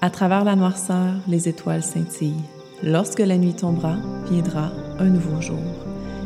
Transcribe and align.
À 0.00 0.10
travers 0.10 0.44
la 0.44 0.54
noirceur, 0.54 1.14
les 1.26 1.48
étoiles 1.48 1.82
scintillent. 1.82 2.44
Lorsque 2.84 3.18
la 3.18 3.36
nuit 3.36 3.54
tombera, 3.54 3.96
viendra 4.30 4.70
un 5.00 5.06
nouveau 5.06 5.40
jour. 5.40 5.58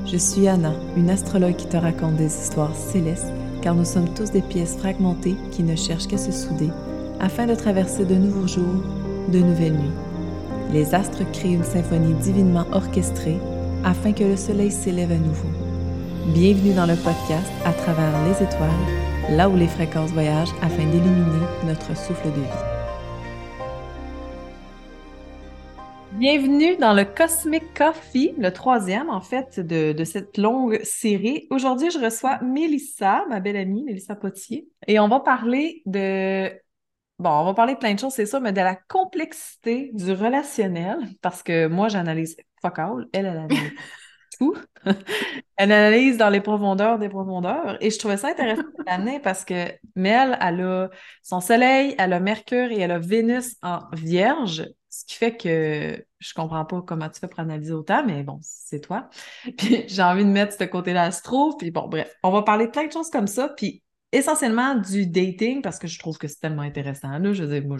Je 0.05 0.19
suis 0.19 0.47
Anna, 0.47 0.75
une 0.95 1.08
astrologue 1.08 1.57
qui 1.57 1.68
te 1.68 1.79
raconte 1.79 2.17
des 2.17 2.27
histoires 2.27 2.77
célestes, 2.77 3.33
car 3.63 3.75
nous 3.75 3.87
sommes 3.87 4.13
tous 4.13 4.31
des 4.31 4.43
pièces 4.43 4.77
fragmentées 4.77 5.37
qui 5.53 5.63
ne 5.63 5.75
cherchent 5.75 6.07
qu'à 6.07 6.19
se 6.19 6.33
souder 6.33 6.69
afin 7.19 7.47
de 7.47 7.55
traverser 7.55 8.05
de 8.05 8.14
nouveaux 8.14 8.46
jours, 8.46 8.85
de 9.32 9.39
nouvelles 9.39 9.79
nuits. 9.79 9.98
Les 10.70 10.95
astres 10.95 11.25
créent 11.32 11.54
une 11.54 11.64
symphonie 11.64 12.14
divinement 12.14 12.66
orchestrée 12.73 13.39
afin 13.84 14.12
que 14.12 14.25
le 14.25 14.36
soleil 14.36 14.70
s'élève 14.70 15.12
à 15.12 15.16
nouveau. 15.16 15.48
Bienvenue 16.34 16.75
dans 16.75 16.86
le 16.86 16.96
podcast 16.96 17.50
À 17.64 17.73
travers 17.73 18.12
les 18.27 18.45
étoiles, 18.45 19.30
là 19.30 19.48
où 19.48 19.57
les 19.57 19.66
fréquences 19.66 20.11
voyagent 20.11 20.54
afin 20.61 20.84
d'illuminer 20.84 21.46
notre 21.66 21.96
souffle 21.96 22.29
de 22.29 22.41
vie. 22.43 22.71
Bienvenue 26.22 26.76
dans 26.76 26.94
le 26.94 27.04
Cosmic 27.04 27.75
Coffee, 27.75 28.32
le 28.39 28.53
troisième 28.53 29.11
en 29.11 29.21
fait 29.21 29.58
de, 29.58 30.04
cette 30.04 30.39
longue 30.39 30.80
série. 30.85 31.49
Aujourd'hui, 31.50 31.90
je 31.90 31.99
reçois 31.99 32.38
Mélissa, 32.42 33.24
ma 33.28 33.40
belle 33.40 33.56
amie, 33.56 33.82
Mélissa 33.82 34.14
Potier, 34.14 34.68
et 34.86 35.00
on 35.00 35.08
va 35.08 35.18
parler 35.18 35.82
de... 35.84 36.48
Bon, 37.18 37.28
on 37.28 37.44
va 37.44 37.54
parler 37.54 37.74
de 37.74 37.80
plein 37.80 37.94
de 37.94 37.98
choses, 37.98 38.12
c'est 38.12 38.27
ça, 38.27 38.38
mais 38.38 38.52
de 38.52 38.60
la 38.60 38.77
complexité 38.77 39.90
du 39.94 40.12
relationnel, 40.12 40.98
parce 41.22 41.42
que 41.42 41.66
moi, 41.66 41.88
j'analyse 41.88 42.36
fuck 42.60 42.78
all, 42.78 43.08
elle, 43.12 43.27
elle 43.27 43.38
analyse 43.38 43.72
tout. 44.38 44.54
elle 45.56 45.72
analyse 45.72 46.18
dans 46.18 46.30
les 46.30 46.41
profondeurs 46.41 47.00
des 47.00 47.08
profondeurs, 47.08 47.78
et 47.80 47.91
je 47.91 47.98
trouvais 47.98 48.16
ça 48.16 48.28
intéressant 48.28 48.62
de 48.62 48.84
l'année 48.86 49.18
parce 49.18 49.44
que 49.44 49.72
Mel, 49.96 50.38
elle 50.41 50.60
a 50.60 50.91
son 51.24 51.41
soleil, 51.41 51.96
elle 51.98 52.12
a 52.12 52.20
Mercure 52.20 52.70
et 52.70 52.78
elle 52.78 52.92
a 52.92 53.00
Vénus 53.00 53.56
en 53.64 53.80
Vierge, 53.92 54.68
ce 54.88 55.04
qui 55.04 55.16
fait 55.16 55.36
que 55.36 56.04
je 56.22 56.34
comprends 56.34 56.64
pas 56.64 56.83
comment 56.83 57.08
tu 57.08 57.20
fais 57.20 57.28
pour 57.28 57.41
analyser 57.41 57.72
autant, 57.72 58.05
mais 58.05 58.22
bon, 58.22 58.38
c'est 58.42 58.80
toi. 58.80 59.10
Puis 59.58 59.84
j'ai 59.88 60.02
envie 60.02 60.24
de 60.24 60.30
mettre 60.30 60.56
ce 60.56 60.64
côté-là 60.64 61.05
astro. 61.05 61.56
Puis 61.56 61.70
bon, 61.70 61.88
bref, 61.88 62.14
on 62.22 62.30
va 62.30 62.42
parler 62.42 62.66
de 62.66 62.70
plein 62.70 62.86
de 62.86 62.92
choses 62.92 63.10
comme 63.10 63.27
ça. 63.27 63.48
Puis 63.48 63.83
essentiellement 64.12 64.77
du 64.77 65.06
dating, 65.06 65.62
parce 65.62 65.78
que 65.78 65.88
je 65.88 65.98
trouve 65.98 66.19
que 66.19 66.28
c'est 66.28 66.41
tellement 66.41 66.62
intéressant. 66.62 67.19
Là, 67.19 67.32
je 67.32 67.42
veux 67.42 67.60
dire, 67.60 67.69
moi, 67.69 67.78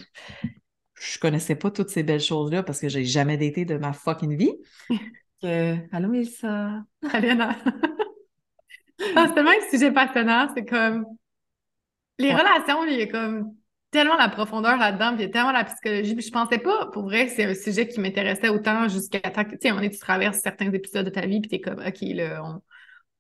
je, 0.95 1.19
connaissais 1.19 1.55
pas 1.55 1.71
toutes 1.71 1.91
ces 1.91 2.03
belles 2.03 2.21
choses-là 2.21 2.63
parce 2.63 2.81
que 2.81 2.89
j'ai 2.89 3.05
jamais 3.05 3.37
daté 3.37 3.65
de 3.65 3.77
ma 3.77 3.93
fucking 3.93 4.37
vie. 4.37 4.55
Euh, 5.45 5.75
allô, 5.91 6.09
Mélissa? 6.09 6.85
Ah, 9.17 9.27
c'est 9.27 9.35
tellement 9.35 9.51
un 9.51 9.69
sujet 9.69 9.91
passionnant. 9.91 10.47
C'est 10.55 10.65
comme. 10.65 11.05
Les 12.21 12.33
relations, 12.33 12.85
il 12.85 13.01
y 13.01 13.03
a 13.03 13.07
comme 13.09 13.53
tellement 13.93 14.17
la 14.17 14.29
profondeur 14.29 14.77
là-dedans, 14.79 15.15
puis 15.17 15.31
tellement 15.31 15.53
la 15.53 15.65
psychologie. 15.65 16.15
Puis 16.17 16.27
je 16.27 16.33
pensais 16.33 16.59
pas, 16.59 16.87
pour 16.87 17.05
vrai, 17.05 17.29
c'est 17.29 17.45
un 17.45 17.55
sujet 17.55 17.87
qui 17.87 18.01
m'intéressait 18.01 18.49
autant 18.49 18.89
jusqu'à 18.89 19.21
temps 19.21 19.45
que, 19.45 19.51
tu 19.51 19.59
sais, 19.61 19.69
un 19.69 19.75
moment 19.75 19.89
tu 19.89 19.99
traverses 19.99 20.41
certains 20.41 20.73
épisodes 20.73 21.05
de 21.05 21.11
ta 21.11 21.27
vie, 21.27 21.41
puis 21.41 21.51
t'es 21.51 21.61
comme, 21.61 21.79
OK, 21.79 22.01
là, 22.01 22.43
on, 22.43 22.61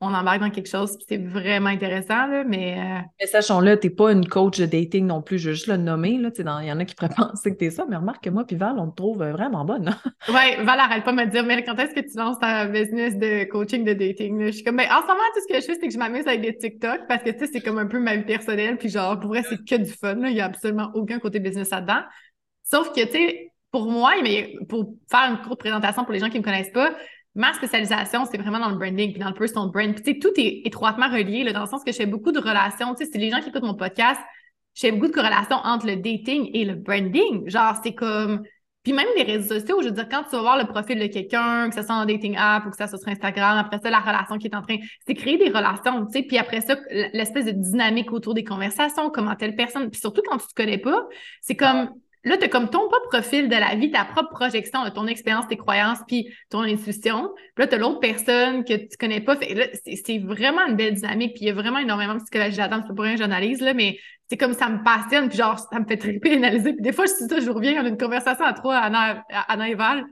on 0.03 0.12
embarque 0.14 0.41
dans 0.41 0.50
quelque 0.50 0.69
chose, 0.69 0.97
puis 0.97 1.06
c'est 1.08 1.17
vraiment 1.17 1.69
intéressant, 1.69 2.27
là, 2.27 2.42
mais... 2.45 2.77
Euh... 2.77 3.00
Mais 3.20 3.27
sachons-le, 3.27 3.78
t'es 3.78 3.89
pas 3.89 4.11
une 4.11 4.27
coach 4.27 4.59
de 4.59 4.67
dating 4.67 5.06
non 5.06 5.22
plus, 5.22 5.39
je 5.39 5.50
veux 5.50 5.55
juste 5.55 5.69
le 5.69 5.77
nommer, 5.77 6.19
là, 6.19 6.31
il 6.36 6.67
y 6.67 6.72
en 6.72 6.81
a 6.81 6.84
qui 6.84 6.97
pourraient 6.97 7.14
penser 7.17 7.53
que 7.53 7.56
t'es 7.56 7.70
ça, 7.70 7.86
mais 7.89 7.97
remarque 7.97 8.25
que 8.25 8.31
moi 8.31 8.44
puis 8.44 8.56
Val, 8.56 8.78
on 8.78 8.91
te 8.91 8.97
trouve 8.97 9.19
vraiment 9.19 9.64
bonne. 9.64 9.94
ouais, 10.28 10.62
Val 10.64 10.81
arrête 10.81 11.05
pas 11.05 11.12
de 11.12 11.17
me 11.17 11.27
dire, 11.27 11.44
mais 11.44 11.62
quand 11.62 11.77
est-ce 11.77 11.94
que 11.94 12.00
tu 12.00 12.19
lances 12.19 12.39
ta 12.41 12.67
business 12.67 13.17
de 13.17 13.44
coaching 13.44 13.84
de 13.84 13.92
dating, 13.92 14.41
là? 14.41 14.47
Je 14.47 14.56
suis 14.56 14.64
comme, 14.64 14.77
ben, 14.77 14.89
en 14.91 15.03
ce 15.03 15.06
moment, 15.06 15.20
tout 15.34 15.41
ce 15.48 15.55
que 15.55 15.61
je 15.61 15.67
fais, 15.67 15.75
c'est 15.75 15.86
que 15.86 15.92
je 15.94 15.98
m'amuse 15.98 16.27
avec 16.27 16.41
des 16.41 16.56
TikTok, 16.56 17.06
parce 17.06 17.22
que, 17.22 17.31
tu 17.31 17.39
sais, 17.39 17.47
c'est 17.53 17.61
comme 17.61 17.78
un 17.78 17.87
peu 17.87 18.00
ma 18.00 18.16
vie 18.16 18.25
personnelle, 18.25 18.78
puis 18.78 18.89
genre, 18.89 19.20
pour 19.20 19.31
vrai, 19.31 19.44
c'est 19.48 19.64
que 19.64 19.77
du 19.77 19.92
fun, 19.92 20.16
là, 20.16 20.31
il 20.31 20.37
y 20.37 20.41
a 20.41 20.47
absolument 20.47 20.91
aucun 20.94 21.20
côté 21.20 21.39
business 21.39 21.70
là-dedans. 21.70 22.03
Sauf 22.64 22.92
que, 22.92 23.05
tu 23.05 23.12
sais, 23.12 23.53
pour 23.70 23.87
moi, 23.87 24.14
mais 24.22 24.55
pour 24.69 24.94
faire 25.09 25.31
une 25.31 25.39
courte 25.47 25.61
présentation 25.61 26.05
pour 26.05 26.12
les 26.12 26.19
gens 26.19 26.28
qui 26.28 26.39
me 26.39 26.44
connaissent 26.44 26.72
pas, 26.72 26.91
ma 27.34 27.52
spécialisation, 27.55 28.27
c'est 28.30 28.38
vraiment 28.38 28.58
dans 28.58 28.70
le 28.70 28.77
branding 28.77 29.12
puis 29.12 29.20
dans 29.20 29.28
le 29.28 29.34
personal 29.34 29.70
brand. 29.70 29.94
Puis, 29.94 30.19
tout 30.19 30.32
est 30.37 30.62
étroitement 30.66 31.09
relié, 31.09 31.44
là, 31.44 31.53
dans 31.53 31.62
le 31.62 31.66
sens 31.66 31.82
que 31.84 31.93
je 31.93 31.97
fais 31.97 32.06
beaucoup 32.06 32.32
de 32.32 32.38
relations. 32.38 32.94
Tu 32.94 33.06
sais, 33.06 33.19
les 33.19 33.31
gens 33.31 33.41
qui 33.41 33.48
écoutent 33.48 33.62
mon 33.62 33.75
podcast, 33.75 34.20
je 34.75 34.81
fais 34.81 34.93
beaucoup 34.93 35.09
de 35.09 35.12
corrélations 35.12 35.56
entre 35.56 35.87
le 35.87 35.97
dating 35.97 36.50
et 36.54 36.65
le 36.65 36.75
branding. 36.75 37.48
Genre, 37.48 37.76
c'est 37.82 37.94
comme. 37.94 38.43
Puis 38.82 38.93
même 38.93 39.06
les 39.16 39.22
réseaux 39.22 39.60
sociaux, 39.60 39.81
je 39.81 39.88
veux 39.88 39.94
dire, 39.94 40.09
quand 40.09 40.25
tu 40.25 40.31
vas 40.31 40.41
voir 40.41 40.59
le 40.59 40.66
profil 40.66 40.98
de 40.98 41.06
quelqu'un, 41.06 41.69
que 41.69 41.75
ce 41.76 41.82
soit 41.82 41.94
en 41.94 42.04
dating 42.04 42.37
app 42.37 42.66
ou 42.66 42.70
que 42.70 42.76
ça 42.76 42.88
soit 42.88 42.98
sur 42.98 43.09
Instagram, 43.09 43.56
après 43.56 43.78
ça, 43.78 43.91
la 43.91 44.00
relation 44.00 44.38
qui 44.38 44.49
est 44.49 44.56
en 44.56 44.62
train, 44.62 44.76
c'est 45.06 45.14
créer 45.14 45.38
des 45.38 45.50
relations, 45.50 46.04
tu 46.06 46.12
sais, 46.14 46.22
puis 46.25 46.37
après 46.37 46.62
ça, 46.62 46.75
l'espèce 47.12 47.44
de 47.44 47.53
dynamique 47.53 48.12
autour 48.12 48.34
des 48.34 48.43
conversations, 48.43 49.09
comment 49.10 49.37
telle 49.37 49.54
personne, 49.54 49.88
puis 49.88 50.00
surtout 50.00 50.22
quand 50.28 50.38
tu 50.38 50.49
te 50.49 50.54
connais 50.54 50.78
pas, 50.78 51.06
c'est 51.43 51.54
comme 51.54 51.91
là, 52.25 52.37
tu 52.37 52.44
as 52.44 52.49
comme 52.49 52.71
ton 52.71 52.88
propre 52.88 53.09
profil 53.09 53.49
de 53.49 53.56
la 53.56 53.75
vie, 53.75 53.91
ta 53.91 54.05
propre 54.05 54.31
projection 54.31 54.84
de 54.84 54.91
ton 54.91 55.06
expérience, 55.06 55.47
tes 55.49 55.56
croyances, 55.56 55.99
puis 56.06 56.33
ton 56.50 56.60
intuition. 56.60 57.31
Puis 57.55 57.65
là, 57.65 57.66
tu 57.66 57.75
as 57.75 57.78
l'autre 57.78 58.00
personne 58.00 58.65
que 58.65 58.75
tu 58.75 58.97
connais 58.99 59.21
pas. 59.21 59.37
Fait, 59.37 59.55
là, 59.55 59.66
c'est 59.84 60.19
vraiment 60.19 60.66
une 60.69 60.77
belle 60.77 60.94
dynamique, 60.94 61.34
puis 61.34 61.44
il 61.44 61.49
y 61.49 61.50
a 61.50 61.55
vraiment 61.55 61.78
énormément 61.78 62.15
de 62.15 62.21
psychologie 62.21 62.59
là-dedans. 62.59 62.82
C'est 62.87 62.94
pas 62.94 63.03
rien 63.03 63.16
j'analyse, 63.16 63.61
là, 63.61 63.75
mais 63.75 63.99
c'est 64.28 64.37
comme 64.37 64.55
ça 64.55 64.69
me 64.69 64.82
passionne, 64.82 65.28
puis 65.28 65.38
genre, 65.38 65.59
ça 65.59 65.81
me 65.81 65.84
fait 65.84 65.97
triper 65.97 66.32
analyser. 66.37 66.72
Puis 66.75 66.82
des 66.82 66.93
fois, 66.93 67.06
je 67.06 67.12
suis 67.12 67.25
ça, 67.27 67.41
je 67.41 67.50
reviens, 67.50 67.82
on 67.82 67.87
a 67.87 67.88
une 67.88 67.99
conversation 67.99 68.44
à 68.44 68.53
trois, 68.53 68.77
Anna, 68.77 69.25
Anna 69.49 69.69
et 69.69 69.75
Val. 69.75 70.05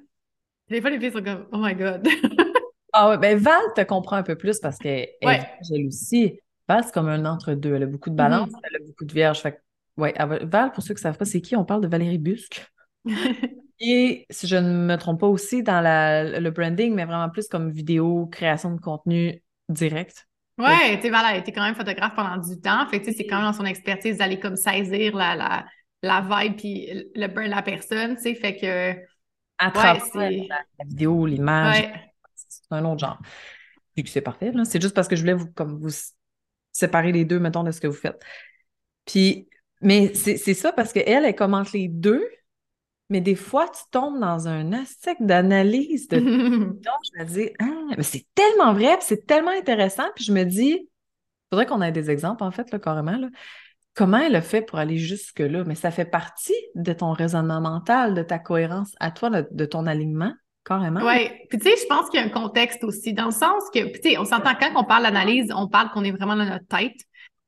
Des 0.68 0.80
fois, 0.80 0.90
les 0.90 1.00
filles 1.00 1.12
sont 1.12 1.22
comme, 1.22 1.46
oh 1.52 1.58
my 1.58 1.74
God. 1.74 2.06
ah 2.92 3.10
ouais, 3.10 3.18
ben 3.18 3.38
Val 3.38 3.60
te 3.74 3.82
comprend 3.82 4.16
un 4.16 4.22
peu 4.22 4.36
plus 4.36 4.58
parce 4.58 4.78
qu'elle 4.78 5.08
ouais. 5.24 5.40
est 5.72 5.86
aussi. 5.86 6.38
Val, 6.68 6.82
c'est 6.84 6.92
comme 6.92 7.08
un 7.08 7.24
entre-deux. 7.24 7.74
Elle 7.74 7.84
a 7.84 7.86
beaucoup 7.86 8.10
de 8.10 8.14
balance, 8.14 8.50
mm-hmm. 8.50 8.60
elle 8.62 8.76
a 8.76 8.86
beaucoup 8.86 9.04
de 9.04 9.12
vierge. 9.12 9.40
Fait 9.40 9.60
oui, 9.96 10.10
Val, 10.42 10.72
pour 10.72 10.82
ceux 10.82 10.94
qui 10.94 10.98
ne 10.98 11.02
savent 11.02 11.18
pas 11.18 11.24
c'est 11.24 11.40
qui, 11.40 11.56
on 11.56 11.64
parle 11.64 11.82
de 11.82 11.88
Valérie 11.88 12.18
Busque. 12.18 12.66
Et 13.80 14.26
si 14.28 14.46
je 14.46 14.56
ne 14.56 14.86
me 14.86 14.96
trompe 14.96 15.20
pas 15.20 15.26
aussi 15.26 15.62
dans 15.62 15.80
la, 15.80 16.38
le 16.38 16.50
branding, 16.50 16.94
mais 16.94 17.06
vraiment 17.06 17.30
plus 17.30 17.48
comme 17.48 17.70
vidéo, 17.70 18.26
création 18.26 18.74
de 18.74 18.80
contenu 18.80 19.42
direct. 19.70 20.28
Ouais, 20.58 20.96
tu 20.96 21.02
sais, 21.02 21.10
Val 21.10 21.24
a 21.24 21.36
été 21.36 21.52
quand 21.52 21.62
même 21.62 21.74
photographe 21.74 22.14
pendant 22.14 22.36
du 22.36 22.60
temps. 22.60 22.86
Fait 22.88 23.00
que 23.00 23.10
c'est 23.10 23.26
quand 23.26 23.36
même 23.36 23.46
dans 23.46 23.54
son 23.54 23.64
expertise 23.64 24.18
d'aller 24.18 24.38
comme 24.38 24.56
saisir 24.56 25.16
la, 25.16 25.34
la, 25.34 25.66
la 26.02 26.20
vibe 26.20 26.56
puis 26.56 27.10
le 27.14 27.26
brand 27.28 27.46
de 27.46 27.50
la 27.50 27.62
personne, 27.62 28.16
tu 28.16 28.22
sais. 28.22 28.34
Fait 28.34 28.56
que. 28.56 29.00
À 29.56 29.70
travers 29.70 30.04
la, 30.14 30.84
vidéo, 30.86 31.24
l'image, 31.26 31.90
c'est 32.34 32.62
un 32.70 32.84
autre 32.84 33.00
genre. 33.00 33.18
Puis 33.94 34.04
que 34.04 34.10
c'est 34.10 34.20
parfait, 34.20 34.52
C'est 34.64 34.80
juste 34.80 34.94
parce 34.94 35.08
que 35.08 35.16
je 35.16 35.20
voulais 35.20 35.34
vous, 35.34 35.50
comme 35.52 35.78
vous 35.78 35.90
séparer 36.72 37.12
les 37.12 37.24
deux, 37.24 37.38
mettons, 37.38 37.62
de 37.62 37.70
ce 37.70 37.80
que 37.80 37.86
vous 37.86 37.92
faites. 37.92 38.22
Puis 39.04 39.48
mais 39.80 40.12
c'est 40.14 40.54
ça 40.54 40.72
parce 40.72 40.92
qu'elle, 40.92 41.24
elle 41.24 41.34
commente 41.34 41.72
les 41.72 41.88
deux, 41.88 42.26
mais 43.10 43.20
des 43.20 43.34
fois, 43.34 43.68
tu 43.68 43.82
tombes 43.90 44.20
dans 44.20 44.46
un 44.46 44.72
aspect 44.72 45.16
d'analyse 45.18 46.08
de 46.08 46.18
Donc, 46.20 46.96
je 47.12 47.22
me 47.22 47.24
dis, 47.24 47.50
ah, 47.58 47.94
mais 47.96 48.04
c'est 48.04 48.24
tellement 48.34 48.72
vrai, 48.72 48.96
c'est 49.00 49.26
tellement 49.26 49.50
intéressant. 49.50 50.04
Puis 50.14 50.24
je 50.24 50.32
me 50.32 50.44
dis, 50.44 50.78
il 50.78 50.88
faudrait 51.50 51.66
qu'on 51.66 51.82
ait 51.82 51.92
des 51.92 52.08
exemples, 52.08 52.44
en 52.44 52.52
fait, 52.52 52.70
là, 52.70 52.78
carrément. 52.78 53.16
Là. 53.16 53.28
Comment 53.94 54.18
elle 54.18 54.36
a 54.36 54.42
fait 54.42 54.62
pour 54.62 54.78
aller 54.78 54.96
jusque-là? 54.96 55.64
Mais 55.64 55.74
ça 55.74 55.90
fait 55.90 56.04
partie 56.04 56.54
de 56.76 56.92
ton 56.92 57.10
raisonnement 57.10 57.60
mental, 57.60 58.14
de 58.14 58.22
ta 58.22 58.38
cohérence 58.38 58.92
à 59.00 59.10
toi, 59.10 59.30
de, 59.30 59.64
ton 59.64 59.86
alignement. 59.86 60.32
Carrément. 60.64 61.00
Oui. 61.04 61.30
Puis, 61.48 61.58
tu 61.58 61.68
sais, 61.68 61.76
je 61.82 61.86
pense 61.88 62.08
qu'il 62.10 62.20
y 62.20 62.22
a 62.22 62.26
un 62.26 62.30
contexte 62.30 62.84
aussi, 62.84 63.12
dans 63.12 63.24
le 63.24 63.30
sens 63.32 63.64
que, 63.74 63.92
tu 63.96 64.10
sais, 64.10 64.18
on 64.18 64.24
s'entend 64.24 64.54
quand 64.54 64.70
on 64.76 64.84
parle 64.84 65.02
d'analyse, 65.02 65.52
on 65.56 65.66
parle 65.66 65.90
qu'on 65.90 66.04
est 66.04 66.12
vraiment 66.12 66.36
dans 66.36 66.44
notre 66.44 66.66
tête. 66.66 67.00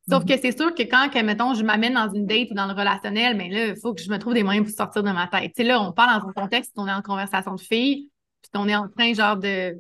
Sauf 0.09 0.25
que 0.25 0.33
mhm. 0.33 0.39
c'est 0.43 0.57
sûr 0.57 0.75
que 0.75 0.83
quand, 0.83 1.09
que, 1.11 1.23
mettons, 1.23 1.55
je 1.55 1.63
m'amène 1.63 1.95
dans 1.95 2.13
une 2.13 2.27
date 2.27 2.51
ou 2.51 2.55
dans 2.55 2.67
le 2.67 2.73
relationnel, 2.73 3.37
mais 3.37 3.49
là, 3.49 3.67
il 3.69 3.77
faut 3.81 3.95
que 3.95 4.03
je 4.03 4.11
me 4.11 4.19
trouve 4.19 4.35
des 4.35 4.43
moyens 4.43 4.67
pour 4.67 4.77
sortir 4.77 5.03
de 5.03 5.11
ma 5.11 5.29
tête. 5.29 5.53
Tu 5.55 5.63
sais, 5.63 5.65
là, 5.65 5.81
on 5.81 5.93
parle 5.93 6.21
dans 6.21 6.29
un 6.29 6.33
contexte, 6.33 6.73
on 6.77 6.89
est 6.89 6.93
en 6.93 7.03
conversation 7.03 7.55
de 7.55 7.61
filles, 7.61 8.11
puis 8.43 8.51
on 8.55 8.69
est 8.69 8.75
en 8.75 8.89
train, 8.89 9.15
genre, 9.15 9.37
de, 9.37 9.77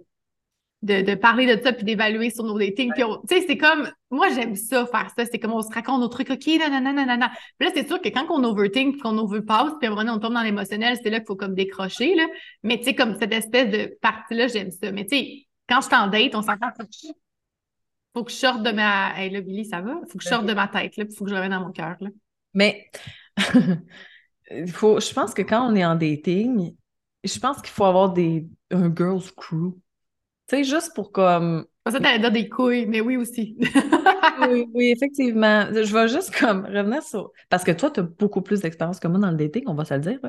de, 0.82 1.14
parler 1.14 1.46
de 1.46 1.60
ça, 1.62 1.72
puis 1.72 1.84
d'évaluer 1.84 2.30
sur 2.30 2.44
nos 2.44 2.58
datings. 2.58 2.92
Tu 2.94 3.02
sais, 3.28 3.44
c'est 3.46 3.56
comme, 3.56 3.88
moi, 4.10 4.28
j'aime 4.28 4.54
ça, 4.54 4.86
faire 4.86 5.10
ça. 5.16 5.24
C'est 5.24 5.38
comme, 5.40 5.52
on 5.52 5.62
se 5.62 5.72
raconte 5.72 6.00
nos 6.00 6.08
trucs, 6.08 6.30
OK, 6.30 6.46
nanana, 6.46 6.92
nanana. 6.92 7.32
Puis 7.58 7.68
là, 7.68 7.72
c'est 7.74 7.86
sûr 7.86 8.00
que 8.00 8.08
quand 8.08 8.26
on 8.30 8.44
overthink, 8.44 9.00
qu'on 9.02 9.18
overpasse, 9.18 9.72
puis 9.80 9.88
à 9.88 9.90
un 9.90 9.90
moment 9.90 10.02
donné, 10.02 10.12
on 10.12 10.20
tombe 10.20 10.34
dans 10.34 10.42
l'émotionnel, 10.42 10.98
c'est 11.02 11.10
là 11.10 11.18
qu'il 11.18 11.26
faut 11.26 11.36
comme 11.36 11.54
décrocher, 11.54 12.14
là. 12.14 12.26
Mais 12.62 12.78
tu 12.78 12.84
sais, 12.84 12.94
comme 12.94 13.16
cette 13.18 13.32
espèce 13.32 13.70
de 13.70 13.96
partie-là, 14.00 14.46
j'aime 14.48 14.70
ça. 14.70 14.92
Mais 14.92 15.04
tu 15.04 15.16
sais, 15.16 15.46
quand 15.68 15.80
je 15.80 15.86
suis 15.86 15.96
en 15.96 16.06
date, 16.08 16.34
on 16.34 16.42
s'entend 16.42 16.70
faut 18.14 18.24
que 18.24 18.30
je 18.30 18.36
sorte 18.36 18.62
de 18.62 18.70
ma. 18.70 19.18
Hey, 19.18 19.30
là, 19.30 19.40
Billy, 19.40 19.64
ça 19.64 19.80
va? 19.80 19.94
Faut 20.08 20.18
que 20.18 20.24
je 20.24 20.28
sorte 20.28 20.46
de 20.46 20.54
ma 20.54 20.68
tête, 20.68 20.96
là, 20.96 21.04
puis 21.04 21.14
faut 21.14 21.24
que 21.24 21.30
je 21.30 21.34
revienne 21.34 21.52
dans 21.52 21.60
mon 21.60 21.72
cœur. 21.72 21.96
Là. 22.00 22.10
Mais 22.54 22.90
faut, 24.68 25.00
je 25.00 25.12
pense 25.12 25.34
que 25.34 25.42
quand 25.42 25.70
on 25.70 25.74
est 25.74 25.84
en 25.84 25.94
dating, 25.94 26.74
je 27.24 27.38
pense 27.38 27.60
qu'il 27.62 27.70
faut 27.70 27.84
avoir 27.84 28.12
des, 28.12 28.46
un 28.70 28.94
girls 28.94 29.32
crew. 29.36 29.74
Tu 30.52 30.58
sais, 30.58 30.64
juste 30.64 30.92
pour 30.94 31.12
comme 31.12 31.64
ça, 31.90 31.98
t'allais 31.98 32.20
dire 32.20 32.30
des 32.30 32.48
couilles, 32.48 32.86
mais 32.86 33.00
oui 33.00 33.16
aussi. 33.16 33.56
oui, 34.48 34.68
oui, 34.72 34.90
effectivement. 34.96 35.66
Je 35.72 35.92
vais 35.92 36.06
juste 36.06 36.32
comme 36.38 36.64
revenir 36.64 37.02
sur. 37.02 37.32
Parce 37.48 37.64
que 37.64 37.72
toi, 37.72 37.90
tu 37.90 38.00
as 38.00 38.02
beaucoup 38.04 38.40
plus 38.40 38.60
d'expérience 38.60 39.00
que 39.00 39.08
moi 39.08 39.18
dans 39.18 39.30
le 39.32 39.36
dating, 39.36 39.64
on 39.66 39.74
va 39.74 39.84
se 39.84 39.94
le 39.94 40.00
dire. 40.00 40.20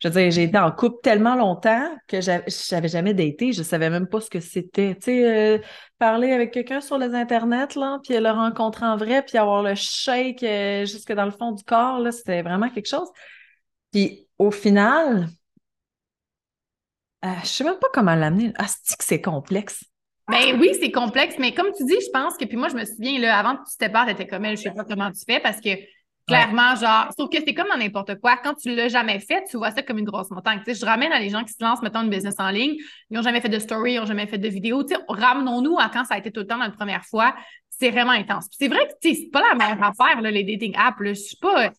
Je 0.00 0.08
veux 0.08 0.14
dire, 0.14 0.30
j'ai 0.30 0.44
été 0.44 0.56
en 0.56 0.70
couple 0.70 1.00
tellement 1.02 1.34
longtemps 1.34 1.90
que 2.08 2.20
j'avais 2.22 2.88
jamais 2.88 3.12
daté, 3.12 3.52
je 3.52 3.62
savais 3.62 3.90
même 3.90 4.06
pas 4.06 4.20
ce 4.20 4.30
que 4.30 4.40
c'était. 4.40 4.94
Tu 4.94 5.02
sais, 5.02 5.56
euh, 5.56 5.58
parler 5.98 6.32
avec 6.32 6.52
quelqu'un 6.52 6.80
sur 6.80 6.96
les 6.96 7.14
internets, 7.14 7.74
là, 7.76 7.98
puis 8.02 8.18
le 8.18 8.30
rencontrer 8.30 8.86
en 8.86 8.96
vrai, 8.96 9.22
puis 9.22 9.36
avoir 9.36 9.62
le 9.62 9.74
shake 9.74 10.42
euh, 10.42 10.86
jusque 10.86 11.12
dans 11.12 11.26
le 11.26 11.32
fond 11.32 11.52
du 11.52 11.64
corps, 11.64 11.98
là, 11.98 12.12
c'était 12.12 12.40
vraiment 12.40 12.70
quelque 12.70 12.88
chose. 12.88 13.08
Puis 13.92 14.26
au 14.38 14.50
final, 14.50 15.28
euh, 17.24 17.28
je 17.42 17.48
sais 17.48 17.64
même 17.64 17.78
pas 17.78 17.88
comment 17.92 18.14
l'amener. 18.14 18.52
Ah, 18.58 18.66
c'est 18.68 18.96
que 18.96 19.04
c'est 19.04 19.20
complexe? 19.20 19.84
Ben 20.28 20.58
oui, 20.58 20.70
c'est 20.80 20.90
complexe, 20.90 21.36
mais 21.38 21.52
comme 21.52 21.70
tu 21.76 21.84
dis, 21.84 21.96
je 22.00 22.10
pense 22.12 22.36
que, 22.36 22.44
puis 22.46 22.56
moi, 22.56 22.68
je 22.68 22.76
me 22.76 22.84
souviens, 22.84 23.18
là, 23.18 23.38
avant 23.38 23.56
que 23.56 23.62
tu 23.70 23.76
te 23.76 23.90
parles, 23.90 24.08
t'étais 24.08 24.26
comme 24.26 24.44
elle, 24.44 24.56
je 24.56 24.62
sais 24.62 24.70
pas 24.70 24.84
comment 24.84 25.10
tu 25.10 25.20
fais, 25.26 25.38
parce 25.38 25.60
que 25.60 25.70
clairement, 26.26 26.74
genre, 26.76 27.10
sauf 27.16 27.28
que 27.30 27.38
c'est 27.46 27.52
comme 27.52 27.68
dans 27.68 27.76
n'importe 27.76 28.18
quoi. 28.20 28.38
Quand 28.42 28.54
tu 28.54 28.74
l'as 28.74 28.88
jamais 28.88 29.20
fait, 29.20 29.44
tu 29.50 29.58
vois 29.58 29.70
ça 29.70 29.82
comme 29.82 29.98
une 29.98 30.06
grosse 30.06 30.30
montagne. 30.30 30.60
Tu 30.64 30.72
sais, 30.72 30.80
je 30.80 30.86
ramène 30.86 31.12
à 31.12 31.20
les 31.20 31.28
gens 31.28 31.44
qui 31.44 31.52
se 31.52 31.62
lancent, 31.62 31.82
mettons, 31.82 32.02
une 32.02 32.10
business 32.10 32.36
en 32.38 32.50
ligne, 32.50 32.76
ils 33.10 33.14
n'ont 33.14 33.22
jamais 33.22 33.42
fait 33.42 33.50
de 33.50 33.58
story, 33.58 33.94
ils 33.94 34.00
n'ont 34.00 34.06
jamais 34.06 34.26
fait 34.26 34.38
de 34.38 34.48
vidéo. 34.48 34.82
Tu 34.82 34.94
sais, 34.94 35.00
ramenons-nous 35.08 35.78
à 35.78 35.90
quand 35.90 36.04
ça 36.04 36.14
a 36.14 36.18
été 36.18 36.30
tout 36.30 36.40
le 36.40 36.46
temps 36.46 36.58
dans 36.58 36.64
la 36.64 36.70
première 36.70 37.04
fois. 37.04 37.34
C'est 37.68 37.90
vraiment 37.90 38.12
intense. 38.12 38.46
c'est 38.56 38.68
vrai 38.68 38.86
que, 38.86 38.92
tu 39.02 39.14
sais, 39.14 39.20
c'est 39.22 39.30
pas 39.30 39.42
la 39.42 39.54
meilleure 39.54 39.82
affaire, 39.82 40.20
là, 40.22 40.30
les 40.30 40.44
dating 40.44 40.74
apps. 40.76 40.96
Je 41.02 41.12
suis 41.12 41.36
pas. 41.36 41.70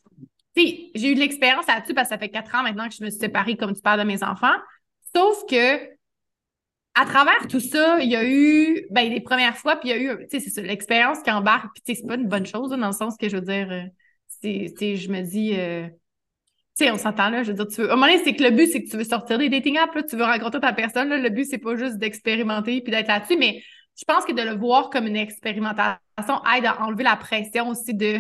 Tu 0.56 0.62
sais, 0.62 0.92
j'ai 0.94 1.12
eu 1.12 1.16
de 1.16 1.20
l'expérience 1.20 1.66
là-dessus 1.68 1.94
parce 1.94 2.10
que 2.10 2.16
ça 2.16 2.20
fait 2.20 2.30
quatre 2.30 2.54
ans 2.54 2.64
maintenant 2.64 2.88
que 2.88 2.94
je 2.94 3.04
me 3.04 3.10
suis 3.10 3.20
séparée, 3.20 3.56
comme 3.58 3.74
tu 3.74 3.82
parles 3.82 4.00
de 4.00 4.06
mes 4.06 4.24
enfants. 4.24 4.56
Sauf 5.16 5.46
que, 5.50 5.96
à 6.94 7.06
travers 7.06 7.48
tout 7.48 7.62
ça, 7.62 8.00
il 8.02 8.10
y 8.10 8.18
a 8.18 8.26
eu 8.26 8.86
ben, 8.92 9.10
les 9.10 9.22
premières 9.22 9.56
fois, 9.56 9.78
puis 9.78 9.90
il 9.90 9.92
y 9.92 9.94
a 9.94 9.98
eu, 9.98 10.28
tu 10.28 10.40
sais, 10.42 10.50
c'est 10.50 10.62
l'expérience 10.62 11.22
qui 11.22 11.32
embarque, 11.32 11.74
puis 11.74 11.84
tu 11.86 11.94
sais, 11.94 12.02
c'est 12.02 12.08
pas 12.08 12.16
une 12.16 12.28
bonne 12.28 12.46
chose, 12.46 12.72
dans 12.72 12.88
le 12.88 12.92
sens 12.92 13.16
que 13.16 13.30
je 13.30 13.38
veux 13.38 13.42
dire, 13.42 13.72
euh, 13.72 13.84
c'est, 14.42 14.96
je 14.98 15.10
me 15.10 15.22
dis, 15.22 15.54
euh, 15.58 15.88
tu 16.78 16.86
sais, 16.86 16.92
on 16.92 16.98
s'entend 16.98 17.30
là, 17.30 17.44
je 17.44 17.52
veux 17.52 17.56
dire, 17.56 17.68
tu 17.68 17.82
veux, 17.82 17.90
à 17.90 17.94
un 17.94 17.96
moment 17.96 18.12
donné, 18.12 18.22
c'est 18.26 18.36
que 18.36 18.44
le 18.44 18.52
but, 18.52 18.68
c'est 18.70 18.84
que 18.84 18.90
tu 18.90 18.98
veux 18.98 19.06
sortir 19.06 19.38
des 19.38 19.48
dating 19.48 19.78
apps, 19.78 19.96
là, 19.96 20.04
tu 20.04 20.18
veux 20.18 20.26
rencontrer 20.26 20.60
ta 20.60 20.74
personne, 20.74 21.08
là, 21.08 21.18
le 21.18 21.30
but, 21.30 21.46
c'est 21.46 21.60
pas 21.60 21.78
juste 21.78 21.98
d'expérimenter 21.98 22.82
puis 22.82 22.92
d'être 22.92 23.08
là-dessus, 23.08 23.38
mais 23.38 23.64
je 23.98 24.04
pense 24.04 24.26
que 24.26 24.34
de 24.34 24.42
le 24.42 24.58
voir 24.58 24.90
comme 24.90 25.08
une 25.08 25.16
expérimentation 25.16 26.42
aide 26.58 26.66
à 26.66 26.82
enlever 26.82 27.04
la 27.04 27.16
pression 27.16 27.70
aussi 27.70 27.94
de, 27.94 28.20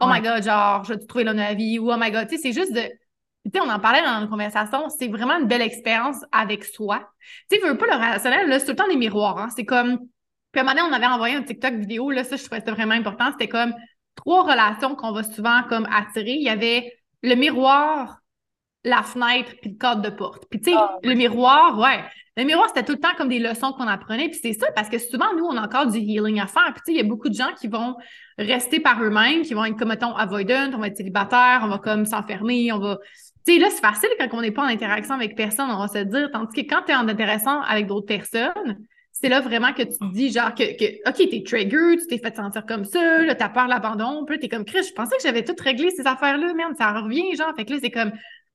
oh 0.00 0.06
my 0.08 0.22
god, 0.22 0.42
genre, 0.42 0.84
je 0.84 0.94
vais 0.94 0.98
te 1.00 1.04
trouver 1.04 1.24
l'homme 1.24 1.36
de 1.36 1.42
la 1.42 1.52
vie, 1.52 1.78
ou 1.78 1.92
oh 1.92 1.96
my 1.98 2.10
god, 2.10 2.28
tu 2.28 2.36
sais, 2.36 2.42
c'est 2.42 2.52
juste 2.58 2.72
de, 2.72 2.90
tu 3.44 3.50
sais, 3.54 3.60
on 3.60 3.70
en 3.70 3.80
parlait 3.80 4.02
dans 4.02 4.20
une 4.20 4.28
conversation, 4.28 4.88
c'est 4.90 5.08
vraiment 5.08 5.38
une 5.38 5.46
belle 5.46 5.62
expérience 5.62 6.18
avec 6.30 6.64
soi. 6.64 7.10
Tu 7.50 7.56
sais, 7.56 7.66
veux 7.66 7.76
pas 7.76 7.86
le 7.86 7.94
relationnel, 7.94 8.48
là, 8.48 8.58
c'est 8.58 8.66
tout 8.66 8.72
le 8.72 8.76
temps 8.76 8.88
des 8.88 8.96
miroirs. 8.96 9.38
Hein? 9.38 9.48
C'est 9.54 9.64
comme. 9.64 9.98
Puis 10.52 10.60
à 10.60 10.62
un 10.62 10.64
moment 10.64 10.76
donné, 10.76 10.94
on 10.94 10.96
avait 10.96 11.06
envoyé 11.06 11.36
un 11.36 11.42
TikTok 11.42 11.74
vidéo, 11.74 12.10
là, 12.10 12.24
ça, 12.24 12.36
je 12.36 12.44
trouvais 12.44 12.60
ça 12.60 12.72
vraiment 12.72 12.94
important. 12.94 13.30
C'était 13.32 13.48
comme 13.48 13.72
trois 14.16 14.42
relations 14.42 14.94
qu'on 14.94 15.12
va 15.12 15.22
souvent 15.22 15.62
comme 15.68 15.86
attirer. 15.86 16.32
Il 16.32 16.42
y 16.42 16.48
avait 16.48 16.92
le 17.22 17.34
miroir, 17.34 18.18
la 18.84 19.02
fenêtre, 19.02 19.52
puis 19.60 19.70
le 19.70 19.78
cadre 19.78 20.02
de 20.02 20.10
porte. 20.10 20.44
Puis 20.50 20.60
tu 20.60 20.70
sais, 20.70 20.76
ah, 20.78 20.98
le 21.02 21.14
miroir, 21.14 21.78
ouais. 21.78 22.04
Le 22.36 22.44
miroir, 22.44 22.68
c'était 22.68 22.84
tout 22.84 22.92
le 22.92 23.00
temps 23.00 23.14
comme 23.16 23.28
des 23.28 23.38
leçons 23.38 23.72
qu'on 23.72 23.86
apprenait. 23.86 24.28
Puis 24.28 24.40
c'est 24.42 24.52
ça, 24.52 24.70
parce 24.72 24.88
que 24.88 24.98
souvent, 24.98 25.34
nous, 25.36 25.44
on 25.44 25.56
a 25.56 25.62
encore 25.62 25.86
du 25.86 25.98
healing 25.98 26.40
à 26.40 26.46
faire. 26.46 26.72
Puis 26.72 26.82
tu 26.86 26.92
sais, 26.92 26.92
il 26.92 26.96
y 26.96 27.00
a 27.00 27.08
beaucoup 27.08 27.28
de 27.28 27.34
gens 27.34 27.52
qui 27.58 27.68
vont 27.68 27.96
rester 28.38 28.80
par 28.80 29.02
eux-mêmes, 29.02 29.42
qui 29.42 29.54
vont 29.54 29.64
être 29.64 29.76
comme, 29.76 29.88
mettons, 29.88 30.14
avoidant, 30.14 30.70
on 30.74 30.78
va 30.78 30.86
être 30.88 30.96
célibataire, 30.96 31.60
on 31.62 31.68
va 31.68 31.78
comme 31.78 32.06
s'enfermer, 32.06 32.72
on 32.72 32.78
va 32.78 32.98
tu 33.46 33.54
sais, 33.54 33.58
là, 33.58 33.68
c'est 33.70 33.80
facile 33.80 34.10
quand 34.18 34.28
on 34.32 34.42
n'est 34.42 34.50
pas 34.50 34.62
en 34.62 34.66
interaction 34.66 35.14
avec 35.14 35.36
personne, 35.36 35.70
on 35.70 35.78
va 35.78 35.88
se 35.88 35.98
dire. 35.98 36.30
Tandis 36.32 36.62
que 36.62 36.68
quand 36.68 36.82
tu 36.82 36.92
es 36.92 36.94
en 36.94 37.08
interaction 37.08 37.62
avec 37.62 37.86
d'autres 37.86 38.06
personnes, 38.06 38.78
c'est 39.12 39.28
là 39.28 39.40
vraiment 39.40 39.72
que 39.72 39.82
tu 39.82 39.98
te 39.98 40.12
dis, 40.12 40.32
genre, 40.32 40.54
que, 40.54 40.76
que 40.76 41.08
OK, 41.08 41.30
t'es 41.30 41.42
trigger, 41.44 41.96
tu 41.98 42.06
t'es 42.06 42.18
fait 42.18 42.34
sentir 42.34 42.64
comme 42.66 42.84
ça, 42.84 43.18
là, 43.22 43.34
t'as 43.34 43.48
peur 43.48 43.64
de 43.64 43.70
l'abandon, 43.70 44.24
puis 44.24 44.36
là, 44.36 44.40
t'es 44.40 44.48
comme, 44.48 44.64
Chris, 44.64 44.84
je 44.88 44.92
pensais 44.92 45.16
que 45.16 45.22
j'avais 45.22 45.44
tout 45.44 45.54
réglé 45.58 45.90
ces 45.90 46.06
affaires-là, 46.06 46.54
merde, 46.54 46.74
ça 46.76 46.92
revient, 46.92 47.34
genre. 47.36 47.54
Fait 47.56 47.64
que 47.64 47.72
là, 47.72 47.78
c'est 47.82 47.90
comme. 47.90 48.12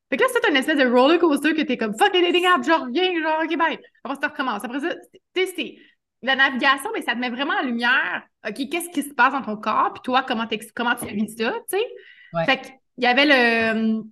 Fait 0.09 0.17
que 0.17 0.23
là, 0.23 0.29
c'est 0.31 0.49
une 0.49 0.55
espèce 0.55 0.77
de 0.77 0.85
roller 0.85 1.19
coaster 1.19 1.53
que 1.53 1.61
t'es 1.61 1.77
comme, 1.77 1.95
fuck 1.97 2.13
les 2.13 2.45
apps, 2.45 2.65
je 2.65 2.71
reviens, 2.71 3.21
genre, 3.21 3.41
OK, 3.43 3.57
bye. 3.57 3.79
Après, 4.03 4.17
ça 4.21 4.27
recommence. 4.27 4.63
Après 4.63 4.79
ça, 4.79 4.95
tu 5.33 5.47
sais, 5.47 5.75
la 6.21 6.35
navigation, 6.35 6.89
mais 6.93 7.01
ça 7.01 7.13
te 7.13 7.19
met 7.19 7.29
vraiment 7.29 7.53
en 7.53 7.63
lumière, 7.63 8.23
OK, 8.47 8.55
qu'est-ce 8.69 8.89
qui 8.89 9.03
se 9.03 9.13
passe 9.13 9.33
dans 9.33 9.41
ton 9.41 9.57
corps, 9.57 9.93
puis 9.93 10.01
toi, 10.03 10.23
comment, 10.27 10.47
comment 10.75 10.95
tu 10.95 11.07
vis 11.07 11.35
ça, 11.37 11.53
tu 11.69 11.77
sais? 11.77 12.45
Fait 12.45 12.59
qu'il 12.59 13.03
y 13.03 13.07
avait 13.07 13.25
le 13.25 14.03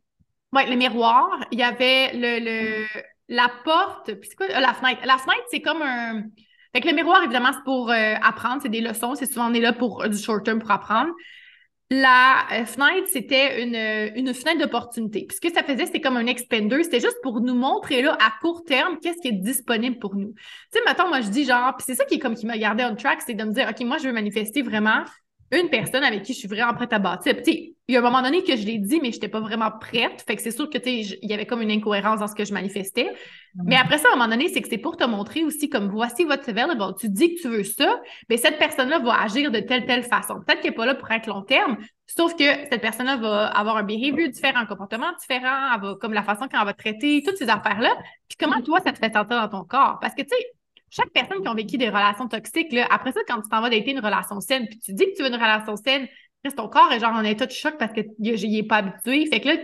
oui, 0.54 0.70
le 0.70 0.76
miroir. 0.76 1.30
Il 1.52 1.60
y 1.60 1.64
avait 1.64 2.14
le, 2.14 2.40
le 2.40 2.86
la 3.30 3.50
porte. 3.64 4.14
Puis 4.14 4.30
c'est 4.30 4.36
quoi? 4.36 4.48
La 4.48 4.74
fenêtre. 4.74 5.02
La 5.06 5.18
fenêtre, 5.18 5.44
c'est 5.50 5.62
comme 5.62 5.82
un. 5.82 6.24
Fait 6.74 6.82
que 6.82 6.88
le 6.88 6.96
miroir, 6.96 7.24
évidemment, 7.24 7.52
c'est 7.54 7.64
pour 7.64 7.92
euh, 7.92 8.16
apprendre. 8.22 8.62
C'est 8.62 8.70
des 8.70 8.82
leçons. 8.82 9.16
C'est 9.16 9.26
souvent, 9.26 9.50
on 9.50 9.54
est 9.54 9.60
là 9.60 9.74
pour 9.74 10.08
du 10.08 10.18
short 10.18 10.44
term 10.46 10.60
pour 10.60 10.72
apprendre. 10.72 11.12
La 11.90 12.46
euh, 12.52 12.66
fenêtre, 12.66 13.08
c'était 13.12 13.62
une, 13.64 13.76
une 14.16 14.34
fenêtre 14.34 14.60
d'opportunité. 14.62 15.26
Puis 15.28 15.38
ce 15.38 15.42
que 15.42 15.54
ça 15.54 15.64
faisait, 15.64 15.86
c'était 15.86 16.02
comme 16.02 16.18
un 16.18 16.26
expander. 16.26 16.84
C'était 16.84 17.00
juste 17.00 17.18
pour 17.22 17.42
nous 17.42 17.54
montrer 17.54 18.02
là, 18.02 18.18
à 18.20 18.34
court 18.42 18.64
terme, 18.64 18.98
qu'est-ce 19.00 19.22
qui 19.22 19.28
est 19.28 19.40
disponible 19.40 20.00
pour 20.00 20.16
nous. 20.16 20.34
Tu 20.34 20.80
sais, 20.80 20.80
maintenant, 20.86 21.08
moi, 21.08 21.22
je 21.22 21.30
dis 21.30 21.46
genre, 21.46 21.76
puis 21.78 21.86
c'est 21.86 21.96
ça 21.96 22.06
qui 22.06 22.16
est 22.16 22.20
comme 22.20 22.36
qui 22.36 22.48
m'a 22.48 22.58
gardé 22.58 22.84
on 22.84 22.96
track, 22.96 23.22
c'est 23.22 23.36
de 23.36 23.44
me 23.44 23.52
dire, 23.52 23.68
OK, 23.70 23.86
moi, 23.86 23.98
je 23.98 24.08
veux 24.08 24.14
manifester 24.14 24.64
vraiment 24.64 25.04
une 25.60 25.70
personne 25.70 26.04
avec 26.04 26.24
qui 26.24 26.34
je 26.34 26.40
suis 26.40 26.48
vraiment 26.48 26.74
prête 26.74 26.94
à 26.94 27.00
bâtir. 27.00 27.36
il 27.46 27.76
y 27.88 27.96
a 27.96 28.00
un 28.00 28.04
moment 28.04 28.22
donné 28.22 28.44
que 28.44 28.56
je 28.56 28.66
l'ai 28.66 28.78
dit, 28.78 29.00
mais 29.02 29.12
je 29.12 29.18
n'étais 29.18 29.28
pas 29.28 29.40
vraiment 29.40 29.72
prête. 29.72 30.24
Fait 30.26 30.36
que 30.36 30.42
c'est 30.42 30.52
sûr 30.52 30.70
que 30.70 30.78
il 30.86 31.18
y 31.22 31.34
avait 31.34 31.46
comme 31.46 31.62
une 31.62 31.72
incohérence 31.72 32.20
dans 32.20 32.28
ce 32.28 32.36
que 32.36 32.46
je 32.46 32.54
manifestais. 32.54 33.10
Mais 33.56 33.76
après 33.76 33.98
ça, 33.98 34.08
à 34.10 34.14
un 34.14 34.16
moment 34.16 34.30
donné, 34.30 34.50
c'est 34.50 34.62
que 34.62 34.70
c'est 34.70 34.78
pour 34.78 34.98
te 34.98 35.04
montrer 35.04 35.44
aussi 35.44 35.70
comme 35.70 35.90
voici 35.90 36.24
votre 36.24 36.50
available. 36.50 36.96
Tu 37.00 37.10
dis 37.10 37.36
que 37.36 37.42
tu 37.42 37.50
veux 37.50 37.64
ça, 37.64 38.02
mais 38.30 38.38
cette 38.38 38.58
personne-là 38.58 39.00
va 39.00 39.22
agir 39.22 39.52
de 39.52 39.60
telle 39.60 39.86
telle 39.86 40.04
façon. 40.04 40.42
Peut-être 40.46 40.62
qu'elle 40.62 40.72
n'est 40.72 40.78
pas 40.78 40.86
là 40.86 40.96
pour 40.96 41.12
être 41.12 41.28
long 41.28 41.44
terme, 41.44 41.78
sauf 42.08 42.36
que 42.36 42.44
cette 42.44 42.82
personne-là 42.82 43.18
va 43.18 43.48
avoir 43.48 43.78
un 43.78 43.84
behavior 43.84 44.30
différent, 44.30 44.60
un 44.60 44.66
comportement 44.66 45.12
différent, 45.20 45.74
elle 45.76 45.82
va, 45.82 45.96
comme 46.02 46.14
la 46.14 46.24
façon 46.24 46.48
qu'elle 46.48 46.64
va 46.64 46.74
traiter, 46.74 47.22
toutes 47.26 47.38
ces 47.38 47.50
affaires-là. 47.50 47.96
Puis 48.28 48.38
comment 48.40 48.62
toi, 48.62 48.80
ça 48.84 48.92
te 48.92 48.98
fait 48.98 49.14
sentir 49.14 49.40
dans 49.40 49.50
ton 49.50 49.66
corps? 49.66 50.00
Parce 50.02 50.16
que 50.16 50.22
tu 50.24 50.30
sais, 50.30 50.54
chaque 50.96 51.10
personne 51.10 51.42
qui 51.42 51.48
a 51.48 51.54
vécu 51.54 51.78
des 51.78 51.90
relations 51.90 52.28
toxiques, 52.28 52.72
là, 52.72 52.88
après 52.92 53.12
ça, 53.12 53.22
quand 53.28 53.42
tu 53.42 53.50
t'en 53.50 53.62
vas 53.62 53.70
d'être 53.70 53.88
une 53.88 54.00
relation 54.00 54.40
saine, 54.40 54.68
puis 54.68 54.78
tu 54.78 54.94
dis 54.94 55.06
que 55.06 55.16
tu 55.16 55.24
veux 55.24 55.30
une 55.30 55.36
relation 55.36 55.76
saine, 55.76 56.08
ton 56.56 56.68
corps 56.68 56.92
est 56.92 57.00
genre 57.00 57.14
en 57.14 57.24
état 57.24 57.46
de 57.46 57.52
choc 57.52 57.76
parce 57.80 57.94
que 57.94 58.02
n'y 58.20 58.60
est 58.60 58.68
pas 58.68 58.78
habitué. 58.78 59.26
Fait 59.26 59.40
que 59.40 59.48
là, 59.48 59.56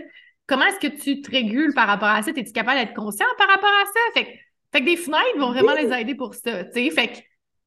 comment 0.46 0.64
est-ce 0.64 0.80
que 0.80 0.96
tu 0.96 1.20
te 1.20 1.30
régules 1.30 1.72
par 1.74 1.86
rapport 1.86 2.08
à 2.08 2.22
ça? 2.22 2.30
Es-tu 2.30 2.52
capable 2.52 2.80
d'être 2.80 2.94
conscient 2.94 3.26
par 3.38 3.48
rapport 3.48 3.68
à 3.68 3.86
ça? 3.86 4.00
Fait 4.14 4.42
que, 4.72 4.84
des 4.84 4.96
fenêtres 4.96 5.38
vont 5.38 5.52
vraiment 5.52 5.74
les 5.74 5.92
aider 5.92 6.14
pour 6.14 6.34
ça. 6.34 6.64
Fait 6.72 6.90
que, 6.90 7.18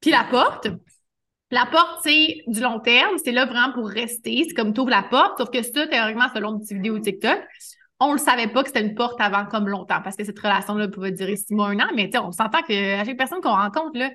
puis 0.01 0.11
la 0.11 0.25
porte, 0.25 0.67
la 1.51 1.65
porte, 1.67 2.01
c'est 2.03 2.43
du 2.47 2.59
long 2.59 2.79
terme, 2.79 3.15
c'est 3.23 3.31
là 3.31 3.45
vraiment 3.45 3.71
pour 3.71 3.87
rester. 3.87 4.43
C'est 4.47 4.55
comme 4.55 4.73
tu 4.73 4.85
la 4.89 5.03
porte, 5.03 5.37
sauf 5.37 5.51
que 5.51 5.61
ça, 5.61 5.87
théoriquement, 5.87 6.27
selon 6.33 6.55
une 6.55 6.59
petite 6.61 6.77
vidéo 6.77 6.99
TikTok, 6.99 7.39
on 8.07 8.13
le 8.13 8.19
savait 8.19 8.47
pas 8.47 8.61
que 8.63 8.69
c'était 8.69 8.81
une 8.81 8.95
porte 8.95 9.19
avant 9.19 9.45
comme 9.45 9.67
longtemps 9.67 10.01
parce 10.03 10.15
que 10.15 10.23
cette 10.23 10.39
relation-là 10.39 10.87
pouvait 10.87 11.11
durer 11.11 11.35
six 11.35 11.53
mois, 11.53 11.67
un 11.67 11.79
an, 11.79 11.87
mais 11.95 12.09
on 12.17 12.31
s'entend 12.31 12.61
qu'à 12.61 13.03
chaque 13.03 13.17
personne 13.17 13.41
qu'on 13.41 13.55
rencontre, 13.55 13.97
là, 13.97 14.09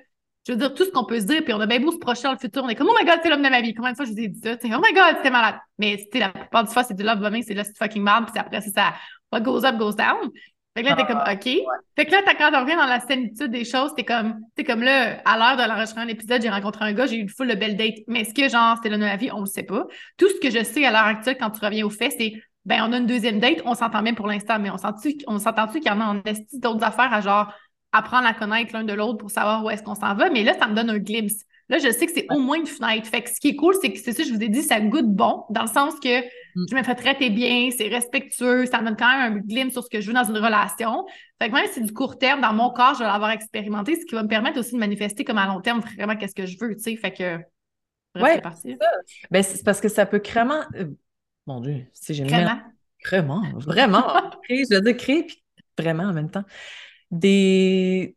je 0.47 0.53
veux 0.53 0.57
dire, 0.57 0.73
tout 0.73 0.85
ce 0.85 0.89
qu'on 0.89 1.05
peut 1.05 1.19
se 1.19 1.25
dire, 1.25 1.43
puis 1.43 1.53
on 1.53 1.59
a 1.59 1.67
bien 1.67 1.79
beau 1.79 1.91
se 1.91 1.97
projeter 1.97 2.23
dans 2.23 2.33
le 2.33 2.39
futur, 2.39 2.63
on 2.63 2.69
est 2.69 2.75
comme, 2.75 2.87
oh 2.89 2.95
my 2.99 3.05
god, 3.05 3.19
c'est 3.21 3.29
l'homme 3.29 3.43
de 3.43 3.49
ma 3.49 3.61
vie. 3.61 3.73
Combien 3.73 3.91
de 3.91 3.97
fois 3.97 4.05
je 4.05 4.11
vous 4.11 4.19
ai 4.19 4.27
dit 4.27 4.39
ça? 4.39 4.55
oh 4.63 4.67
my 4.67 4.93
god, 4.93 5.17
c'était 5.17 5.29
malade. 5.29 5.55
Mais 5.77 6.07
la 6.13 6.29
plupart 6.29 6.63
du 6.63 6.71
fois, 6.71 6.83
c'est 6.83 6.95
du 6.95 7.03
love 7.03 7.19
bombing, 7.19 7.43
c'est 7.45 7.53
là, 7.53 7.63
c'est 7.63 7.77
fucking 7.77 8.01
mal, 8.01 8.25
puis 8.25 8.39
après, 8.39 8.61
c'est 8.61 8.71
ça, 8.71 8.93
what 9.31 9.41
goes 9.41 9.65
up, 9.65 9.77
goes 9.77 9.95
down. 9.95 10.31
Fait 10.75 10.83
que 10.83 10.89
là, 10.89 10.95
t'es 10.95 11.05
comme, 11.05 11.21
ah, 11.25 11.33
OK. 11.33 11.49
Fait 11.95 12.05
que 12.05 12.11
là, 12.11 12.21
quand 12.37 12.51
on 12.53 12.61
revient 12.61 12.75
dans 12.75 12.85
la 12.85 12.99
sénitude 12.99 13.51
des 13.51 13.65
choses, 13.65 13.93
t'es 13.95 14.05
comme, 14.05 14.39
t'es 14.55 14.63
comme 14.63 14.81
là, 14.81 15.19
à 15.25 15.37
l'heure 15.37 15.57
de 15.57 15.67
l'enregistrement 15.67 16.05
de 16.05 16.11
l'épisode, 16.11 16.41
j'ai 16.41 16.49
rencontré 16.49 16.85
un 16.85 16.93
gars, 16.93 17.07
j'ai 17.07 17.17
eu 17.17 17.21
une 17.21 17.29
foule 17.29 17.47
de 17.47 17.55
belles 17.55 17.75
dates. 17.75 17.97
Mais 18.07 18.21
est-ce 18.21 18.33
que, 18.33 18.47
genre, 18.47 18.75
c'était 18.77 18.89
l'homme 18.89 19.01
de 19.01 19.05
ma 19.05 19.17
vie? 19.17 19.31
On 19.31 19.41
le 19.41 19.45
sait 19.45 19.63
pas. 19.63 19.87
Tout 20.17 20.29
ce 20.29 20.39
que 20.39 20.49
je 20.49 20.63
sais 20.63 20.85
à 20.85 20.91
l'heure 20.91 21.05
actuelle, 21.05 21.37
quand 21.39 21.49
tu 21.49 21.59
reviens 21.65 21.85
au 21.85 21.89
fait, 21.89 22.11
c'est 22.11 22.33
ben 22.65 22.83
on 22.87 22.93
a 22.93 22.97
une 22.97 23.05
deuxième 23.05 23.39
date, 23.39 23.61
on 23.65 23.73
s'entend 23.73 24.01
bien 24.01 24.13
pour 24.13 24.27
l'instant, 24.27 24.59
mais 24.59 24.69
on 24.69 24.77
s'entend-tu 24.77 25.79
qu'il 25.79 25.87
y 25.87 25.91
en 25.91 26.01
a 26.01 26.05
en 26.05 26.21
esti 26.23 26.59
d'autres 26.59 26.83
affaires 26.83 27.13
à 27.13 27.21
genre 27.21 27.53
apprendre 27.91 28.27
à 28.27 28.33
connaître 28.33 28.73
l'un 28.73 28.83
de 28.83 28.93
l'autre 28.93 29.17
pour 29.17 29.31
savoir 29.31 29.63
où 29.63 29.69
est-ce 29.69 29.83
qu'on 29.83 29.95
s'en 29.95 30.13
va, 30.13 30.29
mais 30.29 30.43
là, 30.43 30.53
ça 30.57 30.67
me 30.67 30.75
donne 30.75 30.89
un 30.89 30.99
glimpse. 30.99 31.45
Là, 31.69 31.77
je 31.77 31.91
sais 31.91 32.07
que 32.07 32.11
c'est 32.11 32.25
au 32.31 32.39
moins 32.39 32.57
une 32.57 32.65
fenêtre. 32.65 33.07
Fait 33.07 33.21
que 33.21 33.29
ce 33.29 33.39
qui 33.39 33.49
est 33.49 33.55
cool, 33.55 33.75
c'est 33.79 33.93
que 33.93 33.99
c'est 33.99 34.11
ça, 34.11 34.23
je 34.23 34.33
vous 34.33 34.41
ai 34.41 34.49
dit, 34.49 34.63
ça 34.63 34.79
goûte 34.81 35.07
bon, 35.07 35.45
dans 35.51 35.61
le 35.61 35.67
sens 35.67 35.93
que 35.99 36.21
mm. 36.21 36.65
je 36.69 36.75
me 36.75 36.83
fais 36.83 36.95
traiter 36.95 37.29
bien, 37.29 37.69
c'est 37.75 37.87
respectueux, 37.87 38.65
ça 38.65 38.81
me 38.81 38.87
donne 38.87 38.97
quand 38.97 39.09
même 39.09 39.33
un 39.33 39.37
glimpse 39.37 39.73
sur 39.73 39.83
ce 39.83 39.89
que 39.89 40.01
je 40.01 40.07
veux 40.07 40.13
dans 40.13 40.23
une 40.23 40.37
relation. 40.37 41.05
Fait 41.39 41.49
que 41.49 41.53
même 41.53 41.67
si 41.67 41.75
c'est 41.75 41.81
du 41.81 41.93
court 41.93 42.17
terme, 42.17 42.41
dans 42.41 42.53
mon 42.53 42.71
corps, 42.71 42.95
je 42.95 42.99
vais 42.99 43.05
l'avoir 43.05 43.29
expérimenté, 43.29 43.99
ce 43.99 44.05
qui 44.05 44.15
va 44.15 44.23
me 44.23 44.27
permettre 44.27 44.59
aussi 44.59 44.73
de 44.73 44.79
manifester 44.79 45.23
comme 45.23 45.37
à 45.37 45.45
long 45.45 45.61
terme 45.61 45.81
vraiment 45.81 46.15
qu'est-ce 46.15 46.35
que 46.35 46.47
je 46.47 46.57
veux, 46.59 46.75
tu 46.75 46.81
sais. 46.81 46.95
Fait 46.95 47.11
que. 47.11 47.37
ouais, 48.19 48.41
c'est 48.61 48.77
Ben, 49.29 49.43
c'est 49.43 49.63
parce 49.63 49.79
que 49.79 49.89
ça 49.89 50.07
peut 50.07 50.21
vraiment. 50.27 50.63
Mon 51.49 51.61
Dieu, 51.61 51.87
c'est 51.93 52.13
génial. 52.13 52.63
Vraiment, 53.03 53.41
vraiment. 53.55 54.05
je 54.47 54.75
veux 54.75 54.81
dire, 54.81 54.97
créer, 54.97 55.23
puis 55.23 55.43
vraiment 55.79 56.03
en 56.03 56.13
même 56.13 56.29
temps. 56.29 56.43
Des. 57.09 58.15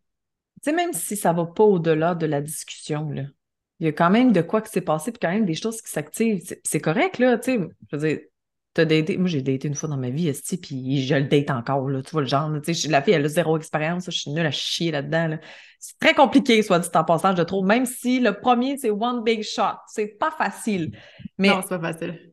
Tu 0.62 0.70
sais, 0.70 0.76
même 0.76 0.92
si 0.92 1.16
ça 1.16 1.32
va 1.32 1.46
pas 1.46 1.64
au-delà 1.64 2.14
de 2.14 2.26
la 2.26 2.42
discussion, 2.42 3.08
là, 3.08 3.22
il 3.80 3.86
y 3.86 3.88
a 3.88 3.92
quand 3.92 4.10
même 4.10 4.32
de 4.32 4.42
quoi 4.42 4.60
qui 4.60 4.70
s'est 4.70 4.82
passé, 4.82 5.12
puis 5.12 5.18
quand 5.18 5.32
même 5.32 5.46
des 5.46 5.54
choses 5.54 5.80
qui 5.80 5.90
s'activent. 5.90 6.42
C'est 6.62 6.80
correct, 6.80 7.18
là, 7.18 7.38
tu 7.38 7.52
sais. 7.52 7.68
Je 7.90 7.96
veux 7.96 8.06
dire, 8.06 8.18
t'as 8.74 8.84
daté. 8.84 9.16
Moi, 9.16 9.28
j'ai 9.28 9.40
daté 9.40 9.66
une 9.66 9.74
fois 9.76 9.88
dans 9.88 9.96
ma 9.96 10.10
vie, 10.10 10.28
esti, 10.28 10.58
puis 10.58 11.02
je 11.02 11.14
le 11.14 11.24
date 11.24 11.50
encore, 11.50 11.88
là. 11.88 12.02
Tu 12.02 12.10
vois 12.10 12.20
le 12.20 12.28
genre, 12.28 12.50
tu 12.62 12.74
sais, 12.74 12.88
la 12.88 13.00
fille, 13.00 13.14
elle 13.14 13.24
a 13.24 13.28
zéro 13.28 13.56
expérience, 13.56 14.04
je 14.04 14.10
suis 14.10 14.30
nulle 14.30 14.44
à 14.44 14.50
chier 14.50 14.90
là-dedans, 14.90 15.28
là. 15.28 15.38
C'est 15.78 15.98
très 15.98 16.14
compliqué, 16.14 16.62
soit 16.62 16.80
dit 16.80 16.88
en 16.94 17.04
passant, 17.04 17.34
je 17.34 17.42
trouve, 17.42 17.64
même 17.64 17.86
si 17.86 18.20
le 18.20 18.34
premier, 18.38 18.76
c'est 18.76 18.90
one 18.90 19.24
big 19.24 19.42
shot. 19.42 19.78
C'est 19.88 20.18
pas 20.18 20.30
facile. 20.30 20.94
Mais... 21.38 21.48
Non, 21.48 21.62
c'est 21.62 21.78
pas 21.78 21.92
facile. 21.92 22.31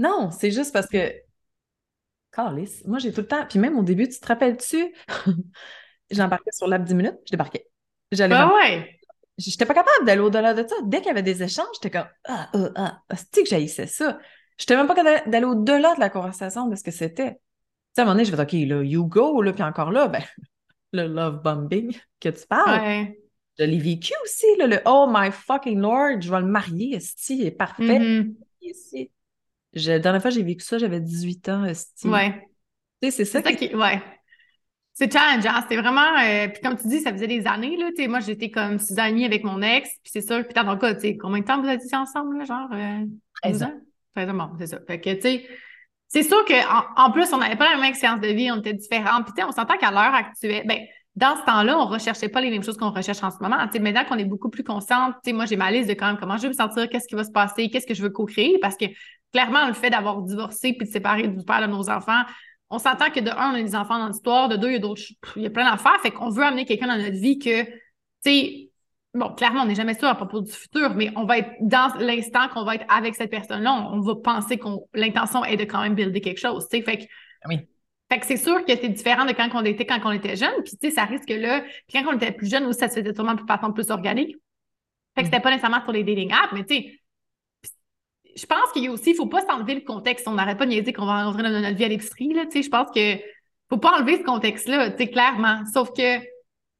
Non, 0.00 0.30
c'est 0.30 0.50
juste 0.50 0.72
parce 0.72 0.86
que. 0.86 1.12
Carlis, 2.32 2.82
moi 2.86 2.98
j'ai 2.98 3.12
tout 3.12 3.20
le 3.20 3.26
temps. 3.26 3.44
Puis 3.46 3.58
même 3.58 3.78
au 3.78 3.82
début, 3.82 4.08
tu 4.08 4.18
te 4.18 4.26
rappelles-tu? 4.26 4.94
J'embarquais 6.10 6.52
sur 6.52 6.66
l'app 6.68 6.84
10 6.84 6.94
minutes, 6.94 7.18
je 7.26 7.32
débarquais. 7.32 7.66
J'allais. 8.10 8.34
Ah 8.36 8.50
ouais! 8.54 8.98
J'étais 9.36 9.66
pas 9.66 9.74
capable 9.74 10.06
d'aller 10.06 10.20
au-delà 10.20 10.54
de 10.54 10.66
ça. 10.66 10.74
Dès 10.84 10.98
qu'il 10.98 11.08
y 11.08 11.10
avait 11.10 11.22
des 11.22 11.42
échanges, 11.42 11.66
j'étais 11.74 11.90
comme 11.90 12.08
Ah, 12.24 12.48
ah, 12.54 12.70
ah, 12.76 13.02
c'est 13.14 13.42
que 13.42 13.48
j'haïssais 13.48 13.86
ça. 13.86 14.18
J'étais 14.56 14.76
même 14.76 14.86
pas 14.86 14.94
capable 14.94 15.30
d'aller 15.30 15.46
au-delà 15.46 15.94
de 15.94 16.00
la 16.00 16.10
conversation 16.10 16.66
de 16.68 16.76
ce 16.76 16.82
que 16.82 16.90
c'était. 16.90 17.38
sais, 17.94 18.00
à 18.00 18.02
un 18.02 18.04
moment 18.04 18.14
donné, 18.14 18.24
je 18.24 18.34
vais 18.34 18.42
OK, 18.42 18.52
là, 18.52 18.82
you 18.82 19.04
go, 19.06 19.42
là, 19.42 19.52
puis 19.52 19.62
encore 19.62 19.90
là, 19.90 20.08
ben, 20.08 20.22
le 20.92 21.06
love 21.06 21.42
bombing 21.42 21.94
que 22.20 22.30
tu 22.30 22.46
parles. 22.46 22.80
Ouais. 22.80 23.20
Je 23.58 23.64
l'ai 23.64 23.78
vécu 23.78 24.12
aussi, 24.22 24.46
là, 24.58 24.66
le 24.66 24.80
Oh 24.86 25.06
my 25.10 25.30
fucking 25.30 25.78
lord, 25.78 26.20
je 26.20 26.30
vais 26.30 26.40
le 26.40 26.46
marier, 26.46 26.96
esti, 26.96 27.38
il 27.38 27.46
est 27.46 27.50
parfait. 27.50 27.98
Mhm. 27.98 28.34
Ici. 28.62 29.10
Je, 29.74 29.90
la 29.90 29.98
dernière 29.98 30.20
fois, 30.22 30.30
j'ai 30.30 30.42
vécu 30.42 30.64
ça, 30.64 30.78
j'avais 30.78 31.00
18 31.00 31.48
ans, 31.48 31.64
esti. 31.64 32.08
Ouais. 32.08 32.46
Tu 33.02 33.10
sais, 33.10 33.16
c'est 33.18 33.24
ça 33.24 33.40
C'est 33.44 33.56
qui 33.56 33.68
qui. 33.68 33.74
Ouais. 33.74 34.02
C'est 34.92 35.10
challengeant. 35.12 35.62
C'était 35.62 35.76
vraiment. 35.76 36.18
euh, 36.20 36.48
puis 36.48 36.60
comme 36.60 36.76
tu 36.76 36.88
dis, 36.88 37.00
ça 37.00 37.12
faisait 37.12 37.26
des 37.28 37.46
années, 37.46 37.76
là. 37.76 37.88
Tu 37.96 38.02
sais, 38.02 38.08
moi, 38.08 38.20
j'étais 38.20 38.50
comme 38.50 38.78
six 38.78 38.98
ans 38.98 39.04
et 39.04 39.10
demi 39.10 39.24
avec 39.24 39.44
mon 39.44 39.62
ex. 39.62 39.88
Puis 40.02 40.10
c'est 40.12 40.20
sûr. 40.20 40.44
Puis 40.44 40.52
dans 40.54 40.64
ton 40.64 40.76
cas, 40.76 40.94
tu 40.94 41.00
sais, 41.02 41.16
combien 41.16 41.40
de 41.40 41.44
temps 41.44 41.60
vous 41.62 41.68
avez 41.68 41.78
ensemble, 41.94 42.38
là, 42.38 42.44
genre? 42.44 42.68
Euh, 42.72 43.04
13 43.42 43.52
12 43.52 43.62
ans. 43.62 43.66
ans? 43.66 43.80
13 44.16 44.28
ans, 44.30 44.34
bon, 44.34 44.50
c'est 44.58 44.66
ça. 44.66 44.78
Fait 44.86 45.00
que, 45.00 45.14
tu 45.14 45.20
sais, 45.22 45.46
c'est 46.08 46.24
sûr 46.24 46.44
qu'en 46.44 46.84
en 46.96 47.12
plus, 47.12 47.32
on 47.32 47.38
n'avait 47.38 47.56
pas 47.56 47.70
la 47.70 47.76
même 47.76 47.88
expérience 47.88 48.20
de 48.20 48.28
vie, 48.28 48.50
on 48.50 48.58
était 48.58 48.74
différents. 48.74 49.22
Puis, 49.22 49.32
tu 49.32 49.40
sais, 49.40 49.48
on 49.48 49.52
s'entend 49.52 49.76
qu'à 49.78 49.90
l'heure 49.92 50.12
actuelle, 50.14 50.64
ben, 50.66 50.80
dans 51.16 51.36
ce 51.36 51.44
temps-là, 51.44 51.78
on 51.78 51.86
recherchait 51.86 52.28
pas 52.28 52.40
les 52.40 52.50
mêmes 52.50 52.62
choses 52.64 52.76
qu'on 52.76 52.90
recherche 52.90 53.22
en 53.22 53.30
ce 53.30 53.38
moment. 53.40 53.64
Tu 53.68 53.74
sais, 53.74 53.78
maintenant 53.78 54.04
qu'on 54.04 54.18
est 54.18 54.24
beaucoup 54.24 54.50
plus 54.50 54.64
consciente, 54.64 55.14
tu 55.24 55.30
sais, 55.30 55.32
moi, 55.32 55.46
j'ai 55.46 55.56
ma 55.56 55.70
liste 55.70 55.88
de 55.88 55.94
quand 55.94 56.08
même 56.08 56.18
comment 56.18 56.36
je 56.36 56.42
veux 56.42 56.48
me 56.48 56.54
sentir, 56.54 56.88
qu'est-ce 56.88 57.06
qui 57.06 57.14
va 57.14 57.24
se 57.24 57.30
passer, 57.30 57.70
qu'est-ce 57.70 57.86
que 57.86 57.94
je 57.94 58.02
veux 58.02 58.10
co-créer, 58.10 58.58
parce 58.60 58.76
que 58.76 58.86
clairement, 59.32 59.66
le 59.66 59.74
fait 59.74 59.90
d'avoir 59.90 60.22
divorcé 60.22 60.72
puis 60.72 60.86
de 60.86 60.92
séparer 60.92 61.28
du 61.28 61.44
père 61.44 61.60
de 61.60 61.66
nos 61.66 61.88
enfants, 61.90 62.22
on 62.70 62.78
s'entend 62.78 63.10
que 63.10 63.20
de 63.20 63.30
un, 63.30 63.52
on 63.52 63.54
a 63.54 63.62
des 63.62 63.74
enfants 63.74 63.98
dans 63.98 64.08
l'histoire, 64.08 64.48
de 64.48 64.56
deux, 64.56 64.68
il 64.68 64.72
y 64.74 64.76
a 64.76 64.78
d'autres, 64.78 65.02
il 65.36 65.42
y 65.42 65.46
a 65.46 65.50
plein 65.50 65.68
d'affaires, 65.68 66.00
fait 66.00 66.10
qu'on 66.12 66.30
veut 66.30 66.44
amener 66.44 66.64
quelqu'un 66.64 66.86
dans 66.86 67.02
notre 67.02 67.16
vie 67.18 67.38
que, 67.38 67.64
tu 67.64 67.70
sais, 68.24 68.70
bon, 69.12 69.34
clairement, 69.34 69.62
on 69.62 69.66
n'est 69.66 69.74
jamais 69.74 69.98
sûr 69.98 70.08
à 70.08 70.14
propos 70.14 70.40
du 70.40 70.52
futur, 70.52 70.94
mais 70.94 71.10
on 71.16 71.24
va 71.24 71.38
être 71.38 71.50
dans 71.60 71.92
l'instant 71.98 72.48
qu'on 72.48 72.64
va 72.64 72.76
être 72.76 72.84
avec 72.88 73.16
cette 73.16 73.30
personne-là, 73.30 73.72
on, 73.72 73.98
on 73.98 74.00
va 74.00 74.14
penser 74.16 74.56
qu'on 74.56 74.86
l'intention 74.94 75.44
est 75.44 75.56
de 75.56 75.64
quand 75.64 75.82
même 75.82 75.94
builder 75.94 76.20
quelque 76.20 76.38
chose, 76.38 76.68
tu 76.70 76.78
sais, 76.78 76.84
fait 76.84 76.98
que 76.98 77.04
Oui. 77.48 77.58
fait 78.10 78.20
que 78.20 78.26
c'est 78.26 78.36
sûr 78.36 78.64
que 78.64 78.76
c'est 78.76 78.88
différent 78.88 79.24
de 79.24 79.32
quand 79.32 79.48
on 79.54 79.64
était 79.64 79.86
quand 79.86 80.00
on 80.04 80.12
était 80.12 80.36
jeune. 80.36 80.54
Puis, 80.64 80.76
tu 80.80 80.88
sais, 80.88 80.94
ça 80.94 81.04
risque 81.04 81.26
que 81.26 81.34
là, 81.34 81.62
puis 81.88 81.92
quand 81.92 82.04
on 82.08 82.16
était 82.16 82.32
plus 82.32 82.48
jeune 82.48 82.66
aussi, 82.66 82.78
ça 82.78 82.88
se 82.88 83.00
faisait 83.00 83.14
sûrement 83.14 83.34
plus 83.34 83.46
façon 83.46 83.72
plus 83.72 83.90
organique. 83.90 84.36
Fait 85.16 85.22
que 85.22 85.26
c'était 85.26 85.40
pas 85.40 85.50
nécessairement 85.50 85.82
sur 85.82 85.90
les 85.92 86.04
dating 86.04 86.32
apps, 86.32 86.52
mais 86.52 86.64
tu 86.64 86.74
sais, 86.76 86.99
je 88.36 88.46
pense 88.46 88.72
qu'il 88.72 88.84
y 88.84 88.88
a 88.88 88.90
aussi, 88.90 89.10
il 89.10 89.16
faut 89.16 89.26
pas 89.26 89.44
s'enlever 89.46 89.74
le 89.74 89.80
contexte. 89.80 90.26
On 90.28 90.32
n'arrête 90.32 90.58
pas 90.58 90.66
de 90.66 90.70
niaiser 90.70 90.92
qu'on 90.92 91.06
va 91.06 91.24
rentrer 91.24 91.42
dans 91.42 91.50
notre 91.50 91.76
vie 91.76 91.84
à 91.84 91.88
l'épicerie, 91.88 92.32
je 92.34 92.68
pense 92.68 92.90
que 92.94 93.16
faut 93.68 93.78
pas 93.78 93.96
enlever 93.96 94.18
ce 94.18 94.24
contexte-là, 94.24 94.90
clairement. 94.90 95.62
Sauf 95.72 95.92
que 95.92 96.18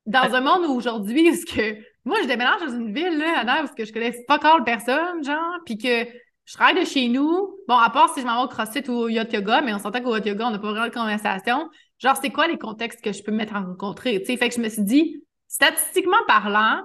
dans 0.06 0.34
un 0.34 0.40
monde 0.40 0.64
où 0.66 0.74
aujourd'hui, 0.74 1.28
est-ce 1.28 1.46
que 1.46 1.78
moi, 2.04 2.18
je 2.22 2.26
déménage 2.26 2.60
dans 2.60 2.72
une 2.72 2.94
ville, 2.94 3.18
là, 3.18 3.40
à 3.40 3.44
parce 3.44 3.74
que 3.74 3.84
je 3.84 3.92
connais 3.92 4.12
pas 4.26 4.36
encore 4.36 4.64
personne, 4.64 5.22
genre, 5.22 5.58
puis 5.66 5.76
que 5.76 6.06
je 6.46 6.54
travaille 6.54 6.80
de 6.80 6.86
chez 6.86 7.08
nous. 7.08 7.56
Bon, 7.68 7.76
à 7.76 7.90
part 7.90 8.12
si 8.14 8.22
je 8.22 8.26
m'en 8.26 8.38
vais 8.38 8.44
au 8.44 8.48
CrossFit 8.48 8.88
ou 8.88 8.92
au 8.92 9.08
Yacht 9.08 9.32
Yoga, 9.32 9.60
mais 9.60 9.74
on 9.74 9.78
s'entend 9.78 10.00
qu'au 10.00 10.14
Yacht 10.14 10.26
Yoga, 10.26 10.46
on 10.46 10.50
n'a 10.50 10.58
pas 10.58 10.70
vraiment 10.70 10.88
de 10.88 10.92
conversation. 10.92 11.68
Genre, 11.98 12.16
c'est 12.20 12.30
quoi 12.30 12.48
les 12.48 12.58
contextes 12.58 13.02
que 13.04 13.12
je 13.12 13.22
peux 13.22 13.30
me 13.30 13.36
mettre 13.36 13.54
à 13.54 13.60
rencontrer? 13.60 14.18
Tu 14.20 14.26
sais, 14.26 14.36
fait 14.38 14.48
que 14.48 14.54
je 14.54 14.60
me 14.60 14.68
suis 14.68 14.82
dit, 14.82 15.22
statistiquement 15.46 16.16
parlant, 16.26 16.80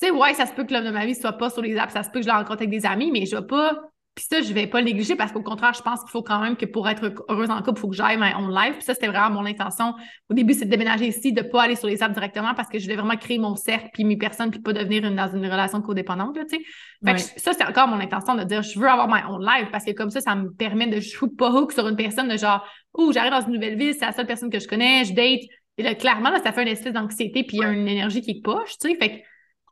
tu 0.00 0.06
sais, 0.06 0.12
ouais, 0.12 0.34
ça 0.34 0.46
se 0.46 0.52
peut 0.52 0.64
que 0.64 0.72
l'homme 0.74 0.84
de 0.84 0.90
ma 0.90 1.06
vie 1.06 1.14
soit 1.14 1.32
pas 1.32 1.48
sur 1.50 1.62
les 1.62 1.76
apps, 1.78 1.92
ça 1.92 2.02
se 2.02 2.10
peut 2.10 2.20
que 2.20 2.26
je 2.26 2.30
le 2.30 2.34
rencontre 2.34 2.62
avec 2.62 2.70
des 2.70 2.84
amis, 2.84 3.10
mais 3.10 3.24
je 3.24 3.36
vais 3.36 3.46
pas. 3.46 3.80
Puis 4.18 4.26
ça, 4.28 4.40
je 4.42 4.52
vais 4.52 4.66
pas 4.66 4.80
le 4.80 4.86
négliger 4.86 5.14
parce 5.14 5.30
qu'au 5.30 5.42
contraire, 5.44 5.72
je 5.74 5.80
pense 5.80 6.00
qu'il 6.00 6.10
faut 6.10 6.24
quand 6.24 6.40
même 6.40 6.56
que 6.56 6.66
pour 6.66 6.88
être 6.88 7.14
heureuse 7.28 7.50
en 7.50 7.58
couple, 7.62 7.78
il 7.78 7.80
faut 7.82 7.88
que 7.88 7.94
j'aille 7.94 8.16
my 8.18 8.32
own 8.36 8.52
life. 8.52 8.72
Puis 8.74 8.82
ça, 8.82 8.92
c'était 8.94 9.06
vraiment 9.06 9.30
mon 9.30 9.46
intention. 9.46 9.94
Au 10.28 10.34
début, 10.34 10.54
c'est 10.54 10.64
de 10.64 10.70
déménager 10.70 11.06
ici, 11.06 11.32
de 11.32 11.42
pas 11.42 11.62
aller 11.62 11.76
sur 11.76 11.86
les 11.86 12.02
apps 12.02 12.14
directement 12.14 12.52
parce 12.52 12.68
que 12.68 12.80
je 12.80 12.84
voulais 12.84 12.96
vraiment 12.96 13.16
créer 13.16 13.38
mon 13.38 13.54
cercle 13.54 13.90
puis 13.92 14.04
mes 14.04 14.16
personnes 14.16 14.50
puis 14.50 14.58
pas 14.58 14.72
devenir 14.72 15.04
une- 15.04 15.14
dans 15.14 15.28
une 15.32 15.44
relation 15.46 15.80
codépendante, 15.82 16.36
là, 16.36 16.42
tu 16.50 16.56
sais. 16.56 16.62
Fait 17.04 17.12
que 17.14 17.20
Ouais. 17.20 17.26
je- 17.36 17.40
ça, 17.40 17.52
c'est 17.52 17.64
encore 17.64 17.86
mon 17.86 18.00
intention 18.00 18.34
de 18.34 18.42
dire, 18.42 18.62
je 18.62 18.76
veux 18.76 18.88
avoir 18.88 19.06
my 19.06 19.20
own 19.30 19.40
life 19.40 19.70
parce 19.70 19.84
que 19.84 19.92
comme 19.92 20.10
ça, 20.10 20.20
ça 20.20 20.34
me 20.34 20.50
permet 20.50 20.88
de 20.88 20.98
shoot 20.98 21.36
pas 21.36 21.52
hook 21.52 21.70
sur 21.70 21.86
une 21.86 21.94
personne 21.94 22.26
de 22.28 22.36
genre, 22.36 22.66
ouh, 22.96 23.12
j'arrive 23.12 23.30
dans 23.30 23.46
une 23.46 23.52
nouvelle 23.52 23.78
ville, 23.78 23.94
c'est 23.94 24.04
la 24.06 24.10
seule 24.12 24.26
personne 24.26 24.50
que 24.50 24.58
je 24.58 24.66
connais, 24.66 25.04
je 25.04 25.14
date. 25.14 25.42
Et 25.76 25.84
là, 25.84 25.94
clairement, 25.94 26.30
là, 26.30 26.40
ça 26.42 26.50
fait 26.50 26.62
une 26.62 26.68
espèce 26.68 26.92
d'anxiété 26.92 27.44
puis 27.44 27.58
il 27.58 27.60
y 27.60 27.64
a 27.64 27.70
une 27.70 27.86
énergie 27.86 28.20
qui 28.20 28.40
poche, 28.40 28.78
tu 28.80 28.90
sais. 28.90 28.96
Fait 28.96 29.10
que, 29.20 29.24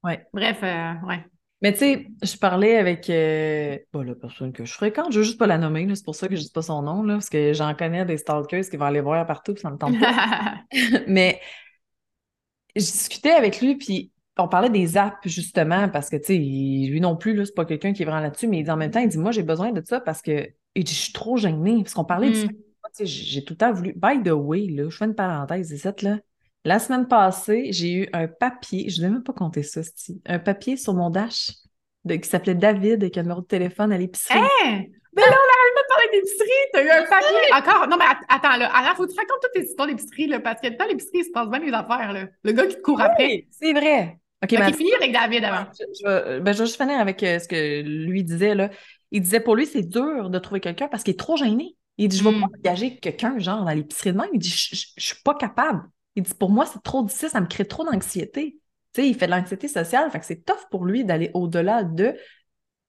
Ouais. 0.04 0.24
bref, 0.32 0.60
euh, 0.62 0.92
ouais. 1.08 1.24
Mais 1.62 1.72
tu 1.72 1.78
sais, 1.78 2.06
je 2.22 2.36
parlais 2.36 2.76
avec 2.76 3.08
euh, 3.08 3.78
bon, 3.92 4.02
la 4.02 4.14
personne 4.14 4.52
que 4.52 4.64
je 4.64 4.72
fréquente, 4.72 5.12
je 5.12 5.18
veux 5.18 5.24
juste 5.24 5.38
pas 5.38 5.46
la 5.46 5.56
nommer, 5.56 5.88
c'est 5.94 6.04
pour 6.04 6.14
ça 6.14 6.28
que 6.28 6.36
je 6.36 6.42
dis 6.42 6.50
pas 6.50 6.62
son 6.62 6.82
nom, 6.82 7.02
là, 7.02 7.14
parce 7.14 7.30
que 7.30 7.54
j'en 7.54 7.74
connais 7.74 8.04
des 8.04 8.18
stalkers 8.18 8.68
qui 8.68 8.76
vont 8.76 8.84
aller 8.84 9.00
voir 9.00 9.26
partout, 9.26 9.54
puis 9.54 9.62
ça 9.62 9.70
me 9.70 9.78
tente 9.78 9.98
pas. 9.98 10.64
Mais 11.06 11.40
je 12.74 12.82
discutais 12.82 13.30
avec 13.30 13.60
lui, 13.60 13.76
puis 13.76 14.12
on 14.36 14.48
parlait 14.48 14.68
des 14.68 14.98
apps, 14.98 15.16
justement, 15.24 15.88
parce 15.88 16.10
que, 16.10 16.16
tu 16.16 16.24
sais, 16.24 16.36
lui 16.36 17.00
non 17.00 17.16
plus, 17.16 17.46
c'est 17.46 17.54
pas 17.54 17.64
quelqu'un 17.64 17.94
qui 17.94 18.02
est 18.02 18.04
vraiment 18.04 18.20
là-dessus, 18.20 18.48
mais 18.48 18.58
il 18.58 18.64
dit 18.64 18.70
en 18.70 18.76
même 18.76 18.90
temps, 18.90 19.00
il 19.00 19.08
dit, 19.08 19.16
moi, 19.16 19.32
j'ai 19.32 19.42
besoin 19.42 19.72
de 19.72 19.82
ça 19.84 19.98
parce 20.00 20.20
que 20.20 20.46
il 20.74 20.84
dit, 20.84 20.92
je 20.92 21.00
suis 21.00 21.12
trop 21.14 21.38
gênée, 21.38 21.82
parce 21.82 21.94
qu'on 21.94 22.04
parlait 22.04 22.30
du 22.30 22.38
Mm. 22.38 22.50
sais, 22.92 23.06
j'ai 23.06 23.44
tout 23.44 23.54
le 23.54 23.58
temps 23.58 23.72
voulu. 23.72 23.94
By 23.96 24.22
the 24.22 24.30
way, 24.30 24.66
là, 24.68 24.88
je 24.88 24.96
fais 24.96 25.06
une 25.06 25.14
parenthèse 25.14 25.70
ici, 25.70 25.88
là. 26.02 26.18
La 26.66 26.78
semaine 26.80 27.06
passée, 27.06 27.68
j'ai 27.72 27.92
eu 27.92 28.08
un 28.12 28.26
papier, 28.26 28.88
je 28.90 29.00
ne 29.00 29.06
vais 29.06 29.12
même 29.12 29.22
pas 29.22 29.32
compter 29.32 29.62
ça, 29.62 29.80
un 30.26 30.38
papier 30.40 30.76
sur 30.76 30.94
mon 30.94 31.10
dash 31.10 31.52
de- 32.04 32.16
qui 32.16 32.28
s'appelait 32.28 32.54
David 32.56 33.02
avec 33.04 33.16
un 33.18 33.22
numéro 33.22 33.40
de 33.40 33.46
téléphone 33.46 33.92
à 33.92 33.98
l'épicerie. 33.98 34.38
Hey! 34.38 34.90
Mais 35.14 35.22
là, 35.22 35.28
on 35.30 35.32
arrête 35.32 35.74
pas 35.74 35.82
de 35.82 35.88
parler 35.88 36.08
d'épicerie. 36.12 36.48
T'as 36.72 36.82
eu 36.84 36.90
un 36.90 37.04
papier. 37.08 37.52
Encore. 37.54 37.88
Non, 37.88 37.96
mais 37.96 38.04
att- 38.04 38.26
attends, 38.28 38.58
là. 38.58 38.66
Alors, 38.74 38.96
faut 38.96 39.06
que 39.06 39.12
tu 39.12 39.16
racontes 39.16 39.38
toutes 39.40 39.52
tes 39.52 39.62
histoires 39.64 39.88
d'épicerie, 39.88 40.26
là, 40.26 40.40
parce 40.40 40.60
que 40.60 40.76
dans 40.76 40.84
l'épicerie, 40.86 41.18
il 41.20 41.24
se 41.24 41.30
passe 41.30 41.48
bien 41.48 41.60
les 41.60 41.72
affaires, 41.72 42.12
là. 42.12 42.24
Le 42.42 42.52
gars 42.52 42.66
qui 42.66 42.74
te 42.76 42.80
court 42.82 43.00
après. 43.00 43.46
C'est 43.50 43.72
vrai. 43.72 44.18
OK, 44.42 44.48
qu'il 44.50 44.74
finit 44.74 44.92
avec 44.94 45.12
David 45.12 45.44
avant. 45.44 45.70
Je, 45.72 45.84
je 46.00 46.06
vais, 46.06 46.40
ben, 46.40 46.52
je 46.52 46.58
vais 46.58 46.66
juste 46.66 46.80
finir 46.82 46.98
avec 47.00 47.22
euh, 47.22 47.38
ce 47.38 47.48
que 47.48 47.80
lui 47.82 48.24
disait. 48.24 48.54
Là. 48.54 48.68
Il 49.12 49.22
disait 49.22 49.40
pour 49.40 49.54
lui, 49.56 49.66
c'est 49.66 49.82
dur 49.88 50.28
de 50.28 50.38
trouver 50.40 50.60
quelqu'un 50.60 50.88
parce 50.88 51.02
qu'il 51.04 51.14
est 51.14 51.18
trop 51.18 51.36
gêné. 51.36 51.76
Il 51.96 52.08
dit 52.08 52.18
Je 52.18 52.24
ne 52.24 52.30
vais 52.30 52.36
Mm. 52.36 52.40
pas 52.42 52.48
engager 52.58 52.96
quelqu'un, 52.98 53.38
genre, 53.38 53.64
dans 53.64 53.70
l'épicerie 53.70 54.12
de 54.12 54.18
même. 54.18 54.28
Il 54.34 54.38
dit 54.40 54.50
Je 54.50 54.74
ne 54.74 55.00
suis 55.02 55.22
pas 55.24 55.34
capable. 55.34 55.84
Il 56.16 56.22
dit 56.22 56.34
Pour 56.34 56.50
moi, 56.50 56.66
c'est 56.66 56.82
trop 56.82 57.04
difficile, 57.04 57.28
ça 57.28 57.40
me 57.40 57.46
crée 57.46 57.66
trop 57.66 57.84
d'anxiété. 57.84 58.58
Tu 58.92 59.02
sais, 59.02 59.08
il 59.08 59.14
fait 59.14 59.26
de 59.26 59.32
l'anxiété 59.32 59.68
sociale, 59.68 60.10
fait 60.10 60.20
que 60.20 60.26
c'est 60.26 60.44
tough 60.44 60.68
pour 60.70 60.84
lui 60.84 61.04
d'aller 61.04 61.30
au-delà 61.34 61.84
de 61.84 62.16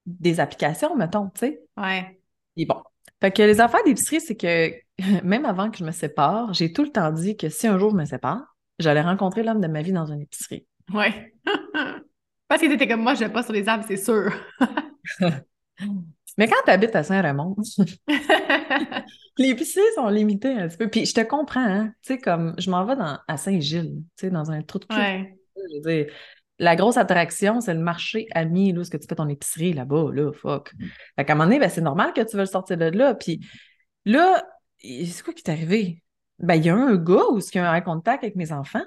des 0.05 0.39
applications, 0.39 0.96
mettons, 0.96 1.29
tu 1.29 1.39
sais. 1.39 1.62
Ouais. 1.75 2.19
Et 2.55 2.65
bon. 2.65 2.81
Fait 3.22 3.31
que 3.31 3.41
les 3.41 3.60
affaires 3.60 3.84
d'épicerie, 3.84 4.22
c'est 4.22 4.38
que 4.38 4.72
même 5.24 5.46
avant 5.46 5.69
que 5.69 5.77
je 5.77 5.84
me 5.84 5.91
sépare, 5.91 6.53
j'ai 6.53 6.72
tout 6.72 6.84
le 6.84 6.91
temps 6.91 7.12
dit 7.12 7.36
que 7.36 7.50
si 7.50 7.67
un 7.67 7.77
jour 7.77 7.91
je 7.91 7.96
me 7.98 8.05
sépare, 8.05 8.55
j'allais 8.79 9.01
rencontrer 9.01 9.43
l'homme 9.43 9.62
de 9.62 9.67
ma 9.67 9.81
vie 9.81 9.91
dans 9.91 10.05
une 10.05 10.22
épicerie. 10.22 10.65
Ouais. 10.93 11.34
parce 12.48 12.62
que 12.62 12.67
t'étais 12.67 12.88
comme 12.88 13.01
moi, 13.01 13.13
je 13.15 13.19
vais 13.19 13.31
pas 13.31 13.43
sur 13.43 13.53
les 13.53 13.67
apps, 13.67 13.86
c'est 13.88 13.98
sûr. 13.98 14.31
Mais 16.38 16.48
quand 16.48 16.63
tu 16.65 16.72
habites 16.72 16.96
à 16.96 17.03
Saint-Raymond, 17.03 17.55
les 19.38 19.50
épiceries 19.50 19.84
sont 19.96 20.08
limitées 20.10 20.53
un 20.53 20.67
petit 20.67 20.77
peu. 20.77 20.89
Puis 20.89 21.06
je 21.06 21.13
te 21.13 21.22
comprends, 21.22 21.63
hein. 21.65 21.94
Tu 22.01 22.13
sais, 22.13 22.17
comme 22.20 22.56
je 22.58 22.70
m'en 22.70 22.86
vais 22.86 22.96
dans, 22.96 23.17
à 23.27 23.38
Saint-Gilles, 23.38 24.03
tu 24.17 24.27
sais, 24.27 24.29
dans 24.29 24.51
un 24.51 24.62
trou 24.62 24.79
de 24.79 24.86
cul. 24.86 24.96
ouais. 24.96 25.34
Je 25.56 25.75
veux 25.84 25.91
dire, 26.03 26.13
la 26.60 26.75
grosse 26.75 26.98
attraction, 26.98 27.62
c'est 27.62 27.74
le 27.74 27.79
marché 27.79 28.27
ami, 28.34 28.72
là, 28.72 28.79
où 28.79 28.82
est-ce 28.82 28.89
que 28.91 28.98
tu 28.98 29.08
fais 29.08 29.15
ton 29.15 29.27
épicerie 29.27 29.74
là-bas, 29.74 30.12
là, 30.13 30.32
fuck. 30.34 30.74
Fait 31.15 31.25
qu'à 31.25 31.34
un 31.34 31.36
moment 31.36 31.46
donné, 31.46 31.60
ben, 31.60 31.70
c'est 31.70 31.82
normal 31.82 32.13
que 32.13 32.22
tu 32.22 32.36
veux 32.36 32.44
le 32.44 32.48
sortir 32.48 32.77
de 32.77 32.86
là. 32.86 33.13
Puis 33.15 33.39
là, 34.06 34.44
c'est 34.79 35.24
quoi 35.24 35.34
qui 35.34 35.44
t'est 35.44 35.51
arrivé? 35.51 36.01
Ben, 36.39 36.56
il 36.56 36.65
y 36.65 36.70
a 36.70 36.75
un 36.75 36.96
gars 36.96 37.25
où 37.32 37.39
il 37.39 37.56
y 37.56 37.58
a 37.60 37.72
un 37.72 37.82
contact 37.82 38.24
avec 38.24 38.36
mes 38.36 38.51
enfants, 38.51 38.84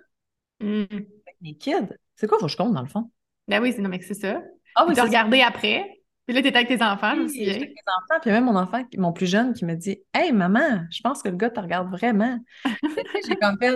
Mm. 0.61 0.85
avec 0.91 1.37
mes 1.41 1.55
kids. 1.57 1.89
C'est 2.17 2.27
quoi, 2.27 2.39
faut 2.39 2.47
que 2.47 2.53
je 2.53 2.57
compte, 2.57 2.75
dans 2.75 2.83
le 2.83 2.89
fond? 2.89 3.11
Ben 3.49 3.61
oui, 3.63 3.73
c'est 3.75 3.81
non, 3.83 3.89
mais 3.89 3.99
que 3.99 4.05
c'est 4.05 4.15
ça. 4.15 4.43
Ah 4.77 4.85
Puis 4.87 4.95
t'as 4.95 5.05
regardé 5.05 5.41
après. 5.41 6.00
Puis 6.31 6.37
là, 6.37 6.43
t'étais 6.43 6.59
avec 6.59 6.69
tes 6.69 6.85
enfants, 6.85 7.17
je 7.17 7.23
me 7.23 7.27
Oui, 7.27 7.33
j'étais 7.39 7.53
souviens. 7.55 7.57
avec 7.57 7.71
mes 7.71 7.93
enfants, 7.93 8.21
puis 8.21 8.31
il 8.31 8.33
y 8.33 8.37
a 8.37 8.41
même 8.41 8.45
mon 8.45 8.57
enfant, 8.57 8.85
mon 8.99 9.13
plus 9.13 9.27
jeune, 9.29 9.53
qui 9.53 9.65
me 9.65 9.75
dit 9.75 9.99
Hey 10.15 10.31
maman, 10.31 10.85
je 10.89 11.01
pense 11.01 11.25
que 11.25 11.29
le 11.29 11.35
gars 11.35 11.51
te 11.51 11.59
regarde 11.59 11.91
vraiment. 11.91 12.39
J'ai 13.29 13.35
comme 13.35 13.59
fait, 13.61 13.75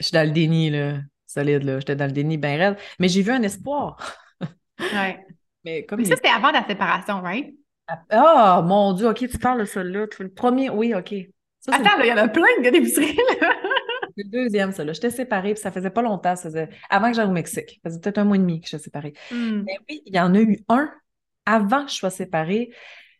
je 0.00 0.06
suis 0.06 0.14
dans 0.14 0.26
le 0.26 0.32
déni, 0.32 0.70
là, 0.70 1.00
solide, 1.26 1.64
là. 1.64 1.80
J'étais 1.80 1.94
dans 1.94 2.06
le 2.06 2.12
déni 2.12 2.38
bien 2.38 2.56
raide. 2.56 2.78
Mais 2.98 3.08
j'ai 3.08 3.20
vu 3.20 3.30
un 3.30 3.42
espoir. 3.42 3.98
Ouais. 4.80 5.24
Mais 5.64 5.84
comme 5.84 5.98
Mais 5.98 6.06
il 6.06 6.08
ça, 6.08 6.16
c'était 6.16 6.30
avant 6.30 6.50
ta 6.50 6.66
séparation, 6.66 7.20
right? 7.20 7.54
Ah, 8.08 8.64
mon 8.66 8.94
Dieu, 8.94 9.06
OK, 9.06 9.28
tu 9.28 9.38
parles 9.38 9.60
de 9.60 9.64
celui-là. 9.66 10.08
Tu 10.08 10.16
fais 10.16 10.24
le 10.24 10.32
premier, 10.32 10.70
oui, 10.70 10.94
OK. 10.94 11.14
Ça, 11.60 11.74
Attends, 11.74 11.98
là, 11.98 12.06
il 12.06 12.08
y 12.08 12.12
en 12.12 12.16
a 12.16 12.26
plein 12.26 12.46
de 12.64 12.70
d'épicerie, 12.70 13.16
là. 13.40 13.54
le 14.16 14.24
deuxième, 14.24 14.72
ça, 14.72 14.82
là. 14.82 14.94
J'étais 14.94 15.10
séparée, 15.10 15.52
puis 15.52 15.62
ça 15.62 15.70
faisait 15.70 15.90
pas 15.90 16.00
longtemps. 16.02 16.36
Ça 16.36 16.44
faisait... 16.44 16.70
Avant 16.88 17.10
que 17.10 17.16
j'aille 17.16 17.28
au 17.28 17.32
Mexique. 17.32 17.80
Ça 17.84 17.90
faisait 17.90 18.00
peut-être 18.00 18.18
un 18.18 18.24
mois 18.24 18.36
et 18.36 18.40
demi 18.40 18.60
que 18.62 18.68
j'étais 18.68 18.82
séparée. 18.82 19.12
Mm. 19.30 19.62
Mais 19.66 19.76
oui, 19.88 20.02
il 20.06 20.16
y 20.16 20.18
en 20.18 20.34
a 20.34 20.40
eu 20.40 20.58
un 20.68 20.90
avant 21.46 21.84
que 21.84 21.90
je 21.90 21.96
sois 21.96 22.10
séparée. 22.10 22.70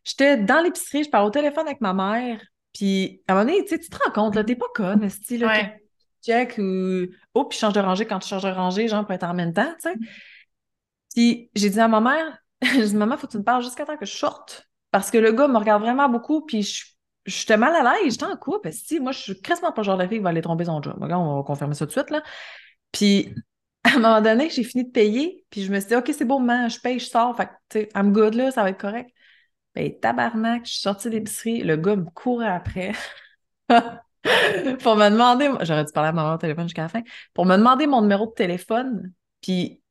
J'étais 0.04 0.36
dans 0.36 0.60
l'épicerie, 0.62 1.04
je 1.04 1.10
parle 1.10 1.26
au 1.26 1.30
téléphone 1.30 1.66
avec 1.66 1.80
ma 1.80 1.92
mère, 1.94 2.40
puis 2.74 3.22
à 3.28 3.32
un 3.32 3.36
moment 3.36 3.50
donné, 3.52 3.64
tu 3.64 3.78
te 3.78 3.96
rends 4.04 4.10
compte, 4.12 4.34
là, 4.34 4.44
t'es 4.44 4.56
pas 4.56 4.66
conne, 4.74 5.08
style, 5.08 5.40
là, 5.40 5.48
Ouais. 5.48 5.82
check 6.24 6.58
ou 6.58 7.06
oh, 7.34 7.44
puis 7.44 7.58
change 7.58 7.72
de 7.74 7.80
rangée 7.80 8.06
quand 8.06 8.18
tu 8.18 8.28
changes 8.28 8.42
de 8.42 8.50
rangée, 8.50 8.88
genre 8.88 9.04
pour 9.04 9.12
être 9.12 9.24
en 9.24 9.34
même 9.34 9.52
temps, 9.52 9.72
tu 9.82 9.90
sais. 9.90 9.94
Puis 11.14 11.50
j'ai 11.54 11.70
dit 11.70 11.80
à 11.80 11.88
ma 11.88 12.00
mère, 12.00 12.38
j'ai 12.62 12.86
dit, 12.86 12.96
maman, 12.96 13.16
faut 13.16 13.26
que 13.26 13.32
tu 13.32 13.38
me 13.38 13.44
parles 13.44 13.62
jusqu'à 13.62 13.84
temps 13.84 13.96
que 13.96 14.06
je 14.06 14.14
sorte. 14.16 14.68
Parce 14.90 15.10
que 15.10 15.18
le 15.18 15.32
gars 15.32 15.48
me 15.48 15.58
regarde 15.58 15.82
vraiment 15.82 16.08
beaucoup, 16.08 16.42
puis 16.44 16.62
je 16.62 16.84
j'étais 17.24 17.56
mal 17.56 17.74
à 17.76 17.82
l'aise, 17.94 18.14
j'étais 18.14 18.24
en 18.24 18.36
couple, 18.36 18.72
si 18.72 18.98
moi, 18.98 19.12
je 19.12 19.18
suis 19.20 19.40
quasiment 19.40 19.70
pas 19.70 19.82
le 19.82 19.86
genre 19.86 19.96
de 19.96 20.06
fille 20.08 20.18
qui 20.18 20.24
va 20.24 20.30
aller 20.30 20.42
tromper 20.42 20.64
son 20.64 20.82
job. 20.82 20.96
Regarde, 21.00 21.22
on 21.22 21.36
va 21.36 21.42
confirmer 21.44 21.74
ça 21.74 21.86
tout 21.86 21.90
de 21.94 22.00
suite, 22.00 22.10
là. 22.10 22.20
Puis, 22.90 23.32
à 23.84 23.90
un 23.90 23.98
moment 23.98 24.20
donné, 24.20 24.48
j'ai 24.50 24.64
fini 24.64 24.84
de 24.84 24.90
payer, 24.90 25.44
puis 25.50 25.64
je 25.64 25.72
me 25.72 25.80
suis 25.80 25.88
dit, 25.88 25.96
OK, 25.96 26.10
c'est 26.12 26.24
beau, 26.24 26.38
je 26.40 26.80
paye, 26.80 26.98
je 26.98 27.06
sors, 27.06 27.36
fait 27.36 27.48
tu 27.68 27.80
sais, 27.80 27.88
I'm 27.94 28.12
good, 28.12 28.34
là, 28.34 28.50
ça 28.50 28.62
va 28.62 28.70
être 28.70 28.80
correct. 28.80 29.10
Ben, 29.74 29.92
tabarnak, 29.98 30.66
je 30.66 30.72
suis 30.72 30.80
sortie 30.80 31.08
de 31.08 31.14
l'épicerie, 31.14 31.62
le 31.62 31.76
gars 31.76 31.96
me 31.96 32.04
courait 32.04 32.46
après. 32.46 32.92
pour 33.68 34.96
me 34.96 35.10
demander, 35.10 35.50
j'aurais 35.62 35.84
dû 35.84 35.92
parler 35.92 36.10
à 36.10 36.12
maman 36.12 36.34
au 36.34 36.38
téléphone 36.38 36.64
jusqu'à 36.64 36.82
la 36.82 36.88
fin, 36.88 37.02
pour 37.34 37.46
me 37.46 37.56
demander 37.56 37.86
mon 37.86 38.02
numéro 38.02 38.26
de 38.26 38.32
téléphone. 38.32 39.12
Puis, 39.40 39.82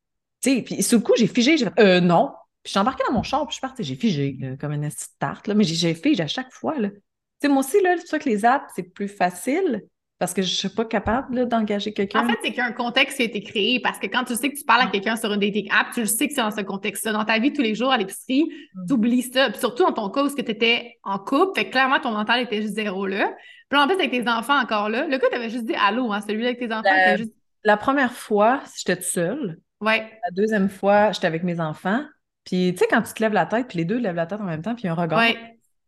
tu 0.42 0.56
sais, 0.56 0.62
puis 0.62 0.82
sous 0.84 0.96
le 0.98 1.02
coup, 1.02 1.14
j'ai 1.18 1.28
figé, 1.28 1.58
j'ai 1.58 1.66
fait, 1.66 1.80
euh, 1.80 2.00
non. 2.00 2.32
Puis 2.64 2.70
je 2.70 2.72
suis 2.72 2.80
embarquée 2.80 3.04
dans 3.08 3.14
mon 3.14 3.24
char, 3.24 3.42
puis 3.48 3.52
je 3.52 3.56
suis 3.56 3.62
partie, 3.62 3.84
j'ai 3.84 3.96
figé, 3.96 4.38
comme 4.60 4.72
une 4.72 4.88
petite 4.88 5.18
tarte, 5.20 5.48
là, 5.48 5.56
mais 5.56 5.64
j'ai 5.64 5.96
figé 5.96 6.24
à 6.24 6.28
chaque 6.28 6.54
fois, 6.54 6.78
là. 6.80 6.90
Tu 6.90 6.98
sais, 7.42 7.48
moi 7.50 7.64
aussi, 7.64 7.82
là, 7.82 7.96
c'est 7.98 8.08
sûr 8.08 8.20
que 8.20 8.30
les 8.30 8.46
apps, 8.46 8.72
c'est 8.76 8.84
plus 8.84 9.08
facile 9.08 9.82
parce 10.22 10.34
que 10.36 10.44
je 10.44 10.54
suis 10.54 10.70
pas 10.70 10.86
capable 10.86 11.48
d'engager 11.48 11.92
quelqu'un. 11.94 12.24
En 12.24 12.30
fait, 12.30 12.38
c'est 12.44 12.50
qu'il 12.50 12.58
y 12.60 12.62
a 12.62 12.66
un 12.66 12.72
contexte 12.74 13.18
qui 13.18 13.24
a 13.24 13.26
été 13.26 13.42
créé 13.42 13.80
parce 13.80 13.98
que 13.98 14.06
quand 14.06 14.24
tu 14.24 14.36
sais 14.36 14.52
que 14.52 14.56
tu 14.56 14.64
parles 14.64 14.84
à 14.84 14.86
quelqu'un 14.86 15.16
sur 15.16 15.34
une 15.34 15.40
dating 15.40 15.68
app, 15.72 15.88
tu 15.94 16.02
le 16.02 16.06
sais 16.06 16.28
que 16.28 16.34
c'est 16.36 16.42
dans 16.42 16.52
ce 16.52 16.62
contexte-là. 16.62 17.12
Dans 17.14 17.26
ta 17.26 17.40
vie 17.40 17.52
tous 17.52 17.64
les 17.64 17.74
jours 17.74 17.92
à 17.92 17.98
l'épicerie, 17.98 18.44
Mm. 18.76 18.86
tu 18.88 18.94
oublies 18.94 19.24
ça. 19.24 19.50
Puis 19.50 19.60
surtout 19.60 19.84
dans 19.84 19.92
ton 19.94 20.10
cas 20.12 20.24
où 20.24 20.30
tu 20.34 20.40
étais 20.40 20.98
en 21.04 21.18
couple, 21.18 21.60
fait 21.60 21.66
que 21.66 21.72
clairement 21.72 22.00
ton 22.00 22.12
mental 22.12 22.40
était 22.42 22.62
juste 22.62 22.76
zéro 22.76 23.08
là. 23.08 23.34
Puis 23.70 23.80
en 23.80 23.88
plus, 23.88 23.96
avec 23.96 24.12
tes 24.12 24.30
enfants 24.30 24.60
encore 24.62 24.90
là, 24.90 25.08
le 25.08 25.18
gars 25.18 25.28
t'avais 25.32 25.50
juste 25.50 25.66
dit 25.66 25.74
allô, 25.76 26.14
hein, 26.14 26.22
celui-là 26.22 26.50
avec 26.50 26.60
tes 26.60 26.72
enfants, 26.72 26.82
La- 26.86 27.04
t'avais 27.06 27.18
juste. 27.18 27.34
La 27.64 27.78
première 27.78 28.14
fois, 28.14 28.62
j'étais 28.78 28.96
toute 28.98 29.06
seule. 29.06 29.60
Ouais. 29.82 30.00
La 30.24 30.32
deuxième 30.32 30.70
fois, 30.70 31.12
j'étais 31.12 31.28
avec 31.28 31.44
mes 31.44 31.60
enfants. 31.60 32.04
Puis, 32.44 32.72
tu 32.74 32.78
sais, 32.80 32.88
quand 32.90 33.02
tu 33.02 33.14
te 33.14 33.22
lèves 33.24 33.34
la 33.34 33.46
tête, 33.48 33.68
puis 33.68 33.78
les 33.80 33.86
deux 33.86 33.98
lèvent 33.98 34.16
la 34.16 34.26
tête 34.28 34.40
en 34.40 34.46
même 34.46 34.62
temps, 34.62 34.76
puis 34.76 34.88
un 34.88 34.94
regard. 34.94 35.20
Ouais. 35.20 35.36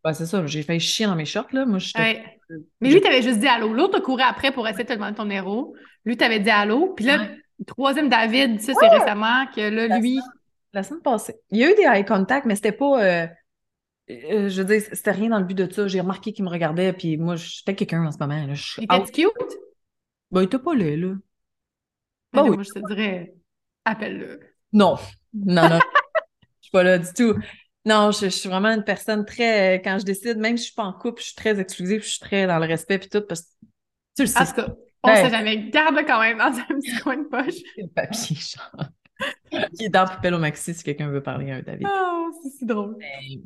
Ouais, 0.05 0.13
c'est 0.13 0.25
ça, 0.25 0.45
j'ai 0.45 0.63
fait 0.63 0.77
chier 0.79 1.05
dans 1.05 1.15
mes 1.15 1.25
shorts, 1.25 1.47
là. 1.53 1.65
Moi, 1.65 1.79
j'étais. 1.79 1.99
Ouais. 1.99 2.23
Mais 2.81 2.91
lui, 2.91 3.01
t'avais 3.01 3.21
juste 3.21 3.39
dit 3.39 3.47
allô. 3.47 3.73
L'autre 3.73 3.97
a 3.97 4.01
couru 4.01 4.21
après 4.21 4.51
pour 4.51 4.67
essayer 4.67 4.83
de 4.83 4.89
te 4.89 4.93
demander 4.93 5.15
ton 5.15 5.29
héros. 5.29 5.75
Lui, 6.05 6.17
t'avais 6.17 6.39
dit 6.39 6.49
allô. 6.49 6.93
Puis 6.95 7.05
là, 7.05 7.17
Ouais. 7.19 7.37
troisième 7.67 8.09
David, 8.09 8.61
ça, 8.61 8.73
c'est 8.79 8.87
récemment 8.87 9.45
que 9.55 9.61
là, 9.61 9.87
La 9.87 9.99
lui. 9.99 10.19
La 10.73 10.83
semaine 10.83 11.01
passée. 11.01 11.35
Il 11.51 11.59
y 11.59 11.63
a 11.63 11.71
eu 11.71 11.75
des 11.75 11.83
eye 11.83 12.03
contact, 12.05 12.45
mais 12.45 12.55
c'était 12.55 12.71
pas. 12.71 13.03
euh, 13.03 13.27
euh, 14.09 14.49
je 14.49 14.61
veux 14.61 14.67
dire, 14.67 14.81
c'était 14.91 15.11
rien 15.11 15.29
dans 15.29 15.39
le 15.39 15.45
but 15.45 15.55
de 15.57 15.71
ça. 15.71 15.87
J'ai 15.87 16.01
remarqué 16.01 16.33
qu'il 16.33 16.43
me 16.45 16.49
regardait, 16.49 16.91
puis 16.93 17.17
moi, 17.17 17.35
j'étais 17.35 17.75
quelqu'un 17.75 18.05
en 18.05 18.11
ce 18.11 18.17
moment. 18.19 18.45
Là. 18.47 18.53
Je 18.53 18.81
Il 18.81 18.83
était 18.85 19.11
cute? 19.11 19.31
Ben, 20.31 20.41
il 20.41 20.45
était 20.45 20.59
pas 20.59 20.73
là, 20.75 20.95
là. 20.97 21.13
Bah 22.33 22.41
là, 22.41 22.49
oui. 22.49 22.55
Moi, 22.55 22.63
je 22.63 22.79
te 22.79 22.87
dirais, 22.87 23.33
appelle-le. 23.85 24.39
Non. 24.73 24.97
Non, 25.33 25.69
non. 25.69 25.79
Je 26.61 26.67
suis 26.67 26.71
pas 26.71 26.83
là 26.83 26.97
du 26.97 27.11
tout. 27.13 27.35
Non, 27.85 28.11
je, 28.11 28.25
je 28.25 28.29
suis 28.29 28.49
vraiment 28.49 28.69
une 28.69 28.83
personne 28.83 29.25
très. 29.25 29.81
Quand 29.83 29.97
je 29.99 30.05
décide, 30.05 30.37
même 30.37 30.57
si 30.57 30.63
je 30.63 30.67
suis 30.67 30.75
pas 30.75 30.83
en 30.83 30.93
couple, 30.93 31.21
je 31.21 31.27
suis 31.27 31.35
très 31.35 31.59
exclusive, 31.59 32.01
je 32.03 32.09
suis 32.09 32.19
très 32.19 32.47
dans 32.47 32.59
le 32.59 32.65
respect, 32.65 32.97
puis 32.99 33.09
tout, 33.09 33.21
parce 33.27 33.41
que 33.41 33.47
tu 34.15 34.21
le 34.23 34.27
sais, 34.27 34.39
En 34.39 34.45
tout 34.45 34.53
cas, 34.53 34.67
on 35.03 35.09
Ouais. 35.09 35.15
sait 35.23 35.29
jamais. 35.29 35.69
Garde-le 35.69 36.05
quand 36.05 36.19
même 36.21 36.37
dans 36.37 36.45
un 36.45 36.79
petit 36.79 36.97
coin 37.01 37.17
de 37.17 37.23
poche. 37.27 37.55
c'est 37.75 37.81
le 37.81 37.87
papier, 37.89 38.35
genre. 38.37 38.85
Qui 39.77 39.85
est 39.85 39.89
dans 39.89 40.05
Poupelle 40.05 40.33
au 40.33 40.39
Maxi 40.39 40.73
si 40.73 40.83
quelqu'un 40.83 41.09
veut 41.09 41.21
parler 41.21 41.51
à 41.51 41.55
un 41.57 41.61
David. 41.61 41.87
Oh, 41.89 42.29
c'est 42.41 42.49
si 42.49 42.65
drôle. 42.65 42.97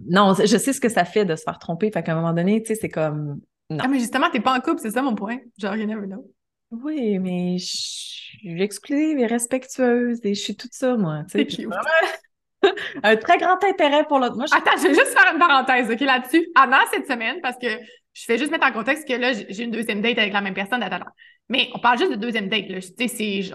Non, 0.07 0.33
je 0.33 0.57
sais 0.57 0.73
ce 0.73 0.79
que 0.81 0.89
ça 0.89 1.03
fait 1.05 1.25
de 1.25 1.35
se 1.35 1.43
faire 1.43 1.59
tromper. 1.59 1.91
Fait 1.91 2.03
qu'à 2.03 2.13
un 2.13 2.15
moment 2.15 2.33
donné, 2.33 2.61
tu 2.61 2.67
sais, 2.69 2.75
c'est 2.75 2.89
comme. 2.89 3.41
Non. 3.69 3.79
Ah, 3.81 3.87
mais 3.87 3.99
justement, 3.99 4.29
t'es 4.31 4.39
pas 4.39 4.55
en 4.57 4.61
couple, 4.61 4.79
c'est 4.81 4.91
ça 4.91 5.01
mon 5.01 5.13
point. 5.15 5.37
Genre, 5.57 5.75
you 5.75 5.85
never 5.85 6.07
know. 6.07 6.31
Oui, 6.71 7.19
mais 7.19 7.57
je 7.57 7.65
suis 7.65 8.61
exclusive 8.61 9.17
et 9.19 9.25
respectueuse 9.25 10.19
et 10.23 10.33
je 10.35 10.39
suis 10.41 10.55
tout 10.55 10.67
ça, 10.71 10.95
moi. 10.95 11.23
C'est 11.27 11.45
Puis 11.45 11.57
cute. 11.57 11.65
vraiment 11.65 11.83
un 13.03 13.15
très 13.15 13.37
grand 13.37 13.63
intérêt 13.63 14.03
pour 14.05 14.19
l'autre. 14.19 14.35
Moi, 14.35 14.45
je 14.45 14.55
Attends, 14.55 14.77
je 14.77 14.87
vais 14.87 14.93
juste 14.93 15.17
faire 15.17 15.31
une 15.33 15.39
parenthèse, 15.39 15.89
OK, 15.91 15.99
là-dessus. 15.99 16.47
Anna, 16.55 16.79
cette 16.91 17.07
semaine, 17.07 17.39
parce 17.41 17.57
que 17.57 17.67
je 18.13 18.23
fais 18.25 18.37
juste 18.37 18.51
mettre 18.51 18.65
en 18.65 18.71
contexte 18.71 19.07
que 19.07 19.13
là, 19.13 19.31
j'ai 19.33 19.63
une 19.63 19.71
deuxième 19.71 20.01
date 20.01 20.17
avec 20.17 20.33
la 20.33 20.41
même 20.41 20.55
personne. 20.55 20.81
Attends, 20.81 20.95
attends. 20.95 21.11
Mais 21.49 21.69
on 21.73 21.79
parle 21.79 21.97
juste 21.97 22.11
de 22.11 22.17
deuxième 22.17 22.49
date, 22.49 22.67
là. 22.67 22.79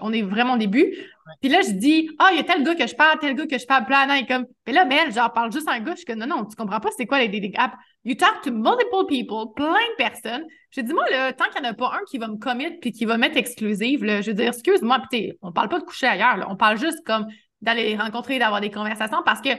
On 0.01 0.13
est 0.13 0.21
vraiment 0.23 0.53
au 0.53 0.57
début. 0.57 0.95
Puis 1.41 1.49
là, 1.49 1.61
je 1.61 1.71
dis, 1.71 2.09
ah, 2.17 2.29
il 2.31 2.37
y 2.37 2.39
a 2.39 2.43
tel 2.43 2.63
gars 2.63 2.73
que 2.73 2.87
je 2.87 2.95
parle, 2.95 3.19
tel 3.19 3.35
gars 3.35 3.45
que 3.45 3.57
je 3.57 3.65
parle. 3.65 3.85
Anna 3.93 4.19
est 4.19 4.25
comme, 4.25 4.45
mais 4.65 4.73
là, 4.73 4.85
Mel, 4.85 5.11
genre, 5.11 5.31
parle 5.31 5.51
juste 5.51 5.67
à 5.67 5.73
un 5.73 5.79
gars. 5.79 5.91
Je 5.91 5.97
suis 5.97 6.05
comme, 6.05 6.17
non, 6.17 6.27
non, 6.27 6.45
tu 6.45 6.55
comprends 6.55 6.79
pas 6.79 6.89
c'est 6.97 7.05
quoi 7.05 7.19
les 7.19 7.27
dating 7.27 7.53
apps. 7.57 7.75
You 8.03 8.15
talk 8.15 8.41
to 8.43 8.51
multiple 8.51 9.05
people, 9.07 9.53
plein 9.55 9.67
de 9.67 9.95
personnes. 9.97 10.45
Je 10.71 10.81
dis, 10.81 10.93
moi, 10.93 11.07
là, 11.11 11.33
tant 11.33 11.45
qu'il 11.51 11.61
n'y 11.61 11.67
en 11.67 11.71
a 11.71 11.73
pas 11.73 11.91
un 11.93 12.03
qui 12.09 12.17
va 12.17 12.27
me 12.27 12.37
commit 12.37 12.71
puis 12.79 12.91
qui 12.91 13.05
va 13.05 13.17
mettre 13.17 13.37
exclusive, 13.37 14.03
là, 14.03 14.21
je 14.21 14.31
veux 14.31 14.35
dire, 14.35 14.47
excuse-moi, 14.47 15.01
puis 15.11 15.33
on 15.41 15.51
parle 15.51 15.69
pas 15.69 15.79
de 15.79 15.85
coucher 15.85 16.07
ailleurs, 16.07 16.37
là. 16.37 16.47
On 16.49 16.55
parle 16.55 16.77
juste 16.77 17.05
comme 17.05 17.27
d'aller 17.63 17.83
les 17.83 17.97
rencontrer, 17.97 18.39
d'avoir 18.39 18.61
des 18.61 18.71
conversations 18.71 19.21
parce 19.25 19.41
que 19.41 19.49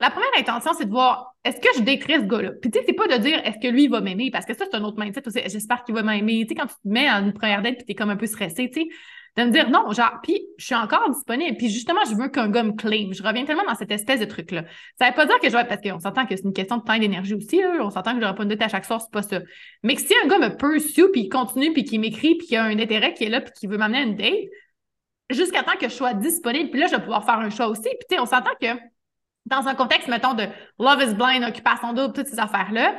la 0.00 0.10
première 0.10 0.30
intention, 0.38 0.72
c'est 0.76 0.86
de 0.86 0.90
voir 0.90 1.34
est-ce 1.44 1.60
que 1.60 1.68
je 1.76 1.82
daterais 1.82 2.20
ce 2.20 2.24
gars-là? 2.24 2.52
Puis 2.60 2.70
tu 2.70 2.78
sais, 2.78 2.84
c'est 2.86 2.94
pas 2.94 3.06
de 3.06 3.18
dire 3.18 3.38
est-ce 3.44 3.58
que 3.58 3.70
lui 3.70 3.86
va 3.86 4.00
m'aimer, 4.00 4.30
parce 4.30 4.46
que 4.46 4.54
ça, 4.54 4.64
c'est 4.70 4.76
un 4.76 4.82
autre 4.82 4.98
mindset 4.98 5.26
aussi. 5.26 5.40
J'espère 5.46 5.84
qu'il 5.84 5.94
va 5.94 6.02
m'aimer. 6.02 6.46
Tu 6.46 6.48
sais, 6.48 6.54
quand 6.54 6.66
tu 6.66 6.74
te 6.74 6.88
mets 6.88 7.10
en 7.10 7.24
une 7.24 7.34
première 7.34 7.60
date 7.60 7.76
puis 7.76 7.84
t'es 7.84 7.94
comme 7.94 8.08
un 8.08 8.16
peu 8.16 8.26
stressé, 8.26 8.70
tu 8.70 8.80
sais, 8.80 8.88
de 9.36 9.44
me 9.44 9.50
dire 9.50 9.70
non, 9.70 9.92
genre, 9.92 10.18
puis 10.22 10.40
je 10.58 10.64
suis 10.64 10.74
encore 10.74 11.08
disponible. 11.10 11.56
Puis 11.56 11.68
justement, 11.68 12.00
je 12.08 12.14
veux 12.14 12.28
qu'un 12.28 12.48
gars 12.48 12.62
me 12.62 12.72
claim. 12.72 13.10
Je 13.12 13.22
reviens 13.22 13.44
tellement 13.44 13.64
dans 13.68 13.74
cette 13.74 13.92
espèce 13.92 14.20
de 14.20 14.24
truc-là. 14.24 14.64
Ça 14.98 15.08
veut 15.08 15.14
pas 15.14 15.26
dire 15.26 15.38
que 15.38 15.48
je 15.48 15.56
vais, 15.56 15.64
parce 15.64 15.80
qu'on 15.82 15.98
s'entend 15.98 16.26
que 16.26 16.34
c'est 16.34 16.44
une 16.44 16.52
question 16.52 16.78
de 16.78 16.82
temps 16.82 16.94
et 16.94 16.98
d'énergie 16.98 17.34
aussi, 17.34 17.58
là. 17.60 17.78
On 17.80 17.90
s'entend 17.90 18.14
que 18.14 18.20
j'aurai 18.20 18.34
pas 18.34 18.42
une 18.42 18.48
date 18.48 18.62
à 18.62 18.68
chaque 18.68 18.86
soir, 18.86 19.00
c'est 19.00 19.12
pas 19.12 19.22
ça. 19.22 19.40
Mais 19.82 19.94
que 19.94 20.00
si 20.00 20.14
un 20.24 20.28
gars 20.28 20.38
me 20.38 20.56
pursue, 20.56 21.10
puis 21.12 21.22
il 21.22 21.28
continue, 21.28 21.72
puis 21.72 21.84
qu'il 21.84 22.00
m'écrit, 22.00 22.36
puis 22.36 22.48
qu'il 22.48 22.56
a 22.56 22.64
un 22.64 22.78
intérêt 22.78 23.12
qui 23.12 23.24
est 23.24 23.28
là, 23.28 23.40
puis 23.42 23.52
qu'il 23.52 23.68
veut 23.68 23.76
m'amener 23.76 23.98
à 23.98 24.02
une 24.02 24.16
date, 24.16 24.48
jusqu'à 25.30 25.62
temps 25.62 25.76
que 25.80 25.88
je 25.88 25.94
sois 25.94 26.14
disponible, 26.14 26.70
puis 26.70 26.80
là, 26.80 26.86
je 26.86 26.96
vais 26.96 27.02
pouvoir 27.02 27.24
faire 27.24 27.38
un 27.38 27.50
choix 27.50 27.68
aussi. 27.68 27.82
Puis 27.82 28.06
tu 28.08 28.14
sais, 28.14 28.20
on 28.20 28.26
s'entend 28.26 28.50
que 28.60 28.68
dans 29.46 29.66
un 29.66 29.74
contexte, 29.74 30.08
mettons, 30.08 30.34
de 30.34 30.44
Love 30.78 31.02
is 31.02 31.14
Blind, 31.14 31.44
Occupation 31.44 31.92
Double, 31.92 32.12
toutes 32.12 32.28
ces 32.28 32.38
affaires-là, 32.38 32.94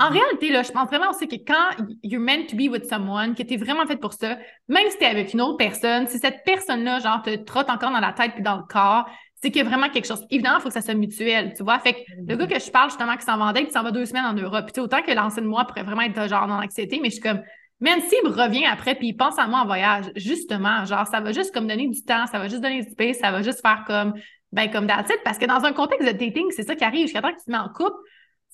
en 0.00 0.08
réalité, 0.08 0.50
là, 0.50 0.62
je 0.62 0.72
pense 0.72 0.88
vraiment 0.88 1.10
aussi 1.10 1.28
que 1.28 1.36
quand 1.36 1.84
you're 2.02 2.20
meant 2.20 2.46
to 2.48 2.56
be 2.56 2.68
with 2.68 2.84
someone, 2.86 3.34
que 3.34 3.44
t'es 3.44 3.56
vraiment 3.56 3.86
fait 3.86 3.96
pour 3.96 4.12
ça, 4.12 4.38
même 4.66 4.90
si 4.90 4.98
t'es 4.98 5.06
avec 5.06 5.32
une 5.32 5.40
autre 5.40 5.56
personne, 5.56 6.08
si 6.08 6.18
cette 6.18 6.42
personne-là, 6.44 6.98
genre, 6.98 7.22
te 7.22 7.36
trotte 7.36 7.70
encore 7.70 7.92
dans 7.92 8.00
la 8.00 8.12
tête 8.12 8.32
puis 8.34 8.42
dans 8.42 8.56
le 8.56 8.64
corps, 8.64 9.08
c'est 9.36 9.52
qu'il 9.52 9.62
y 9.62 9.64
a 9.64 9.68
vraiment 9.68 9.88
quelque 9.88 10.06
chose. 10.06 10.24
Évidemment, 10.30 10.56
il 10.58 10.62
faut 10.62 10.68
que 10.68 10.74
ça 10.74 10.80
soit 10.80 10.94
mutuel, 10.94 11.52
tu 11.56 11.62
vois. 11.62 11.78
Fait 11.78 11.92
que 11.92 11.98
le 12.26 12.34
gars 12.34 12.46
que 12.46 12.58
je 12.58 12.70
parle, 12.72 12.90
justement, 12.90 13.16
qui 13.16 13.24
s'en 13.24 13.36
vendait, 13.36 13.66
qui 13.66 13.72
s'en 13.72 13.84
va 13.84 13.92
deux 13.92 14.06
semaines 14.06 14.24
en 14.24 14.32
Europe, 14.32 14.64
puis 14.64 14.72
tu 14.72 14.80
sais, 14.80 14.84
autant 14.84 15.02
que 15.02 15.12
l'ancienne 15.12 15.44
moi 15.44 15.64
pourrait 15.64 15.84
vraiment 15.84 16.02
être 16.02 16.28
genre 16.28 16.48
dans 16.48 16.60
l'anxiété, 16.60 16.98
mais 17.00 17.10
je 17.10 17.14
suis 17.14 17.22
comme, 17.22 17.42
même 17.84 18.00
s'il 18.00 18.24
me 18.24 18.30
revient 18.30 18.64
après 18.64 18.94
puis 18.94 19.08
il 19.08 19.16
pense 19.16 19.38
à 19.38 19.46
moi 19.46 19.60
en 19.60 19.66
voyage, 19.66 20.06
justement, 20.16 20.86
genre, 20.86 21.06
ça 21.06 21.20
va 21.20 21.32
juste 21.32 21.52
comme 21.52 21.66
donner 21.66 21.86
du 21.86 22.02
temps, 22.02 22.26
ça 22.26 22.38
va 22.38 22.48
juste 22.48 22.62
donner 22.62 22.82
du 22.82 22.90
space, 22.90 23.18
ça 23.18 23.30
va 23.30 23.42
juste 23.42 23.60
faire 23.60 23.84
comme, 23.86 24.14
ben, 24.52 24.70
comme 24.70 24.84
it. 24.86 25.18
Parce 25.22 25.36
que 25.36 25.44
dans 25.44 25.62
un 25.64 25.72
contexte 25.72 26.06
de 26.08 26.12
dating, 26.12 26.46
c'est 26.50 26.62
ça 26.62 26.74
qui 26.74 26.84
arrive. 26.84 27.02
Jusqu'à 27.02 27.20
temps 27.20 27.30
que 27.32 27.38
tu 27.38 27.44
te 27.44 27.50
mets 27.50 27.58
en 27.58 27.68
couple, 27.68 27.96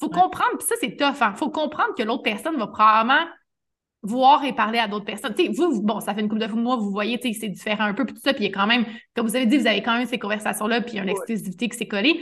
faut 0.00 0.06
Ouais. 0.06 0.20
comprendre, 0.20 0.58
puis 0.58 0.66
ça, 0.66 0.74
c'est 0.80 0.96
tough, 0.96 1.20
hein. 1.20 1.34
Faut 1.36 1.50
comprendre 1.50 1.94
que 1.96 2.02
l'autre 2.02 2.22
personne 2.22 2.56
va 2.56 2.66
probablement 2.66 3.24
voir 4.02 4.44
et 4.44 4.52
parler 4.52 4.78
à 4.78 4.88
d'autres 4.88 5.04
personnes. 5.04 5.34
Tu 5.34 5.44
sais, 5.46 5.52
vous, 5.52 5.80
bon, 5.82 6.00
ça 6.00 6.14
fait 6.14 6.22
une 6.22 6.28
couple 6.28 6.40
de 6.40 6.52
mois, 6.52 6.76
vous 6.76 6.90
voyez, 6.90 7.20
c'est 7.22 7.48
différent 7.48 7.84
un 7.84 7.94
peu, 7.94 8.04
puis 8.04 8.14
tout 8.14 8.20
ça, 8.22 8.32
puis 8.32 8.44
il 8.44 8.48
y 8.48 8.50
a 8.50 8.58
quand 8.58 8.66
même, 8.66 8.84
comme 9.14 9.26
vous 9.26 9.36
avez 9.36 9.46
dit, 9.46 9.58
vous 9.58 9.66
avez 9.66 9.82
quand 9.82 9.96
même 9.96 10.06
ces 10.06 10.18
conversations-là, 10.18 10.80
puis 10.80 10.94
il 10.94 10.96
y 10.96 11.00
a 11.00 11.02
une 11.04 11.10
exclusivité 11.10 11.68
qui 11.68 11.76
s'est 11.76 11.86
collée. 11.86 12.20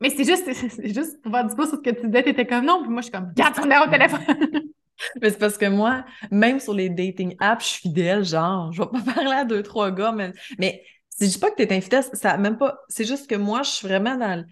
Mais 0.00 0.10
c'est 0.10 0.24
juste, 0.24 0.52
c'est 0.52 0.92
juste 0.92 1.22
pour 1.22 1.32
faire 1.32 1.46
du 1.46 1.54
pouce 1.54 1.68
sur 1.68 1.78
ce 1.78 1.82
que 1.82 1.90
tu 1.98 2.06
disais, 2.08 2.22
t'étais 2.24 2.46
comme 2.46 2.66
non, 2.66 2.82
puis 2.82 2.90
moi, 2.90 3.00
je 3.00 3.06
suis 3.06 3.12
comme, 3.12 3.32
garde 3.34 3.54
ton 3.54 3.62
de 3.62 3.90
téléphone. 3.90 4.20
Mais 5.20 5.30
c'est 5.30 5.38
parce 5.38 5.58
que 5.58 5.66
moi, 5.66 6.04
même 6.30 6.60
sur 6.60 6.74
les 6.74 6.88
dating 6.88 7.36
apps, 7.40 7.64
je 7.64 7.70
suis 7.70 7.80
fidèle, 7.80 8.24
genre, 8.24 8.72
je 8.72 8.82
vais 8.82 8.88
pas 8.88 9.00
parler 9.14 9.32
à 9.32 9.44
deux, 9.44 9.62
trois 9.62 9.90
gars, 9.90 10.12
mais, 10.12 10.32
mais 10.58 10.82
je 11.20 11.26
dis 11.26 11.38
pas 11.38 11.50
que 11.50 11.56
t'es 11.56 11.72
infidèle, 11.72 12.04
ça 12.12 12.36
même 12.36 12.56
pas. 12.58 12.80
C'est 12.88 13.04
juste 13.04 13.28
que 13.28 13.34
moi, 13.34 13.62
je 13.62 13.70
suis 13.70 13.88
vraiment 13.88 14.16
dans 14.16 14.40
le. 14.40 14.44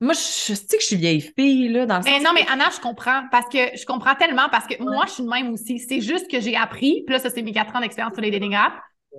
Moi, 0.00 0.12
je, 0.12 0.52
je 0.52 0.54
sais 0.54 0.76
que 0.76 0.82
je 0.82 0.86
suis 0.86 0.96
vieille 0.96 1.22
fille, 1.22 1.68
là, 1.68 1.86
dans 1.86 1.98
le 1.98 2.04
Mais 2.04 2.20
non, 2.20 2.32
mais 2.34 2.44
Anna, 2.52 2.68
je 2.74 2.80
comprends, 2.80 3.22
parce 3.30 3.48
que 3.48 3.58
je 3.74 3.86
comprends 3.86 4.14
tellement, 4.14 4.48
parce 4.50 4.66
que 4.66 4.82
moi, 4.82 5.04
je 5.06 5.12
suis 5.12 5.22
de 5.22 5.28
même 5.28 5.52
aussi. 5.52 5.78
C'est 5.78 6.02
juste 6.02 6.30
que 6.30 6.38
j'ai 6.40 6.54
appris, 6.54 7.02
puis 7.06 7.14
là, 7.14 7.18
ça, 7.18 7.30
c'est 7.30 7.40
mes 7.40 7.52
quatre 7.52 7.74
ans 7.74 7.80
d'expérience 7.80 8.12
sur 8.12 8.22
les 8.22 8.30
dating 8.30 8.54
apps, 8.54 8.76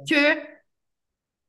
que 0.07 0.37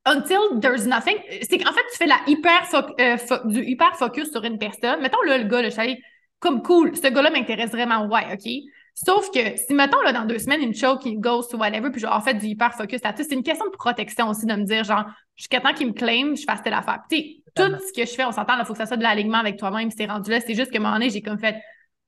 until 0.05 0.59
there's 0.59 0.87
nothing, 0.87 1.17
c'est 1.47 1.59
qu'en 1.59 1.71
fait, 1.71 1.83
tu 1.91 1.97
fais 1.97 2.07
la 2.07 2.19
hyper 2.25 2.67
euh, 2.99 3.17
du 3.45 3.63
hyper 3.63 3.95
focus 3.95 4.31
sur 4.31 4.43
une 4.43 4.57
personne. 4.57 5.01
Mettons, 5.01 5.21
là, 5.21 5.37
le 5.37 5.43
gars, 5.43 5.61
là, 5.61 5.69
je 5.69 5.73
suis 5.73 5.81
allée, 5.81 6.01
comme 6.39 6.61
cool, 6.61 6.95
ce 6.95 7.07
gars-là 7.07 7.31
m'intéresse 7.31 7.71
vraiment, 7.71 8.07
ouais, 8.07 8.33
OK? 8.33 8.51
Sauf 8.93 9.31
que 9.31 9.55
si, 9.55 9.73
mettons, 9.73 10.01
là, 10.01 10.11
dans 10.11 10.25
deux 10.25 10.39
semaines, 10.39 10.61
il 10.61 10.69
me 10.69 10.73
choke, 10.73 11.05
il 11.05 11.17
me 11.17 11.21
ghost 11.21 11.53
ou 11.53 11.57
whatever, 11.57 11.89
puis 11.89 12.01
genre, 12.01 12.13
en 12.13 12.21
fait, 12.21 12.33
du 12.33 12.47
hyper 12.47 12.73
focus 12.73 13.01
là-dessus, 13.03 13.27
c'est 13.29 13.35
une 13.35 13.43
question 13.43 13.65
de 13.65 13.71
protection 13.71 14.29
aussi, 14.29 14.45
de 14.45 14.53
me 14.53 14.63
dire, 14.63 14.83
genre, 14.83 15.05
jusqu'à 15.35 15.61
temps 15.61 15.73
qu'il 15.73 15.87
me 15.87 15.93
claim, 15.93 16.35
je 16.35 16.43
fasse 16.43 16.61
telle 16.61 16.73
affaire. 16.73 16.99
Tu 17.09 17.17
sais, 17.17 17.43
tout 17.55 17.63
ce 17.87 17.93
que 17.93 18.05
je 18.05 18.13
fais, 18.13 18.25
on 18.25 18.31
s'entend, 18.31 18.57
il 18.59 18.65
faut 18.65 18.73
que 18.73 18.79
ça 18.79 18.85
soit 18.85 18.97
de 18.97 19.03
l'alignement 19.03 19.37
avec 19.37 19.57
toi-même, 19.57 19.89
c'est 19.91 20.05
rendu 20.05 20.31
là. 20.31 20.41
C'est 20.41 20.55
juste 20.55 20.71
qu'à 20.71 20.79
un 20.79 20.81
moment 20.81 20.93
donné, 20.95 21.09
j'ai 21.09 21.21
comme 21.21 21.39
fait, 21.39 21.61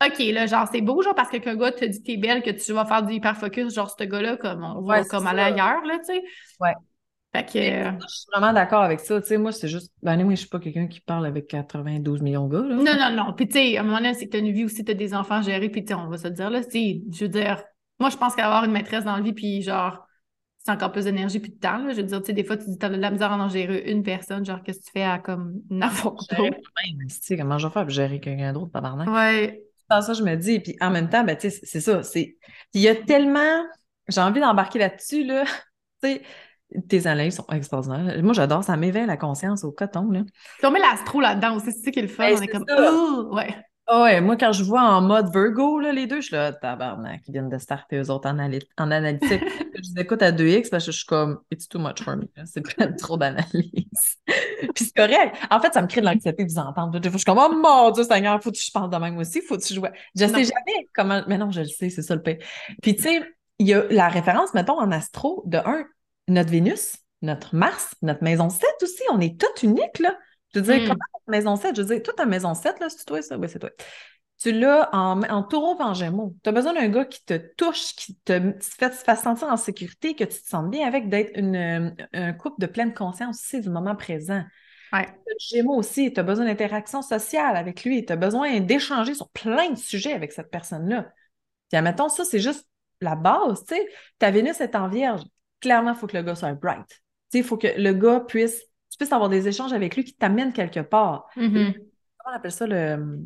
OK, 0.05 0.19
là, 0.19 0.47
genre, 0.47 0.67
c'est 0.71 0.81
beau, 0.81 1.01
genre, 1.01 1.15
parce 1.15 1.29
que 1.29 1.37
qu'un 1.37 1.55
gars 1.55 1.71
te 1.71 1.85
dit 1.85 2.01
que 2.01 2.05
t'es 2.05 2.17
belle, 2.17 2.41
que 2.41 2.49
tu 2.49 2.73
vas 2.73 2.85
faire 2.85 3.03
du 3.03 3.13
hyper 3.13 3.37
focus, 3.37 3.73
genre, 3.73 3.89
ce 3.97 4.03
gars-là, 4.03 4.35
comme, 4.37 4.63
on 4.63 4.81
va 4.81 4.97
Ouais, 4.97 5.03
c'est 5.03 5.09
comme 5.09 5.27
aller 5.27 5.41
ailleurs, 5.41 5.85
là, 5.85 5.99
tu 5.99 6.13
sais. 6.13 6.23
Ouais. 6.59 6.73
Fait 7.33 7.45
que, 7.45 7.57
euh, 7.57 7.91
Je 8.01 8.15
suis 8.15 8.25
vraiment 8.33 8.51
d'accord 8.51 8.81
avec 8.81 8.99
ça. 8.99 9.21
Tu 9.21 9.27
sais, 9.27 9.37
moi, 9.37 9.51
c'est 9.51 9.69
juste. 9.69 9.91
Ben, 10.03 10.21
moi, 10.23 10.33
je 10.33 10.39
suis 10.41 10.49
pas 10.49 10.59
quelqu'un 10.59 10.87
qui 10.87 10.99
parle 10.99 11.25
avec 11.25 11.47
92 11.47 12.21
millions 12.21 12.47
de 12.47 12.57
gars, 12.57 12.67
là. 12.67 12.75
Non, 12.75 12.99
non, 12.99 13.25
non. 13.25 13.33
Puis, 13.33 13.47
tu 13.47 13.53
sais, 13.53 13.77
à 13.77 13.81
un 13.81 13.83
moment 13.83 13.97
donné, 13.97 14.13
c'est 14.13 14.25
que 14.25 14.31
tu 14.31 14.37
as 14.37 14.39
une 14.41 14.51
vie 14.51 14.65
aussi, 14.65 14.83
tu 14.83 14.91
as 14.91 14.95
des 14.95 15.13
enfants 15.13 15.41
gérés, 15.41 15.69
puis, 15.69 15.85
tu 15.85 15.89
sais, 15.89 15.93
on 15.93 16.07
va 16.09 16.17
se 16.17 16.27
le 16.27 16.33
dire, 16.33 16.49
là, 16.49 16.63
tu 16.63 17.01
je 17.11 17.23
veux 17.23 17.29
dire, 17.29 17.63
moi, 17.99 18.09
je 18.09 18.17
pense 18.17 18.35
qu'avoir 18.35 18.65
une 18.65 18.71
maîtresse 18.71 19.05
dans 19.05 19.15
la 19.15 19.21
vie, 19.21 19.33
puis, 19.33 19.61
genre, 19.61 20.05
c'est 20.63 20.71
encore 20.71 20.91
plus 20.91 21.05
d'énergie 21.05 21.39
puis 21.39 21.51
de 21.51 21.57
temps, 21.57 21.77
là. 21.77 21.91
Je 21.91 21.97
veux 21.97 22.03
dire, 22.03 22.19
tu 22.19 22.27
sais, 22.27 22.33
des 22.33 22.43
fois, 22.43 22.57
tu 22.57 22.65
dis, 22.69 22.77
t'as 22.77 22.89
de 22.89 22.95
la 22.95 23.09
misère 23.11 23.31
à 23.31 23.37
en 23.37 23.49
gérer 23.49 23.89
une 23.91 24.03
personne, 24.03 24.45
genre, 24.45 24.61
qu'est-ce 24.61 24.79
que 24.79 24.85
tu 24.85 24.91
fais 24.91 25.03
à, 25.03 25.17
comme, 25.17 25.61
Gérer 25.71 25.91
quoi. 26.01 26.11
moi-même, 26.37 27.07
tu 27.07 27.15
sais, 27.21 27.37
comment 27.37 27.57
je 27.57 27.67
vais 27.67 27.73
faire 27.73 27.83
pour 27.83 27.89
gérer 27.89 28.19
quelqu'un 28.19 28.53
d'autre, 28.53 28.71
tabarnak? 28.71 29.07
Ouais. 29.07 29.63
Dans 29.89 30.01
ça, 30.01 30.13
je 30.13 30.23
me 30.23 30.35
dis, 30.35 30.59
puis 30.59 30.75
en 30.79 30.91
même 30.91 31.09
temps, 31.09 31.23
ben, 31.23 31.35
tu 31.35 31.49
sais, 31.49 31.59
c'est 31.63 31.81
ça. 31.81 32.01
Il 32.73 32.81
y 32.81 32.87
a 32.87 32.95
tellement. 32.95 33.63
J'ai 34.07 34.21
envie 34.21 34.39
d'embarquer 34.39 34.79
là-dessus, 34.79 35.23
là. 35.23 35.43
Tu 36.03 36.09
sais, 36.09 36.21
tes 36.87 37.07
analyses 37.07 37.35
sont 37.35 37.47
extraordinaires. 37.51 38.21
Moi, 38.23 38.33
j'adore, 38.33 38.63
ça 38.63 38.77
m'éveille 38.77 39.05
la 39.05 39.17
conscience 39.17 39.63
au 39.63 39.71
coton, 39.71 40.09
là. 40.11 40.21
Puis 40.57 40.67
on 40.67 40.71
met 40.71 40.79
l'astro 40.79 41.19
là-dedans 41.19 41.55
aussi, 41.55 41.71
c'est 41.71 41.85
ça 41.85 41.91
qui 41.91 41.99
est 41.99 42.03
le 42.03 42.07
fun. 42.07 42.27
Ben, 42.27 42.37
on 42.37 42.41
est 42.41 42.47
comme, 42.47 42.65
oh, 42.69 43.35
ouais. 43.35 43.55
Ah 43.87 44.03
ouais, 44.03 44.21
moi, 44.21 44.37
quand 44.37 44.53
je 44.53 44.63
vois 44.63 44.83
en 44.83 45.01
mode 45.01 45.33
Virgo, 45.33 45.79
là, 45.79 45.91
les 45.91 46.07
deux, 46.07 46.21
je 46.21 46.27
suis 46.27 46.35
là, 46.35 46.53
tabarnak, 46.53 47.23
ils 47.27 47.33
viennent 47.33 47.49
de 47.49 47.57
starter 47.57 47.97
eux 47.97 48.09
autres 48.09 48.29
en, 48.29 48.37
en 48.37 48.91
analytique. 48.91 49.41
je 49.75 49.95
les 49.95 50.01
écoute 50.01 50.21
à 50.21 50.31
2X 50.31 50.69
parce 50.69 50.85
que 50.85 50.91
je 50.91 50.97
suis 50.97 51.05
comme, 51.05 51.39
it's 51.51 51.67
too 51.67 51.77
much 51.77 52.01
for 52.01 52.15
me. 52.15 52.23
C'est 52.45 52.63
trop 52.97 53.17
d'analyse. 53.17 54.17
Puis 54.27 54.85
c'est 54.85 54.95
correct. 54.95 55.35
En 55.49 55.59
fait, 55.59 55.73
ça 55.73 55.81
me 55.81 55.87
crée 55.87 55.99
de 55.99 56.05
l'anxiété 56.05 56.45
de 56.45 56.49
vous 56.49 56.59
entendre. 56.59 57.01
Je 57.03 57.09
suis 57.09 57.25
comme, 57.25 57.39
oh 57.39 57.53
mon 57.53 57.91
Dieu, 57.91 58.03
Seigneur, 58.03 58.41
faut 58.41 58.51
que 58.51 58.57
je 58.57 58.71
parle 58.71 58.89
de 58.89 58.97
même 58.97 59.17
aussi, 59.17 59.41
faut 59.41 59.57
que 59.57 59.65
je 59.65 59.73
joue. 59.73 59.83
Je 60.15 60.25
sais 60.25 60.43
jamais 60.45 60.87
comment. 60.93 61.23
Mais 61.27 61.37
non, 61.37 61.51
je 61.51 61.61
le 61.61 61.67
sais, 61.67 61.89
c'est 61.89 62.03
ça 62.03 62.15
le 62.15 62.21
pire. 62.21 62.37
Puis 62.81 62.95
tu 62.95 63.03
sais, 63.03 63.21
il 63.59 63.67
y 63.67 63.73
a 63.73 63.83
la 63.89 64.07
référence, 64.07 64.53
mettons, 64.53 64.79
en 64.79 64.91
astro, 64.91 65.43
de 65.47 65.57
un, 65.57 65.85
notre 66.27 66.49
Vénus, 66.49 66.97
notre 67.21 67.55
Mars, 67.55 67.95
notre 68.01 68.23
maison 68.23 68.49
7 68.49 68.63
aussi, 68.81 69.03
on 69.11 69.19
est 69.19 69.39
toutes 69.39 69.63
uniques, 69.63 69.99
là. 69.99 70.17
Je 70.53 70.59
veux 70.59 70.65
dire, 70.65 70.83
hmm. 70.83 70.87
comment 70.89 71.05
maison 71.27 71.55
7? 71.55 71.75
Je 71.75 71.81
veux 71.81 71.95
dire, 71.95 72.03
toute 72.03 72.15
ta 72.15 72.25
maison 72.25 72.53
7, 72.53 72.79
là, 72.79 72.89
c'est 72.89 73.05
toi 73.05 73.21
ça? 73.21 73.37
Oui, 73.37 73.47
c'est 73.49 73.59
toi. 73.59 73.69
Tu 74.37 74.51
l'as 74.51 74.89
en, 74.91 75.21
en 75.21 75.43
taureau 75.43 75.79
en 75.79 75.93
gémeaux. 75.93 76.35
Tu 76.43 76.49
as 76.49 76.51
besoin 76.51 76.73
d'un 76.73 76.89
gars 76.89 77.05
qui 77.05 77.23
te 77.23 77.37
touche, 77.55 77.95
qui 77.95 78.15
te, 78.25 78.53
fait, 78.59 79.15
sentir 79.15 79.47
en 79.47 79.57
sécurité, 79.57 80.15
que 80.15 80.23
tu 80.23 80.41
te 80.41 80.47
sens 80.47 80.67
bien 80.69 80.87
avec, 80.87 81.09
d'être 81.09 81.37
une, 81.37 81.95
un 82.13 82.33
couple 82.33 82.59
de 82.59 82.65
pleine 82.65 82.93
conscience 82.93 83.39
aussi 83.39 83.61
du 83.61 83.69
moment 83.69 83.95
présent. 83.95 84.43
Ouais. 84.93 85.07
Gémeaux 85.51 85.75
aussi, 85.75 86.11
tu 86.11 86.19
as 86.19 86.23
besoin 86.23 86.45
d'interaction 86.45 87.01
sociale 87.01 87.55
avec 87.55 87.83
lui, 87.85 88.03
tu 88.05 88.11
as 88.11 88.15
besoin 88.15 88.59
d'échanger 88.59 89.13
sur 89.13 89.29
plein 89.29 89.69
de 89.69 89.77
sujets 89.77 90.13
avec 90.13 90.31
cette 90.31 90.49
personne-là. 90.49 91.11
Puis, 91.69 91.77
admettons, 91.77 92.09
ça, 92.09 92.25
c'est 92.25 92.39
juste 92.39 92.67
la 92.99 93.15
base, 93.15 93.63
tu 93.65 93.75
sais. 93.75 93.87
Ta 94.19 94.31
Vénus 94.31 94.59
est 94.59 94.75
en 94.75 94.89
vierge. 94.89 95.21
Clairement, 95.61 95.91
il 95.91 95.97
faut 95.97 96.07
que 96.07 96.17
le 96.17 96.23
gars 96.23 96.35
soit 96.35 96.53
bright. 96.53 97.01
Il 97.33 97.43
faut 97.43 97.57
que 97.57 97.67
le 97.77 97.93
gars 97.93 98.19
puisse 98.19 98.61
tu 98.91 98.97
puisses 98.97 99.13
avoir 99.13 99.29
des 99.29 99.47
échanges 99.47 99.71
avec 99.73 99.95
lui 99.95 100.03
qui 100.03 100.13
t'amènent 100.13 100.51
quelque 100.51 100.81
part. 100.81 101.27
Mm-hmm. 101.37 101.73
Comment 101.73 102.33
on 102.33 102.37
appelle 102.37 102.51
ça 102.51 102.67
le. 102.67 103.19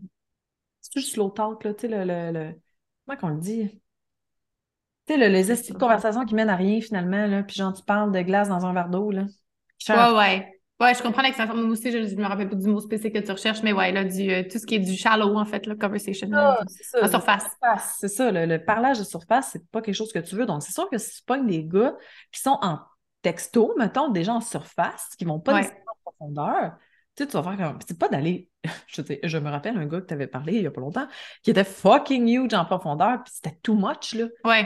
C'est 0.80 1.00
juste 1.00 1.14
slow 1.14 1.30
talk, 1.32 1.64
là, 1.64 1.74
tu 1.74 1.82
sais, 1.82 2.06
le, 2.06 2.32
le, 2.32 2.54
Comment 3.06 3.20
qu'on 3.20 3.30
le 3.30 3.40
dit? 3.40 3.70
Tu 5.08 5.14
sais, 5.14 5.18
le, 5.18 5.28
les 5.28 5.44
de 5.46 5.78
conversation 5.78 6.24
qui 6.26 6.36
mènent 6.36 6.50
à 6.50 6.56
rien 6.56 6.80
finalement, 6.82 7.26
là, 7.26 7.42
puis 7.42 7.56
genre, 7.56 7.74
tu 7.74 7.84
parles 7.84 8.12
de 8.12 8.22
glace 8.22 8.48
dans 8.48 8.66
un 8.66 8.74
verre 8.74 8.90
d'eau, 8.90 9.10
là. 9.10 9.26
Ouais, 9.90 10.18
ouais. 10.18 10.55
Ouais, 10.80 10.94
je 10.94 11.02
comprends 11.02 11.22
l'expression. 11.22 11.56
Moi 11.56 11.72
aussi, 11.72 11.90
je 11.90 11.98
ne 12.00 12.22
me 12.22 12.28
rappelle 12.28 12.50
pas 12.50 12.56
du 12.56 12.68
mot 12.68 12.82
spécifique 12.82 13.14
que 13.14 13.20
tu 13.20 13.32
recherches, 13.32 13.64
mais 13.64 13.72
ouais, 13.72 13.94
là, 13.94 14.04
du, 14.04 14.30
euh, 14.30 14.44
tout 14.44 14.60
ce 14.60 14.66
qui 14.66 14.76
est 14.76 14.80
du 14.80 14.94
shallow, 14.96 15.38
en 15.38 15.46
fait, 15.46 15.66
la 15.68 15.76
conversation. 15.76 16.30
C'est 16.68 16.84
ça, 16.84 17.00
la 17.00 17.08
surface. 17.08 17.46
C'est 17.98 18.10
ça, 18.10 18.32
le, 18.32 18.58
parlage 18.58 19.00
de 19.00 19.06
surface, 19.06 19.52
c'est 19.54 19.66
pas 19.70 19.82
quelque 19.82 19.96
chose 19.96 20.12
que 20.12 20.20
tu 20.20 20.36
veux. 20.36 20.46
Donc, 20.46 20.64
c'est 20.64 20.74
sûr 20.74 20.90
que 20.90 20.98
si 20.98 21.18
tu 21.18 21.24
pognes 21.24 21.48
des 21.48 21.64
gars 21.64 21.96
qui 22.32 22.42
sont 22.42 22.58
en 22.62 22.80
texto, 23.22 23.74
mettons, 23.78 24.10
des 24.10 24.26
gens 24.26 24.36
en 24.36 24.42
surface, 24.42 25.12
qui 25.18 25.24
vont 25.24 25.40
pas 25.40 25.54
ouais. 25.54 25.68
en 25.88 26.12
profondeur, 26.12 26.74
tu 27.16 27.24
sais, 27.24 27.30
tu 27.30 27.38
vas 27.38 27.44
faire 27.44 27.58
comme. 27.58 27.80
C'est 27.88 27.98
pas 27.98 28.10
d'aller. 28.10 28.50
Je, 28.88 29.02
je 29.24 29.38
me 29.38 29.50
rappelle 29.50 29.78
un 29.78 29.86
gars 29.86 30.02
que 30.02 30.08
tu 30.08 30.14
avais 30.14 30.28
parlé 30.28 30.56
il 30.56 30.64
y 30.64 30.68
a 30.68 30.72
pas 30.72 30.82
longtemps, 30.82 31.08
qui 31.42 31.52
était 31.52 31.64
fucking 31.64 32.28
huge 32.28 32.54
en 32.54 32.66
profondeur, 32.66 33.24
puis 33.24 33.34
c'était 33.34 33.58
too 33.64 33.76
much, 33.76 34.14
là. 34.14 34.26
Ouais. 34.44 34.64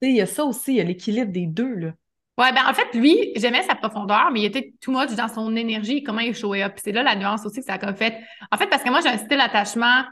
Tu 0.00 0.08
sais, 0.08 0.12
il 0.12 0.16
y 0.16 0.20
a 0.22 0.26
ça 0.26 0.44
aussi, 0.44 0.72
il 0.72 0.76
y 0.76 0.80
a 0.80 0.84
l'équilibre 0.84 1.30
des 1.30 1.46
deux, 1.46 1.74
là. 1.74 1.92
Ouais, 2.38 2.50
ben 2.52 2.62
en 2.66 2.72
fait, 2.72 2.94
lui, 2.94 3.30
j'aimais 3.36 3.62
sa 3.62 3.74
profondeur, 3.74 4.30
mais 4.32 4.40
il 4.40 4.44
était 4.46 4.72
too 4.80 4.90
much 4.90 5.14
dans 5.14 5.28
son 5.28 5.54
énergie, 5.54 6.02
comment 6.02 6.20
il 6.20 6.34
showait 6.34 6.62
up. 6.62 6.74
C'est 6.82 6.92
là 6.92 7.02
la 7.02 7.14
nuance 7.14 7.44
aussi 7.44 7.60
que 7.60 7.66
ça 7.66 7.74
a 7.74 7.94
fait. 7.94 8.18
En 8.50 8.56
fait, 8.56 8.68
parce 8.68 8.82
que 8.82 8.88
moi, 8.88 9.00
j'ai 9.02 9.10
un 9.10 9.18
style 9.18 9.36
d'attachement 9.36 10.04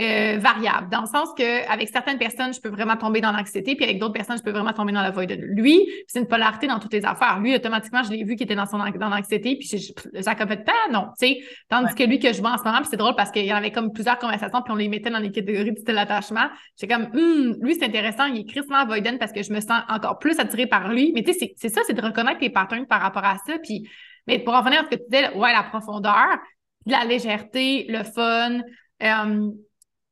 euh, 0.00 0.38
variable, 0.38 0.88
dans 0.90 1.02
le 1.02 1.06
sens 1.06 1.28
que 1.36 1.68
avec 1.70 1.88
certaines 1.90 2.16
personnes, 2.16 2.54
je 2.54 2.60
peux 2.60 2.70
vraiment 2.70 2.96
tomber 2.96 3.20
dans 3.20 3.32
l'anxiété, 3.32 3.74
puis 3.74 3.84
avec 3.84 3.98
d'autres 3.98 4.14
personnes, 4.14 4.38
je 4.38 4.42
peux 4.42 4.50
vraiment 4.50 4.72
tomber 4.72 4.92
dans 4.92 5.02
la 5.02 5.10
void. 5.10 5.26
Lui, 5.26 5.86
c'est 6.06 6.20
une 6.20 6.26
polarité 6.26 6.66
dans 6.66 6.78
toutes 6.78 6.94
les 6.94 7.04
affaires. 7.04 7.38
Lui, 7.40 7.54
automatiquement, 7.54 8.02
je 8.02 8.10
l'ai 8.10 8.24
vu 8.24 8.34
qu'il 8.34 8.44
était 8.44 8.54
dans 8.54 8.66
son 8.66 8.78
dans 8.78 9.08
l'anxiété, 9.08 9.56
puis 9.56 9.68
ça 9.68 10.34
fait 10.34 10.64
pas 10.64 10.72
non, 10.90 11.08
tu 11.18 11.26
sais. 11.26 11.40
Tandis 11.68 11.94
que 11.94 12.04
lui 12.04 12.18
que 12.18 12.32
je 12.32 12.40
vois 12.40 12.52
en 12.52 12.56
ce 12.58 12.64
moment, 12.64 12.78
puis 12.78 12.88
c'est 12.90 12.96
drôle 12.96 13.14
parce 13.14 13.30
qu'il 13.30 13.44
y 13.44 13.50
avait 13.50 13.72
comme 13.72 13.92
plusieurs 13.92 14.18
conversations, 14.18 14.62
puis 14.62 14.72
on 14.72 14.76
les 14.76 14.88
mettait 14.88 15.10
dans 15.10 15.18
les 15.18 15.30
catégories 15.30 15.72
de 15.72 15.92
l'attachement. 15.92 16.48
J'étais 16.78 16.94
comme, 16.94 17.08
hum, 17.14 17.56
lui, 17.60 17.74
c'est 17.74 17.84
intéressant, 17.84 18.24
il 18.24 18.40
est 18.40 18.44
crissement 18.44 18.78
avoidant 18.78 19.18
parce 19.18 19.32
que 19.32 19.42
je 19.42 19.52
me 19.52 19.60
sens 19.60 19.82
encore 19.88 20.18
plus 20.18 20.38
attirée 20.38 20.66
par 20.66 20.88
lui. 20.88 21.12
Mais 21.14 21.22
tu 21.22 21.34
sais, 21.34 21.52
c'est 21.56 21.68
ça, 21.68 21.82
c'est 21.86 21.94
de 21.94 22.02
reconnaître 22.02 22.38
tes 22.38 22.50
patterns 22.50 22.86
par 22.86 23.02
rapport 23.02 23.24
à 23.24 23.36
ça. 23.46 23.58
Puis, 23.62 23.88
mais 24.26 24.38
pour 24.38 24.54
en 24.54 24.60
revenir 24.60 24.80
à 24.80 24.84
ce 24.84 24.96
que 24.96 25.02
tu 25.02 25.10
disais, 25.10 25.34
ouais, 25.34 25.52
la 25.52 25.62
profondeur, 25.64 26.38
la 26.86 27.04
légèreté, 27.04 27.86
le 27.88 28.02
fun. 28.02 28.60
Euh, 29.02 29.50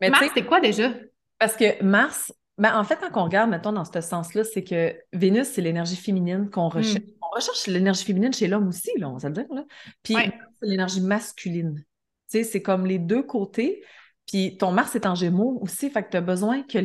Mars, 0.00 0.26
c'est 0.34 0.44
quoi 0.44 0.60
déjà? 0.60 0.92
Parce 1.38 1.56
que 1.56 1.82
Mars, 1.82 2.32
ben, 2.58 2.76
en 2.76 2.84
fait, 2.84 2.98
quand 3.00 3.22
on 3.22 3.24
regarde, 3.24 3.50
mettons, 3.50 3.72
dans 3.72 3.84
ce 3.84 4.00
sens-là, 4.00 4.44
c'est 4.44 4.64
que 4.64 4.94
Vénus, 5.12 5.48
c'est 5.48 5.62
l'énergie 5.62 5.96
féminine 5.96 6.50
qu'on 6.50 6.68
hmm. 6.68 6.72
recherche. 6.72 7.04
On 7.22 7.34
recherche 7.34 7.66
l'énergie 7.66 8.04
féminine 8.04 8.32
chez 8.32 8.48
l'homme 8.48 8.68
aussi, 8.68 8.90
là, 8.98 9.08
on 9.08 9.16
va 9.16 9.30
dire. 9.30 9.46
Là. 9.50 9.64
Puis 10.02 10.14
c'est 10.14 10.66
l'énergie 10.66 11.00
masculine. 11.00 11.74
Tu 11.76 11.84
sais, 12.26 12.44
c'est 12.44 12.62
comme 12.62 12.86
les 12.86 12.98
deux 12.98 13.22
côtés. 13.22 13.82
Puis 14.26 14.56
ton 14.58 14.72
Mars 14.72 14.94
est 14.94 15.06
en 15.06 15.14
Gémeaux 15.14 15.58
aussi, 15.62 15.90
fait 15.90 16.02
que 16.02 16.10
tu 16.10 16.16
as 16.16 16.20
besoin 16.20 16.62
que 16.62 16.78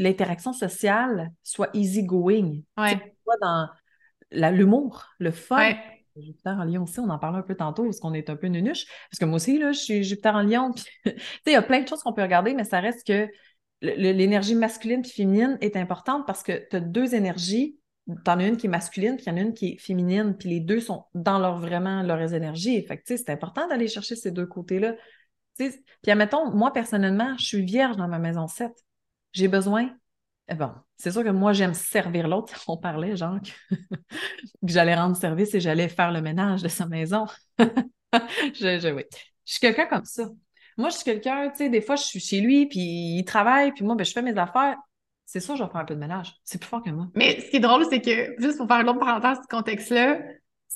l'interaction 0.00 0.52
sociale 0.52 1.30
soit 1.42 1.70
easy 1.72 2.04
going. 2.04 2.60
Ouais. 2.76 2.96
Tu 2.96 3.36
dans 3.40 3.68
l'humour, 4.30 5.06
le 5.18 5.30
fun. 5.30 5.74
Jupiter 6.16 6.58
en 6.58 6.64
Lion 6.64 6.82
aussi, 6.82 7.00
on 7.00 7.08
en 7.08 7.18
parlait 7.18 7.38
un 7.38 7.42
peu 7.42 7.54
tantôt, 7.54 7.84
parce 7.84 8.00
qu'on 8.00 8.14
est 8.14 8.28
un 8.28 8.36
peu 8.36 8.48
nunuche. 8.48 8.86
Parce 9.10 9.18
que 9.18 9.24
moi 9.24 9.36
aussi, 9.36 9.58
là, 9.58 9.72
je 9.72 9.78
suis 9.78 10.04
Jupiter 10.04 10.34
en 10.34 10.42
Lion. 10.42 10.72
il 11.06 11.52
y 11.52 11.54
a 11.54 11.62
plein 11.62 11.80
de 11.80 11.88
choses 11.88 12.02
qu'on 12.02 12.12
peut 12.12 12.22
regarder, 12.22 12.54
mais 12.54 12.64
ça 12.64 12.80
reste 12.80 13.06
que 13.06 13.28
l'énergie 13.80 14.54
masculine 14.54 15.00
et 15.04 15.08
féminine 15.08 15.58
est 15.60 15.76
importante 15.76 16.26
parce 16.26 16.42
que 16.42 16.66
tu 16.70 16.76
as 16.76 16.80
deux 16.80 17.14
énergies. 17.14 17.78
Tu 18.06 18.30
en 18.30 18.38
as 18.38 18.46
une 18.46 18.56
qui 18.56 18.66
est 18.66 18.70
masculine, 18.70 19.16
puis 19.16 19.26
il 19.26 19.28
y 19.30 19.32
en 19.32 19.36
a 19.36 19.40
une 19.40 19.54
qui 19.54 19.72
est 19.72 19.78
féminine, 19.78 20.36
puis 20.36 20.48
les 20.48 20.60
deux 20.60 20.80
sont 20.80 21.04
dans 21.14 21.38
leur 21.38 21.58
vraiment 21.58 22.02
leurs 22.02 22.34
énergies. 22.34 22.84
Fait 22.86 23.00
c'est 23.04 23.30
important 23.30 23.66
d'aller 23.68 23.88
chercher 23.88 24.16
ces 24.16 24.30
deux 24.30 24.46
côtés-là. 24.46 24.94
Puis 25.56 26.10
admettons, 26.10 26.50
moi 26.50 26.72
personnellement, 26.72 27.36
je 27.38 27.44
suis 27.44 27.62
vierge 27.64 27.96
dans 27.96 28.08
ma 28.08 28.18
maison 28.18 28.46
7. 28.46 28.72
J'ai 29.32 29.48
besoin 29.48 29.90
bon, 30.50 30.72
c'est 30.96 31.10
sûr 31.10 31.24
que 31.24 31.30
moi, 31.30 31.52
j'aime 31.52 31.74
servir 31.74 32.28
l'autre. 32.28 32.54
On 32.68 32.76
parlait, 32.76 33.16
genre, 33.16 33.38
que, 33.70 33.76
j'allais 34.64 34.94
rendre 34.94 35.16
service 35.16 35.54
et 35.54 35.60
j'allais 35.60 35.88
faire 35.88 36.12
le 36.12 36.20
ménage 36.20 36.62
de 36.62 36.68
sa 36.68 36.86
maison. 36.86 37.26
je, 37.58 38.94
oui. 38.94 39.04
je 39.44 39.52
suis 39.52 39.60
quelqu'un 39.60 39.86
comme 39.86 40.04
ça. 40.04 40.28
Moi, 40.76 40.88
je 40.88 40.96
suis 40.96 41.04
quelqu'un, 41.04 41.50
tu 41.50 41.58
sais, 41.58 41.68
des 41.68 41.82
fois, 41.82 41.96
je 41.96 42.04
suis 42.04 42.20
chez 42.20 42.40
lui, 42.40 42.66
puis 42.66 42.80
il 43.18 43.24
travaille, 43.24 43.72
puis 43.72 43.84
moi, 43.84 43.94
ben, 43.94 44.04
je 44.04 44.12
fais 44.12 44.22
mes 44.22 44.36
affaires. 44.38 44.76
C'est 45.26 45.40
sûr, 45.40 45.56
je 45.56 45.62
vais 45.62 45.70
faire 45.70 45.80
un 45.80 45.84
peu 45.84 45.94
de 45.94 46.00
ménage. 46.00 46.34
C'est 46.44 46.58
plus 46.58 46.68
fort 46.68 46.82
que 46.82 46.90
moi. 46.90 47.08
Mais 47.14 47.40
ce 47.40 47.50
qui 47.50 47.56
est 47.56 47.60
drôle, 47.60 47.84
c'est 47.88 48.00
que, 48.00 48.34
juste 48.38 48.58
pour 48.58 48.66
faire 48.66 48.80
une 48.80 48.88
autre 48.88 48.98
parenthèse 48.98 49.38
ce 49.42 49.48
contexte-là, 49.48 50.18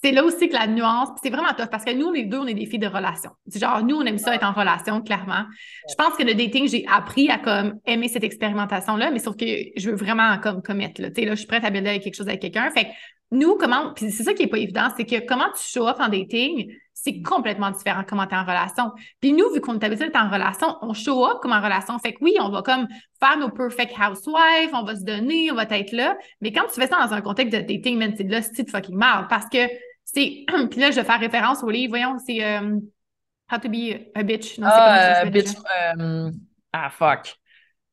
c'est 0.03 0.13
là 0.13 0.25
aussi 0.25 0.49
que 0.49 0.55
la 0.55 0.67
nuance, 0.67 1.09
c'est 1.23 1.31
vraiment 1.31 1.53
tough 1.57 1.69
parce 1.71 1.85
que 1.85 1.93
nous, 1.93 2.13
les 2.13 2.25
deux, 2.25 2.39
on 2.39 2.47
est 2.47 2.55
des 2.55 2.67
filles 2.67 2.79
de 2.79 2.87
relation. 2.87 3.31
C'est 3.49 3.61
genre, 3.61 3.83
nous, 3.83 3.97
on 3.97 4.03
aime 4.03 4.19
ça 4.19 4.35
être 4.35 4.45
en 4.45 4.53
relation, 4.53 5.01
clairement. 5.01 5.45
Je 5.89 5.95
pense 5.95 6.17
que 6.17 6.23
le 6.23 6.35
dating, 6.35 6.69
j'ai 6.69 6.85
appris 6.93 7.31
à 7.31 7.39
comme 7.39 7.75
aimer 7.87 8.09
cette 8.09 8.25
expérimentation-là, 8.25 9.11
mais 9.11 9.19
sauf 9.19 9.37
que 9.37 9.47
je 9.77 9.91
veux 9.91 9.97
vraiment 9.97 10.39
comme 10.39 10.63
commettre, 10.63 11.01
là. 11.01 11.11
Tu 11.11 11.23
sais, 11.23 11.27
là, 11.27 11.35
je 11.35 11.39
suis 11.39 11.47
prête 11.47 11.65
à 11.65 11.71
builder 11.71 12.01
quelque 12.01 12.15
chose 12.15 12.29
avec 12.29 12.41
quelqu'un. 12.41 12.71
Fait 12.71 12.85
que 12.85 12.91
nous, 13.33 13.57
comment, 13.57 13.93
puis 13.95 14.11
c'est 14.11 14.23
ça 14.23 14.35
qui 14.35 14.45
est 14.45 14.49
pas 14.49 14.59
évident, 14.59 14.89
c'est 14.97 15.05
que 15.05 15.27
comment 15.27 15.49
tu 15.57 15.65
show 15.65 15.89
up 15.89 15.97
en 15.99 16.09
dating, 16.09 16.73
c'est 16.93 17.23
complètement 17.23 17.71
différent 17.71 18.03
comment 18.07 18.27
tu 18.27 18.35
es 18.35 18.39
en 18.39 18.45
relation. 18.45 18.93
Puis 19.21 19.33
nous, 19.33 19.53
vu 19.53 19.61
qu'on 19.61 19.79
est 19.79 19.85
habitué 19.85 20.07
d'être 20.07 20.21
en 20.21 20.31
relation, 20.31 20.77
on 20.83 20.93
show 20.95 21.25
up 21.27 21.39
comme 21.41 21.53
en 21.53 21.61
relation. 21.61 21.99
Fait 21.99 22.13
que 22.13 22.19
oui, 22.21 22.35
on 22.41 22.49
va 22.49 22.63
comme 22.63 22.89
faire 23.21 23.39
nos 23.39 23.51
perfect 23.51 23.93
housewives, 23.99 24.71
on 24.73 24.83
va 24.83 24.97
se 24.97 25.05
donner, 25.05 25.51
on 25.51 25.55
va 25.55 25.65
être 25.65 25.93
là. 25.93 26.17
Mais 26.41 26.53
quand 26.53 26.65
tu 26.73 26.81
fais 26.81 26.87
ça 26.87 27.05
dans 27.05 27.13
un 27.13 27.21
contexte 27.21 27.53
de 27.55 27.61
dating, 27.61 27.99
man, 27.99 28.15
c'est 28.17 28.25
de 28.25 28.33
là, 28.33 28.43
c'est 28.43 28.69
fucking 28.69 28.97
mal. 28.97 29.27
Parce 29.29 29.47
que 29.49 29.59
c'est. 30.17 30.45
Puis 30.71 30.81
là, 30.81 30.91
je 30.91 30.97
vais 30.97 31.05
faire 31.05 31.21
référence 31.21 31.63
au 31.63 31.71
livre. 31.71 31.91
Voyons, 31.91 32.17
c'est 32.25 32.43
euh, 32.43 32.79
How 33.53 33.59
to 33.59 33.69
be 33.69 33.95
a 34.15 34.23
bitch. 34.23 34.59
Non, 34.59 34.69
ah, 34.71 35.23
c'est 35.23 35.31
bitch. 35.31 35.55
Euh, 35.99 36.31
ah, 36.73 36.91
fuck. 36.91 37.37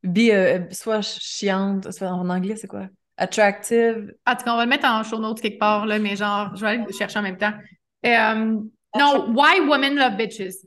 Be, 0.03 0.29
euh, 0.31 0.59
soit 0.71 1.01
chiante, 1.01 1.91
soit 1.91 2.09
en 2.09 2.29
anglais, 2.29 2.55
c'est 2.55 2.67
quoi? 2.67 2.87
Attractive. 3.17 4.13
Ah, 4.25 4.35
tu 4.35 4.49
on 4.49 4.57
va 4.57 4.63
le 4.63 4.69
mettre 4.69 4.85
en 4.85 5.03
show 5.03 5.19
notes 5.19 5.39
quelque 5.39 5.59
part, 5.59 5.85
là, 5.85 5.99
mais 5.99 6.15
genre, 6.15 6.55
je 6.55 6.61
vais 6.61 6.71
aller 6.71 6.93
chercher 6.93 7.19
en 7.19 7.21
même 7.21 7.37
temps. 7.37 7.53
non, 8.03 9.33
Why 9.33 9.59
Women 9.61 9.95
Love 9.95 10.17
Bitches? 10.17 10.65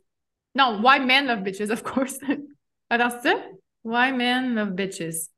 Non, 0.55 0.81
Why 0.83 1.01
Men 1.01 1.27
Love 1.27 1.43
Bitches, 1.43 1.71
of 1.71 1.83
course. 1.83 2.19
Attends, 2.91 3.11
c'est 3.11 3.31
ça? 3.31 3.35
Why 3.85 4.13
Men 4.13 4.55
Love 4.55 4.71
Bitches? 4.71 5.29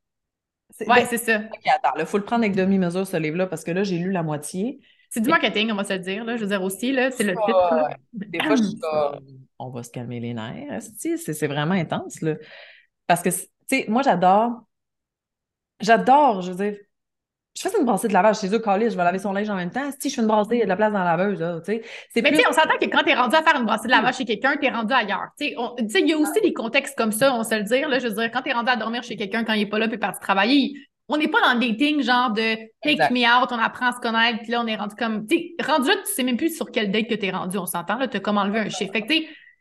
Ouais, 0.87 1.05
c'est 1.09 1.17
ça. 1.17 1.39
OK, 1.39 1.67
attends, 1.67 1.97
il 1.97 2.05
faut 2.05 2.19
le 2.19 2.23
prendre 2.23 2.43
avec 2.43 2.55
demi-mesure, 2.55 3.05
ce 3.05 3.17
livre-là, 3.17 3.47
parce 3.47 3.63
que 3.63 3.71
là, 3.71 3.83
j'ai 3.83 3.97
lu 3.97 4.11
la 4.11 4.21
moitié. 4.21 4.79
C'est 5.09 5.21
du 5.21 5.29
marketing, 5.29 5.71
on 5.71 5.75
va 5.75 5.83
se 5.83 5.93
le 5.93 5.99
dire. 5.99 6.23
Là. 6.23 6.35
Je 6.37 6.41
veux 6.41 6.47
dire 6.47 6.61
aussi, 6.61 6.91
là, 6.91 7.09
c'est 7.11 7.23
le 7.23 7.33
titre. 7.33 7.89
Des 8.13 8.39
fois, 8.39 8.55
je 8.55 8.63
suis 8.63 8.79
on 9.59 9.69
va 9.69 9.83
se 9.83 9.89
calmer 9.89 10.19
les 10.19 10.33
nerfs. 10.33 10.81
C'est 10.97 11.47
vraiment 11.47 11.73
intense. 11.73 12.21
Là. 12.21 12.35
Parce 13.07 13.21
que, 13.21 13.29
tu 13.29 13.45
sais, 13.67 13.85
moi, 13.87 14.01
j'adore. 14.03 14.63
J'adore, 15.79 16.41
je 16.41 16.51
veux 16.51 16.69
dire. 16.69 16.79
Je 17.57 17.67
fais 17.67 17.77
une 17.77 17.85
brassée 17.85 18.07
de 18.07 18.13
lavage 18.13 18.39
chez 18.39 18.53
eux, 18.53 18.59
collège, 18.59 18.93
je 18.93 18.97
vais 18.97 19.03
laver 19.03 19.19
son 19.19 19.33
linge 19.33 19.49
en 19.49 19.55
même 19.55 19.71
temps. 19.71 19.89
Si 19.99 20.09
je 20.09 20.15
fais 20.15 20.21
une 20.21 20.27
brassée, 20.27 20.55
il 20.55 20.59
y 20.59 20.61
a 20.61 20.65
de 20.65 20.69
la 20.69 20.77
place 20.77 20.93
dans 20.93 20.99
la 20.99 21.17
laveuse. 21.17 21.39
Là, 21.39 21.59
Mais 21.67 21.81
tu 22.13 22.35
sais, 22.37 22.43
on 22.47 22.53
s'entend 22.53 22.77
que 22.79 22.85
quand 22.85 23.03
tu 23.03 23.09
es 23.09 23.15
rendu 23.15 23.35
à 23.35 23.41
faire 23.41 23.59
une 23.59 23.65
brassée 23.65 23.87
de 23.87 23.91
lavage 23.91 24.15
chez 24.17 24.25
quelqu'un, 24.25 24.55
tu 24.55 24.67
es 24.67 24.69
rendu 24.69 24.93
ailleurs. 24.93 25.27
Tu 25.37 25.47
sais, 25.47 25.99
il 25.99 26.07
y 26.07 26.13
a 26.13 26.17
aussi 26.17 26.39
des 26.41 26.53
contextes 26.53 26.97
comme 26.97 27.11
ça, 27.11 27.33
on 27.33 27.43
se 27.43 27.55
le 27.55 27.63
dire. 27.63 27.89
Là, 27.89 27.99
je 27.99 28.07
veux 28.07 28.13
dire, 28.13 28.31
quand 28.31 28.43
tu 28.43 28.51
es 28.51 28.53
rendu 28.53 28.69
à 28.69 28.77
dormir 28.77 29.03
chez 29.03 29.17
quelqu'un 29.17 29.43
quand 29.43 29.53
il 29.53 29.63
n'est 29.63 29.69
pas 29.69 29.79
là 29.79 29.89
puis 29.89 29.97
parti 29.97 30.21
travailler, 30.21 30.73
on 31.09 31.17
n'est 31.17 31.27
pas 31.27 31.41
dans 31.41 31.59
le 31.59 31.59
dating 31.59 32.01
genre 32.01 32.31
de 32.31 32.55
take 32.83 33.11
me 33.11 33.25
out, 33.25 33.49
on 33.51 33.57
apprend 33.57 33.87
à 33.87 33.91
se 33.91 33.99
connaître, 33.99 34.39
puis 34.43 34.51
là, 34.51 34.61
on 34.61 34.67
est 34.67 34.75
rendu 34.75 34.95
comme. 34.95 35.27
Tu 35.27 35.55
rendu 35.65 35.89
là, 35.89 35.95
tu 36.05 36.13
sais 36.13 36.23
même 36.23 36.37
plus 36.37 36.55
sur 36.55 36.71
quel 36.71 36.91
date 36.91 37.07
que 37.07 37.15
tu 37.15 37.25
es 37.25 37.31
rendu, 37.31 37.57
on 37.57 37.65
s'entend, 37.65 37.97
là, 37.97 38.07
tu 38.07 38.17
as 38.17 38.19
comme 38.19 38.37
enlevé 38.37 38.59
un 38.59 38.69
chiffre. 38.69 38.93
Fait 38.93 39.01
que, 39.01 39.13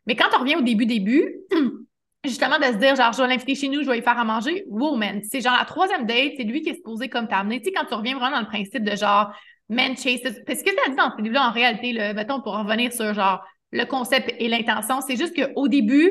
mais 0.06 0.14
quand 0.14 0.28
on 0.37 0.40
revient 0.40 0.56
au 0.56 0.61
début, 0.61 0.87
début, 0.87 1.37
justement 2.24 2.58
de 2.58 2.64
se 2.64 2.76
dire, 2.76 2.94
genre, 2.96 3.12
je 3.12 3.22
vais 3.22 3.28
l'inviter 3.28 3.54
chez 3.54 3.68
nous, 3.68 3.82
je 3.82 3.88
vais 3.88 3.96
lui 3.96 4.02
faire 4.02 4.18
à 4.18 4.24
manger. 4.24 4.64
Wow, 4.68 4.96
man. 4.96 5.20
C'est 5.22 5.40
genre 5.40 5.56
la 5.58 5.64
troisième 5.64 6.06
date, 6.06 6.32
c'est 6.37 6.44
lui 6.44 6.61
qui 6.61 6.70
est 6.70 6.74
supposé 6.76 7.08
comme 7.08 7.28
t'amener. 7.28 7.61
Tu 7.61 7.66
sais, 7.66 7.72
quand 7.72 7.87
tu 7.87 7.94
reviens 7.94 8.16
vraiment 8.18 8.37
dans 8.37 8.42
le 8.42 8.46
principe 8.46 8.84
de 8.84 8.94
genre, 8.94 9.32
man 9.68 9.96
chase. 9.96 10.20
Parce 10.46 10.62
que 10.62 10.70
ça 10.70 10.90
dit 10.90 10.96
dans 10.96 11.12
ce 11.16 11.22
livre-là, 11.22 11.48
en 11.48 11.52
réalité, 11.52 11.92
le, 11.92 12.12
mettons, 12.14 12.40
pour 12.40 12.56
revenir 12.56 12.92
sur 12.92 13.14
genre 13.14 13.42
le 13.70 13.84
concept 13.84 14.34
et 14.38 14.48
l'intention, 14.48 15.00
c'est 15.00 15.16
juste 15.16 15.34
qu'au 15.34 15.68
début, 15.68 16.11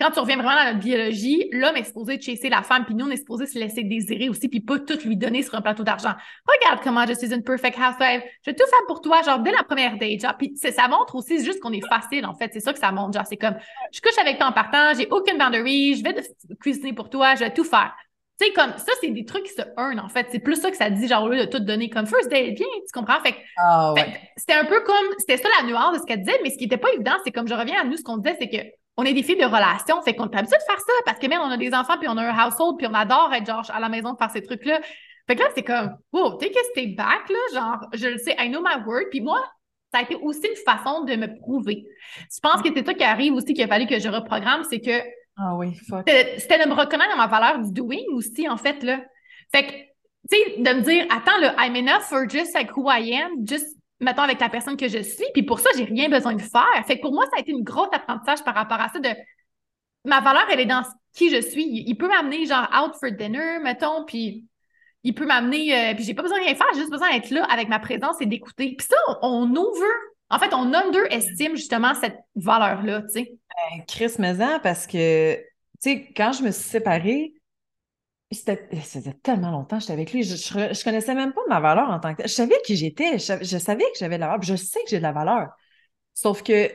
quand 0.00 0.10
tu 0.10 0.18
reviens 0.18 0.36
vraiment 0.36 0.56
dans 0.56 0.64
la 0.64 0.72
biologie, 0.74 1.48
l'homme 1.52 1.76
est 1.76 1.84
supposé 1.84 2.20
chasser 2.20 2.48
la 2.48 2.62
femme, 2.62 2.84
puis 2.84 2.94
nous, 2.94 3.06
on 3.06 3.10
est 3.10 3.16
supposé 3.16 3.46
se 3.46 3.58
laisser 3.58 3.84
désirer 3.84 4.28
aussi, 4.28 4.48
puis 4.48 4.60
pas 4.60 4.78
tout 4.80 4.98
lui 5.04 5.16
donner 5.16 5.42
sur 5.42 5.54
un 5.54 5.60
plateau 5.60 5.84
d'argent. 5.84 6.14
Regarde 6.46 6.80
comment 6.82 7.06
je 7.06 7.14
suis 7.14 7.32
une 7.32 7.44
perfect 7.44 7.78
housewife. 7.78 8.22
Je 8.44 8.50
vais 8.50 8.56
tout 8.56 8.66
faire 8.68 8.86
pour 8.88 9.00
toi, 9.00 9.22
genre, 9.22 9.38
dès 9.38 9.52
la 9.52 9.62
première 9.62 9.96
date. 9.96 10.20
Genre, 10.20 10.36
puis 10.36 10.52
ça 10.56 10.88
montre 10.88 11.14
aussi 11.14 11.44
juste 11.44 11.60
qu'on 11.60 11.72
est 11.72 11.86
facile, 11.86 12.26
en 12.26 12.34
fait. 12.34 12.50
C'est 12.52 12.60
ça 12.60 12.72
que 12.72 12.78
ça 12.80 12.90
montre. 12.90 13.12
Genre, 13.12 13.26
c'est 13.26 13.36
comme, 13.36 13.56
je 13.92 14.00
couche 14.00 14.18
avec 14.18 14.38
toi 14.38 14.48
en 14.48 14.52
partant, 14.52 14.94
j'ai 14.98 15.06
aucune 15.10 15.38
boundary, 15.38 15.94
je 15.94 16.02
vais 16.02 16.14
cuisiner 16.60 16.92
pour 16.92 17.08
toi, 17.08 17.36
je 17.36 17.40
vais 17.40 17.52
tout 17.52 17.64
faire. 17.64 17.94
Tu 18.40 18.48
sais, 18.48 18.52
comme 18.52 18.72
ça, 18.76 18.92
c'est 19.00 19.10
des 19.10 19.24
trucs 19.24 19.44
qui 19.44 19.52
se 19.52 19.62
earn, 19.78 20.00
en 20.00 20.08
fait. 20.08 20.26
C'est 20.32 20.40
plus 20.40 20.60
ça 20.60 20.72
que 20.72 20.76
ça 20.76 20.90
dit, 20.90 21.06
genre, 21.06 21.22
au 21.22 21.28
lieu 21.28 21.38
de 21.38 21.44
tout 21.44 21.60
donner 21.60 21.88
comme 21.88 22.06
first 22.06 22.28
date, 22.28 22.54
bien, 22.56 22.66
tu 22.84 22.92
comprends? 22.92 23.20
Fait, 23.20 23.36
ah, 23.58 23.94
c'était 24.36 24.54
un 24.54 24.64
peu 24.64 24.80
comme, 24.80 25.06
c'était 25.18 25.36
ça 25.36 25.48
la 25.60 25.68
nuance 25.68 25.94
de 25.94 25.98
ce 26.00 26.04
qu'elle 26.04 26.18
disait, 26.18 26.40
mais 26.42 26.50
ce 26.50 26.58
qui 26.58 26.64
était 26.64 26.78
pas 26.78 26.92
évident, 26.92 27.14
c'est 27.24 27.30
comme 27.30 27.46
je 27.46 27.54
reviens 27.54 27.80
à 27.80 27.84
nous, 27.84 27.96
ce 27.96 28.02
qu'on 28.02 28.16
disait, 28.16 28.36
c'est 28.40 28.48
que 28.48 28.56
on 28.96 29.04
est 29.04 29.12
des 29.12 29.22
filles 29.22 29.36
de 29.36 29.44
relation, 29.44 30.00
fait 30.02 30.14
qu'on 30.14 30.28
est 30.28 30.36
habitué 30.36 30.56
de 30.56 30.62
faire 30.62 30.80
ça 30.80 30.92
parce 31.04 31.18
que 31.18 31.26
même 31.26 31.40
on 31.40 31.50
a 31.50 31.56
des 31.56 31.74
enfants, 31.74 31.98
puis 31.98 32.08
on 32.08 32.16
a 32.16 32.22
un 32.22 32.46
household, 32.46 32.76
puis 32.78 32.86
on 32.86 32.94
adore 32.94 33.32
être 33.34 33.46
genre 33.46 33.68
à 33.72 33.80
la 33.80 33.88
maison 33.88 34.12
de 34.12 34.18
faire 34.18 34.30
ces 34.30 34.42
trucs-là. 34.42 34.80
Fait 35.26 35.36
que 35.36 35.40
là, 35.42 35.48
c'est 35.54 35.62
comme, 35.62 35.96
wow, 36.12 36.34
take 36.34 36.56
a 36.56 36.62
step 36.70 36.96
back, 36.96 37.28
là, 37.28 37.38
genre, 37.54 37.88
je 37.94 38.08
le 38.08 38.18
sais, 38.18 38.36
I 38.38 38.48
know 38.50 38.60
my 38.60 38.84
word. 38.86 39.06
Puis 39.10 39.20
moi, 39.20 39.42
ça 39.92 40.00
a 40.00 40.02
été 40.02 40.16
aussi 40.16 40.46
une 40.46 40.56
façon 40.64 41.04
de 41.04 41.16
me 41.16 41.38
prouver. 41.38 41.84
Je 42.18 42.40
pense 42.42 42.60
que 42.62 42.68
c'est 42.74 42.84
ça 42.84 42.94
qui 42.94 43.04
arrive 43.04 43.34
aussi, 43.34 43.54
qu'il 43.54 43.64
a 43.64 43.68
fallu 43.68 43.86
que 43.86 43.98
je 43.98 44.08
reprogramme, 44.08 44.64
c'est 44.68 44.80
que. 44.80 45.02
Ah 45.36 45.54
oui, 45.56 45.74
fuck. 45.88 46.08
C'était 46.08 46.62
de 46.62 46.68
me 46.68 46.74
reconnaître 46.74 47.10
dans 47.10 47.16
ma 47.16 47.26
valeur 47.26 47.58
du 47.60 47.72
doing 47.72 48.04
aussi, 48.12 48.48
en 48.48 48.56
fait, 48.56 48.82
là. 48.82 49.00
Fait 49.52 49.66
que, 49.66 49.72
tu 50.30 50.36
sais, 50.36 50.54
de 50.58 50.70
me 50.70 50.82
dire, 50.82 51.06
attends, 51.10 51.38
là, 51.40 51.54
I'm 51.58 51.74
enough 51.74 52.02
for 52.02 52.28
just 52.28 52.54
like 52.54 52.76
who 52.76 52.90
I 52.90 53.14
am, 53.14 53.46
just 53.46 53.76
mettons, 54.04 54.22
avec 54.22 54.40
la 54.40 54.48
personne 54.48 54.76
que 54.76 54.88
je 54.88 55.02
suis. 55.02 55.26
Puis 55.32 55.42
pour 55.42 55.58
ça, 55.58 55.70
j'ai 55.76 55.84
rien 55.84 56.08
besoin 56.08 56.34
de 56.34 56.42
faire. 56.42 56.86
Fait 56.86 56.96
que 56.96 57.02
pour 57.02 57.12
moi, 57.12 57.24
ça 57.26 57.38
a 57.38 57.40
été 57.40 57.50
une 57.50 57.64
grosse 57.64 57.88
apprentissage 57.92 58.44
par 58.44 58.54
rapport 58.54 58.80
à 58.80 58.88
ça 58.88 59.00
de 59.00 59.10
ma 60.04 60.20
valeur, 60.20 60.44
elle 60.50 60.60
est 60.60 60.66
dans 60.66 60.82
qui 61.12 61.30
je 61.30 61.40
suis. 61.40 61.64
Il 61.86 61.96
peut 61.96 62.08
m'amener 62.08 62.46
genre 62.46 62.68
out 62.74 62.94
for 63.00 63.10
dinner, 63.10 63.58
mettons, 63.62 64.04
puis 64.04 64.44
il 65.02 65.14
peut 65.14 65.26
m'amener, 65.26 65.74
euh, 65.74 65.94
puis 65.94 66.04
j'ai 66.04 66.14
pas 66.14 66.22
besoin 66.22 66.38
de 66.38 66.44
rien 66.44 66.54
faire, 66.54 66.66
j'ai 66.72 66.80
juste 66.80 66.90
besoin 66.90 67.10
d'être 67.12 67.30
là 67.30 67.44
avec 67.44 67.68
ma 67.68 67.78
présence 67.78 68.20
et 68.20 68.26
d'écouter. 68.26 68.74
Puis 68.76 68.86
ça, 68.86 68.96
on, 69.22 69.48
ouvre, 69.54 69.84
en 70.30 70.38
fait, 70.38 70.52
on 70.54 70.72
underestime 70.72 71.56
justement 71.56 71.94
cette 71.94 72.18
valeur-là, 72.34 73.02
tu 73.02 73.20
sais. 73.20 73.32
Ben, 73.48 73.84
Chris 73.86 74.14
Maison, 74.18 74.58
parce 74.62 74.86
que, 74.86 75.36
tu 75.36 75.42
sais, 75.80 76.12
quand 76.16 76.32
je 76.32 76.42
me 76.42 76.50
suis 76.50 76.64
séparée, 76.64 77.34
c'était, 78.30 78.68
tellement 79.22 79.50
longtemps 79.50 79.76
que 79.76 79.82
j'étais 79.82 79.92
avec 79.92 80.12
lui. 80.12 80.22
Je, 80.22 80.36
je, 80.36 80.84
connaissais 80.84 81.14
même 81.14 81.32
pas 81.32 81.42
ma 81.48 81.60
valeur 81.60 81.90
en 81.90 82.00
tant 82.00 82.14
que 82.14 82.22
Je 82.24 82.32
savais 82.32 82.60
qui 82.64 82.76
j'étais. 82.76 83.18
Je, 83.18 83.58
savais 83.58 83.84
que 83.84 83.98
j'avais 83.98 84.16
de 84.16 84.20
la 84.20 84.26
valeur. 84.28 84.42
Je 84.42 84.56
sais 84.56 84.80
que 84.80 84.90
j'ai 84.90 84.98
de 84.98 85.02
la 85.02 85.12
valeur. 85.12 85.50
Sauf 86.14 86.42
que 86.42 86.70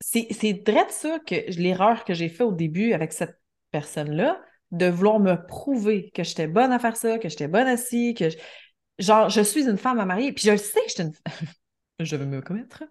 c'est, 0.00 0.26
c'est 0.30 0.52
de 0.52 0.72
ça 0.90 1.18
que 1.20 1.34
l'erreur 1.58 2.04
que 2.04 2.14
j'ai 2.14 2.28
fait 2.28 2.44
au 2.44 2.52
début 2.52 2.92
avec 2.92 3.12
cette 3.12 3.40
personne-là, 3.70 4.40
de 4.70 4.86
vouloir 4.86 5.20
me 5.20 5.36
prouver 5.46 6.10
que 6.14 6.24
j'étais 6.24 6.48
bonne 6.48 6.72
à 6.72 6.78
faire 6.78 6.96
ça, 6.96 7.18
que 7.18 7.28
j'étais 7.28 7.48
bonne 7.48 7.66
assis, 7.66 8.14
que 8.14 8.30
je, 8.30 8.36
genre, 8.98 9.28
je 9.28 9.40
suis 9.40 9.68
une 9.68 9.76
femme 9.76 10.00
à 10.00 10.04
marier. 10.04 10.32
Puis 10.32 10.44
je 10.44 10.52
le 10.52 10.56
sais 10.56 10.80
que 10.80 10.88
j'étais 10.88 11.02
une. 11.04 11.12
je 12.00 12.16
vais 12.16 12.26
me 12.26 12.40
commettre. 12.40 12.82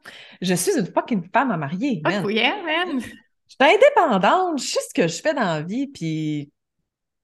Je 0.42 0.54
suis 0.54 0.78
une 0.78 0.86
fucking 0.86 1.30
femme 1.32 1.52
à 1.52 1.58
marier. 1.58 2.02
Oh, 2.24 2.30
yeah, 2.30 2.56
man. 2.64 3.00
Je 3.00 3.66
suis 3.66 3.76
indépendante, 3.76 4.60
je 4.60 4.66
sais 4.66 4.80
ce 4.80 4.94
que 4.94 5.08
je 5.08 5.22
fais 5.22 5.34
dans 5.34 5.42
la 5.42 5.62
vie, 5.62 5.88
puis 5.88 6.53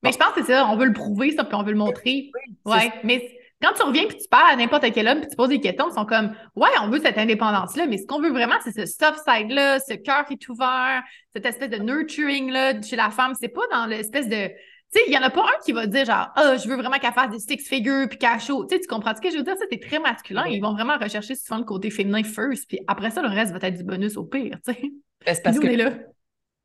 mais 0.04 0.12
je 0.12 0.18
pense 0.18 0.32
que 0.34 0.44
c'est 0.44 0.54
ça, 0.54 0.68
on 0.68 0.76
veut 0.78 0.86
le 0.86 0.94
prouver, 0.94 1.32
ça, 1.32 1.44
puis 1.44 1.56
on 1.56 1.64
veut 1.64 1.72
le 1.72 1.78
montrer. 1.78 2.32
ouais. 2.66 2.92
Mais 3.04 3.40
quand 3.62 3.74
tu 3.76 3.84
reviens 3.84 4.06
puis 4.06 4.18
tu 4.18 4.28
parles 4.30 4.54
à 4.54 4.56
n'importe 4.56 4.86
quel 4.94 5.08
homme 5.08 5.20
puis 5.20 5.30
tu 5.30 5.36
poses 5.36 5.50
des 5.50 5.60
questions, 5.60 5.90
ils 5.90 5.94
sont 5.94 6.06
comme 6.06 6.34
Ouais, 6.56 6.70
on 6.82 6.90
veut 6.90 7.00
cette 7.00 7.18
indépendance-là, 7.18 7.88
mais 7.88 7.98
ce 7.98 8.06
qu'on 8.06 8.22
veut 8.22 8.32
vraiment, 8.32 8.56
c'est 8.64 8.72
ce 8.72 8.86
soft 8.86 9.20
side-là, 9.28 9.80
ce 9.80 9.96
cœur 9.96 10.26
qui 10.26 10.34
est 10.34 10.50
ouvert, 10.50 11.04
cette 11.36 11.46
espèce 11.46 11.70
de 11.70 11.78
nurturing-là 11.78 12.82
chez 12.82 12.96
la 12.96 13.10
femme. 13.10 13.34
C'est 13.40 13.50
pas 13.50 13.68
dans 13.72 13.86
l'espèce 13.86 14.30
de. 14.30 14.48
Tu 14.92 14.98
sais, 14.98 15.04
il 15.08 15.14
y 15.14 15.18
en 15.18 15.22
a 15.22 15.30
pas 15.30 15.42
un 15.42 15.60
qui 15.64 15.72
va 15.74 15.86
dire 15.88 16.06
genre 16.06 16.30
Ah, 16.36 16.54
oh, 16.54 16.58
je 16.58 16.68
veux 16.70 16.78
vraiment 16.78 16.98
qu'elle 17.00 17.14
fasse 17.14 17.32
des 17.32 17.40
six 17.40 17.58
figures 17.68 18.08
puis 18.08 18.18
qu'elle 18.18 18.40
chaud. 18.40 18.66
Tu 18.66 18.76
sais, 18.76 18.82
tu 18.82 18.88
comprends 18.88 19.14
ce 19.14 19.22
que 19.22 19.30
je 19.30 19.38
veux 19.38 19.44
dire? 19.44 19.58
Ça, 19.58 19.66
c'est 19.70 19.80
très 19.80 20.00
masculin. 20.00 20.46
Ils 20.48 20.62
vont 20.62 20.72
vraiment 20.74 20.98
rechercher 20.98 21.36
souvent 21.36 21.60
le 21.60 21.66
côté 21.66 21.90
féminin 21.90 22.24
first, 22.24 22.66
puis 22.68 22.80
après 22.88 23.12
ça, 23.12 23.22
le 23.22 23.28
reste 23.28 23.52
va 23.52 23.60
être 23.68 23.78
du 23.78 23.84
bonus 23.84 24.16
au 24.16 24.24
pire, 24.24 24.58
tu 24.66 24.74
sais. 24.74 24.82
Ben, 25.26 25.36
parce 25.44 25.58
Nous, 25.58 25.62
que... 25.62 25.68
on 25.68 25.72
est 25.72 25.76
là. 25.76 25.92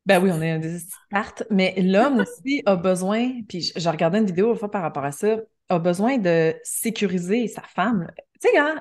Ben 0.05 0.21
oui, 0.21 0.29
on 0.31 0.41
est 0.41 0.59
des 0.59 0.77
cartes, 1.09 1.43
mais 1.49 1.73
l'homme 1.77 2.19
aussi 2.19 2.61
a 2.65 2.75
besoin, 2.75 3.41
puis 3.47 3.71
j'ai 3.75 3.89
regardé 3.89 4.19
une 4.19 4.25
vidéo 4.25 4.51
une 4.51 4.57
fois 4.57 4.69
par 4.69 4.81
rapport 4.81 5.03
à 5.03 5.11
ça, 5.11 5.37
a 5.69 5.79
besoin 5.79 6.17
de 6.17 6.53
sécuriser 6.63 7.47
sa 7.47 7.61
femme. 7.61 8.07
Tu 8.39 8.49
sais, 8.49 8.57
hein? 8.57 8.79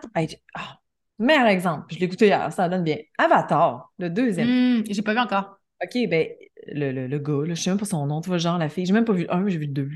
Ah, 0.54 0.78
meilleur 1.18 1.46
exemple, 1.46 1.86
je 1.94 1.98
l'ai 1.98 2.06
écouté 2.06 2.26
hier, 2.26 2.52
ça 2.52 2.68
donne 2.68 2.84
bien. 2.84 2.98
Avatar, 3.16 3.92
le 3.98 4.10
deuxième. 4.10 4.80
Mmh, 4.80 4.84
j'ai 4.90 5.02
pas 5.02 5.14
vu 5.14 5.20
encore. 5.20 5.58
OK, 5.82 6.08
ben 6.08 6.28
le, 6.68 6.92
le, 6.92 7.06
le 7.06 7.18
gars, 7.18 7.46
là, 7.46 7.54
je 7.54 7.62
sais 7.62 7.70
même 7.70 7.78
pas 7.78 7.84
son 7.86 8.06
nom, 8.06 8.20
tu 8.20 8.28
vois, 8.28 8.38
genre 8.38 8.58
la 8.58 8.68
fille, 8.68 8.86
j'ai 8.86 8.92
même 8.92 9.04
pas 9.04 9.12
vu 9.12 9.22
le 9.22 9.32
un, 9.34 9.48
j'ai 9.48 9.58
vu 9.58 9.66
le 9.66 9.72
deux. 9.72 9.90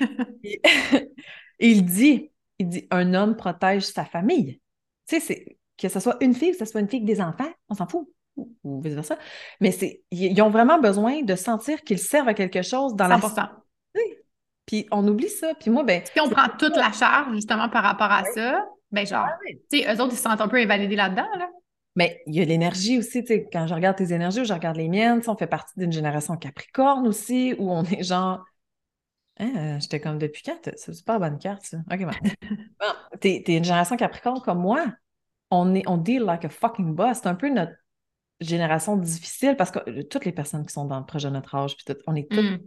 Et, 0.44 0.60
il 1.58 1.84
dit, 1.84 2.30
il 2.58 2.68
dit, 2.68 2.86
un 2.90 3.14
homme 3.14 3.36
protège 3.36 3.82
sa 3.82 4.04
famille. 4.04 4.60
Tu 5.08 5.18
sais, 5.18 5.20
c'est 5.20 5.58
que 5.76 5.88
ce 5.88 6.00
soit 6.00 6.16
une 6.22 6.34
fille, 6.34 6.52
que 6.52 6.58
ce 6.58 6.64
soit 6.64 6.80
une 6.80 6.88
fille 6.88 7.00
avec 7.00 7.06
des 7.06 7.20
enfants, 7.20 7.50
on 7.68 7.74
s'en 7.74 7.86
fout 7.86 8.08
ou 8.64 8.80
vice-versa. 8.80 9.18
Mais 9.60 9.70
c'est, 9.70 10.02
ils 10.10 10.40
ont 10.42 10.50
vraiment 10.50 10.78
besoin 10.78 11.22
de 11.22 11.34
sentir 11.34 11.82
qu'ils 11.82 11.98
servent 11.98 12.28
à 12.28 12.34
quelque 12.34 12.62
chose 12.62 12.94
dans 12.94 13.08
100%. 13.08 13.36
la... 13.36 13.52
Puis 14.66 14.86
on 14.90 15.06
oublie 15.08 15.30
ça. 15.30 15.54
Puis 15.58 15.70
moi, 15.70 15.82
ben... 15.82 16.02
Si 16.12 16.20
on 16.20 16.28
prend 16.28 16.48
toute 16.58 16.76
la 16.76 16.92
charge, 16.92 17.34
justement, 17.34 17.68
par 17.68 17.82
rapport 17.82 18.12
à 18.12 18.24
ça, 18.34 18.64
ben 18.90 19.06
genre, 19.06 19.26
ah 19.26 19.36
tu 19.70 19.80
sais, 19.80 19.86
eux 19.86 20.00
autres, 20.00 20.12
ils 20.12 20.16
se 20.16 20.22
sentent 20.22 20.40
un 20.40 20.48
peu 20.48 20.58
invalidés 20.58 20.96
là-dedans, 20.96 21.28
là. 21.38 21.48
Mais 21.96 22.22
il 22.26 22.36
y 22.36 22.40
a 22.40 22.44
l'énergie 22.44 22.96
aussi, 22.98 23.22
tu 23.24 23.28
sais, 23.28 23.48
quand 23.52 23.66
je 23.66 23.74
regarde 23.74 23.96
tes 23.96 24.12
énergies 24.12 24.42
ou 24.42 24.44
je 24.44 24.52
regarde 24.52 24.76
les 24.76 24.88
miennes, 24.88 25.20
on 25.26 25.36
fait 25.36 25.48
partie 25.48 25.72
d'une 25.76 25.90
génération 25.90 26.36
Capricorne 26.36 27.08
aussi, 27.08 27.56
où 27.58 27.72
on 27.72 27.82
est 27.82 28.04
genre... 28.04 28.44
Hein, 29.40 29.78
j'étais 29.80 30.00
comme 30.00 30.18
depuis 30.18 30.42
quand? 30.44 30.70
C'est 30.76 30.92
super 30.92 31.18
bonne 31.18 31.38
carte, 31.38 31.62
ça. 31.62 31.78
OK, 31.90 31.98
bon. 32.04 32.12
bon 32.80 33.18
t'es, 33.20 33.42
une 33.48 33.64
génération 33.64 33.96
Capricorne 33.96 34.40
comme 34.42 34.60
moi. 34.60 34.84
On, 35.50 35.74
est, 35.74 35.88
on 35.88 35.96
deal 35.96 36.22
like 36.22 36.44
a 36.44 36.48
fucking 36.48 36.94
boss. 36.94 37.20
C'est 37.22 37.28
un 37.28 37.34
peu 37.34 37.48
notre 37.48 37.72
génération 38.40 38.96
difficile 38.96 39.56
parce 39.56 39.70
que 39.70 39.78
euh, 39.88 40.02
toutes 40.04 40.24
les 40.24 40.32
personnes 40.32 40.64
qui 40.64 40.72
sont 40.72 40.84
dans 40.84 40.98
le 40.98 41.06
projet 41.06 41.28
de 41.28 41.34
notre 41.34 41.54
âge, 41.54 41.76
puis 41.76 41.94
on 42.06 42.14
est 42.14 42.30
toutes 42.30 42.44
mm. 42.44 42.58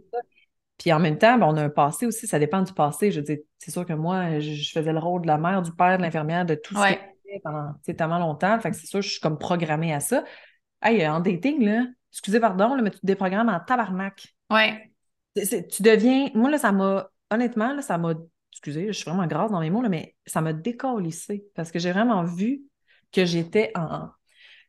Puis 0.78 0.92
en 0.92 0.98
même 0.98 1.16
temps, 1.16 1.38
ben, 1.38 1.46
on 1.46 1.56
a 1.56 1.62
un 1.62 1.68
passé 1.68 2.06
aussi, 2.06 2.26
ça 2.26 2.40
dépend 2.40 2.60
du 2.60 2.72
passé. 2.72 3.12
Je 3.12 3.20
veux 3.20 3.24
dire, 3.24 3.38
c'est 3.58 3.70
sûr 3.70 3.86
que 3.86 3.92
moi, 3.92 4.40
je, 4.40 4.72
faisais 4.72 4.92
le 4.92 4.98
rôle 4.98 5.22
de 5.22 5.28
la 5.28 5.38
mère, 5.38 5.62
du 5.62 5.70
père, 5.70 5.96
de 5.96 6.02
l'infirmière, 6.02 6.44
de 6.44 6.56
tout 6.56 6.74
ça 6.74 6.96
pendant 7.44 7.74
tellement 7.84 8.18
longtemps. 8.18 8.58
Fait 8.58 8.70
que 8.70 8.76
c'est 8.76 8.86
sûr, 8.86 9.00
je 9.00 9.08
suis 9.08 9.20
comme 9.20 9.38
programmée 9.38 9.94
à 9.94 10.00
ça. 10.00 10.24
Hey, 10.82 11.06
en 11.06 11.20
dating, 11.20 11.64
là, 11.64 11.86
excusez, 12.10 12.40
pardon, 12.40 12.76
mais 12.82 12.90
tu 12.90 12.98
te 12.98 13.06
déprogrammes 13.06 13.48
en 13.48 13.60
tabarnak. 13.60 14.34
Ouais. 14.50 14.92
tu 15.36 15.82
deviens. 15.82 16.30
Moi, 16.34 16.50
là, 16.50 16.58
ça 16.58 16.72
m'a. 16.72 17.08
Honnêtement, 17.30 17.74
là, 17.74 17.82
ça 17.82 17.96
m'a. 17.96 18.14
Excusez, 18.50 18.88
je 18.88 18.92
suis 18.92 19.04
vraiment 19.08 19.26
grasse 19.26 19.50
dans 19.50 19.60
mes 19.60 19.70
mots, 19.70 19.82
là, 19.82 19.88
mais 19.88 20.16
ça 20.26 20.40
m'a 20.40 20.52
décollissé 20.52 21.44
parce 21.54 21.70
que 21.70 21.78
j'ai 21.78 21.92
vraiment 21.92 22.24
vu 22.24 22.62
que 23.12 23.24
j'étais 23.24 23.72
en, 23.74 24.08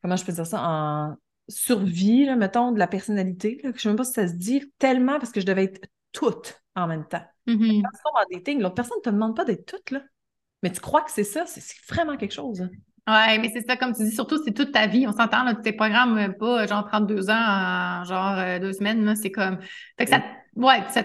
comment 0.04 0.16
je 0.16 0.26
peux 0.26 0.34
dire 0.34 0.46
ça, 0.46 0.62
en 0.62 1.16
survie, 1.50 2.26
là, 2.26 2.36
mettons, 2.36 2.72
de 2.72 2.80
la 2.80 2.88
personnalité. 2.88 3.60
Là, 3.64 3.72
je 3.72 3.76
ne 3.76 3.80
sais 3.80 3.90
même 3.90 3.98
pas 3.98 4.04
si 4.04 4.14
ça 4.14 4.28
se 4.28 4.34
dit 4.34 4.72
tellement 4.78 5.18
parce 5.18 5.32
que 5.32 5.42
je 5.42 5.46
devais 5.46 5.64
être 5.64 5.88
toute 6.12 6.62
en 6.76 6.88
même 6.88 7.08
temps. 7.08 7.24
Mm-hmm. 7.48 7.82
Quand 7.82 8.22
en 8.22 8.24
dating, 8.32 8.62
l'autre 8.62 8.76
personne 8.76 8.98
ne 8.98 9.04
te 9.04 9.10
demande 9.10 9.36
pas 9.36 9.46
d'être 9.46 9.66
toute, 9.66 9.92
là. 9.92 10.02
Mais 10.62 10.72
tu 10.72 10.80
crois 10.80 11.02
que 11.02 11.12
c'est 11.12 11.26
ça, 11.26 11.46
c'est 11.46 11.64
vraiment 11.90 12.16
quelque 12.16 12.34
chose. 12.34 12.62
Hein. 12.62 12.70
Oui, 13.06 13.40
mais 13.40 13.52
c'est 13.54 13.68
ça, 13.68 13.76
comme 13.76 13.94
tu 13.94 14.04
dis, 14.06 14.12
surtout, 14.12 14.42
c'est 14.46 14.54
toute 14.54 14.72
ta 14.72 14.88
vie. 14.88 15.06
On 15.08 15.12
s'entend, 15.12 15.44
là, 15.44 15.56
tes 15.56 15.74
programmes 15.74 16.34
pas 16.40 16.66
genre 16.68 16.88
32 16.88 17.30
ans 17.30 17.34
en 17.34 18.04
genre 18.06 18.38
euh, 18.38 18.60
deux 18.60 18.72
semaines, 18.72 19.14
c'est 19.18 19.32
comme. 19.32 19.60
Fait 19.98 20.06
que 20.06 20.12
ça, 20.12 20.24
ouais, 20.56 20.84
ça, 20.90 21.04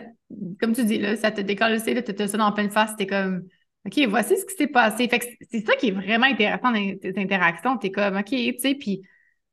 comme 0.60 0.74
tu 0.74 0.84
dis, 0.84 0.98
là, 0.98 1.16
ça 1.16 1.32
te 1.32 1.40
décolle, 1.40 1.82
tu 1.82 2.22
as 2.22 2.28
ça 2.28 2.38
dans 2.38 2.52
pleine 2.52 2.70
face, 2.70 2.94
t'es 2.96 3.08
comme. 3.08 3.48
OK, 3.88 4.06
voici 4.08 4.36
ce 4.36 4.44
qui 4.44 4.54
s'est 4.54 4.66
passé. 4.66 5.08
C'est 5.50 5.66
ça 5.66 5.74
qui 5.76 5.88
est 5.88 5.92
vraiment 5.92 6.26
intéressant 6.26 6.70
dans 6.70 6.98
tes 6.98 7.14
interactions. 7.16 7.78
Tu 7.78 7.88
es 7.88 7.90
comme, 7.90 8.16
OK, 8.16 8.26
tu 8.26 8.54
sais, 8.58 8.74
puis 8.74 9.02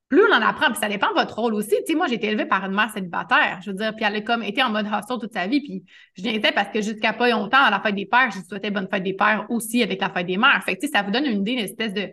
plus 0.09 0.21
on 0.21 0.33
en 0.33 0.41
apprend, 0.41 0.67
puis 0.67 0.79
ça 0.79 0.89
dépend 0.89 1.09
de 1.09 1.15
votre 1.15 1.35
rôle 1.39 1.53
aussi. 1.55 1.75
Tu 1.85 1.93
sais, 1.93 1.95
moi, 1.95 2.07
j'ai 2.07 2.15
été 2.15 2.27
élevée 2.27 2.45
par 2.45 2.65
une 2.65 2.73
mère 2.75 2.91
célibataire. 2.91 3.59
Je 3.63 3.71
veux 3.71 3.77
dire, 3.77 3.95
puis 3.95 4.05
elle 4.05 4.15
a 4.15 4.21
comme 4.21 4.43
été 4.43 4.61
en 4.61 4.69
mode 4.69 4.87
hustle 4.87 5.19
toute 5.19 5.33
sa 5.33 5.47
vie. 5.47 5.61
Puis 5.61 5.83
je 6.15 6.21
viens 6.21 6.39
parce 6.53 6.69
que 6.69 6.81
jusqu'à 6.81 7.13
pas 7.13 7.29
longtemps, 7.29 7.63
à 7.63 7.71
la 7.71 7.79
fête 7.79 7.95
des 7.95 8.05
pères, 8.05 8.29
je 8.31 8.39
souhaitais 8.47 8.71
bonne 8.71 8.87
fête 8.91 9.03
des 9.03 9.13
pères 9.13 9.45
aussi 9.49 9.81
avec 9.81 10.01
la 10.01 10.09
fête 10.09 10.27
des 10.27 10.37
mères. 10.37 10.61
Fait 10.63 10.75
que, 10.75 10.81
tu 10.81 10.87
sais, 10.87 10.93
ça 10.93 11.01
vous 11.01 11.11
donne 11.11 11.25
une 11.25 11.41
idée, 11.41 11.53
une 11.53 11.59
espèce 11.59 11.93
de, 11.93 12.11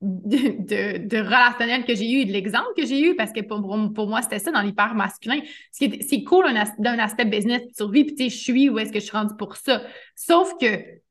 de, 0.00 1.18
relationnel 1.18 1.84
que 1.84 1.94
j'ai 1.94 2.10
eu 2.10 2.20
et 2.20 2.24
de 2.24 2.32
l'exemple 2.32 2.68
que 2.76 2.86
j'ai 2.86 3.00
eu 3.00 3.16
parce 3.16 3.32
que 3.32 3.40
pour, 3.40 3.60
pour 3.94 4.06
moi, 4.06 4.22
c'était 4.22 4.38
ça 4.38 4.52
dans 4.52 4.60
l'hyper 4.60 4.94
masculin. 4.94 5.40
C'est 5.72 6.22
cool 6.24 6.46
d'un 6.78 6.98
aspect 6.98 7.24
business 7.24 7.62
survie, 7.76 8.04
puis 8.04 8.14
tu 8.14 8.24
sais, 8.24 8.30
je 8.30 8.42
suis 8.42 8.68
où 8.68 8.78
est-ce 8.78 8.92
que 8.92 9.00
je 9.00 9.04
suis 9.04 9.16
rendue 9.16 9.34
pour 9.36 9.56
ça. 9.56 9.82
Sauf 10.14 10.52
que 10.60 11.03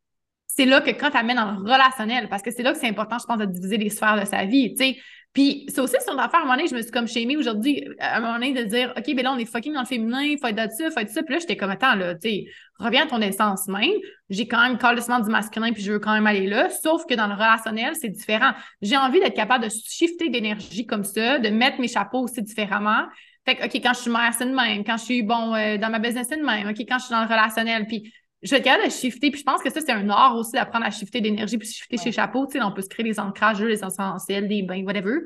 c'est 0.56 0.66
là 0.66 0.82
que 0.82 0.92
quand 0.92 1.10
tu 1.10 1.18
amènes 1.18 1.38
dans 1.38 1.52
le 1.52 1.58
relationnel, 1.60 2.30
parce 2.30 2.44
que 2.44 2.52
c'est 2.52 2.64
là 2.64 2.74
que 2.74 2.80
c'est 2.80 2.88
important, 2.88 3.18
je 3.20 3.26
pense, 3.26 3.40
de 3.40 3.46
diviser 3.46 3.78
les 3.78 3.90
sphères 3.90 4.20
de 4.20 4.26
sa 4.26 4.46
vie. 4.46 4.76
Tu 4.76 4.84
sais, 4.84 4.98
Puis, 5.34 5.66
c'est 5.68 5.82
aussi 5.82 5.96
son 6.06 6.16
affaire. 6.20 6.42
À 6.42 6.44
un 6.44 6.46
moment 6.46 6.56
donné, 6.58 6.68
je 6.68 6.76
me 6.76 6.82
suis 6.84 6.92
comme 6.92 7.08
shamée 7.08 7.36
aujourd'hui, 7.36 7.88
à 8.00 8.18
un 8.18 8.20
moment 8.20 8.34
donné, 8.34 8.54
de 8.54 8.62
dire, 8.64 8.94
OK, 8.96 9.16
ben 9.16 9.24
là, 9.24 9.34
on 9.34 9.40
est 9.40 9.46
fucking 9.46 9.74
dans 9.74 9.80
le 9.80 9.88
féminin, 9.88 10.36
faut 10.40 10.48
être 10.48 10.56
de 10.56 10.72
ça, 10.72 10.92
faut 10.92 11.00
être 11.00 11.10
ça. 11.10 11.24
Puis 11.24 11.34
là, 11.34 11.40
j'étais 11.40 11.58
comme, 11.58 11.72
attends, 11.72 11.96
là, 11.96 12.14
tu 12.14 12.30
sais, 12.30 12.46
reviens 12.78 13.06
à 13.06 13.08
ton 13.08 13.20
essence 13.20 13.68
même. 13.68 13.94
J'ai 14.30 14.48
quand 14.48 14.62
même 14.62 14.78
carrément 14.78 15.20
du 15.20 15.32
masculin, 15.32 15.72
puis 15.72 15.82
je 15.82 15.94
veux 15.94 16.00
quand 16.00 16.14
même 16.14 16.28
aller 16.28 16.46
là. 16.46 16.70
Sauf 16.70 17.08
que 17.08 17.16
dans 17.16 17.26
le 17.26 17.34
relationnel, 17.34 17.96
c'est 18.00 18.10
différent. 18.10 18.52
J'ai 18.84 18.98
envie 18.98 19.20
d'être 19.20 19.36
capable 19.36 19.64
de 19.64 19.72
shifter 19.72 20.30
d'énergie 20.30 20.86
comme 20.86 21.04
ça, 21.04 21.40
de 21.40 21.50
mettre 21.50 21.80
mes 21.82 21.88
chapeaux 21.88 22.20
aussi 22.20 22.44
différemment. 22.44 23.06
Fait 23.46 23.56
que, 23.56 23.66
OK, 23.66 23.74
quand 23.76 23.94
je 23.94 24.02
suis 24.02 24.12
mère, 24.12 24.34
c'est 24.38 24.46
de 24.46 24.54
même. 24.54 24.84
Quand 24.86 24.98
je 24.98 25.04
suis, 25.04 25.24
bon, 25.24 25.56
euh, 25.56 25.78
dans 25.78 25.90
ma 25.90 25.98
business, 25.98 26.28
c'est 26.30 26.38
de 26.38 26.46
même. 26.46 26.70
OK, 26.70 26.78
quand 26.88 27.00
je 27.00 27.06
suis 27.06 27.12
dans 27.12 27.24
le 27.24 27.28
relationnel, 27.28 27.88
puis 27.88 28.14
je 28.44 28.50
vais 28.52 28.58
être 28.58 28.64
capable 28.64 28.86
de 28.86 28.92
shifter. 28.92 29.32
Puis 29.32 29.40
je 29.40 29.46
pense 29.46 29.62
que 29.62 29.72
ça, 29.72 29.80
c'est 29.82 29.92
un 29.92 30.10
art 30.10 30.36
aussi 30.36 30.52
d'apprendre 30.52 30.86
à 30.86 30.92
shifter 30.92 31.22
d'énergie, 31.22 31.58
puis 31.58 31.68
shifter 31.68 31.98
chez 31.98 32.12
chapeau. 32.12 32.46
Tu 32.46 32.54
sais, 32.54 32.64
on 32.64 32.72
peut 32.72 32.82
se 32.82 32.90
créer 32.90 33.04
des 33.04 33.20
ancrages, 33.20 33.62
les 33.62 33.84
essentiels, 33.84 34.48
des 34.48 34.64
bains, 34.64 34.84
whatever. 34.84 35.20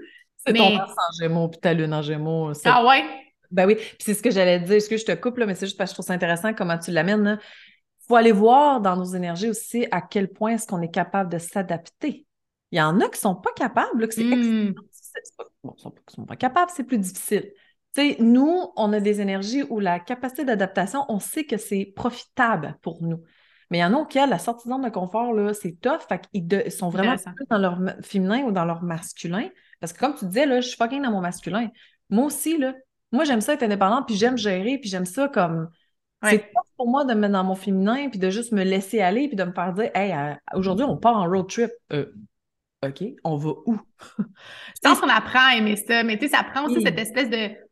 C'est 0.45 0.53
ton 0.53 0.75
Mars 0.75 0.91
en 0.91 1.21
Gémeaux, 1.21 1.47
puis 1.49 1.59
ta 1.59 1.73
Lune 1.73 1.93
en 1.93 2.01
Gémeaux. 2.01 2.51
Ah 2.63 2.85
ouais? 2.85 3.03
Ben 3.49 3.65
oui, 3.65 3.75
puis 3.75 3.97
c'est 3.99 4.13
ce 4.13 4.21
que 4.21 4.29
j'allais 4.29 4.59
dire. 4.59 4.75
Est-ce 4.75 4.89
que 4.89 4.97
je 4.97 5.05
te 5.05 5.13
coupe, 5.13 5.37
là, 5.37 5.45
mais 5.45 5.55
c'est 5.55 5.65
juste 5.65 5.77
parce 5.77 5.91
que 5.91 5.93
je 5.93 5.95
trouve 5.95 6.05
ça 6.05 6.13
intéressant 6.13 6.53
comment 6.53 6.77
tu 6.77 6.91
l'amènes. 6.91 7.39
Il 7.41 8.07
faut 8.07 8.15
aller 8.15 8.31
voir 8.31 8.81
dans 8.81 8.95
nos 8.95 9.05
énergies 9.05 9.49
aussi 9.49 9.87
à 9.91 10.01
quel 10.01 10.29
point 10.29 10.53
est-ce 10.53 10.67
qu'on 10.67 10.81
est 10.81 10.91
capable 10.91 11.31
de 11.31 11.37
s'adapter. 11.37 12.25
Il 12.71 12.77
y 12.77 12.81
en 12.81 12.99
a 12.99 13.09
qui 13.09 13.19
sont 13.19 13.35
pas 13.35 13.51
capables, 13.55 14.07
que 14.07 14.13
c'est 14.13 14.23
mmh. 14.23 14.75
Bon, 15.63 15.73
ils 15.77 15.81
sont, 15.81 15.93
sont 16.07 16.25
pas 16.25 16.35
capables, 16.35 16.71
c'est 16.73 16.83
plus 16.83 16.97
difficile. 16.97 17.51
Tu 17.97 18.11
sais, 18.11 18.17
nous, 18.19 18.71
on 18.75 18.93
a 18.93 18.99
des 18.99 19.21
énergies 19.21 19.63
où 19.63 19.79
la 19.79 19.99
capacité 19.99 20.45
d'adaptation, 20.45 21.03
on 21.09 21.19
sait 21.19 21.45
que 21.45 21.57
c'est 21.57 21.91
profitable 21.95 22.77
pour 22.83 23.01
nous. 23.01 23.23
Mais 23.71 23.79
il 23.79 23.81
y 23.81 23.83
en 23.83 23.93
a 23.93 23.97
auxquels 23.97 24.29
la 24.29 24.37
sortie 24.37 24.69
de 24.69 24.89
confort, 24.89 25.33
là, 25.33 25.51
c'est 25.55 25.79
tough. 25.81 26.01
Fait 26.07 26.21
qu'ils 26.31 26.71
sont 26.71 26.89
vraiment 26.89 27.15
dans 27.49 27.57
leur 27.57 27.79
féminin 28.03 28.43
ou 28.43 28.51
dans 28.51 28.65
leur 28.65 28.83
masculin. 28.83 29.49
Parce 29.79 29.93
que 29.93 29.99
comme 29.99 30.13
tu 30.13 30.25
disais, 30.25 30.45
là, 30.45 30.61
je 30.61 30.67
suis 30.67 30.77
fucking 30.77 31.01
dans 31.01 31.09
mon 31.09 31.21
masculin. 31.21 31.69
Moi 32.11 32.25
aussi, 32.25 32.59
là, 32.59 32.75
moi, 33.11 33.23
j'aime 33.23 33.41
ça 33.41 33.53
être 33.53 33.63
indépendante, 33.63 34.05
puis 34.05 34.15
j'aime 34.15 34.37
gérer, 34.37 34.77
puis 34.77 34.89
j'aime 34.89 35.05
ça 35.05 35.27
comme. 35.27 35.67
C'est 36.23 36.51
pas 36.51 36.61
pour 36.77 36.89
moi 36.89 37.03
de 37.03 37.15
me 37.15 37.21
mettre 37.21 37.33
dans 37.33 37.43
mon 37.43 37.55
féminin, 37.55 38.09
puis 38.09 38.19
de 38.19 38.29
juste 38.29 38.51
me 38.51 38.63
laisser 38.63 39.01
aller, 39.01 39.27
puis 39.27 39.37
de 39.37 39.43
me 39.43 39.53
faire 39.53 39.73
dire, 39.73 39.89
hey, 39.95 40.11
euh, 40.11 40.35
aujourd'hui, 40.53 40.85
on 40.85 40.97
part 40.97 41.17
en 41.17 41.27
road 41.27 41.47
trip. 41.49 41.71
Euh, 41.93 42.11
OK, 42.85 43.03
on 43.23 43.37
va 43.37 43.49
où? 43.65 43.79
je 44.19 44.79
pense 44.83 44.99
qu'on 45.01 45.09
apprend 45.09 45.49
à 45.49 45.55
aimer 45.55 45.77
ça, 45.77 46.03
mais 46.03 46.19
tu 46.19 46.27
sais, 46.27 46.35
ça 46.35 46.43
prend 46.43 46.65
aussi 46.65 46.81
cette 46.81 46.99
espèce 46.99 47.29
de 47.29 47.66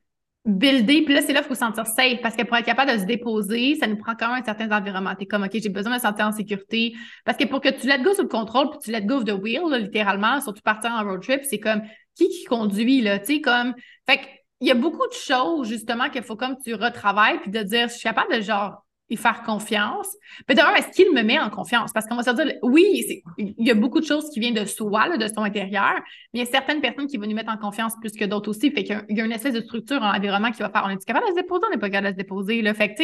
builder, 0.45 1.01
puis 1.03 1.13
là, 1.13 1.21
c'est 1.21 1.33
là 1.33 1.39
qu'il 1.39 1.47
faut 1.47 1.55
se 1.55 1.59
sentir 1.59 1.87
safe, 1.87 2.21
parce 2.21 2.35
que 2.35 2.43
pour 2.43 2.55
être 2.55 2.65
capable 2.65 2.91
de 2.91 2.97
se 2.99 3.05
déposer, 3.05 3.75
ça 3.75 3.87
nous 3.87 3.97
prend 3.97 4.15
quand 4.15 4.29
même 4.29 4.41
un 4.41 4.45
certain 4.45 4.71
environnement. 4.71 5.15
T'es 5.15 5.25
comme, 5.25 5.43
OK, 5.43 5.51
j'ai 5.53 5.69
besoin 5.69 5.91
de 5.91 5.97
me 5.97 6.01
sentir 6.01 6.27
en 6.27 6.31
sécurité. 6.31 6.93
Parce 7.25 7.37
que 7.37 7.45
pour 7.45 7.61
que 7.61 7.69
tu 7.69 7.87
let 7.87 8.01
go 8.03 8.13
sous 8.13 8.21
le 8.21 8.27
contrôle, 8.27 8.69
puis 8.69 8.79
tu 8.83 8.91
let 8.91 9.01
go 9.01 9.15
of 9.15 9.25
the 9.25 9.33
wheel, 9.33 9.63
littéralement, 9.81 10.39
surtout 10.41 10.61
partir 10.61 10.91
en 10.91 11.03
road 11.03 11.21
trip, 11.21 11.41
c'est 11.43 11.59
comme, 11.59 11.81
qui 12.15 12.29
qui 12.29 12.45
conduit, 12.45 13.01
là, 13.01 13.19
tu 13.19 13.35
sais, 13.35 13.41
comme... 13.41 13.73
Fait 14.07 14.21
il 14.61 14.67
y 14.69 14.71
a 14.71 14.75
beaucoup 14.75 15.05
de 15.07 15.13
choses, 15.13 15.67
justement, 15.67 16.09
qu'il 16.09 16.23
faut 16.23 16.37
comme 16.37 16.55
tu 16.63 16.73
retravailles, 16.75 17.39
puis 17.41 17.51
de 17.51 17.61
dire, 17.61 17.89
je 17.89 17.95
suis 17.95 18.03
capable 18.03 18.33
de, 18.33 18.41
genre, 18.41 18.84
y 19.09 19.17
faire 19.17 19.43
confiance. 19.43 20.07
Mais 20.47 20.55
d'abord, 20.55 20.75
est-ce 20.75 20.89
qu'il 20.89 21.13
me 21.13 21.21
met 21.21 21.39
en 21.39 21.49
confiance? 21.49 21.91
Parce 21.93 22.07
qu'on 22.07 22.15
va 22.15 22.23
se 22.23 22.31
dire, 22.31 22.53
oui, 22.63 23.23
il 23.37 23.53
y 23.57 23.71
a 23.71 23.75
beaucoup 23.75 23.99
de 23.99 24.05
choses 24.05 24.29
qui 24.31 24.39
viennent 24.39 24.55
de 24.55 24.65
soi, 24.65 25.15
de 25.15 25.27
son 25.27 25.41
intérieur, 25.41 25.95
mais 26.33 26.39
il 26.39 26.45
y 26.45 26.47
a 26.47 26.51
certaines 26.51 26.81
personnes 26.81 27.07
qui 27.07 27.17
vont 27.17 27.27
nous 27.27 27.35
mettre 27.35 27.51
en 27.51 27.57
confiance 27.57 27.93
plus 27.99 28.13
que 28.13 28.25
d'autres 28.25 28.49
aussi. 28.49 28.71
Fait 28.71 28.83
qu'il 28.83 29.05
y 29.09 29.21
a 29.21 29.25
une 29.25 29.31
espèce 29.31 29.53
de 29.53 29.61
structure 29.61 30.01
en 30.01 30.15
environnement 30.15 30.51
qui 30.51 30.61
va 30.61 30.69
faire, 30.69 30.83
on 30.85 30.89
est 30.89 31.05
capable 31.05 31.27
de 31.27 31.31
se 31.31 31.35
déposer, 31.35 31.63
on 31.67 31.71
n'est 31.71 31.77
pas 31.77 31.89
capable 31.89 32.07
de 32.07 32.19
se 32.19 32.23
déposer. 32.23 32.61
Là? 32.61 32.73
Fait 32.73 32.93
que, 32.93 33.03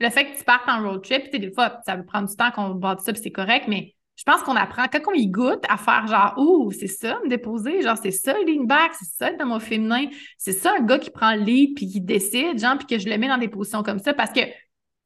le 0.00 0.10
fait 0.10 0.32
que 0.32 0.38
tu 0.38 0.44
partes 0.44 0.68
en 0.68 0.82
road 0.82 1.02
trip, 1.02 1.30
des 1.30 1.52
fois, 1.52 1.80
ça 1.84 1.96
va 1.96 2.02
prendre 2.02 2.28
du 2.28 2.36
temps 2.36 2.50
qu'on 2.50 2.70
bâtit 2.70 3.04
ça, 3.04 3.14
c'est 3.14 3.30
correct, 3.30 3.66
mais 3.68 3.94
je 4.16 4.24
pense 4.24 4.42
qu'on 4.42 4.56
apprend, 4.56 4.84
quand 4.92 5.00
on 5.08 5.14
y 5.14 5.28
goûte, 5.28 5.64
à 5.68 5.78
faire 5.78 6.06
genre, 6.06 6.34
ouh, 6.36 6.70
c'est 6.72 6.86
ça, 6.86 7.18
me 7.24 7.28
déposer, 7.28 7.80
genre, 7.80 7.96
c'est 7.96 8.10
ça, 8.10 8.34
back, 8.64 8.92
c'est 8.94 9.08
ça, 9.16 9.32
dans 9.32 9.46
mon 9.46 9.60
féminin, 9.60 10.06
c'est 10.36 10.52
ça, 10.52 10.74
un 10.78 10.82
gars 10.82 10.98
qui 10.98 11.10
prend 11.10 11.34
le 11.34 11.40
lead, 11.40 11.74
puis 11.74 11.86
qui 11.86 12.02
décide, 12.02 12.58
genre, 12.58 12.76
puis 12.76 12.86
que 12.86 12.98
je 12.98 13.08
le 13.08 13.16
mets 13.16 13.28
dans 13.28 13.38
des 13.38 13.48
positions 13.48 13.82
comme 13.82 13.98
ça, 13.98 14.12
parce 14.12 14.30
que 14.30 14.40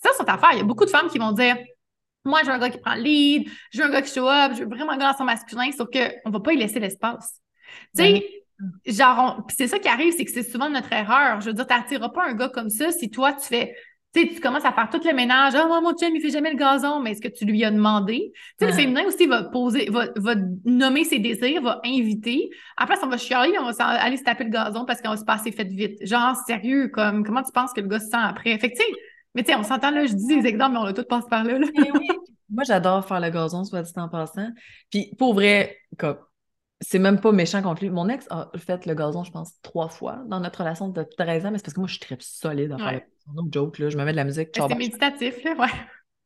ça, 0.04 0.10
c'est 0.16 0.28
affaire. 0.28 0.50
Il 0.52 0.58
y 0.58 0.60
a 0.60 0.64
beaucoup 0.64 0.84
de 0.84 0.90
femmes 0.90 1.08
qui 1.08 1.18
vont 1.18 1.32
dire 1.32 1.56
Moi, 2.24 2.40
je 2.42 2.46
veux 2.46 2.52
un 2.52 2.58
gars 2.58 2.70
qui 2.70 2.78
prend 2.78 2.94
le 2.94 3.02
lead, 3.02 3.48
je 3.72 3.78
veux 3.78 3.84
un 3.86 3.90
gars 3.90 4.02
qui 4.02 4.12
show 4.12 4.28
up, 4.28 4.52
je 4.54 4.64
veux 4.64 4.68
vraiment 4.68 4.92
un 4.92 4.98
gars 4.98 5.14
son 5.16 5.24
masculin, 5.24 5.70
sauf 5.72 5.88
qu'on 5.90 6.28
ne 6.30 6.32
va 6.32 6.40
pas 6.40 6.52
y 6.52 6.56
laisser 6.56 6.80
l'espace. 6.80 7.40
Tu 7.96 8.04
sais, 8.04 8.26
genre, 8.86 9.46
c'est 9.56 9.66
ça 9.66 9.78
qui 9.78 9.88
arrive, 9.88 10.14
c'est 10.16 10.24
que 10.24 10.30
c'est 10.30 10.48
souvent 10.48 10.68
notre 10.70 10.92
erreur. 10.92 11.40
Je 11.40 11.46
veux 11.46 11.54
dire, 11.54 11.66
tu 11.66 11.74
n'attireras 11.74 12.10
pas 12.10 12.26
un 12.26 12.34
gars 12.34 12.48
comme 12.48 12.70
ça 12.70 12.90
si 12.92 13.10
toi, 13.10 13.32
tu 13.32 13.46
fais 13.46 13.74
tu 14.14 14.20
sais, 14.20 14.28
tu 14.28 14.40
commences 14.40 14.64
à 14.64 14.72
faire 14.72 14.88
tout 14.90 15.00
le 15.04 15.12
ménage. 15.12 15.54
Ah, 15.56 15.66
oh, 15.68 15.80
mon 15.82 15.92
chum, 15.92 16.14
il 16.14 16.20
fait 16.20 16.30
jamais 16.30 16.52
le 16.52 16.56
gazon, 16.56 17.00
mais 17.00 17.12
est-ce 17.12 17.20
que 17.20 17.28
tu 17.28 17.44
lui 17.44 17.64
as 17.64 17.72
demandé? 17.72 18.30
Tu 18.32 18.64
sais, 18.64 18.70
le 18.70 18.72
féminin 18.72 19.04
aussi 19.06 19.26
va 19.26 19.42
poser, 19.42 19.88
va, 19.90 20.06
va, 20.14 20.36
nommer 20.64 21.02
ses 21.02 21.18
désirs, 21.18 21.62
va 21.62 21.80
inviter. 21.84 22.48
Après, 22.76 22.94
on 23.02 23.08
va 23.08 23.16
chialer, 23.16 23.58
on 23.58 23.68
va 23.68 23.84
aller 23.84 24.16
se 24.16 24.22
taper 24.22 24.44
le 24.44 24.50
gazon 24.50 24.84
parce 24.84 25.02
qu'on 25.02 25.10
va 25.10 25.16
se 25.16 25.24
passer 25.24 25.50
fait 25.50 25.64
vite. 25.64 25.98
Genre, 26.06 26.36
sérieux, 26.46 26.88
comme, 26.88 27.24
comment 27.24 27.42
tu 27.42 27.50
penses 27.50 27.72
que 27.72 27.80
le 27.80 27.88
gars 27.88 27.98
se 27.98 28.06
sent 28.06 28.16
après? 28.16 28.56
Fait 28.58 28.70
que, 28.70 28.76
tu 28.76 28.82
sais, 28.82 28.92
mais 29.34 29.42
tu 29.42 29.52
sais, 29.52 29.58
on 29.58 29.62
s'entend 29.62 29.90
là, 29.90 30.06
je 30.06 30.14
dis 30.14 30.26
des 30.26 30.46
exemples, 30.46 30.72
mais 30.72 30.78
on 30.78 30.84
a 30.84 30.92
tout 30.92 31.04
passe 31.04 31.26
par 31.26 31.44
là. 31.44 31.58
Eh 31.60 31.90
Moi, 32.50 32.64
j'adore 32.66 33.06
faire 33.06 33.20
le 33.20 33.30
gazon, 33.30 33.64
soit 33.64 33.82
dit 33.82 33.92
en 33.96 34.08
passant. 34.08 34.48
Puis 34.90 35.14
pour 35.18 35.34
vrai, 35.34 35.78
c'est 36.80 36.98
même 36.98 37.20
pas 37.20 37.32
méchant 37.32 37.62
conflit. 37.62 37.90
Mon 37.90 38.08
ex 38.08 38.26
a 38.30 38.50
fait 38.56 38.86
le 38.86 38.94
gazon, 38.94 39.24
je 39.24 39.32
pense, 39.32 39.60
trois 39.62 39.88
fois 39.88 40.22
dans 40.26 40.40
notre 40.40 40.60
relation 40.60 40.88
de 40.88 41.02
13 41.02 41.46
ans, 41.46 41.50
mais 41.50 41.58
c'est 41.58 41.64
parce 41.64 41.74
que 41.74 41.80
moi, 41.80 41.88
je 41.88 41.94
suis 41.94 42.00
très 42.00 42.16
solide 42.20 42.72
à 42.72 42.78
faire 42.78 42.92
le 42.92 43.32
gazon. 43.32 43.48
joke, 43.50 43.78
là, 43.78 43.88
je 43.88 43.96
me 43.96 44.04
mets 44.04 44.12
de 44.12 44.16
la 44.16 44.24
musique. 44.24 44.50
C'est 44.54 44.74
méditatif, 44.74 45.42
là, 45.42 45.54
ouais. 45.58 45.68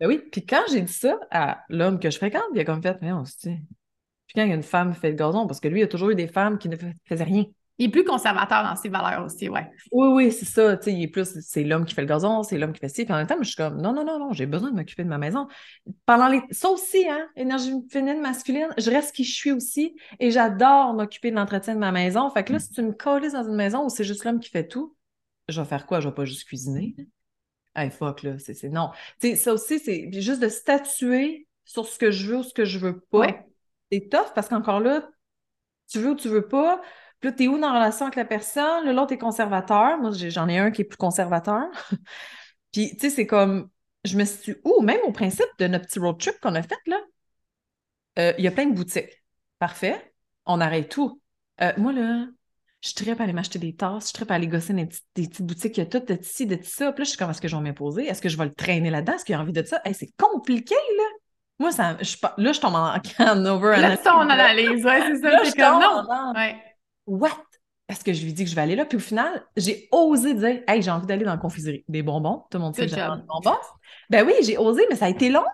Ben 0.01 0.07
oui, 0.07 0.21
puis 0.31 0.47
quand 0.47 0.62
j'ai 0.71 0.83
dit 0.83 0.92
ça 0.92 1.18
à 1.31 1.64
l'homme 1.68 1.99
que 1.99 2.11
je 2.11 2.18
fréquente, 2.18 2.44
il 2.55 2.61
a 2.61 2.64
comme 2.64 2.83
fait, 2.83 2.99
mais 3.01 3.12
on 3.12 3.25
se 3.25 3.37
dit. 3.38 3.57
Puis 4.27 4.35
quand 4.35 4.44
il 4.44 4.51
y 4.51 4.53
a 4.53 4.55
une 4.55 4.62
femme 4.62 4.92
qui 4.92 5.01
fait 5.01 5.11
le 5.11 5.16
gazon, 5.16 5.47
parce 5.47 5.59
que 5.59 5.68
lui, 5.68 5.79
il 5.79 5.81
y 5.81 5.85
a 5.85 5.88
toujours 5.88 6.11
eu 6.11 6.14
des 6.14 6.29
femmes 6.29 6.59
qui 6.59 6.68
ne 6.68 6.77
faisaient 7.07 7.25
rien. 7.25 7.44
Il 7.79 7.87
est 7.87 7.91
plus 7.91 8.05
conservateur 8.05 8.64
dans 8.64 8.75
ses 8.75 8.88
valeurs 8.88 9.25
aussi, 9.25 9.49
ouais. 9.49 9.71
Oui, 9.93 10.09
oui, 10.09 10.33
c'est 10.33 10.45
ça. 10.45 10.77
Tu 10.77 10.85
sais, 10.85 10.93
il 10.93 11.03
est 11.05 11.09
plus, 11.09 11.38
c'est 11.41 11.62
l'homme 11.62 11.85
qui 11.85 11.95
fait 11.95 12.03
le 12.03 12.09
gazon, 12.09 12.43
c'est 12.43 12.59
l'homme 12.59 12.73
qui 12.73 12.81
fait 12.81 12.88
ci. 12.88 13.05
Puis 13.05 13.14
en 13.14 13.17
même 13.17 13.27
temps, 13.29 13.37
je 13.38 13.47
suis 13.47 13.57
comme, 13.57 13.81
non, 13.81 13.93
non, 13.93 14.05
non, 14.05 14.19
non, 14.19 14.33
j'ai 14.33 14.47
besoin 14.47 14.71
de 14.71 14.77
m'occuper 14.77 15.05
de 15.05 15.09
ma 15.09 15.19
maison. 15.19 15.47
Pendant 16.05 16.27
les. 16.27 16.43
Ça 16.51 16.71
aussi, 16.71 17.09
hein, 17.09 17.29
énergie 17.37 17.73
féminine, 17.91 18.21
masculine, 18.21 18.69
je 18.77 18.91
reste 18.91 19.14
qui 19.14 19.23
je 19.23 19.33
suis 19.33 19.53
aussi 19.53 19.95
et 20.19 20.33
j'adore 20.33 20.93
m'occuper 20.95 21.31
de 21.31 21.37
l'entretien 21.37 21.75
de 21.75 21.79
ma 21.79 21.93
maison. 21.93 22.29
Fait 22.31 22.43
que 22.43 22.53
là, 22.53 22.59
si 22.59 22.71
tu 22.71 22.83
me 22.83 22.93
colles 22.93 23.31
dans 23.31 23.45
une 23.45 23.57
maison 23.57 23.85
où 23.85 23.88
c'est 23.88 24.05
juste 24.05 24.25
l'homme 24.25 24.41
qui 24.41 24.51
fait 24.51 24.67
tout, 24.67 24.97
je 25.49 25.61
vais 25.61 25.67
faire 25.67 25.87
quoi? 25.87 26.01
Je 26.01 26.09
vais 26.09 26.14
pas 26.14 26.25
juste 26.25 26.45
cuisiner? 26.45 26.95
Hey, 27.75 27.91
fuck, 27.91 28.25
là, 28.25 28.38
c'est 28.38 28.61
non. 28.64 28.91
Tu 29.21 29.29
sais, 29.29 29.37
ça 29.37 29.53
aussi, 29.53 29.79
c'est 29.79 30.11
juste 30.12 30.43
de 30.43 30.49
statuer 30.49 31.47
sur 31.64 31.87
ce 31.87 31.97
que 31.97 32.11
je 32.11 32.27
veux 32.27 32.38
ou 32.38 32.43
ce 32.43 32.53
que 32.53 32.64
je 32.64 32.79
veux 32.79 33.01
pas. 33.01 33.29
C'est 33.93 34.09
tough 34.11 34.33
parce 34.35 34.49
qu'encore 34.49 34.81
là, 34.81 35.09
tu 35.88 36.01
veux 36.01 36.11
ou 36.11 36.14
tu 36.14 36.29
veux 36.29 36.47
pas, 36.47 36.83
puis 37.20 37.31
là, 37.31 37.33
t'es 37.33 37.48
où 37.48 37.59
dans 37.59 37.72
la 37.72 37.81
relation 37.81 38.07
avec 38.07 38.16
la 38.16 38.24
personne? 38.24 38.90
L'autre 38.92 39.12
est 39.12 39.18
conservateur. 39.18 39.98
Moi, 39.98 40.12
j'en 40.12 40.48
ai 40.48 40.59
un 40.59 40.70
qui 40.70 40.83
est 40.83 40.85
plus 40.85 40.96
conservateur. 40.96 41.66
Puis, 42.72 42.90
tu 42.92 43.00
sais, 43.00 43.11
c'est 43.11 43.26
comme, 43.26 43.70
je 44.04 44.16
me 44.16 44.24
suis 44.24 44.57
où? 44.64 44.83
Même 44.83 45.00
au 45.04 45.12
principe 45.12 45.48
de 45.59 45.66
notre 45.66 45.87
petit 45.87 45.98
road 45.98 46.18
trip 46.18 46.38
qu'on 46.40 46.54
a 46.54 46.62
fait, 46.62 46.78
là, 46.87 47.00
euh, 48.18 48.33
il 48.38 48.44
y 48.44 48.48
a 48.48 48.50
plein 48.50 48.66
de 48.66 48.74
boutiques. 48.74 49.24
Parfait. 49.59 50.12
On 50.46 50.61
arrête 50.61 50.90
tout. 50.90 51.20
Euh, 51.61 51.72
moi, 51.76 51.92
là, 51.92 52.26
je 52.81 52.88
suis 52.90 52.94
très 52.94 53.20
aller 53.20 53.33
m'acheter 53.33 53.59
des 53.59 53.74
tasses, 53.74 54.04
je 54.04 54.16
suis 54.16 54.24
très 54.24 54.35
aller 54.35 54.46
gosser 54.46 54.72
des, 54.72 54.87
petites 54.87 55.42
boutiques, 55.42 55.76
il 55.76 55.81
y 55.81 55.83
a 55.83 55.87
tout 55.87 55.98
de 55.98 56.16
ci, 56.22 56.46
de 56.46 56.59
ça. 56.62 56.92
Puis 56.92 57.00
là, 57.00 57.04
je 57.04 57.09
suis 57.11 57.18
comme, 57.18 57.31
est-ce 57.31 57.40
que 57.40 57.48
je 57.48 57.57
vais 57.57 57.62
m'imposer? 57.62 58.07
Est-ce 58.07 58.22
que 58.22 58.28
je 58.28 58.37
vais 58.37 58.44
le 58.44 58.54
traîner 58.54 58.90
là-dedans? 58.90 59.14
Est-ce 59.14 59.24
qu'il 59.24 59.35
a 59.35 59.40
envie 59.40 59.52
de 59.52 59.64
ça? 59.64 59.81
c'est 59.92 60.12
compliqué, 60.16 60.76
là! 60.96 61.04
Moi, 61.59 61.72
ça, 61.72 61.96
je, 62.00 62.16
là, 62.37 62.52
je 62.52 62.61
tombe 62.61 62.76
en, 62.76 62.94
en 63.18 63.46
over 63.46 63.81
Là, 63.81 63.96
ça, 63.96 64.16
on 64.16 64.31
analyse, 64.31 64.85
ouais, 64.85 65.00
c'est 65.00 65.16
ça. 65.16 65.44
c'est 65.44 65.57
comme, 65.57 65.81
non! 65.81 66.04
Ouais. 66.37 66.67
What? 67.09 67.31
Parce 67.87 68.03
que 68.03 68.12
je 68.12 68.23
lui 68.23 68.35
dis 68.35 68.44
que 68.44 68.51
je 68.51 68.55
vais 68.55 68.61
aller 68.61 68.77
là. 68.77 68.85
Puis 68.85 68.97
au 68.97 69.01
final, 69.01 69.44
j'ai 69.57 69.88
osé 69.90 70.35
dire 70.35 70.61
Hey, 70.68 70.83
j'ai 70.83 70.90
envie 70.90 71.07
d'aller 71.07 71.25
dans 71.25 71.33
la 71.33 71.38
confiserie. 71.38 71.85
Des 71.88 72.03
bonbons. 72.03 72.44
Tout 72.51 72.59
le 72.59 72.64
monde 72.64 72.77
sait 72.77 72.83
que 72.83 72.94
j'adore 72.94 73.16
des 73.16 73.23
bonbons. 73.27 73.59
Ben 74.11 74.27
oui, 74.27 74.35
j'ai 74.42 74.59
osé, 74.59 74.83
mais 74.90 74.97
ça 74.97 75.07
a 75.07 75.09
été 75.09 75.31
long. 75.31 75.44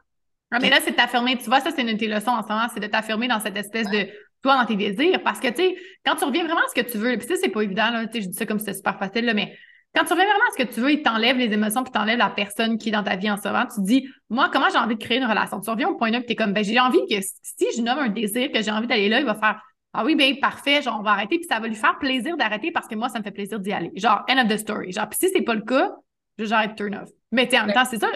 Ah, 0.50 0.58
mais 0.60 0.70
là, 0.70 0.78
c'est 0.84 0.92
t'affirmer. 0.92 1.38
Tu 1.38 1.44
vois, 1.44 1.60
ça, 1.60 1.70
c'est 1.70 1.82
une 1.82 1.92
de 1.92 1.98
tes 1.98 2.08
leçons 2.08 2.30
en 2.30 2.42
ce 2.42 2.48
moment, 2.48 2.66
c'est 2.72 2.80
de 2.80 2.86
t'affirmer 2.86 3.28
dans 3.28 3.40
cette 3.40 3.56
espèce 3.56 3.88
de 3.88 4.08
toi, 4.42 4.56
dans 4.56 4.66
tes 4.66 4.76
désirs. 4.76 5.22
Parce 5.22 5.40
que, 5.40 5.48
tu 5.48 5.56
sais, 5.56 5.76
quand 6.04 6.16
tu 6.16 6.24
reviens 6.24 6.44
vraiment 6.44 6.60
à 6.60 6.68
ce 6.68 6.80
que 6.80 6.88
tu 6.88 6.98
veux, 6.98 7.16
puis 7.16 7.26
ça, 7.26 7.34
c'est 7.40 7.48
pas 7.48 7.62
évident, 7.62 7.90
là, 7.90 8.06
je 8.12 8.18
dis 8.20 8.32
ça 8.32 8.46
comme 8.46 8.58
si 8.58 8.66
c'était 8.66 8.76
super 8.76 8.98
facile, 8.98 9.24
là, 9.24 9.34
mais 9.34 9.56
quand 9.94 10.04
tu 10.04 10.12
reviens 10.12 10.26
vraiment 10.26 10.44
à 10.48 10.58
ce 10.58 10.64
que 10.64 10.72
tu 10.72 10.80
veux, 10.80 10.92
il 10.92 11.02
t'enlève 11.02 11.36
les 11.36 11.52
émotions, 11.52 11.84
puis 11.84 11.92
t'enlève 11.92 12.18
la 12.18 12.30
personne 12.30 12.78
qui 12.78 12.88
est 12.88 12.92
dans 12.92 13.04
ta 13.04 13.14
vie 13.14 13.30
en 13.30 13.36
ce 13.36 13.46
moment. 13.46 13.64
Tu 13.66 13.80
te 13.80 13.86
dis, 13.86 14.08
moi, 14.28 14.50
comment 14.52 14.66
j'ai 14.70 14.78
envie 14.78 14.96
de 14.96 15.02
créer 15.02 15.18
une 15.18 15.24
relation? 15.24 15.60
Tu 15.60 15.70
reviens 15.70 15.88
au 15.88 15.96
point 15.96 16.10
là, 16.10 16.20
que 16.20 16.26
tu 16.26 16.32
es 16.32 16.36
comme, 16.36 16.52
ben, 16.52 16.64
j'ai 16.64 16.80
envie 16.80 17.00
que 17.08 17.20
si 17.20 17.66
je 17.76 17.80
nomme 17.80 17.98
un 17.98 18.08
désir, 18.08 18.50
que 18.50 18.60
j'ai 18.60 18.72
envie 18.72 18.88
d'aller 18.88 19.08
là, 19.08 19.20
il 19.20 19.26
va 19.26 19.36
faire, 19.36 19.60
ah 19.94 20.04
oui, 20.04 20.14
ben 20.16 20.38
parfait, 20.40 20.82
genre 20.82 20.98
on 21.00 21.02
va 21.02 21.12
arrêter, 21.12 21.38
puis 21.38 21.46
ça 21.48 21.60
va 21.60 21.68
lui 21.68 21.74
faire 21.74 21.98
plaisir 21.98 22.36
d'arrêter 22.36 22.70
parce 22.72 22.88
que 22.88 22.94
moi, 22.94 23.08
ça 23.08 23.18
me 23.18 23.24
fait 23.24 23.30
plaisir 23.30 23.60
d'y 23.60 23.72
aller. 23.72 23.92
Genre, 23.94 24.24
end 24.28 24.38
of 24.38 24.48
the 24.48 24.58
story. 24.58 24.92
Genre, 24.92 25.08
puis 25.08 25.18
si 25.20 25.32
c'est 25.32 25.42
pas 25.42 25.54
le 25.54 25.62
cas, 25.62 25.92
j'arrête 26.38 26.74
turn 26.76 26.94
off. 26.94 27.08
Mais 27.32 27.48
en 27.56 27.66
même 27.66 27.74
temps, 27.74 27.84
c'est 27.84 28.00
ça. 28.00 28.10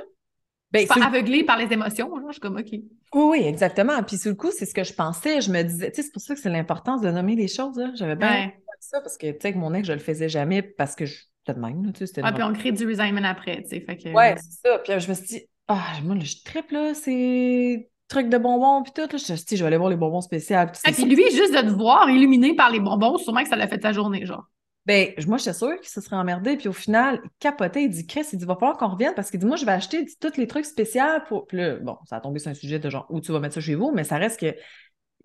Ben, 0.71 0.87
pas 0.87 1.07
aveuglé 1.07 1.45
par 1.45 1.57
les 1.57 1.73
émotions, 1.73 2.11
je 2.27 2.33
suis 2.33 2.41
comme 2.41 2.59
OK. 2.59 2.69
Oui, 2.71 2.83
oui, 3.15 3.43
exactement. 3.47 4.03
Puis 4.03 4.19
sur 4.19 4.31
le 4.31 4.37
coup, 4.37 4.51
c'est 4.51 4.67
ce 4.67 4.75
que 4.75 4.85
je 4.85 4.93
pensais. 4.93 5.41
Je 5.41 5.51
me 5.51 5.63
disais, 5.63 5.91
tu 5.91 5.97
sais, 5.97 6.03
c'est 6.03 6.13
pour 6.13 6.21
ça 6.21 6.35
que 6.35 6.41
c'est 6.41 6.51
l'importance 6.51 7.01
de 7.01 7.11
nommer 7.11 7.37
les 7.37 7.49
choses. 7.49 7.81
J'avais 7.95 8.17
bien 8.17 8.53
ça 8.81 9.01
parce 9.01 9.17
que, 9.17 9.27
tu 9.27 9.33
sais, 9.41 9.49
avec 9.49 9.57
mon 9.57 9.75
ex, 9.75 9.89
je 9.89 9.93
le 9.93 9.99
faisais 9.99 10.29
jamais 10.29 10.63
parce 10.63 10.95
que 10.95 11.07
je 11.07 11.17
de 11.55 11.61
même. 11.61 11.93
Tu 11.93 12.07
sais, 12.07 12.21
ah, 12.23 12.33
puis 12.33 12.43
on 12.43 12.53
crée 12.53 12.73
du 12.73 12.87
resentment 12.87 13.25
après, 13.25 13.63
tu 13.63 13.71
sais. 13.71 13.81
Fait 13.81 13.97
que... 13.97 14.11
Ouais, 14.11 14.37
c'est 14.37 14.69
ça. 14.69 14.79
Puis 14.79 15.01
je 15.01 15.09
me 15.09 15.15
suis 15.15 15.27
dit, 15.27 15.43
ah, 15.69 15.83
moi, 16.05 16.17
je 16.21 16.37
triple, 16.45 16.75
là, 16.75 16.95
c'est 16.95 17.89
trucs 18.09 18.29
de 18.29 18.39
bonbons, 18.39 18.83
puis 18.83 18.93
tout. 18.93 19.03
Là, 19.03 19.19
je, 19.19 19.57
je 19.57 19.61
vais 19.63 19.67
aller 19.67 19.77
voir 19.77 19.91
les 19.91 19.97
bonbons 19.97 20.21
spéciaux. 20.21 20.57
Et 20.87 20.93
puis 20.93 21.05
lui, 21.05 21.31
juste 21.31 21.55
de 21.55 21.61
te 21.61 21.75
voir 21.75 22.09
illuminé 22.11 22.55
par 22.55 22.71
les 22.71 22.81
bonbons, 22.81 23.19
sûrement 23.19 23.43
que 23.43 23.49
ça 23.49 23.57
l'a 23.57 23.69
fait 23.69 23.79
ta 23.79 23.93
journée, 23.93 24.27
genre. 24.27 24.49
Ben, 24.87 25.13
moi, 25.27 25.37
j'étais 25.37 25.53
sûre 25.53 25.79
qu'il 25.81 25.91
se 25.91 26.01
serait 26.01 26.17
emmerdé. 26.17 26.57
Puis 26.57 26.69
au 26.69 26.73
final, 26.73 27.21
il 27.23 27.31
capotait. 27.39 27.85
Il 27.85 27.91
dit, 27.91 28.07
Chris, 28.07 28.25
il 28.33 28.39
dit, 28.39 28.47
va 28.47 28.55
falloir 28.55 28.79
qu'on 28.79 28.89
revienne 28.89 29.13
parce 29.15 29.31
qu'il 29.31 29.39
dit, 29.39 29.45
moi, 29.45 29.57
je 29.57 29.67
vais 29.67 29.73
acheter 29.73 30.07
tous 30.19 30.39
les 30.39 30.47
trucs 30.47 30.65
spéciaux 30.65 31.03
pour. 31.29 31.47
Puis 31.47 31.59
là, 31.59 31.77
bon, 31.77 31.99
ça 32.07 32.17
a 32.17 32.21
tombé 32.21 32.39
sur 32.39 32.51
un 32.51 32.55
sujet 32.55 32.79
de 32.79 32.89
genre 32.89 33.07
où 33.11 33.21
tu 33.21 33.31
vas 33.31 33.39
mettre 33.39 33.55
ça 33.55 33.61
chez 33.61 33.75
vous, 33.75 33.93
mais 33.93 34.05
ça 34.05 34.17
reste 34.17 34.41
que 34.41 34.55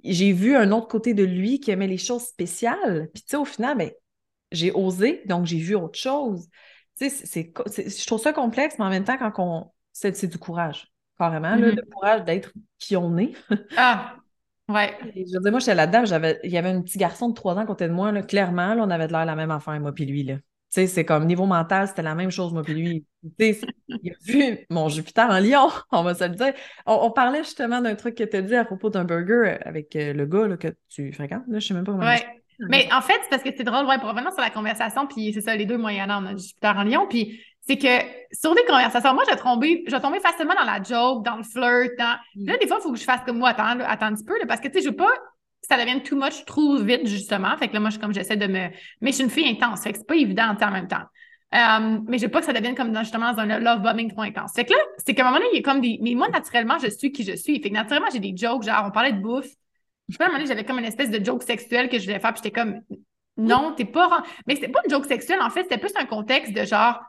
j'ai 0.04 0.34
vu 0.34 0.58
un 0.58 0.72
autre 0.74 0.88
côté 0.90 1.14
de 1.14 1.24
lui 1.24 1.62
qui 1.62 1.72
aimait 1.72 1.88
les 1.88 1.98
choses 1.98 2.24
spéciales. 2.24 3.10
Puis 3.14 3.24
tu 3.24 3.30
sais, 3.30 3.38
au 3.38 3.46
final, 3.46 3.78
ben, 3.78 3.92
j'ai 4.52 4.74
osé, 4.74 5.22
donc 5.28 5.46
j'ai 5.46 5.60
vu 5.60 5.76
autre 5.76 5.98
chose. 5.98 6.50
Tu 6.98 7.10
sais, 7.10 7.26
c'est, 7.26 7.54
je 7.90 8.06
trouve 8.06 8.20
ça 8.20 8.34
complexe, 8.34 8.76
mais 8.78 8.86
en 8.86 8.90
même 8.90 9.06
temps, 9.06 9.18
quand 9.18 9.34
on. 9.38 9.72
C'est, 9.94 10.26
du 10.26 10.40
courage, 10.40 10.92
carrément, 11.18 11.56
là, 11.56 11.72
le 11.72 11.82
courage 11.92 12.24
d'être 12.24 12.54
qui 12.80 12.96
on 12.96 13.18
est. 13.18 13.34
ah! 13.78 14.16
Ouais. 14.70 14.98
je 15.14 15.34
veux 15.34 15.42
dire, 15.42 15.52
moi, 15.52 15.60
j'étais 15.60 15.76
là-dedans, 15.76 16.06
j'avais, 16.06 16.40
il 16.44 16.52
y 16.52 16.58
avait 16.58 16.70
un 16.70 16.82
petit 16.82 16.98
garçon 16.98 17.30
de 17.30 17.34
3 17.34 17.56
ans 17.56 17.60
à 17.60 17.66
côté 17.66 17.88
de 17.88 17.94
moi, 17.94 18.12
là, 18.12 18.22
clairement, 18.22 18.74
là, 18.74 18.84
on 18.84 18.90
avait 18.90 19.08
de 19.08 19.12
l'air 19.12 19.26
la 19.26 19.36
même 19.36 19.52
affaire, 19.52 19.80
moi 19.80 19.92
puis 19.92 20.06
lui, 20.06 20.24
là. 20.24 20.36
Tu 20.36 20.82
sais, 20.82 20.88
c'est 20.88 21.06
comme 21.06 21.26
niveau 21.26 21.46
mental, 21.46 21.88
c'était 21.88 22.02
la 22.02 22.16
même 22.16 22.32
chose, 22.32 22.52
moi 22.52 22.64
puis 22.64 22.74
lui. 22.74 23.06
Tu 23.38 23.54
sais, 23.54 23.62
il 23.90 24.12
a 24.12 24.16
vu 24.24 24.66
mon 24.70 24.90
Jupiter 24.90 25.30
en 25.30 25.40
Lion, 25.40 25.70
on 25.92 26.02
va 26.02 26.16
se 26.16 26.24
le 26.24 26.32
dire. 26.32 26.54
On, 26.88 27.12
parlait 27.12 27.44
justement 27.44 27.80
d'un 27.82 27.94
truc 27.94 28.16
que 28.16 28.24
tu 28.24 28.38
as 28.38 28.42
dit 28.42 28.56
à 28.56 28.66
propos 28.66 28.90
d'un 28.90 29.04
burger 29.04 29.58
avec 29.64 29.96
euh, 29.96 30.14
le 30.14 30.26
gars 30.26 30.48
là, 30.48 30.58
que 30.58 30.70
tu 30.90 31.12
fréquentes, 31.12 31.44
là, 31.48 31.60
je 31.60 31.68
sais 31.68 31.74
même 31.74 31.84
pas 31.84 31.92
comment. 31.92 32.06
Ouais. 32.06 32.26
Mais 32.60 32.88
en 32.94 33.02
fait, 33.02 33.20
c'est 33.24 33.30
parce 33.30 33.44
que 33.44 33.50
c'est 33.56 33.64
drôle, 33.64 33.86
ouais, 33.86 34.00
pour 34.00 34.10
revenir 34.10 34.32
sur 34.32 34.42
la 34.42 34.50
conversation, 34.50 35.06
puis 35.08 35.34
c'est 35.34 35.42
ça, 35.42 35.56
les 35.56 35.66
deux 35.66 35.78
moyens, 35.78 36.10
on 36.10 36.26
a 36.26 36.36
Jupiter 36.36 36.76
en 36.78 36.84
Lion, 36.84 37.08
puis 37.08 37.40
c'est 37.68 37.78
que 37.78 38.06
sur 38.32 38.54
des 38.56 38.64
conversations, 38.66 39.14
moi, 39.14 39.24
j'ai 39.30 39.38
tombé, 39.38 39.84
j'ai 39.88 40.00
tombé 40.00 40.20
facilement 40.20 40.56
dans 40.56 40.66
la 40.66 40.82
joke, 40.84 41.24
dans 41.26 41.38
le 41.38 41.44
flirt, 41.44 41.92
dans... 41.98 42.18
Mm. 42.36 42.48
Là, 42.48 42.58
des 42.58 42.68
fois, 42.68 42.78
il 42.80 42.84
faut 42.84 42.92
que 42.92 43.00
je 43.00 43.04
fasse 43.04 43.22
comme 43.26 43.38
moi, 43.38 43.50
attends, 43.50 43.80
attends 43.80 44.08
un 44.08 44.16
petit 44.16 44.26
peu, 44.26 44.36
parce 44.48 44.60
que, 44.60 44.68
tu 44.68 44.76
sais, 44.76 44.82
je 44.82 44.90
veux 44.90 44.96
pas 44.96 45.12
que 45.12 45.68
ça 45.70 45.78
devienne 45.78 46.04
too 46.04 46.16
much 46.18 46.44
trop 46.46 46.78
vite, 46.78 47.08
justement. 47.08 47.56
Fait 47.58 47.70
que 47.70 47.74
là, 47.74 47.80
moi, 47.80 47.90
je 47.90 48.00
comme, 48.00 48.14
j'essaie 48.14 48.36
de 48.36 48.48
me... 48.48 48.70
Mais 49.02 49.12
je 49.12 49.16
suis 49.16 49.24
une 49.24 49.30
fille 49.30 49.48
intense, 49.48 49.84
fait 49.84 49.94
que 49.94 50.00
c'est 50.00 50.08
pas 50.08 50.16
évident 50.16 50.56
en 50.60 50.72
même 50.72 50.88
temps. 50.88 51.06
Euh, 51.54 52.00
mais 52.08 52.18
je 52.18 52.26
veux 52.26 52.32
pas 52.32 52.40
que 52.40 52.48
ça 52.48 52.54
devienne 52.54 52.74
comme 52.74 52.98
justement 52.98 53.32
dans 53.32 53.40
un 53.40 53.60
love 53.60 53.82
bombing 53.82 54.12
trop 54.12 54.24
intense. 54.24 54.54
Fait 54.56 54.66
que 54.66 54.72
là, 54.72 54.80
c'est 54.98 55.14
qu'à 55.14 55.22
un 55.22 55.26
moment 55.26 55.38
donné, 55.38 55.50
il 55.54 55.58
y 55.58 55.60
a 55.60 55.62
comme 55.62 55.82
des. 55.82 56.00
Mais 56.02 56.16
moi, 56.16 56.28
naturellement, 56.30 56.80
je 56.80 56.90
suis 56.90 57.12
qui 57.12 57.24
je 57.24 57.36
suis. 57.36 57.62
Fait 57.62 57.70
que 57.70 57.76
naturellement, 57.76 58.08
j'ai 58.12 58.20
des 58.20 58.36
jokes, 58.36 58.64
genre, 58.64 58.86
on 58.88 58.92
parlait 58.92 59.14
de 59.14 59.22
bouffe. 59.22 59.46
Je 60.10 60.14
sais 60.14 60.18
pas, 60.18 60.26
à 60.26 60.28
un 60.28 60.32
moment 60.32 60.40
donné, 60.40 60.50
j'avais 60.50 60.66
comme 60.66 60.80
une 60.80 60.86
espèce 60.86 61.12
de 61.12 61.24
joke 61.24 61.44
sexuelle 61.44 61.90
que 61.90 62.00
je 62.00 62.06
voulais 62.06 62.20
faire, 62.20 62.34
puis 62.34 62.42
j'étais 62.44 62.60
comme, 62.60 62.82
non, 63.38 63.74
t'es 63.78 63.86
pas. 63.86 64.24
Mais 64.48 64.56
c'était 64.56 64.70
pas 64.70 64.82
une 64.84 64.90
joke 64.90 65.06
sexuelle, 65.06 65.42
en 65.42 65.50
fait, 65.52 65.64
c'était 65.64 65.78
plus 65.78 65.94
un 65.96 66.06
contexte 66.06 66.54
de 66.54 66.66
genre, 66.66 67.00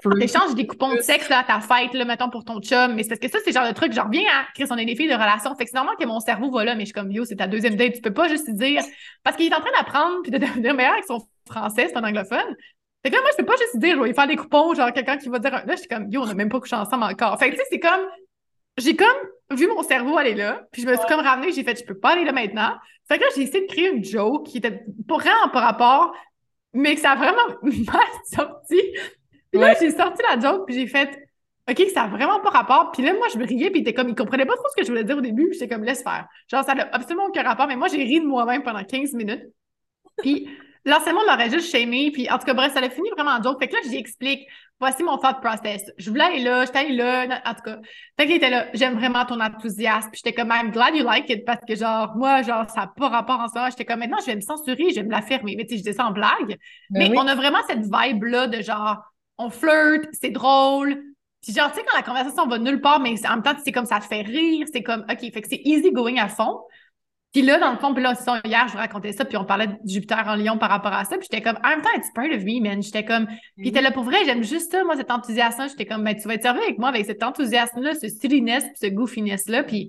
tu 0.00 0.22
échanges 0.22 0.54
des 0.54 0.66
coupons 0.66 0.94
de 0.94 1.00
sexe 1.00 1.28
là, 1.28 1.40
à 1.40 1.44
ta 1.44 1.60
fête, 1.60 1.92
là, 1.94 2.04
mettons, 2.04 2.30
pour 2.30 2.44
ton 2.44 2.60
chum. 2.60 2.94
Mais 2.94 3.02
c'est 3.02 3.10
parce 3.10 3.20
que 3.20 3.28
ça, 3.28 3.38
c'est 3.44 3.52
genre 3.52 3.66
de 3.66 3.72
truc, 3.72 3.92
genre, 3.92 4.08
viens 4.08 4.28
à 4.30 4.46
Chris, 4.54 4.64
on 4.70 4.76
est 4.76 4.84
des 4.84 4.96
filles 4.96 5.08
de 5.08 5.14
relation. 5.14 5.54
Fait 5.54 5.64
que 5.64 5.70
c'est 5.70 5.76
normal 5.76 5.96
que 5.98 6.06
mon 6.06 6.20
cerveau 6.20 6.50
va 6.50 6.64
là, 6.64 6.74
mais 6.74 6.82
je 6.82 6.86
suis 6.86 6.92
comme, 6.94 7.10
yo, 7.10 7.24
c'est 7.24 7.36
ta 7.36 7.46
deuxième 7.46 7.76
date. 7.76 7.94
Tu 7.94 8.00
peux 8.00 8.12
pas 8.12 8.28
juste 8.28 8.50
dire. 8.50 8.82
Parce 9.22 9.36
qu'il 9.36 9.46
est 9.50 9.54
en 9.54 9.60
train 9.60 9.70
d'apprendre 9.76 10.22
puis 10.22 10.30
de 10.30 10.38
devenir 10.38 10.74
meilleur 10.74 10.92
avec 10.92 11.04
son 11.04 11.18
français, 11.48 11.88
c'est 11.88 11.96
un 11.96 12.04
anglophone. 12.04 12.56
Fait 13.04 13.10
que 13.10 13.16
là, 13.16 13.22
moi, 13.22 13.30
je 13.32 13.36
peux 13.36 13.46
pas 13.46 13.56
juste 13.58 13.78
dire, 13.78 13.96
je 13.96 14.00
vais 14.00 14.08
lui 14.08 14.14
faire 14.14 14.28
des 14.28 14.36
coupons, 14.36 14.74
genre, 14.74 14.92
quelqu'un 14.92 15.18
qui 15.18 15.28
va 15.28 15.38
dire, 15.40 15.50
là, 15.50 15.64
je 15.68 15.76
suis 15.76 15.88
comme, 15.88 16.08
yo, 16.10 16.22
on 16.22 16.28
a 16.28 16.34
même 16.34 16.48
pas 16.48 16.60
couché 16.60 16.76
ensemble 16.76 17.04
encore. 17.04 17.38
Fait 17.38 17.50
que, 17.50 17.56
tu 17.56 17.60
sais, 17.60 17.66
c'est 17.70 17.80
comme, 17.80 18.06
j'ai 18.78 18.96
comme 18.96 19.08
vu 19.50 19.66
mon 19.66 19.82
cerveau 19.82 20.16
aller 20.16 20.34
là, 20.34 20.62
puis 20.72 20.82
je 20.82 20.86
me 20.86 20.94
suis 20.96 21.06
comme 21.06 21.20
ramenée, 21.20 21.52
j'ai 21.52 21.64
fait, 21.64 21.78
je 21.78 21.84
peux 21.84 21.98
pas 21.98 22.10
aller 22.10 22.24
là 22.24 22.32
maintenant. 22.32 22.74
Fait 23.08 23.18
que 23.18 23.24
là, 23.24 23.28
j'ai 23.34 23.42
essayé 23.42 23.66
de 23.66 23.72
créer 23.72 23.90
une 23.90 24.04
joke 24.04 24.46
qui 24.46 24.58
était 24.58 24.84
pas 25.08 25.16
vraiment 25.16 25.48
par 25.52 25.62
rapport, 25.62 26.14
mais 26.72 26.94
que 26.94 27.00
ça 27.00 27.12
a 27.12 27.16
vraiment 27.16 27.48
mal 27.62 28.06
sorti. 28.32 28.80
Puis 29.52 29.60
là, 29.60 29.74
j'ai 29.78 29.90
sorti 29.90 30.22
la 30.28 30.40
joke, 30.40 30.66
puis 30.66 30.74
j'ai 30.74 30.86
fait 30.86 31.16
OK, 31.70 31.80
ça 31.94 32.02
n'a 32.02 32.08
vraiment 32.08 32.40
pas 32.40 32.50
rapport. 32.50 32.90
Puis 32.90 33.04
là, 33.04 33.12
moi, 33.12 33.28
je 33.32 33.38
riais, 33.38 33.70
puis 33.70 33.80
il 33.80 33.82
était 33.82 33.94
comme, 33.94 34.08
il 34.08 34.14
comprenait 34.14 34.46
pas 34.46 34.56
trop 34.56 34.66
ce 34.68 34.80
que 34.80 34.84
je 34.84 34.90
voulais 34.90 35.04
dire 35.04 35.16
au 35.16 35.20
début, 35.20 35.48
puis 35.48 35.58
j'étais 35.58 35.72
comme, 35.72 35.84
laisse 35.84 36.02
faire. 36.02 36.26
Genre, 36.50 36.64
ça 36.64 36.74
n'a 36.74 36.88
absolument 36.92 37.26
aucun 37.26 37.42
rapport, 37.42 37.68
mais 37.68 37.76
moi, 37.76 37.88
j'ai 37.88 38.02
ri 38.02 38.20
de 38.20 38.26
moi-même 38.26 38.64
pendant 38.64 38.82
15 38.82 39.12
minutes. 39.12 39.44
Puis 40.18 40.48
l'anciennement 40.84 41.22
m'aurait 41.28 41.50
juste 41.50 41.70
shamé, 41.70 42.10
puis 42.10 42.28
en 42.28 42.38
tout 42.38 42.46
cas, 42.46 42.54
bref, 42.54 42.72
ça 42.72 42.80
a 42.80 42.90
fini 42.90 43.10
vraiment 43.10 43.30
en 43.30 43.42
joke. 43.42 43.60
Fait 43.60 43.68
que 43.68 43.74
là, 43.74 43.80
j'y 43.84 43.96
explique, 43.96 44.40
voici 44.80 45.04
mon 45.04 45.18
thought 45.18 45.40
process. 45.40 45.84
Je 45.98 46.10
voulais 46.10 46.24
aller 46.24 46.42
là, 46.42 46.64
j'étais 46.64 46.80
allée 46.80 46.96
là, 46.96 47.40
en 47.46 47.54
tout 47.54 47.62
cas. 47.62 47.78
Fait 48.18 48.26
qu'il 48.26 48.34
était 48.34 48.50
là, 48.50 48.66
j'aime 48.74 48.98
vraiment 48.98 49.24
ton 49.24 49.38
enthousiasme. 49.38 50.10
Puis 50.10 50.20
j'étais 50.24 50.34
comme, 50.34 50.50
I'm 50.50 50.72
glad 50.72 50.96
you 50.96 51.04
like 51.04 51.30
it, 51.30 51.44
parce 51.44 51.64
que 51.64 51.76
genre, 51.76 52.16
moi, 52.16 52.42
genre, 52.42 52.68
ça 52.70 52.80
n'a 52.80 52.86
pas 52.88 53.08
rapport 53.08 53.38
en 53.38 53.46
ça. 53.46 53.70
J'étais 53.70 53.84
comme, 53.84 54.00
maintenant, 54.00 54.18
je 54.20 54.26
vais 54.26 54.36
me 54.36 54.40
censurer, 54.40 54.90
je 54.90 54.96
vais 54.96 55.04
me 55.04 55.12
la 55.12 55.22
fermer. 55.22 55.54
Mais 55.56 55.64
tu 55.64 55.76
sais, 55.76 55.84
je 55.84 55.90
dis 55.90 55.96
ça 55.96 56.06
en 56.06 56.10
blague. 56.10 56.58
Ben 56.90 57.12
mais 57.12 57.16
on 57.16 57.26
a 57.28 57.36
vraiment 57.36 57.60
cette 57.68 57.84
vibe-là 57.84 58.48
de 58.48 58.60
genre, 58.62 58.98
on 59.38 59.50
flirte, 59.50 60.08
c'est 60.12 60.30
drôle. 60.30 61.02
Puis 61.42 61.52
genre, 61.52 61.70
tu 61.72 61.78
sais, 61.78 61.84
quand 61.86 61.96
la 61.96 62.02
conversation 62.02 62.46
va 62.46 62.58
nulle 62.58 62.80
part, 62.80 63.00
mais 63.00 63.14
en 63.26 63.30
même 63.30 63.42
temps, 63.42 63.54
c'est 63.64 63.72
comme 63.72 63.86
ça 63.86 63.98
te 63.98 64.04
fait 64.04 64.22
rire, 64.22 64.66
c'est 64.72 64.82
comme, 64.82 65.04
OK, 65.10 65.20
fait 65.20 65.42
que 65.42 65.48
c'est 65.48 65.60
easy 65.64 65.90
going 65.90 66.18
à 66.18 66.28
fond. 66.28 66.60
Puis 67.32 67.40
là, 67.42 67.58
dans 67.58 67.72
le 67.72 67.78
fond, 67.78 67.94
puis 67.94 68.02
là, 68.02 68.14
hier, 68.44 68.68
je 68.68 68.72
vous 68.72 68.78
racontais 68.78 69.12
ça, 69.12 69.24
puis 69.24 69.38
on 69.38 69.44
parlait 69.44 69.66
de 69.66 69.74
Jupiter 69.86 70.22
en 70.26 70.36
Lion 70.36 70.58
par 70.58 70.68
rapport 70.68 70.92
à 70.92 71.04
ça, 71.04 71.16
puis 71.16 71.26
j'étais 71.30 71.42
comme, 71.42 71.58
en 71.64 71.68
même 71.70 71.80
temps, 71.80 71.88
it's 71.96 72.10
part 72.14 72.26
of 72.26 72.44
me, 72.44 72.60
man. 72.60 72.82
J'étais 72.82 73.04
comme, 73.04 73.26
puis 73.56 73.72
t'es 73.72 73.80
là 73.80 73.90
pour 73.90 74.04
vrai, 74.04 74.18
j'aime 74.26 74.44
juste 74.44 74.70
ça, 74.70 74.84
moi, 74.84 74.96
cet 74.96 75.10
enthousiasme 75.10 75.66
J'étais 75.68 75.86
comme, 75.86 76.04
ben, 76.04 76.14
tu 76.14 76.28
vas 76.28 76.34
être 76.34 76.42
servi 76.42 76.60
avec 76.60 76.78
moi 76.78 76.90
avec 76.90 77.06
cet 77.06 77.22
enthousiasme-là, 77.22 77.94
ce 77.94 78.08
silliness, 78.08 78.64
puis 78.64 78.76
ce 78.82 78.86
goofiness-là, 78.88 79.64
puis 79.64 79.88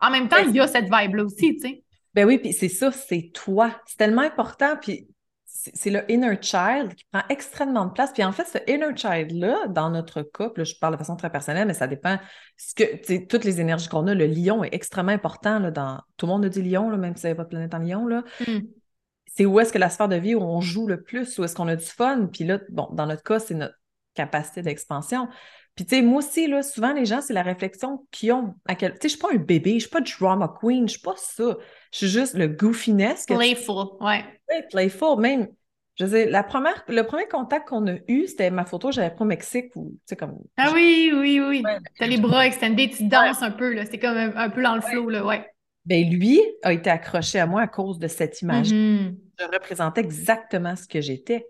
en 0.00 0.10
même 0.10 0.28
temps, 0.28 0.36
il 0.46 0.54
y 0.54 0.60
a 0.60 0.68
cette 0.68 0.84
vibe-là 0.84 1.24
aussi, 1.24 1.56
tu 1.56 1.60
sais. 1.60 1.82
Ben 2.14 2.26
oui, 2.26 2.38
puis 2.38 2.52
c'est 2.52 2.68
ça, 2.68 2.92
c'est 2.92 3.32
toi. 3.34 3.72
C'est 3.86 3.96
tellement 3.96 4.22
important, 4.22 4.76
puis 4.80 5.08
c'est 5.72 5.90
le 5.90 6.10
inner 6.10 6.36
child 6.40 6.94
qui 6.94 7.04
prend 7.10 7.22
extrêmement 7.28 7.86
de 7.86 7.92
place. 7.92 8.12
Puis 8.12 8.22
en 8.22 8.32
fait, 8.32 8.44
ce 8.44 8.58
inner 8.70 8.94
child-là, 8.94 9.68
dans 9.68 9.90
notre 9.90 10.22
couple, 10.22 10.64
je 10.64 10.78
parle 10.78 10.94
de 10.94 10.98
façon 10.98 11.16
très 11.16 11.30
personnelle, 11.30 11.66
mais 11.66 11.74
ça 11.74 11.86
dépend. 11.86 12.18
Ce 12.56 12.74
que, 12.74 13.26
toutes 13.26 13.44
les 13.44 13.60
énergies 13.60 13.88
qu'on 13.88 14.06
a, 14.06 14.14
le 14.14 14.26
lion 14.26 14.62
est 14.64 14.74
extrêmement 14.74 15.12
important 15.12 15.58
là, 15.58 15.70
dans. 15.70 16.00
Tout 16.16 16.26
le 16.26 16.32
monde 16.32 16.44
a 16.44 16.48
dit 16.48 16.62
lion, 16.62 16.90
là, 16.90 16.96
même 16.96 17.16
si 17.16 17.22
vous 17.22 17.28
n'avez 17.28 17.36
pas 17.36 17.44
de 17.44 17.48
planète 17.48 17.74
en 17.74 17.78
lion. 17.78 18.06
Là. 18.06 18.24
Hmm. 18.46 18.60
C'est 19.26 19.46
où 19.46 19.58
est-ce 19.58 19.72
que 19.72 19.78
la 19.78 19.90
sphère 19.90 20.08
de 20.08 20.16
vie 20.16 20.34
où 20.34 20.42
on 20.42 20.60
joue 20.60 20.86
le 20.86 21.02
plus, 21.02 21.38
où 21.38 21.44
est-ce 21.44 21.56
qu'on 21.56 21.68
a 21.68 21.76
du 21.76 21.84
fun. 21.84 22.28
Puis 22.32 22.44
là, 22.44 22.60
bon, 22.68 22.88
dans 22.92 23.06
notre 23.06 23.22
cas, 23.22 23.38
c'est 23.38 23.54
notre 23.54 23.74
capacité 24.14 24.62
d'expansion. 24.62 25.28
Puis, 25.74 25.84
tu 25.86 25.96
sais, 25.96 26.02
moi 26.02 26.18
aussi, 26.18 26.46
là, 26.46 26.62
souvent, 26.62 26.92
les 26.92 27.04
gens, 27.04 27.20
c'est 27.20 27.32
la 27.32 27.42
réflexion 27.42 28.06
qu'ils 28.12 28.32
ont. 28.32 28.54
À 28.66 28.76
quel... 28.76 28.92
Tu 28.92 28.98
sais, 29.02 29.08
je 29.08 29.08
suis 29.14 29.18
pas 29.18 29.32
un 29.32 29.38
bébé, 29.38 29.74
je 29.74 29.80
suis 29.80 29.88
pas 29.88 30.00
drama 30.00 30.54
queen, 30.60 30.86
je 30.86 30.92
suis 30.92 31.02
pas 31.02 31.16
ça. 31.16 31.56
Je 31.92 31.98
suis 31.98 32.08
juste 32.08 32.34
le 32.34 32.46
goofiness. 32.46 33.26
Playful, 33.26 33.86
ouais. 34.00 34.24
Oui, 34.48 34.56
playful. 34.70 35.18
Même, 35.18 35.48
je 35.96 36.06
sais, 36.06 36.26
la 36.26 36.44
première, 36.44 36.84
le 36.86 37.02
premier 37.02 37.26
contact 37.26 37.68
qu'on 37.68 37.88
a 37.88 37.96
eu, 38.06 38.28
c'était 38.28 38.50
ma 38.50 38.64
photo, 38.64 38.92
j'avais 38.92 39.10
pris 39.10 39.22
au 39.22 39.26
Mexique. 39.26 39.74
Ou, 39.74 39.90
tu 39.90 39.98
sais, 40.06 40.16
comme, 40.16 40.38
ah 40.56 40.70
oui, 40.72 41.12
oui, 41.12 41.40
oui. 41.40 41.64
Tu 41.96 42.04
as 42.04 42.06
les 42.06 42.18
bras 42.18 42.46
extendés, 42.46 42.90
tu 42.90 43.08
danses 43.08 43.42
un 43.42 43.50
peu, 43.50 43.74
là. 43.74 43.84
C'est 43.84 43.98
comme 43.98 44.16
un, 44.16 44.50
peu 44.50 44.62
dans 44.62 44.76
le 44.76 44.80
flow, 44.80 45.08
là, 45.08 45.24
ouais. 45.24 45.44
Ben, 45.86 46.08
lui 46.08 46.40
a 46.62 46.72
été 46.72 46.88
accroché 46.88 47.40
à 47.40 47.46
moi 47.46 47.62
à 47.62 47.66
cause 47.66 47.98
de 47.98 48.06
cette 48.06 48.40
image. 48.42 48.70
Mm-hmm. 48.70 49.16
Je 49.40 49.44
représentais 49.44 50.00
exactement 50.00 50.76
ce 50.76 50.86
que 50.86 51.00
j'étais. 51.00 51.46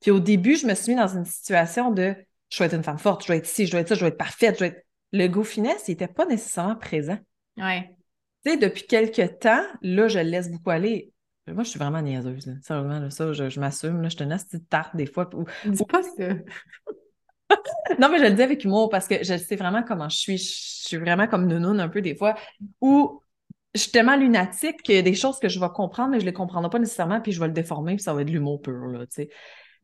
Puis 0.00 0.10
au 0.10 0.18
début, 0.18 0.56
je 0.56 0.66
me 0.66 0.74
suis 0.74 0.92
mis 0.92 0.98
dans 0.98 1.14
une 1.14 1.24
situation 1.24 1.90
de 1.90 2.14
je 2.50 2.58
dois 2.58 2.66
être 2.66 2.74
une 2.74 2.82
femme 2.82 2.98
forte, 2.98 3.22
je 3.22 3.28
dois 3.28 3.36
être 3.36 3.46
ci, 3.46 3.66
je 3.66 3.72
dois 3.72 3.80
être 3.80 3.88
ça, 3.88 3.94
je 3.94 4.00
dois 4.00 4.08
être 4.08 4.18
parfaite, 4.18 4.54
je 4.54 4.58
dois 4.60 4.68
être. 4.68 4.86
Le 5.12 5.28
goût 5.28 5.44
finesse, 5.44 5.84
il 5.88 5.92
n'était 5.92 6.08
pas 6.08 6.26
nécessairement 6.26 6.76
présent. 6.76 7.18
Ouais. 7.56 7.94
Tu 8.44 8.50
sais, 8.50 8.56
depuis 8.56 8.86
quelques 8.86 9.38
temps, 9.38 9.64
là, 9.82 10.08
je 10.08 10.18
le 10.18 10.24
laisse 10.24 10.50
beaucoup 10.50 10.70
aller. 10.70 11.12
Moi, 11.46 11.62
je 11.62 11.70
suis 11.70 11.78
vraiment 11.78 12.02
niaiseuse. 12.02 12.46
Là. 12.46 12.54
Sérieusement, 12.60 13.10
ça, 13.10 13.32
je, 13.32 13.60
m'assume. 13.60 14.10
Je 14.10 14.16
te 14.16 14.24
une 14.24 14.36
petite 14.36 14.68
tarte 14.68 14.96
des 14.96 15.06
fois. 15.06 15.30
Dis 15.64 15.84
pas 15.84 16.02
ça. 16.02 16.34
non, 18.00 18.08
mais 18.10 18.18
je 18.18 18.24
le 18.24 18.32
dis 18.32 18.42
avec 18.42 18.64
humour 18.64 18.90
parce 18.90 19.06
que 19.06 19.22
je 19.22 19.36
sais 19.36 19.54
vraiment 19.54 19.84
comment 19.84 20.08
je 20.08 20.16
suis. 20.16 20.38
Je 20.38 20.88
suis 20.88 20.96
vraiment 20.96 21.28
comme 21.28 21.46
nounoun 21.46 21.78
un 21.78 21.88
peu 21.88 22.02
des 22.02 22.16
fois. 22.16 22.34
Ou 22.80 23.22
je 23.74 23.82
suis 23.82 23.92
tellement 23.92 24.16
lunatique 24.16 24.82
qu'il 24.82 24.96
y 24.96 24.98
a 24.98 25.02
des 25.02 25.14
choses 25.14 25.38
que 25.38 25.48
je 25.48 25.60
vais 25.60 25.68
comprendre, 25.68 26.10
mais 26.10 26.18
je 26.18 26.24
ne 26.24 26.30
les 26.30 26.34
comprendrai 26.34 26.70
pas 26.70 26.78
nécessairement, 26.78 27.20
puis 27.20 27.32
je 27.32 27.40
vais 27.40 27.46
le 27.46 27.52
déformer, 27.52 27.94
puis 27.94 28.02
ça 28.02 28.14
va 28.14 28.22
être 28.22 28.28
de 28.28 28.32
l'humour 28.32 28.60
pur. 28.62 28.86
Là, 28.86 29.04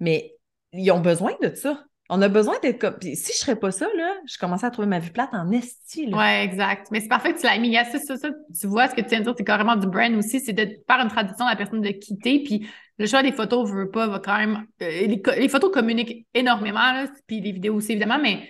mais 0.01 0.35
ils 0.73 0.91
ont 0.91 1.01
besoin 1.01 1.33
de 1.43 1.55
ça. 1.55 1.85
On 2.15 2.21
a 2.21 2.29
besoin 2.29 2.59
d'être 2.61 2.79
comme. 2.79 3.01
si 3.01 3.33
je 3.33 3.39
serais 3.39 3.57
pas 3.57 3.71
ça, 3.71 3.87
là, 3.97 4.15
je 4.27 4.37
commençais 4.37 4.67
à 4.67 4.71
trouver 4.71 4.87
ma 4.87 4.99
vie 4.99 5.11
plate 5.11 5.31
en 5.33 5.51
esti. 5.51 6.11
Oui, 6.13 6.25
exact. 6.43 6.89
Mais 6.91 7.01
c'est 7.01 7.09
parfait 7.09 7.33
que 7.33 7.41
tu 7.41 7.47
l'as 7.47 7.57
mis. 7.57 7.75
Ça, 7.75 7.99
ça, 7.99 8.19
ça, 8.19 8.29
tu 8.29 8.67
vois 8.67 8.87
ce 8.89 8.95
que 8.95 9.01
tu 9.01 9.09
viens 9.09 9.21
de 9.21 9.25
dire, 9.25 9.35
c'est 9.35 9.45
carrément 9.45 9.77
du 9.77 9.87
brand 9.87 10.15
aussi, 10.17 10.39
c'est 10.39 10.53
de 10.53 10.63
faire 10.87 11.01
une 11.01 11.09
tradition 11.09 11.47
à 11.47 11.51
la 11.53 11.57
personne 11.57 11.81
de 11.81 11.89
quitter. 11.89 12.43
Puis 12.43 12.69
le 12.99 13.07
choix 13.07 13.23
des 13.23 13.33
photos, 13.33 13.71
veut 13.71 13.91
pas, 13.91 14.09
va 14.09 14.19
quand 14.19 14.37
même. 14.37 14.67
Euh, 14.83 15.07
les, 15.39 15.49
photos 15.49 15.73
communiquent 15.73 16.27
énormément, 16.35 16.93
là, 16.93 17.07
puis 17.27 17.41
les 17.41 17.53
vidéos 17.53 17.77
aussi, 17.77 17.93
évidemment, 17.93 18.19
mais. 18.19 18.47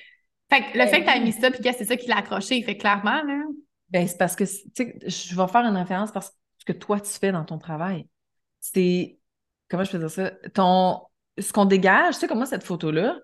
Fait 0.50 0.64
le 0.74 0.84
fait 0.88 1.02
que 1.02 1.04
tu 1.04 1.10
as 1.10 1.20
mis 1.20 1.32
ça, 1.32 1.52
puis 1.52 1.62
que 1.62 1.72
c'est 1.72 1.84
ça 1.84 1.96
qui 1.96 2.08
l'a 2.08 2.16
accroché, 2.16 2.56
il 2.56 2.64
fait 2.64 2.76
clairement, 2.76 3.22
là. 3.22 3.44
Ben, 3.90 4.08
c'est 4.08 4.18
parce 4.18 4.34
que, 4.34 4.42
tu 4.42 4.70
sais, 4.74 4.98
je 5.06 5.36
vais 5.36 5.46
faire 5.46 5.64
une 5.64 5.76
référence 5.76 6.10
parce 6.10 6.30
que 6.30 6.34
ce 6.58 6.64
que 6.64 6.72
toi, 6.72 6.98
tu 6.98 7.12
fais 7.12 7.30
dans 7.30 7.44
ton 7.44 7.58
travail, 7.58 8.08
c'est. 8.58 9.18
Comment 9.68 9.84
je 9.84 9.92
peux 9.92 9.98
dire 9.98 10.10
ça? 10.10 10.32
Ton. 10.52 11.02
Ce 11.38 11.52
qu'on 11.52 11.64
dégage, 11.64 12.14
tu 12.14 12.20
sais, 12.22 12.26
comme 12.26 12.38
moi, 12.38 12.46
cette 12.46 12.64
photo-là, 12.64 13.18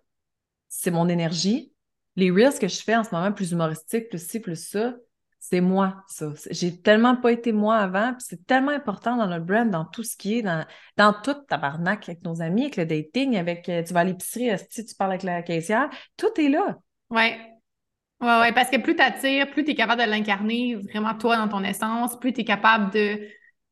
c'est 0.69 0.91
mon 0.91 1.09
énergie. 1.09 1.73
Les 2.17 2.31
reels 2.31 2.59
que 2.59 2.69
je 2.69 2.83
fais 2.83 2.97
en 2.97 3.05
ce 3.05 3.15
moment, 3.15 3.33
plus 3.33 3.53
humoristiques, 3.53 4.09
plus 4.09 4.27
ci, 4.27 4.41
plus 4.41 4.57
ça, 4.57 4.95
c'est 5.39 5.61
moi, 5.61 6.03
ça. 6.09 6.33
J'ai 6.51 6.81
tellement 6.81 7.17
pas 7.17 7.33
été 7.33 7.53
moi 7.53 7.77
avant, 7.77 8.13
puis 8.13 8.25
c'est 8.29 8.47
tellement 8.47 8.73
important 8.73 9.17
dans 9.17 9.29
notre 9.29 9.45
brand, 9.45 9.71
dans 9.71 9.85
tout 9.85 10.03
ce 10.03 10.17
qui 10.17 10.39
est, 10.39 10.43
dans, 10.43 10.67
dans 10.97 11.13
tout 11.13 11.35
tabarnak 11.49 12.09
avec 12.09 12.25
nos 12.25 12.43
amis, 12.43 12.63
avec 12.63 12.77
le 12.77 12.87
dating, 12.87 13.37
avec 13.37 13.69
euh, 13.69 13.83
tu 13.83 13.95
vas 13.95 14.01
à 14.01 14.05
l'épicerie, 14.05 14.51
si 14.69 14.85
tu 14.85 14.95
parles 14.95 15.13
avec 15.13 15.23
la 15.23 15.43
caissière, 15.43 15.89
tout 16.17 16.41
est 16.41 16.49
là. 16.49 16.79
Ouais. 17.11 17.39
Ouais, 18.21 18.41
ouais, 18.41 18.53
parce 18.53 18.69
que 18.69 18.79
plus 18.79 18.97
tu 18.97 19.03
attires, 19.03 19.49
plus 19.51 19.65
tu 19.65 19.71
es 19.71 19.75
capable 19.77 20.03
de 20.03 20.11
l'incarner 20.11 20.75
vraiment 20.75 21.15
toi 21.15 21.37
dans 21.37 21.47
ton 21.47 21.63
essence, 21.63 22.19
plus 22.19 22.33
tu 22.33 22.41
es 22.41 22.45
capable 22.45 22.93
de 22.93 23.21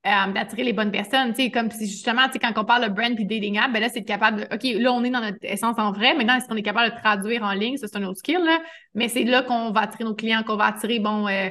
euh, 0.07 0.33
d'attirer 0.33 0.63
les 0.63 0.73
bonnes 0.73 0.93
personnes. 0.93 1.33
Tu 1.33 1.45
sais, 1.45 1.51
comme 1.51 1.71
si 1.71 1.87
justement, 1.87 2.27
tu 2.27 2.35
sais, 2.35 2.39
quand 2.39 2.53
on 2.57 2.65
parle 2.65 2.85
de 2.85 2.95
brand 2.95 3.15
puis 3.15 3.25
dating 3.25 3.59
app, 3.59 3.73
ben 3.73 3.81
là, 3.81 3.89
c'est 3.89 4.05
capable 4.05 4.41
de, 4.41 4.55
OK, 4.55 4.81
là, 4.81 4.93
on 4.93 5.03
est 5.03 5.11
dans 5.11 5.21
notre 5.21 5.39
essence 5.43 5.79
en 5.79 5.93
vrai. 5.93 6.15
Maintenant, 6.15 6.37
est-ce 6.37 6.47
qu'on 6.47 6.57
est 6.57 6.63
capable 6.63 6.95
de 6.95 7.01
traduire 7.01 7.43
en 7.43 7.53
ligne? 7.53 7.77
Ça, 7.77 7.89
c'est 7.89 7.99
un 7.99 8.05
autre 8.05 8.19
skill, 8.19 8.39
là. 8.45 8.61
Mais 8.95 9.09
c'est 9.09 9.25
là 9.25 9.43
qu'on 9.43 9.73
va 9.73 9.81
attirer 9.83 10.05
nos 10.05 10.15
clients, 10.15 10.43
qu'on 10.45 10.57
va 10.57 10.67
attirer, 10.67 11.01
bon, 11.01 11.27
euh, 11.27 11.49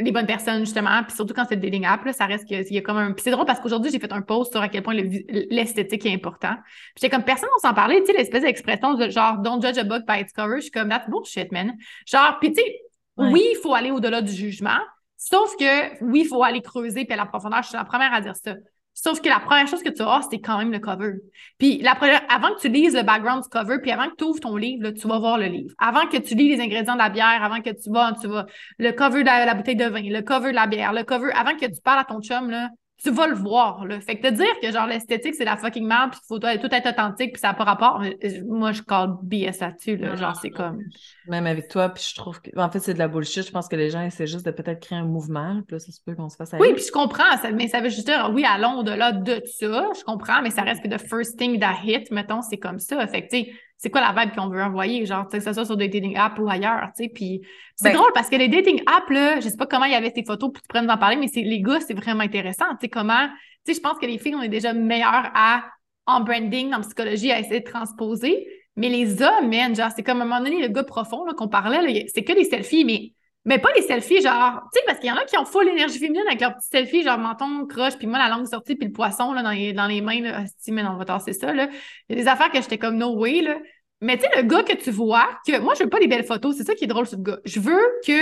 les 0.00 0.10
bonnes 0.10 0.26
personnes, 0.26 0.60
justement. 0.60 1.02
Puis 1.04 1.14
surtout 1.14 1.34
quand 1.34 1.44
c'est 1.48 1.54
le 1.54 1.60
dating 1.60 1.86
app, 1.86 2.04
là, 2.04 2.12
ça 2.12 2.26
reste 2.26 2.46
qu'il 2.46 2.64
y 2.68 2.78
a 2.78 2.82
comme 2.82 2.96
un. 2.96 3.12
Puis 3.12 3.22
c'est 3.22 3.30
drôle 3.30 3.46
parce 3.46 3.60
qu'aujourd'hui, 3.60 3.92
j'ai 3.92 4.00
fait 4.00 4.12
un 4.12 4.22
post 4.22 4.52
sur 4.52 4.60
à 4.60 4.68
quel 4.68 4.82
point 4.82 4.94
l'esthétique 4.94 6.04
est 6.04 6.14
important. 6.14 6.54
Puis 6.64 7.02
j'étais 7.02 7.10
comme 7.10 7.24
personne, 7.24 7.48
on 7.56 7.60
s'en 7.60 7.74
parlait, 7.74 8.00
tu 8.00 8.06
sais, 8.06 8.12
l'espèce 8.12 8.42
d'expression 8.42 8.94
de 8.94 9.08
genre 9.08 9.38
don't 9.38 9.62
judge 9.62 9.78
a 9.78 9.84
book 9.84 10.02
by 10.06 10.20
its 10.20 10.32
cover. 10.34 10.56
Je 10.56 10.62
suis 10.62 10.70
comme 10.70 10.88
that's 10.88 11.08
bullshit, 11.08 11.52
man. 11.52 11.74
Genre, 12.06 12.38
puis 12.40 12.52
tu 12.52 12.60
sais, 12.60 12.80
oui, 13.16 13.44
il 13.52 13.58
faut 13.62 13.74
aller 13.74 13.92
au-delà 13.92 14.20
du 14.20 14.32
jugement. 14.32 14.80
Sauf 15.24 15.56
que 15.56 16.04
oui, 16.04 16.20
il 16.20 16.26
faut 16.26 16.42
aller 16.42 16.60
creuser 16.60 17.06
puis 17.06 17.14
à 17.14 17.16
la 17.16 17.24
profondeur. 17.24 17.62
Je 17.62 17.68
suis 17.68 17.76
la 17.78 17.84
première 17.84 18.12
à 18.12 18.20
dire 18.20 18.36
ça. 18.36 18.52
Sauf 18.92 19.22
que 19.22 19.28
la 19.28 19.40
première 19.40 19.66
chose 19.66 19.82
que 19.82 19.88
tu 19.88 20.02
as, 20.02 20.20
c'est 20.30 20.38
quand 20.38 20.58
même 20.58 20.70
le 20.70 20.80
cover. 20.80 21.14
Puis 21.58 21.78
la 21.78 21.94
première, 21.94 22.22
avant 22.30 22.54
que 22.54 22.60
tu 22.60 22.68
lises 22.68 22.94
le 22.94 23.02
background 23.02 23.42
cover, 23.50 23.78
puis 23.80 23.90
avant 23.90 24.10
que 24.10 24.16
tu 24.16 24.24
ouvres 24.24 24.38
ton 24.38 24.54
livre, 24.56 24.82
là, 24.82 24.92
tu 24.92 25.08
vas 25.08 25.18
voir 25.18 25.38
le 25.38 25.46
livre. 25.46 25.74
Avant 25.78 26.06
que 26.06 26.18
tu 26.18 26.34
lis 26.34 26.54
les 26.54 26.62
ingrédients 26.62 26.92
de 26.92 26.98
la 26.98 27.08
bière, 27.08 27.42
avant 27.42 27.62
que 27.62 27.70
tu 27.70 27.90
vas, 27.90 28.12
tu 28.20 28.28
vas 28.28 28.44
le 28.78 28.90
cover 28.92 29.22
de 29.22 29.26
la, 29.26 29.46
la, 29.46 29.54
bouteille 29.54 29.76
de 29.76 29.86
vin, 29.86 30.02
le 30.02 30.20
cover 30.20 30.50
de 30.50 30.56
la 30.56 30.66
bière, 30.66 30.92
le 30.92 31.04
cover, 31.04 31.32
avant 31.32 31.56
que 31.56 31.64
tu 31.64 31.80
parles 31.82 32.00
à 32.00 32.04
ton 32.04 32.20
chum, 32.20 32.50
là, 32.50 32.68
tu 33.04 33.10
vas 33.10 33.26
le 33.26 33.34
voir. 33.34 33.84
Là. 33.84 34.00
Fait 34.00 34.16
que 34.16 34.26
te 34.26 34.32
dire 34.32 34.60
que 34.62 34.72
genre 34.72 34.86
l'esthétique, 34.86 35.34
c'est 35.34 35.44
la 35.44 35.58
fucking 35.58 35.86
merde, 35.86 36.12
puis 36.12 36.20
qu'il 36.20 36.26
faut 36.26 36.38
tout 36.38 36.46
être 36.46 36.88
authentique, 36.88 37.34
puis 37.34 37.40
ça 37.40 37.48
n'a 37.48 37.54
pas 37.54 37.64
rapport. 37.64 38.02
Moi, 38.46 38.72
je 38.72 38.80
call 38.80 39.10
BS 39.22 39.60
là-dessus. 39.60 39.96
Là. 39.96 40.16
Genre, 40.16 40.34
c'est 40.40 40.50
comme. 40.50 40.80
Même 41.28 41.46
avec 41.46 41.68
toi, 41.68 41.90
puis 41.90 42.02
je 42.08 42.14
trouve 42.14 42.40
que. 42.40 42.50
En 42.56 42.70
fait, 42.70 42.78
c'est 42.80 42.94
de 42.94 42.98
la 42.98 43.08
bullshit. 43.08 43.46
Je 43.46 43.52
pense 43.52 43.68
que 43.68 43.76
les 43.76 43.90
gens 43.90 44.00
essaient 44.00 44.26
juste 44.26 44.46
de 44.46 44.50
peut-être 44.50 44.80
créer 44.80 44.98
un 44.98 45.04
mouvement, 45.04 45.60
puis 45.66 45.74
là, 45.74 45.78
ça 45.78 45.92
se 45.92 46.00
peut 46.00 46.14
qu'on 46.14 46.30
se 46.30 46.36
fasse 46.36 46.54
Oui, 46.58 46.72
puis 46.72 46.84
je 46.86 46.92
comprends, 46.92 47.36
ça, 47.42 47.50
mais 47.50 47.68
ça 47.68 47.80
veut 47.80 47.90
juste 47.90 48.06
dire, 48.06 48.30
oui, 48.32 48.44
allons 48.44 48.78
au-delà 48.78 49.12
de 49.12 49.42
ça. 49.44 49.88
Je 49.96 50.02
comprends, 50.04 50.40
mais 50.42 50.50
ça 50.50 50.62
reste 50.62 50.82
que 50.82 50.88
the 50.88 50.98
first 50.98 51.38
thing 51.38 51.60
that 51.60 51.76
hit, 51.84 52.10
mettons, 52.10 52.40
c'est 52.40 52.58
comme 52.58 52.78
ça. 52.78 53.06
Fait 53.06 53.26
que, 53.26 53.36
tu 53.36 53.44
sais, 53.44 53.52
c'est 53.84 53.90
quoi 53.90 54.00
la 54.00 54.14
vibe 54.18 54.34
qu'on 54.34 54.48
veut 54.48 54.62
envoyer, 54.62 55.04
genre, 55.04 55.28
que 55.28 55.38
ce 55.38 55.52
soit 55.52 55.66
sur 55.66 55.76
des 55.76 55.88
dating 55.88 56.16
apps 56.16 56.38
ou 56.38 56.48
ailleurs, 56.48 56.88
tu 56.96 57.04
sais. 57.04 57.10
Puis 57.10 57.42
c'est 57.76 57.90
ben 57.90 57.98
drôle 57.98 58.10
parce 58.14 58.30
que 58.30 58.36
les 58.36 58.48
dating 58.48 58.82
apps, 58.86 59.10
là, 59.10 59.40
je 59.40 59.48
sais 59.50 59.58
pas 59.58 59.66
comment 59.66 59.84
il 59.84 59.92
y 59.92 59.94
avait 59.94 60.10
ces 60.16 60.24
photos 60.24 60.50
pour 60.50 60.62
te 60.62 60.68
prendre 60.68 60.90
en 60.90 60.96
parler, 60.96 61.16
mais 61.16 61.28
c'est 61.28 61.42
les 61.42 61.60
gars, 61.60 61.80
c'est 61.80 61.92
vraiment 61.92 62.22
intéressant, 62.22 62.64
tu 62.70 62.76
sais, 62.80 62.88
comment, 62.88 63.28
tu 63.66 63.74
sais, 63.74 63.74
je 63.74 63.80
pense 63.82 63.98
que 63.98 64.06
les 64.06 64.16
filles, 64.16 64.36
on 64.36 64.40
est 64.40 64.48
déjà 64.48 64.72
meilleures 64.72 65.30
à, 65.34 65.64
en 66.06 66.20
branding, 66.20 66.72
en 66.72 66.80
psychologie, 66.80 67.30
à 67.30 67.38
essayer 67.40 67.60
de 67.60 67.70
transposer. 67.70 68.46
Mais 68.76 68.88
les 68.88 69.22
hommes, 69.22 69.50
man, 69.50 69.76
genre, 69.76 69.90
c'est 69.94 70.02
comme 70.02 70.22
à 70.22 70.24
un 70.24 70.26
moment 70.26 70.40
donné, 70.40 70.62
le 70.62 70.68
gars 70.68 70.82
profond, 70.82 71.26
qu'on 71.36 71.48
parlait, 71.48 72.06
c'est 72.12 72.24
que 72.24 72.32
des 72.32 72.44
selfies, 72.44 72.86
mais 72.86 73.12
mais 73.44 73.58
pas 73.58 73.68
les 73.76 73.82
selfies, 73.82 74.22
genre, 74.22 74.62
tu 74.72 74.78
sais, 74.78 74.84
parce 74.86 74.98
qu'il 74.98 75.08
y 75.08 75.12
en 75.12 75.16
a 75.16 75.24
qui 75.24 75.36
ont 75.36 75.44
full 75.44 75.66
l'énergie 75.66 75.98
féminine 75.98 76.24
avec 76.26 76.40
leurs 76.40 76.54
petits 76.54 76.68
selfies, 76.68 77.02
genre 77.02 77.18
menton, 77.18 77.66
croche, 77.66 77.96
puis 77.98 78.06
moi, 78.06 78.18
la 78.18 78.28
langue 78.28 78.46
sortie, 78.46 78.74
puis 78.74 78.86
le 78.86 78.92
poisson, 78.92 79.32
là, 79.34 79.42
dans 79.42 79.50
les, 79.50 79.74
dans 79.74 79.86
les 79.86 80.00
mains, 80.00 80.20
là, 80.22 80.44
si, 80.58 80.72
mais 80.72 80.82
on 80.82 80.96
va 80.96 81.04
tasser 81.04 81.34
ça, 81.34 81.52
là. 81.52 81.68
Il 82.08 82.16
y 82.16 82.18
a 82.18 82.22
des 82.22 82.28
affaires 82.28 82.50
que 82.50 82.60
j'étais 82.60 82.78
comme 82.78 82.96
no 82.96 83.14
way, 83.16 83.42
là. 83.42 83.58
Mais 84.04 84.18
tu 84.18 84.24
sais, 84.24 84.28
le 84.36 84.42
gars 84.46 84.62
que 84.62 84.74
tu 84.74 84.90
vois, 84.90 85.28
que 85.46 85.58
moi, 85.60 85.74
je 85.74 85.84
veux 85.84 85.88
pas 85.88 85.98
des 85.98 86.08
belles 86.08 86.24
photos, 86.24 86.56
c'est 86.56 86.64
ça 86.64 86.74
qui 86.74 86.84
est 86.84 86.88
drôle 86.88 87.06
sur 87.06 87.16
le 87.16 87.24
gars. 87.24 87.38
Je 87.44 87.58
veux 87.58 87.80
que 88.06 88.12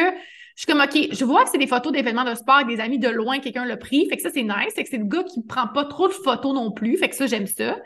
je 0.55 0.62
suis 0.62 0.66
comme, 0.66 0.80
OK, 0.80 1.09
je 1.12 1.24
vois 1.24 1.45
que 1.45 1.51
c'est 1.51 1.59
des 1.59 1.66
photos 1.66 1.93
d'événements 1.93 2.24
de 2.24 2.35
sport 2.35 2.57
avec 2.57 2.68
des 2.68 2.80
amis 2.80 2.99
de 2.99 3.09
loin, 3.09 3.39
quelqu'un 3.41 3.64
l'a 3.64 3.76
pris. 3.76 4.07
Fait 4.09 4.16
que 4.16 4.22
ça, 4.22 4.30
c'est 4.30 4.43
nice. 4.43 4.74
Fait 4.74 4.85
que 4.85 4.91
c'est 4.91 4.99
le 4.99 5.07
gars 5.07 5.24
qui 5.24 5.43
prend 5.43 5.66
pas 5.66 5.85
trop 5.87 6.09
de 6.09 6.12
photos 6.12 6.55
non 6.55 6.70
plus. 6.70 6.97
Fait 6.99 7.09
que 7.09 7.16
ça, 7.16 7.26
j'aime 7.26 7.47
ça. 7.47 7.78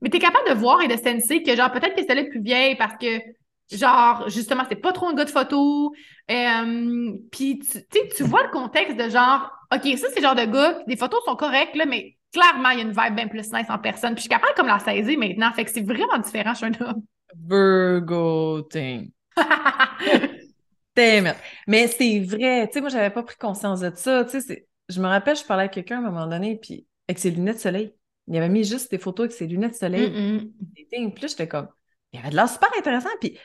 Mais 0.00 0.08
tu 0.10 0.16
es 0.16 0.20
capable 0.20 0.48
de 0.48 0.54
voir 0.54 0.80
et 0.80 0.88
de 0.88 0.96
senser 0.96 1.42
que, 1.42 1.54
genre, 1.56 1.72
peut-être 1.72 1.94
que 1.96 2.04
celle-là 2.06 2.22
est 2.22 2.28
plus 2.30 2.40
vieille 2.40 2.76
parce 2.76 2.94
que, 2.96 3.20
genre, 3.72 4.28
justement, 4.28 4.62
c'est 4.68 4.76
pas 4.76 4.92
trop 4.92 5.08
un 5.08 5.14
gars 5.14 5.24
de 5.24 5.30
photos. 5.30 5.90
Euh, 6.30 7.12
Puis, 7.32 7.58
tu 7.58 7.98
tu 8.16 8.22
vois 8.22 8.44
le 8.44 8.50
contexte 8.50 8.96
de 8.96 9.08
genre, 9.08 9.50
OK, 9.74 9.82
ça, 9.98 10.06
c'est 10.10 10.20
le 10.20 10.22
genre 10.22 10.36
de 10.36 10.44
gars, 10.44 10.78
des 10.86 10.96
photos 10.96 11.20
sont 11.24 11.36
correctes, 11.36 11.74
là, 11.74 11.84
mais 11.84 12.16
clairement, 12.32 12.70
il 12.70 12.78
y 12.78 12.80
a 12.80 12.84
une 12.84 12.92
vibe 12.92 13.16
bien 13.16 13.28
plus 13.28 13.52
nice 13.52 13.68
en 13.68 13.78
personne. 13.78 14.14
Puis, 14.14 14.24
je 14.24 14.28
suis 14.28 14.28
capable 14.28 14.54
comme 14.54 14.68
la 14.68 14.78
saisir 14.78 15.18
maintenant. 15.18 15.52
Fait 15.52 15.64
que 15.64 15.70
c'est 15.70 15.84
vraiment 15.84 16.18
différent 16.18 16.54
chez 16.54 16.66
un 16.66 16.72
homme. 16.80 17.02
Virgo 17.36 18.62
thing. 18.62 19.10
Mais 20.96 21.88
c'est 21.88 22.20
vrai, 22.20 22.66
tu 22.68 22.74
sais, 22.74 22.80
moi, 22.80 22.88
j'avais 22.88 23.10
pas 23.10 23.22
pris 23.22 23.36
conscience 23.36 23.80
de 23.80 23.92
ça. 23.94 24.24
Tu 24.24 24.40
sais, 24.40 24.66
je 24.88 25.00
me 25.00 25.06
rappelle, 25.06 25.36
je 25.36 25.44
parlais 25.44 25.64
à 25.64 25.68
quelqu'un 25.68 25.96
à 25.96 25.98
un 25.98 26.10
moment 26.10 26.26
donné, 26.26 26.56
puis 26.56 26.86
avec 27.08 27.18
ses 27.18 27.30
lunettes 27.30 27.56
de 27.56 27.60
soleil. 27.60 27.94
Il 28.26 28.36
avait 28.36 28.48
mis 28.48 28.64
juste 28.64 28.90
des 28.90 28.98
photos 28.98 29.24
avec 29.24 29.36
ses 29.36 29.46
lunettes 29.46 29.72
de 29.72 29.76
soleil. 29.76 30.10
Mm 30.10 31.10
Puis 31.10 31.28
j'étais 31.28 31.48
comme, 31.48 31.68
il 32.12 32.20
avait 32.20 32.30
de 32.30 32.36
l'air 32.36 32.48
super 32.48 32.70
intéressant. 32.78 33.10
Puis, 33.20 33.38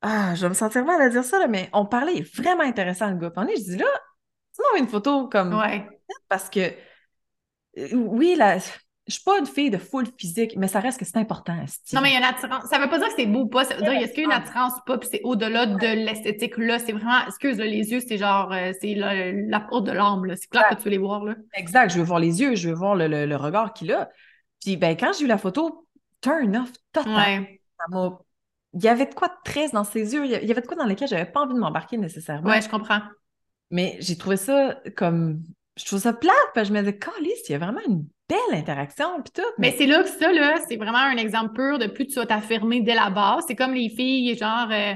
ah, 0.00 0.34
je 0.34 0.42
vais 0.42 0.48
me 0.48 0.54
sentir 0.54 0.84
mal 0.84 1.00
à 1.00 1.08
dire 1.08 1.24
ça, 1.24 1.38
là, 1.38 1.48
mais 1.48 1.68
on 1.72 1.84
parlait 1.84 2.22
vraiment 2.34 2.62
intéressant, 2.62 3.10
le 3.10 3.16
gars. 3.16 3.30
Puis 3.30 3.56
je 3.56 3.72
dis 3.72 3.76
là, 3.76 3.86
tu 4.54 4.62
m'envoies 4.62 4.78
une 4.78 4.88
photo 4.88 5.28
comme. 5.28 5.54
Ouais. 5.54 5.86
Parce 6.28 6.48
que, 6.48 6.60
euh, 7.78 7.94
oui, 7.94 8.34
là, 8.36 8.58
je 9.08 9.14
suis 9.14 9.22
pas 9.24 9.38
une 9.38 9.46
fille 9.46 9.70
de 9.70 9.78
full 9.78 10.04
physique, 10.18 10.54
mais 10.56 10.68
ça 10.68 10.80
reste 10.80 10.98
que 10.98 11.06
c'est 11.06 11.16
important. 11.16 11.56
Non, 11.94 12.02
mais 12.02 12.10
il 12.10 12.12
y 12.12 12.16
a 12.16 12.18
une 12.18 12.24
attirance. 12.24 12.64
Ça 12.68 12.78
veut 12.78 12.90
pas 12.90 12.98
dire 12.98 13.08
que 13.08 13.14
c'est 13.16 13.26
beau 13.26 13.40
ou 13.40 13.48
pas. 13.48 13.64
Ça 13.64 13.74
veut 13.74 13.80
dire, 13.80 13.92
est-ce 13.92 14.12
qu'il 14.12 14.24
y 14.24 14.26
a 14.26 14.36
une 14.36 14.42
attirance 14.42 14.74
ou 14.74 14.84
pas, 14.84 14.98
puis 14.98 15.08
c'est 15.10 15.22
au-delà 15.24 15.64
de 15.64 16.04
l'esthétique, 16.04 16.58
là. 16.58 16.78
C'est 16.78 16.92
vraiment, 16.92 17.26
excuse, 17.26 17.56
là, 17.56 17.64
les 17.64 17.90
yeux, 17.90 18.00
c'est 18.06 18.18
genre, 18.18 18.52
euh, 18.52 18.72
c'est 18.80 18.94
la 18.94 19.60
peau 19.60 19.80
de 19.80 19.92
l'âme, 19.92 20.26
là. 20.26 20.36
C'est 20.36 20.50
clair 20.50 20.68
que 20.68 20.74
tu 20.74 20.82
veux 20.82 20.90
les 20.90 20.98
voir, 20.98 21.24
là. 21.24 21.36
Exact. 21.54 21.90
Je 21.90 21.98
veux 21.98 22.04
voir 22.04 22.20
les 22.20 22.42
yeux, 22.42 22.54
je 22.54 22.68
veux 22.68 22.74
voir 22.74 22.96
le, 22.96 23.08
le, 23.08 23.36
regard 23.36 23.72
qu'il 23.72 23.90
a. 23.92 24.10
Puis, 24.60 24.76
ben, 24.76 24.94
quand 24.94 25.12
j'ai 25.14 25.24
vu 25.24 25.28
la 25.28 25.38
photo, 25.38 25.88
turn 26.20 26.54
off 26.54 26.72
total. 26.92 27.46
Il 28.74 28.84
y 28.84 28.88
avait 28.88 29.06
de 29.06 29.14
quoi 29.14 29.28
de 29.28 29.34
très 29.42 29.70
dans 29.70 29.84
ses 29.84 30.12
yeux. 30.12 30.26
Il 30.26 30.30
y 30.30 30.50
avait 30.50 30.60
de 30.60 30.66
quoi 30.66 30.76
dans 30.76 30.84
lesquels 30.84 31.08
j'avais 31.08 31.24
pas 31.24 31.40
envie 31.40 31.54
de 31.54 31.58
m'embarquer 31.58 31.96
nécessairement. 31.96 32.50
Ouais, 32.50 32.60
je 32.60 32.68
comprends. 32.68 33.00
Mais 33.70 33.96
j'ai 34.00 34.18
trouvé 34.18 34.36
ça 34.36 34.78
comme. 34.96 35.42
Je 35.76 35.86
trouve 35.86 36.00
ça 36.00 36.12
plate, 36.12 36.34
parce 36.54 36.68
que 36.68 36.74
je 36.74 36.78
me 36.78 36.84
disais, 36.84 36.98
Calice, 36.98 37.48
il 37.48 37.52
y 37.52 37.54
a 37.54 37.58
vraiment 37.58 37.80
une 37.86 38.04
belle 38.28 38.58
interaction, 38.58 39.22
puis 39.22 39.32
tout. 39.34 39.50
Mais, 39.58 39.74
c'est 39.76 39.86
là 39.86 40.02
que 40.02 40.08
ça, 40.08 40.32
là, 40.32 40.58
c'est 40.68 40.76
vraiment 40.76 40.98
un 40.98 41.16
exemple 41.16 41.54
pur 41.54 41.78
de 41.78 41.86
plus 41.86 42.06
tu 42.06 42.14
vas 42.14 42.26
t'affirmer 42.26 42.80
dès 42.80 42.94
la 42.94 43.10
base. 43.10 43.44
C'est 43.46 43.56
comme 43.56 43.74
les 43.74 43.88
filles, 43.88 44.36
genre, 44.36 44.68
euh, 44.70 44.94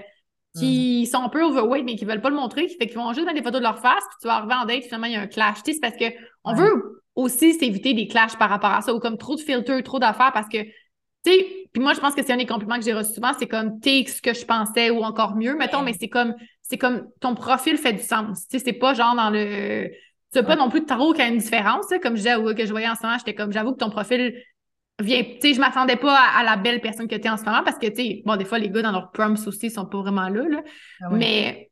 qui 0.59 1.03
mm. 1.03 1.11
sont 1.11 1.23
un 1.23 1.29
peu 1.29 1.43
overweight, 1.43 1.85
mais 1.85 1.97
qui 1.97 2.05
veulent 2.05 2.21
pas 2.21 2.31
le 2.31 2.37
montrer, 2.37 2.67
qui 2.67 2.77
fait 2.77 2.87
qu'ils 2.87 2.99
vont 2.99 3.13
juste 3.13 3.27
mettre 3.27 3.39
des 3.39 3.45
photos 3.45 3.61
de 3.61 3.67
leur 3.67 3.79
face, 3.79 4.05
puis 4.11 4.19
tu 4.21 4.27
vas 4.27 4.37
arriver 4.37 4.55
en 4.55 4.67
date, 4.67 4.85
finalement, 4.85 5.07
il 5.07 5.13
y 5.13 5.17
a 5.17 5.21
un 5.21 5.27
clash. 5.27 5.59
c'est 5.65 5.81
parce 5.81 5.97
que 5.97 6.05
on 6.45 6.55
veut 6.55 7.03
aussi 7.15 7.55
s'éviter 7.55 7.95
des 7.95 8.07
clashs 8.07 8.37
par 8.37 8.51
rapport 8.51 8.73
à 8.73 8.83
ça, 8.83 8.95
ou 8.95 9.01
comme 9.01 9.17
trop 9.17 9.37
de 9.37 9.41
filters, 9.41 9.83
trop 9.83 9.99
d'affaires, 9.99 10.33
parce 10.33 10.49
que, 10.49 10.63
tu 10.63 11.33
sais, 11.33 11.47
puis 11.73 11.83
moi, 11.83 11.95
je 11.95 12.01
pense 12.01 12.15
que 12.15 12.23
c'est 12.23 12.33
un 12.33 12.37
des 12.37 12.47
compliments 12.47 12.77
que 12.77 12.85
j'ai 12.85 12.93
reçus 12.93 13.15
souvent, 13.15 13.33
c'est 13.39 13.47
comme, 13.47 13.81
t'es 13.81 14.05
ce 14.07 14.21
que 14.21 14.35
je 14.35 14.45
pensais, 14.45 14.91
ou 14.91 15.03
encore 15.03 15.37
mieux, 15.37 15.57
mettons, 15.57 15.83
mais 15.83 15.95
c'est 15.99 16.09
comme, 16.09 16.35
c'est 16.63 16.79
comme, 16.79 17.09
ton 17.21 17.35
profil 17.35 17.79
fait 17.79 17.95
du 17.95 18.03
sens. 18.03 18.47
Tu 18.49 18.59
sais, 18.59 18.65
c'est 18.65 18.73
pas 18.73 18.93
genre 18.95 19.15
dans 19.15 19.31
le 19.31 19.91
tu 20.33 20.39
n'as 20.39 20.45
pas 20.45 20.57
non 20.57 20.71
plus 20.71 20.81
de 20.81 20.87
tarot 20.87 21.13
qui 21.13 21.21
a 21.21 21.29
une 21.29 21.39
différence, 21.39 21.87
comme 22.03 22.17
je 22.17 22.23
disais, 22.23 22.55
que 22.55 22.65
je 22.65 22.71
voyais 22.71 22.89
en 22.89 22.95
ce 22.95 23.03
moment, 23.03 23.19
j'étais 23.19 23.35
comme, 23.35 23.53
j'avoue 23.53 23.73
que 23.73 23.79
ton 23.79 23.91
profil 23.91 24.35
vient, 25.01 25.23
tu 25.23 25.41
sais, 25.41 25.55
je 25.55 25.61
m'attendais 25.61 25.97
pas 25.97 26.17
à, 26.17 26.43
la 26.43 26.57
belle 26.57 26.81
personne 26.81 27.09
que 27.09 27.17
tu 27.17 27.27
es 27.27 27.31
en 27.31 27.37
ce 27.37 27.45
moment 27.45 27.63
parce 27.65 27.79
que, 27.79 27.87
tu 27.87 27.97
sais, 27.97 28.23
bon, 28.25 28.37
des 28.37 28.45
fois, 28.45 28.59
les 28.59 28.71
gars 28.71 28.83
dans 28.83 28.93
leur 28.93 29.11
prompts 29.11 29.47
aussi 29.47 29.71
sont 29.71 29.87
pas 29.87 29.99
vraiment 29.99 30.29
là, 30.29 30.49
là. 30.49 30.63
Ah 31.03 31.11
mais, 31.11 31.71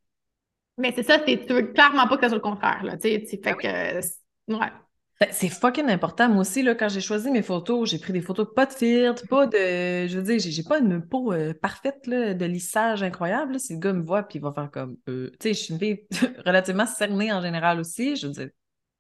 mais 0.77 0.93
c'est 0.95 1.03
ça, 1.03 1.19
tu 1.19 1.37
veux 1.37 1.73
clairement 1.73 2.07
pas 2.07 2.17
que 2.17 2.23
ça 2.23 2.29
soit 2.29 2.39
le 2.39 2.43
contraire, 2.43 2.83
là, 2.85 2.97
tu 2.97 3.09
sais, 3.09 3.21
fait 3.27 3.41
ah 3.47 3.55
que, 3.55 4.55
ouais. 4.55 4.73
Ben, 5.21 5.29
c'est 5.33 5.51
fucking 5.51 5.91
important. 5.91 6.31
Moi 6.31 6.41
aussi, 6.41 6.63
là, 6.63 6.75
quand 6.75 6.89
j'ai 6.89 7.03
choisi 7.03 7.31
mes 7.31 7.43
photos, 7.43 7.91
j'ai 7.91 7.99
pris 7.99 8.15
des 8.15 8.23
photos 8.23 8.49
pas 8.57 8.65
de 8.65 8.73
filtre, 8.73 9.29
pas 9.29 9.47
de. 9.47 10.07
Je 10.07 10.17
veux 10.17 10.23
dire, 10.23 10.39
j'ai 10.39 10.63
pas 10.63 10.79
une 10.79 11.07
peau 11.07 11.35
euh, 11.35 11.53
parfaite 11.53 12.07
là, 12.07 12.33
de 12.33 12.45
lissage 12.47 13.03
incroyable. 13.03 13.61
Si 13.61 13.75
le 13.75 13.81
gars 13.81 13.93
me 13.93 14.03
voit, 14.03 14.23
puis 14.23 14.39
il 14.39 14.43
va 14.43 14.51
faire 14.53 14.71
comme. 14.71 14.97
Euh, 15.11 15.31
tu 15.39 15.49
sais, 15.49 15.55
je 15.55 15.59
suis 15.59 15.75
une 15.75 15.79
fille 15.79 16.07
relativement 16.47 16.87
cernée 16.87 17.31
en 17.35 17.43
général 17.43 17.81
aussi. 17.81 18.17
Je 18.17 18.29
veux 18.29 18.33
dire, 18.33 18.49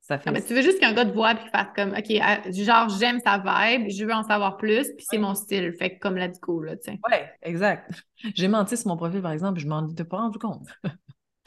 ça 0.03 0.19
fait. 0.19 0.29
Ah, 0.29 0.33
ben, 0.33 0.43
tu 0.43 0.53
veux 0.53 0.61
juste 0.61 0.79
qu'un 0.79 0.93
gars 0.93 1.07
te 1.07 1.13
voit, 1.13 1.35
puis 1.35 1.49
fasse 1.51 1.69
comme, 1.75 1.93
OK, 1.93 2.13
ah, 2.21 2.41
genre, 2.51 2.91
j'aime 2.99 3.21
sa 3.25 3.39
vibe, 3.39 3.89
je 3.89 4.05
veux 4.05 4.13
en 4.13 4.23
savoir 4.23 4.59
plus, 4.59 4.93
puis 4.95 5.07
c'est 5.09 5.19
mon 5.19 5.35
style. 5.35 5.73
Fait 5.73 5.95
que 5.95 6.01
comme 6.01 6.19
let's 6.19 6.39
go, 6.39 6.63
là, 6.63 6.77
tu 6.77 6.93
sais. 6.93 7.01
Ouais, 7.11 7.33
exact. 7.41 7.91
J'ai 8.35 8.49
menti 8.49 8.77
sur 8.77 8.89
mon 8.89 8.99
profil, 8.99 9.23
par 9.23 9.33
exemple, 9.33 9.59
je 9.59 9.67
m'en 9.67 9.89
étais 9.89 10.05
pas 10.05 10.19
rendu 10.19 10.39
compte. 10.39 10.67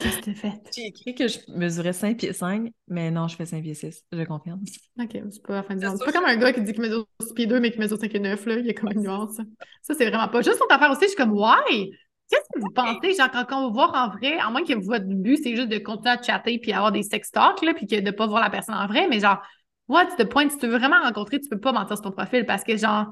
Qu'est-ce 0.04 0.18
que 0.18 0.24
tu 0.24 0.34
fait? 0.34 0.52
J'ai 0.74 0.86
écrit 0.86 1.14
que 1.14 1.28
je 1.28 1.38
mesurais 1.48 1.92
5 1.92 2.18
pieds 2.18 2.32
5, 2.32 2.70
mais 2.88 3.10
non, 3.10 3.26
je 3.26 3.36
fais 3.36 3.46
5 3.46 3.62
pieds 3.62 3.74
6, 3.74 4.04
je 4.12 4.22
confirme. 4.24 4.60
OK, 5.00 5.10
c'est 5.30 5.42
pas 5.42 5.54
la 5.54 5.62
fin 5.62 5.74
du 5.74 5.86
monde. 5.86 5.96
C'est 5.98 6.04
pas 6.04 6.12
comme 6.12 6.26
un 6.26 6.36
gars 6.36 6.52
qui 6.52 6.60
dit 6.62 6.72
qu'il 6.72 6.82
mesure 6.82 7.06
6 7.22 7.32
pieds 7.32 7.46
2, 7.46 7.58
mais 7.60 7.70
qui 7.70 7.78
mesure 7.78 7.98
5 7.98 8.10
pieds 8.10 8.20
9, 8.20 8.46
là. 8.46 8.58
Il 8.58 8.66
y 8.66 8.70
a 8.70 8.74
comme 8.74 8.92
une 8.92 9.00
nuance. 9.00 9.36
Ça, 9.82 9.94
c'est 9.94 10.08
vraiment 10.08 10.28
pas. 10.28 10.42
Juste 10.42 10.58
pour 10.58 10.68
t'affaire 10.68 10.90
aussi, 10.90 11.02
je 11.02 11.08
suis 11.08 11.16
comme, 11.16 11.32
why? 11.32 11.90
Qu'est-ce 12.30 12.48
que 12.54 12.60
vous 12.60 12.70
pensez, 12.70 13.14
genre, 13.14 13.30
quand, 13.30 13.66
on 13.66 13.70
va 13.70 13.72
voir 13.72 13.94
en 13.94 14.16
vrai, 14.16 14.38
à 14.38 14.50
moins 14.50 14.64
que 14.64 14.74
votre 14.74 15.06
but, 15.06 15.38
c'est 15.42 15.56
juste 15.56 15.68
de 15.68 15.78
continuer 15.78 16.10
à 16.10 16.22
chatter 16.22 16.58
puis 16.58 16.72
avoir 16.72 16.92
des 16.92 17.02
sex 17.02 17.30
talks, 17.30 17.62
là, 17.62 17.74
puis 17.74 17.86
que 17.86 18.00
de 18.00 18.10
pas 18.10 18.26
voir 18.26 18.40
la 18.40 18.50
personne 18.50 18.74
en 18.74 18.86
vrai, 18.86 19.08
mais 19.08 19.20
genre, 19.20 19.40
what's 19.88 20.16
the 20.16 20.24
point? 20.24 20.48
Si 20.48 20.58
tu 20.58 20.66
veux 20.66 20.78
vraiment 20.78 21.02
rencontrer, 21.02 21.40
tu 21.40 21.48
peux 21.48 21.60
pas 21.60 21.72
mentir 21.72 21.96
sur 21.96 22.04
ton 22.04 22.12
profil 22.12 22.46
parce 22.46 22.64
que, 22.64 22.76
genre, 22.76 23.06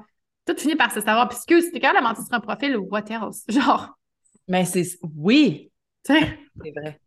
tout 0.45 0.55
finit 0.57 0.75
par 0.75 0.91
se 0.91 1.01
savoir. 1.01 1.29
Puisque 1.29 1.61
si 1.61 1.71
t'es 1.71 1.79
capable 1.79 1.99
de 1.99 2.03
mentir 2.03 2.23
sur 2.25 2.33
un 2.33 2.39
profil, 2.39 2.77
what 2.77 3.05
else? 3.09 3.43
Genre. 3.47 3.97
Mais 4.47 4.65
c'est. 4.65 4.97
Oui! 5.15 5.71
C'est 6.03 6.19
vrai. 6.75 6.99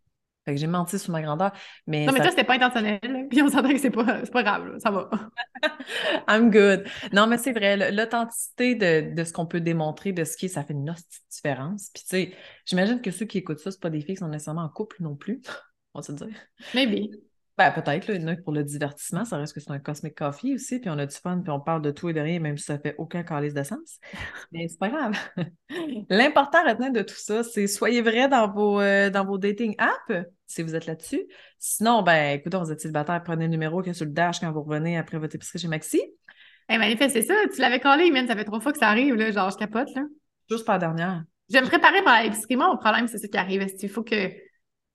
Fait 0.46 0.54
que 0.54 0.60
j'ai 0.60 0.68
menti 0.68 0.96
sur 0.96 1.10
ma 1.10 1.20
grandeur. 1.22 1.52
Mais 1.88 2.06
non, 2.06 2.12
mais 2.12 2.20
ça... 2.20 2.30
c'était 2.30 2.44
pas 2.44 2.54
intentionnel. 2.54 3.00
Puis 3.28 3.42
on 3.42 3.48
s'entend 3.48 3.72
que 3.72 3.78
c'est 3.78 3.90
pas, 3.90 4.22
pas 4.22 4.42
grave, 4.44 4.78
ça 4.78 4.92
va. 4.92 5.10
I'm 6.28 6.50
good. 6.50 6.86
Non, 7.12 7.26
mais 7.26 7.36
c'est 7.36 7.52
vrai, 7.52 7.90
l'authenticité 7.90 8.76
de, 8.76 9.12
de, 9.12 9.24
ce 9.24 9.32
qu'on 9.32 9.46
peut 9.46 9.60
démontrer, 9.60 10.12
de 10.12 10.22
ce 10.22 10.36
qui 10.36 10.46
est, 10.46 10.48
ça 10.48 10.62
fait 10.62 10.72
une 10.72 10.94
différence. 11.30 11.90
Puis 11.92 12.04
tu 12.04 12.08
sais, 12.08 12.34
j'imagine 12.64 13.00
que 13.00 13.10
ceux 13.10 13.26
qui 13.26 13.38
écoutent 13.38 13.58
ça, 13.58 13.72
c'est 13.72 13.80
pas 13.80 13.90
des 13.90 14.00
filles 14.00 14.14
qui 14.14 14.20
sont 14.20 14.28
nécessairement 14.28 14.62
en 14.62 14.68
couple 14.68 14.98
non 15.00 15.16
plus. 15.16 15.42
On 15.94 15.98
va 15.98 16.02
se 16.04 16.12
dire. 16.12 16.28
Maybe. 16.74 17.10
Ben, 17.58 17.70
peut-être, 17.70 18.08
là, 18.08 18.36
pour 18.44 18.52
le 18.52 18.62
divertissement, 18.62 19.24
ça 19.24 19.38
reste 19.38 19.54
que 19.54 19.60
c'est 19.60 19.70
un 19.70 19.78
Cosmic 19.78 20.14
Coffee 20.14 20.54
aussi, 20.54 20.78
puis 20.78 20.90
on 20.90 20.98
a 20.98 21.06
du 21.06 21.16
fun, 21.16 21.40
puis 21.40 21.50
on 21.50 21.58
parle 21.58 21.80
de 21.80 21.90
tout 21.90 22.10
et 22.10 22.12
de 22.12 22.20
rien, 22.20 22.38
même 22.38 22.58
si 22.58 22.64
ça 22.64 22.78
fait 22.78 22.94
aucun 22.98 23.22
calice 23.22 23.54
de 23.54 23.62
sens. 23.62 23.98
Mais 24.52 24.68
c'est 24.68 24.78
pas 24.78 24.90
grave. 24.90 25.16
L'important 26.10 26.58
à 26.66 26.70
retenir 26.72 26.92
de 26.92 27.00
tout 27.00 27.16
ça, 27.16 27.42
c'est 27.42 27.66
soyez 27.66 28.02
vrai 28.02 28.28
dans 28.28 28.52
vos, 28.52 28.78
euh, 28.80 29.08
dans 29.08 29.24
vos 29.24 29.38
dating 29.38 29.74
apps, 29.78 30.26
si 30.46 30.62
vous 30.62 30.74
êtes 30.74 30.84
là-dessus. 30.84 31.26
Sinon, 31.58 32.02
ben, 32.02 32.38
écoutez, 32.38 32.58
vous 32.58 32.70
êtes 32.70 32.80
célibataire, 32.80 33.22
prenez 33.24 33.44
le 33.44 33.50
numéro 33.50 33.80
qui 33.80 33.88
est 33.88 33.94
sur 33.94 34.04
le 34.04 34.12
dash 34.12 34.40
quand 34.40 34.52
vous 34.52 34.62
revenez 34.62 34.98
après 34.98 35.16
votre 35.18 35.34
épicerie 35.34 35.58
chez 35.58 35.68
Maxi. 35.68 36.02
Eh, 36.68 36.74
hey, 36.74 36.96
c'est 36.98 37.22
ça, 37.22 37.34
tu 37.54 37.60
l'avais 37.62 37.80
collé, 37.80 38.10
man, 38.10 38.26
ça 38.26 38.36
fait 38.36 38.44
trois 38.44 38.60
fois 38.60 38.72
que 38.72 38.78
ça 38.78 38.88
arrive, 38.88 39.14
là, 39.14 39.30
genre, 39.30 39.50
je 39.50 39.56
capote, 39.56 39.88
là. 39.94 40.02
Juste 40.50 40.66
pas 40.66 40.74
la 40.74 40.78
dernière. 40.78 41.24
Je 41.48 41.54
vais 41.54 41.62
me 41.62 41.68
préparer 41.68 42.02
pour 42.02 42.12
l'épicerie. 42.22 42.56
Moi, 42.56 42.68
mon 42.68 42.76
problème, 42.76 43.06
c'est 43.06 43.18
ça 43.18 43.28
qui 43.28 43.38
arrive. 43.38 43.66
Il 43.80 43.88
faut 43.88 44.02
que 44.02 44.30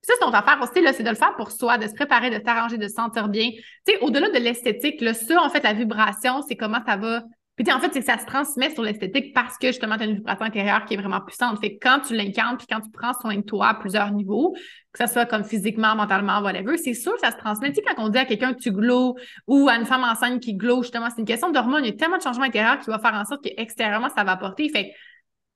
ça, 0.02 0.14
c'est 0.20 0.26
ton 0.26 0.32
affaire 0.32 0.60
aussi, 0.62 0.84
là, 0.84 0.94
c'est 0.94 1.04
de 1.04 1.10
le 1.10 1.16
faire 1.16 1.36
pour 1.36 1.52
soi, 1.52 1.78
de 1.78 1.88
se 1.88 1.94
préparer, 1.94 2.30
de 2.32 2.44
s'arranger, 2.44 2.78
de 2.78 2.88
se 2.88 2.96
sentir 2.96 3.30
bien. 3.30 3.52
Tu 3.86 3.94
sais, 3.94 4.00
au-delà 4.02 4.30
de 4.30 4.38
l'esthétique, 4.40 5.00
là, 5.02 5.14
ça, 5.14 5.42
en 5.42 5.50
fait, 5.50 5.64
la 5.64 5.74
vibration, 5.74 6.42
c'est 6.48 6.56
comment 6.56 6.80
ça 6.86 6.98
va. 6.98 7.24
Puis, 7.56 7.72
en 7.72 7.80
fait, 7.80 7.94
c'est 7.94 8.00
que 8.00 8.06
ça 8.06 8.18
se 8.18 8.26
transmet 8.26 8.72
sur 8.72 8.82
l'esthétique 8.82 9.36
parce 9.36 9.58
que 9.60 9.68
justement, 9.68 9.98
tu 9.98 10.04
as 10.04 10.06
une 10.06 10.16
vibration 10.16 10.46
intérieure 10.46 10.86
qui 10.86 10.96
est 10.96 10.98
vraiment 10.98 11.22
puissante. 11.22 11.60
Fait 11.60 11.78
que 11.78 11.80
quand 11.80 12.00
tu 12.00 12.16
l'incarnes, 12.16 12.58
puis 12.58 12.66
quand 12.68 12.80
tu 12.80 12.90
prends 12.90 13.14
soin 13.14 13.36
de 13.36 13.42
toi 13.42 13.68
à 13.68 13.74
plusieurs 13.76 14.12
niveaux, 14.12 14.56
que 14.94 15.06
ce 15.06 15.14
soit 15.14 15.28
comme 15.28 15.44
physiquement, 15.44 15.96
mentalement, 15.96 16.42
whatever, 16.42 16.78
c'est 16.78 16.96
sûr 16.96 17.14
que 17.14 17.20
ça 17.20 17.32
se 17.32 17.38
transmet. 17.38 17.70
Tu 17.70 17.76
sais, 17.76 17.82
quand 17.84 18.04
on 18.04 18.10
dit 18.10 18.18
à 18.18 18.26
quelqu'un 18.26 18.54
que 18.54 18.60
tu 18.60 18.72
glows 18.72 19.16
ou 19.46 19.70
à 19.70 19.76
une 19.76 19.86
femme 19.86 20.04
enceinte 20.04 20.42
qui 20.42 20.56
glow, 20.56 20.82
justement, 20.82 21.10
c'est 21.12 21.20
une 21.20 21.28
question 21.28 21.52
d'hormones. 21.52 21.86
Il 21.86 21.92
y 21.92 21.94
a 21.94 21.98
tellement 21.98 22.18
de 22.18 22.24
changements 22.24 22.46
intérieurs 22.46 22.80
qui 22.80 22.90
va 22.90 22.98
faire 22.98 23.14
en 23.14 23.26
sorte 23.26 23.44
qu'extérieurement, 23.44 24.10
ça 24.10 24.24
va 24.24 24.32
apporter. 24.32 24.68
Fait 24.70 24.94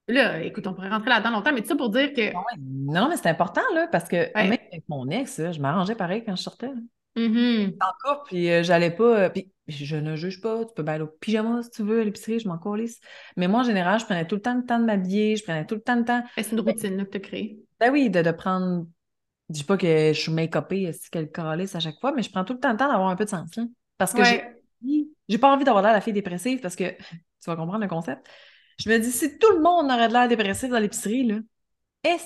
Là, 0.07 0.41
écoute, 0.43 0.67
on 0.67 0.73
pourrait 0.73 0.89
rentrer 0.89 1.09
là-dedans 1.09 1.31
longtemps, 1.31 1.51
mais 1.53 1.61
tout 1.61 1.67
ça 1.67 1.75
pour 1.75 1.89
dire 1.89 2.13
que. 2.13 2.31
Non, 2.59 3.09
mais 3.09 3.17
c'est 3.17 3.29
important, 3.29 3.61
là, 3.73 3.87
parce 3.91 4.07
que 4.07 4.31
même 4.35 4.53
avec 4.71 4.83
mon 4.87 5.09
ex, 5.09 5.41
je 5.51 5.59
m'arrangeais 5.59 5.95
pareil 5.95 6.23
quand 6.23 6.35
je 6.35 6.43
sortais. 6.43 6.69
Mm-hmm. 7.15 7.77
En 7.81 8.23
puis 8.25 8.49
euh, 8.51 8.61
j'allais 8.61 8.91
pas. 8.91 9.19
Euh, 9.19 9.29
puis 9.29 9.51
je 9.67 9.95
ne 9.95 10.15
juge 10.15 10.41
pas, 10.41 10.65
tu 10.65 10.73
peux 10.75 10.89
aller 10.89 11.03
au 11.03 11.07
pyjama 11.07 11.63
si 11.63 11.71
tu 11.71 11.83
veux, 11.83 12.01
à 12.01 12.03
l'épicerie, 12.03 12.39
je 12.39 12.47
m'en 12.47 12.57
coulisse. 12.57 12.99
Mais 13.35 13.47
moi, 13.47 13.61
en 13.61 13.63
général, 13.63 13.99
je 13.99 14.05
prenais 14.05 14.27
tout 14.27 14.35
le 14.35 14.41
temps 14.41 14.55
le 14.55 14.65
temps 14.65 14.79
de 14.79 14.85
m'habiller, 14.85 15.37
je 15.37 15.43
prenais 15.43 15.65
tout 15.65 15.75
le 15.75 15.81
temps 15.81 15.95
le 15.95 16.05
temps. 16.05 16.23
C'est 16.35 16.51
une 16.51 16.59
routine 16.59 16.97
là, 16.97 17.05
que 17.05 17.11
tu 17.11 17.17
as 17.17 17.21
créée. 17.21 17.59
Ben 17.79 17.91
oui, 17.91 18.09
de, 18.09 18.21
de 18.21 18.31
prendre. 18.31 18.85
Je 19.49 19.53
dis 19.53 19.63
pas 19.63 19.77
que 19.77 19.87
je 20.13 20.19
suis 20.19 20.31
make-upée, 20.31 20.91
c'est 20.93 21.09
qu'elle 21.09 21.31
calisse 21.31 21.75
à 21.75 21.79
chaque 21.79 21.99
fois, 21.99 22.11
mais 22.11 22.21
je 22.21 22.31
prends 22.31 22.43
tout 22.43 22.53
le 22.53 22.59
temps 22.59 22.71
le 22.71 22.77
temps 22.77 22.89
d'avoir 22.89 23.09
un 23.09 23.15
peu 23.15 23.25
de 23.25 23.29
sens. 23.29 23.55
Là, 23.55 23.63
parce 23.97 24.13
que 24.13 24.21
j'ai 25.27 25.37
pas 25.37 25.51
envie 25.51 25.63
d'avoir 25.63 25.83
l'air 25.83 25.93
la 25.93 26.01
fille 26.01 26.13
dépressive 26.13 26.59
parce 26.59 26.75
que 26.75 26.91
tu 26.91 27.47
vas 27.47 27.55
comprendre 27.55 27.81
le 27.81 27.87
concept. 27.87 28.27
Je 28.79 28.89
me 28.89 28.97
dis, 28.97 29.11
si 29.11 29.37
tout 29.37 29.51
le 29.51 29.61
monde 29.61 29.91
aurait 29.91 30.07
de 30.07 30.13
l'air 30.13 30.27
dépressif 30.27 30.69
dans 30.69 30.79
l'épicerie, 30.79 31.23
là, 31.23 31.35
est-ce 32.03 32.25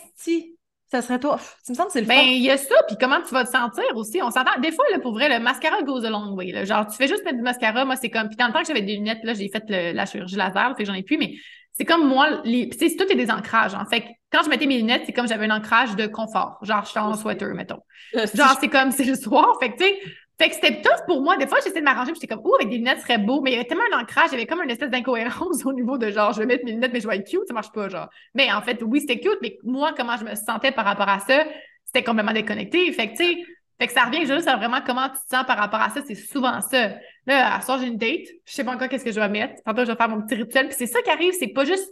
ça 0.91 1.03
serait 1.03 1.19
toi? 1.19 1.39
Tu 1.65 1.71
me 1.71 1.77
sens 1.77 1.85
que 1.87 1.91
c'est 1.91 2.01
le 2.01 2.07
Ben, 2.07 2.23
il 2.25 2.41
y 2.41 2.49
a 2.49 2.57
ça, 2.57 2.75
puis 2.87 2.97
comment 2.99 3.21
tu 3.21 3.31
vas 3.31 3.45
te 3.45 3.51
sentir 3.51 3.83
aussi? 3.95 4.21
On 4.23 4.31
s'entend. 4.31 4.59
Des 4.59 4.71
fois, 4.71 4.85
là, 4.91 4.99
pour 4.99 5.13
vrai, 5.13 5.29
le 5.29 5.43
mascara 5.43 5.83
goes 5.83 6.03
a 6.03 6.09
long 6.09 6.33
way. 6.33 6.51
Là. 6.51 6.65
Genre, 6.65 6.87
tu 6.87 6.95
fais 6.95 7.07
juste 7.07 7.23
mettre 7.23 7.37
du 7.37 7.43
mascara. 7.43 7.85
Moi, 7.85 7.95
c'est 7.95 8.09
comme. 8.09 8.27
Puis 8.27 8.37
dans 8.37 8.47
le 8.47 8.53
temps 8.53 8.61
que 8.61 8.67
j'avais 8.67 8.81
des 8.81 8.95
lunettes, 8.95 9.19
là, 9.23 9.33
j'ai 9.33 9.49
fait 9.49 9.69
la 9.69 10.05
chirurgie 10.07 10.35
laser, 10.35 10.75
fait 10.75 10.83
que 10.83 10.85
j'en 10.85 10.95
ai 10.95 11.03
plus, 11.03 11.19
mais 11.19 11.35
c'est 11.73 11.85
comme 11.85 12.07
moi, 12.07 12.41
les... 12.43 12.67
puis 12.67 12.95
tout 12.97 13.03
est 13.03 13.15
des 13.15 13.29
ancrages. 13.29 13.75
En 13.75 13.85
fait, 13.85 14.03
quand 14.31 14.41
je 14.43 14.49
mettais 14.49 14.65
mes 14.65 14.77
lunettes, 14.77 15.03
c'est 15.05 15.13
comme 15.13 15.27
j'avais 15.27 15.45
un 15.45 15.57
ancrage 15.57 15.95
de 15.95 16.07
confort. 16.07 16.57
Genre, 16.63 16.83
je 16.83 16.89
suis 16.89 16.99
en 16.99 17.13
sweater, 17.13 17.53
mettons. 17.53 17.81
Genre, 18.13 18.57
c'est 18.59 18.69
comme 18.69 18.91
c'est 18.91 19.05
le 19.05 19.15
soir. 19.15 19.57
Fait 19.59 19.71
que, 19.71 19.77
tu 19.77 19.83
sais, 19.83 19.99
fait 20.39 20.49
que 20.49 20.55
c'était 20.55 20.81
tough 20.81 21.05
pour 21.05 21.21
moi. 21.21 21.35
Des 21.37 21.47
fois, 21.47 21.57
j'essayais 21.57 21.81
de 21.81 21.85
m'arranger, 21.85 22.13
j'étais 22.13 22.27
comme, 22.27 22.45
ouh, 22.45 22.55
avec 22.55 22.69
des 22.69 22.77
lunettes, 22.77 22.99
ce 22.99 23.03
serait 23.03 23.17
beau. 23.17 23.41
Mais 23.41 23.51
il 23.51 23.53
y 23.53 23.57
avait 23.57 23.67
tellement 23.67 23.83
un 23.93 23.99
ancrage, 23.99 24.27
il 24.27 24.33
y 24.33 24.35
avait 24.35 24.45
comme 24.45 24.61
une 24.61 24.69
espèce 24.69 24.89
d'incohérence 24.89 25.65
au 25.65 25.73
niveau 25.73 25.97
de 25.97 26.09
genre, 26.09 26.33
je 26.33 26.39
vais 26.39 26.45
mettre 26.45 26.63
mes 26.65 26.71
lunettes, 26.71 26.93
mais 26.93 27.01
je 27.01 27.07
vais 27.07 27.17
être 27.17 27.29
cute, 27.29 27.47
ça 27.47 27.53
marche 27.53 27.71
pas, 27.71 27.89
genre. 27.89 28.09
Mais 28.33 28.51
en 28.51 28.61
fait, 28.61 28.81
oui, 28.81 29.01
c'était 29.01 29.19
cute, 29.19 29.37
mais 29.41 29.57
moi, 29.63 29.93
comment 29.95 30.15
je 30.17 30.23
me 30.23 30.35
sentais 30.35 30.71
par 30.71 30.85
rapport 30.85 31.09
à 31.09 31.19
ça, 31.19 31.43
c'était 31.85 32.03
complètement 32.03 32.33
déconnecté. 32.33 32.91
Fait 32.93 33.11
que, 33.11 33.17
tu 33.17 33.45
fait 33.79 33.87
que 33.87 33.93
ça 33.93 34.03
revient 34.03 34.25
juste 34.25 34.47
à 34.47 34.57
vraiment 34.57 34.81
comment 34.85 35.07
tu 35.07 35.15
te 35.15 35.35
sens 35.35 35.45
par 35.45 35.57
rapport 35.57 35.79
à 35.79 35.89
ça. 35.89 36.01
C'est 36.05 36.15
souvent 36.15 36.59
ça. 36.59 36.95
Là, 37.25 37.55
à 37.55 37.61
soir, 37.61 37.79
j'ai 37.79 37.87
une 37.87 37.97
date. 37.97 38.27
Je 38.45 38.53
sais 38.53 38.65
pas 38.65 38.73
encore 38.73 38.89
qu'est-ce 38.89 39.05
que 39.05 39.11
je 39.11 39.19
vais 39.19 39.29
mettre. 39.29 39.63
Tantôt, 39.63 39.85
je 39.85 39.91
vais 39.91 39.95
faire 39.95 40.09
mon 40.09 40.21
petit 40.21 40.35
rituel. 40.35 40.67
Puis 40.67 40.75
c'est 40.77 40.85
ça 40.85 41.01
qui 41.01 41.09
arrive. 41.09 41.33
C'est 41.39 41.47
pas 41.47 41.63
juste 41.63 41.89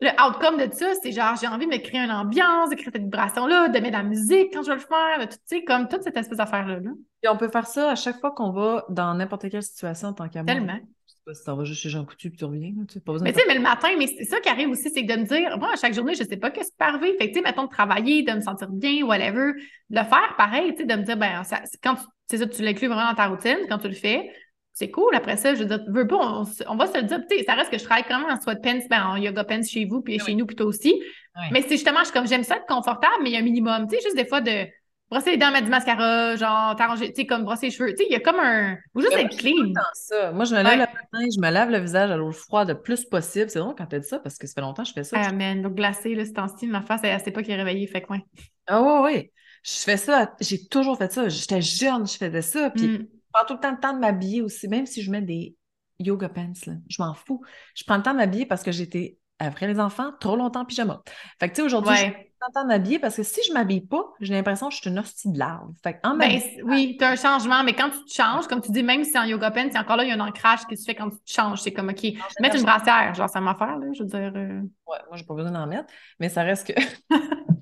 le 0.00 0.10
outcome 0.22 0.58
de 0.58 0.72
ça, 0.72 0.92
c'est 1.02 1.12
genre, 1.12 1.36
j'ai 1.40 1.46
envie 1.46 1.66
de 1.66 1.70
me 1.70 1.78
créer 1.78 2.00
une 2.00 2.10
ambiance, 2.10 2.70
de 2.70 2.74
créer 2.74 2.90
cette 2.92 3.02
vibration-là, 3.02 3.68
de 3.68 3.78
mettre 3.78 3.96
de 3.98 4.02
la 4.02 4.02
musique 4.02 4.52
quand 4.52 4.62
je 4.62 4.68
vais 4.68 4.74
le 4.74 4.80
faire, 4.80 5.18
de 5.20 5.24
tout, 5.24 5.38
tu 5.48 5.56
sais, 5.56 5.64
comme 5.64 5.88
toute 5.88 6.02
cette 6.02 6.16
espèce 6.16 6.36
d'affaire-là. 6.36 6.80
Là. 6.80 6.90
Et 7.22 7.28
on 7.28 7.36
peut 7.36 7.48
faire 7.48 7.66
ça 7.66 7.92
à 7.92 7.94
chaque 7.94 8.20
fois 8.20 8.32
qu'on 8.32 8.50
va 8.50 8.84
dans 8.90 9.14
n'importe 9.14 9.48
quelle 9.48 9.62
situation 9.62 10.08
en 10.08 10.12
tant 10.12 10.28
qu'amour. 10.28 10.52
Tellement. 10.52 10.78
Je 11.06 11.12
sais 11.12 11.20
pas 11.24 11.34
si 11.34 11.44
t'en 11.44 11.56
vas 11.56 11.64
juste 11.64 11.80
chez 11.80 11.88
Jean 11.88 12.04
Coutu 12.04 12.28
puis 12.28 12.38
tu 12.38 12.44
reviens. 12.44 12.72
Tu 12.88 13.00
pas 13.00 13.14
mais 13.22 13.32
tu 13.32 13.40
sais, 13.40 13.46
mais 13.48 13.54
le 13.54 13.60
matin, 13.60 13.88
mais 13.98 14.06
c'est 14.06 14.24
ça 14.24 14.38
qui 14.40 14.50
arrive 14.50 14.68
aussi, 14.68 14.90
c'est 14.90 15.02
de 15.02 15.16
me 15.16 15.24
dire, 15.24 15.56
moi, 15.58 15.70
à 15.72 15.76
chaque 15.76 15.94
journée, 15.94 16.14
je 16.14 16.24
sais 16.24 16.36
pas 16.36 16.50
qu'est-ce 16.50 16.72
qui 16.72 16.76
peut 16.76 16.84
arriver. 16.84 17.16
Fait 17.16 17.28
que, 17.28 17.32
tu 17.32 17.38
sais, 17.38 17.42
mettons 17.42 17.64
de 17.64 17.70
travailler, 17.70 18.22
de 18.22 18.32
me 18.32 18.40
sentir 18.42 18.68
bien, 18.68 19.02
whatever, 19.02 19.52
de 19.88 19.98
le 19.98 20.04
faire 20.04 20.34
pareil, 20.36 20.72
tu 20.72 20.82
sais, 20.82 20.84
de 20.84 20.94
me 20.94 21.04
dire, 21.04 21.16
ben, 21.16 21.42
ça, 21.44 21.62
quand 21.82 21.94
tu, 21.94 22.02
c'est 22.28 22.38
ça, 22.38 22.46
tu 22.46 22.62
l'inclus 22.62 22.88
vraiment 22.88 23.08
dans 23.08 23.14
ta 23.14 23.28
routine, 23.28 23.58
quand 23.68 23.78
tu 23.78 23.88
le 23.88 23.94
fais, 23.94 24.30
c'est 24.76 24.90
cool. 24.90 25.14
Après 25.14 25.38
ça, 25.38 25.54
je 25.54 25.60
veux 25.60 25.64
dire, 25.64 25.82
veux 25.88 26.06
pas, 26.06 26.42
on, 26.68 26.76
va 26.76 26.86
se 26.86 26.98
le 26.98 27.04
dire. 27.04 27.18
Tu 27.30 27.38
sais, 27.38 27.44
ça 27.44 27.54
reste 27.54 27.70
que 27.70 27.78
je 27.78 27.84
travaille 27.84 28.04
quand 28.06 28.18
même 28.20 28.28
en 28.30 28.38
sweatpants, 28.38 28.86
ben, 28.90 29.06
en 29.06 29.16
yoga 29.16 29.42
pants 29.42 29.62
chez 29.62 29.86
vous, 29.86 30.02
puis 30.02 30.18
chez 30.18 30.34
nous 30.34 30.44
plutôt 30.44 30.66
aussi. 30.66 31.02
Mais 31.50 31.62
c'est 31.62 31.70
justement, 31.70 32.04
je, 32.04 32.12
comme 32.12 32.28
j'aime 32.28 32.44
ça 32.44 32.56
être 32.56 32.66
confortable, 32.66 33.14
mais 33.22 33.30
il 33.30 33.32
y 33.32 33.36
a 33.36 33.38
un 33.38 33.42
minimum. 33.42 33.88
Tu 33.88 33.96
sais, 33.96 34.02
juste 34.02 34.16
des 34.16 34.26
fois 34.26 34.42
de 34.42 34.66
brosser 35.10 35.30
les 35.30 35.36
dents, 35.38 35.50
mettre 35.50 35.64
du 35.64 35.70
mascara, 35.70 36.36
genre, 36.36 36.76
t'arranger, 36.76 37.08
tu 37.08 37.22
sais, 37.22 37.26
comme 37.26 37.44
brosser 37.44 37.66
les 37.66 37.72
cheveux. 37.72 37.88
Tu 37.92 37.96
sais, 37.96 38.06
il 38.10 38.12
y 38.12 38.16
a 38.16 38.20
comme 38.20 38.38
un. 38.38 38.76
Ou 38.94 39.00
juste 39.00 39.14
être 39.16 39.34
clean. 39.34 39.72
Ça. 39.94 40.32
Moi, 40.32 40.44
je 40.44 40.54
me 40.54 40.62
lève 40.62 40.72
le 40.72 40.78
matin, 40.80 41.26
je 41.34 41.40
me 41.40 41.50
lave 41.50 41.70
le 41.70 41.78
visage 41.78 42.10
à 42.10 42.16
l'eau 42.18 42.32
froide 42.32 42.68
le 42.68 42.78
plus 42.78 43.06
possible. 43.06 43.48
C'est 43.48 43.60
drôle 43.60 43.76
quand 43.78 43.86
tu 43.86 43.98
dit 43.98 44.06
ça 44.06 44.18
parce 44.18 44.36
que 44.36 44.46
ça 44.46 44.52
fait 44.52 44.60
longtemps 44.60 44.82
que 44.82 44.90
je 44.90 44.92
fais 44.92 45.04
ça. 45.04 45.16
Ah, 45.18 45.32
man, 45.32 45.62
donc 45.62 45.74
glacé, 45.74 46.14
là, 46.14 46.26
ce 46.26 46.32
temps-ci, 46.32 46.66
ma 46.66 46.82
face, 46.82 47.00
elle, 47.02 47.18
sait 47.20 47.30
pas 47.30 47.42
qui 47.42 47.50
est 47.50 47.56
réveillée, 47.56 47.86
fait 47.86 48.02
quoi. 48.02 48.18
Ah, 48.66 48.82
ouais, 48.82 49.00
ouais. 49.00 49.32
Je 49.62 49.72
fais 49.72 49.96
ça, 49.96 50.34
j'ai 50.38 50.66
toujours 50.66 50.98
fait 50.98 51.10
ça. 51.10 51.30
J'étais 51.30 51.62
jeune, 51.62 52.06
je 52.06 52.18
faisais 52.18 52.42
ça. 52.42 52.68
Puis. 52.68 52.88
Mm 52.88 53.06
prends 53.36 53.46
tout 53.46 53.54
le 53.54 53.60
temps 53.60 53.72
le 53.72 53.80
temps 53.80 53.92
de 53.92 53.98
m'habiller 53.98 54.42
aussi, 54.42 54.68
même 54.68 54.86
si 54.86 55.02
je 55.02 55.10
mets 55.10 55.22
des 55.22 55.56
yoga 55.98 56.28
pants, 56.28 56.52
là, 56.66 56.74
je 56.88 57.02
m'en 57.02 57.14
fous. 57.14 57.42
Je 57.74 57.84
prends 57.84 57.96
le 57.96 58.02
temps 58.02 58.12
de 58.12 58.18
m'habiller 58.18 58.46
parce 58.46 58.62
que 58.62 58.72
j'étais, 58.72 59.18
après 59.38 59.66
les 59.66 59.80
enfants, 59.80 60.12
trop 60.20 60.36
longtemps 60.36 60.60
en 60.60 60.64
pyjama. 60.64 61.02
Fait 61.38 61.48
que, 61.48 61.54
tu 61.54 61.60
sais, 61.60 61.62
aujourd'hui, 61.62 61.96
je 61.96 62.04
prends 62.04 62.48
le 62.48 62.52
temps 62.54 62.62
de 62.62 62.68
m'habiller 62.68 62.98
parce 62.98 63.16
que 63.16 63.22
si 63.22 63.40
je 63.46 63.52
m'habille 63.52 63.86
pas, 63.86 64.12
j'ai 64.20 64.34
l'impression 64.34 64.68
que 64.68 64.74
je 64.74 64.80
suis 64.80 64.90
une 64.90 64.98
hostie 64.98 65.30
de 65.30 65.38
larve. 65.38 65.70
Fait 65.82 65.98
en 66.02 66.16
ben, 66.16 66.40
oui, 66.64 66.96
tu 66.98 67.04
as 67.04 67.10
un 67.10 67.16
changement, 67.16 67.62
mais 67.62 67.74
quand 67.74 67.90
tu 67.90 68.04
te 68.04 68.12
changes, 68.12 68.46
comme 68.46 68.60
tu 68.60 68.70
dis, 68.72 68.82
même 68.82 69.04
si 69.04 69.12
c'est 69.12 69.18
en 69.18 69.24
yoga 69.24 69.50
pants, 69.50 69.68
c'est 69.70 69.78
encore 69.78 69.96
là, 69.96 70.04
il 70.04 70.08
y 70.08 70.12
a 70.12 70.14
un 70.14 70.20
ancrage 70.20 70.66
qui 70.66 70.76
se 70.76 70.84
fait 70.84 70.94
quand 70.94 71.10
tu 71.10 71.18
te 71.18 71.30
changes. 71.30 71.60
C'est 71.62 71.72
comme, 71.72 71.88
OK, 71.90 72.04
mettre 72.40 72.56
une 72.56 72.64
brassière, 72.64 73.14
genre, 73.14 73.28
ça 73.28 73.40
m'affaire, 73.40 73.78
là, 73.78 73.86
je 73.92 74.02
veux 74.02 74.08
dire. 74.08 74.32
Euh. 74.34 74.60
Ouais, 74.86 74.98
moi, 75.08 75.16
j'ai 75.16 75.24
pas 75.24 75.34
besoin 75.34 75.52
d'en 75.52 75.66
mettre, 75.66 75.92
mais 76.20 76.28
ça 76.28 76.42
reste 76.42 76.66
que. 76.66 76.80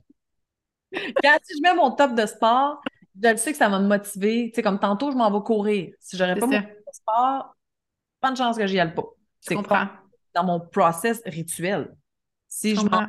quand 1.23 1.39
si 1.43 1.57
je 1.57 1.63
mets 1.63 1.75
mon 1.75 1.91
top 1.93 2.15
de 2.15 2.27
sport, 2.27 2.81
je 3.23 3.37
sais 3.37 3.53
que 3.53 3.59
ça 3.59 3.69
va 3.69 3.79
me 3.79 3.87
motiver. 3.87 4.51
Tu 4.51 4.57
sais, 4.57 4.63
comme 4.63 4.79
tantôt, 4.79 5.11
je 5.11 5.17
m'en 5.17 5.31
vais 5.31 5.45
courir. 5.45 5.95
Si 6.01 6.17
j'aurais 6.17 6.37
pas 6.37 6.47
mon 6.47 6.63
sport, 6.93 7.57
pas 8.21 8.31
de 8.31 8.37
chance 8.37 8.57
que 8.57 8.67
j'y 8.67 8.81
aille 8.81 8.95
pas. 8.95 9.05
C'est 9.41 9.57
dans 10.35 10.45
mon 10.45 10.61
process 10.61 11.23
rituel. 11.27 11.95
Si 12.49 12.75
je, 12.75 12.83
m'en 12.83 13.07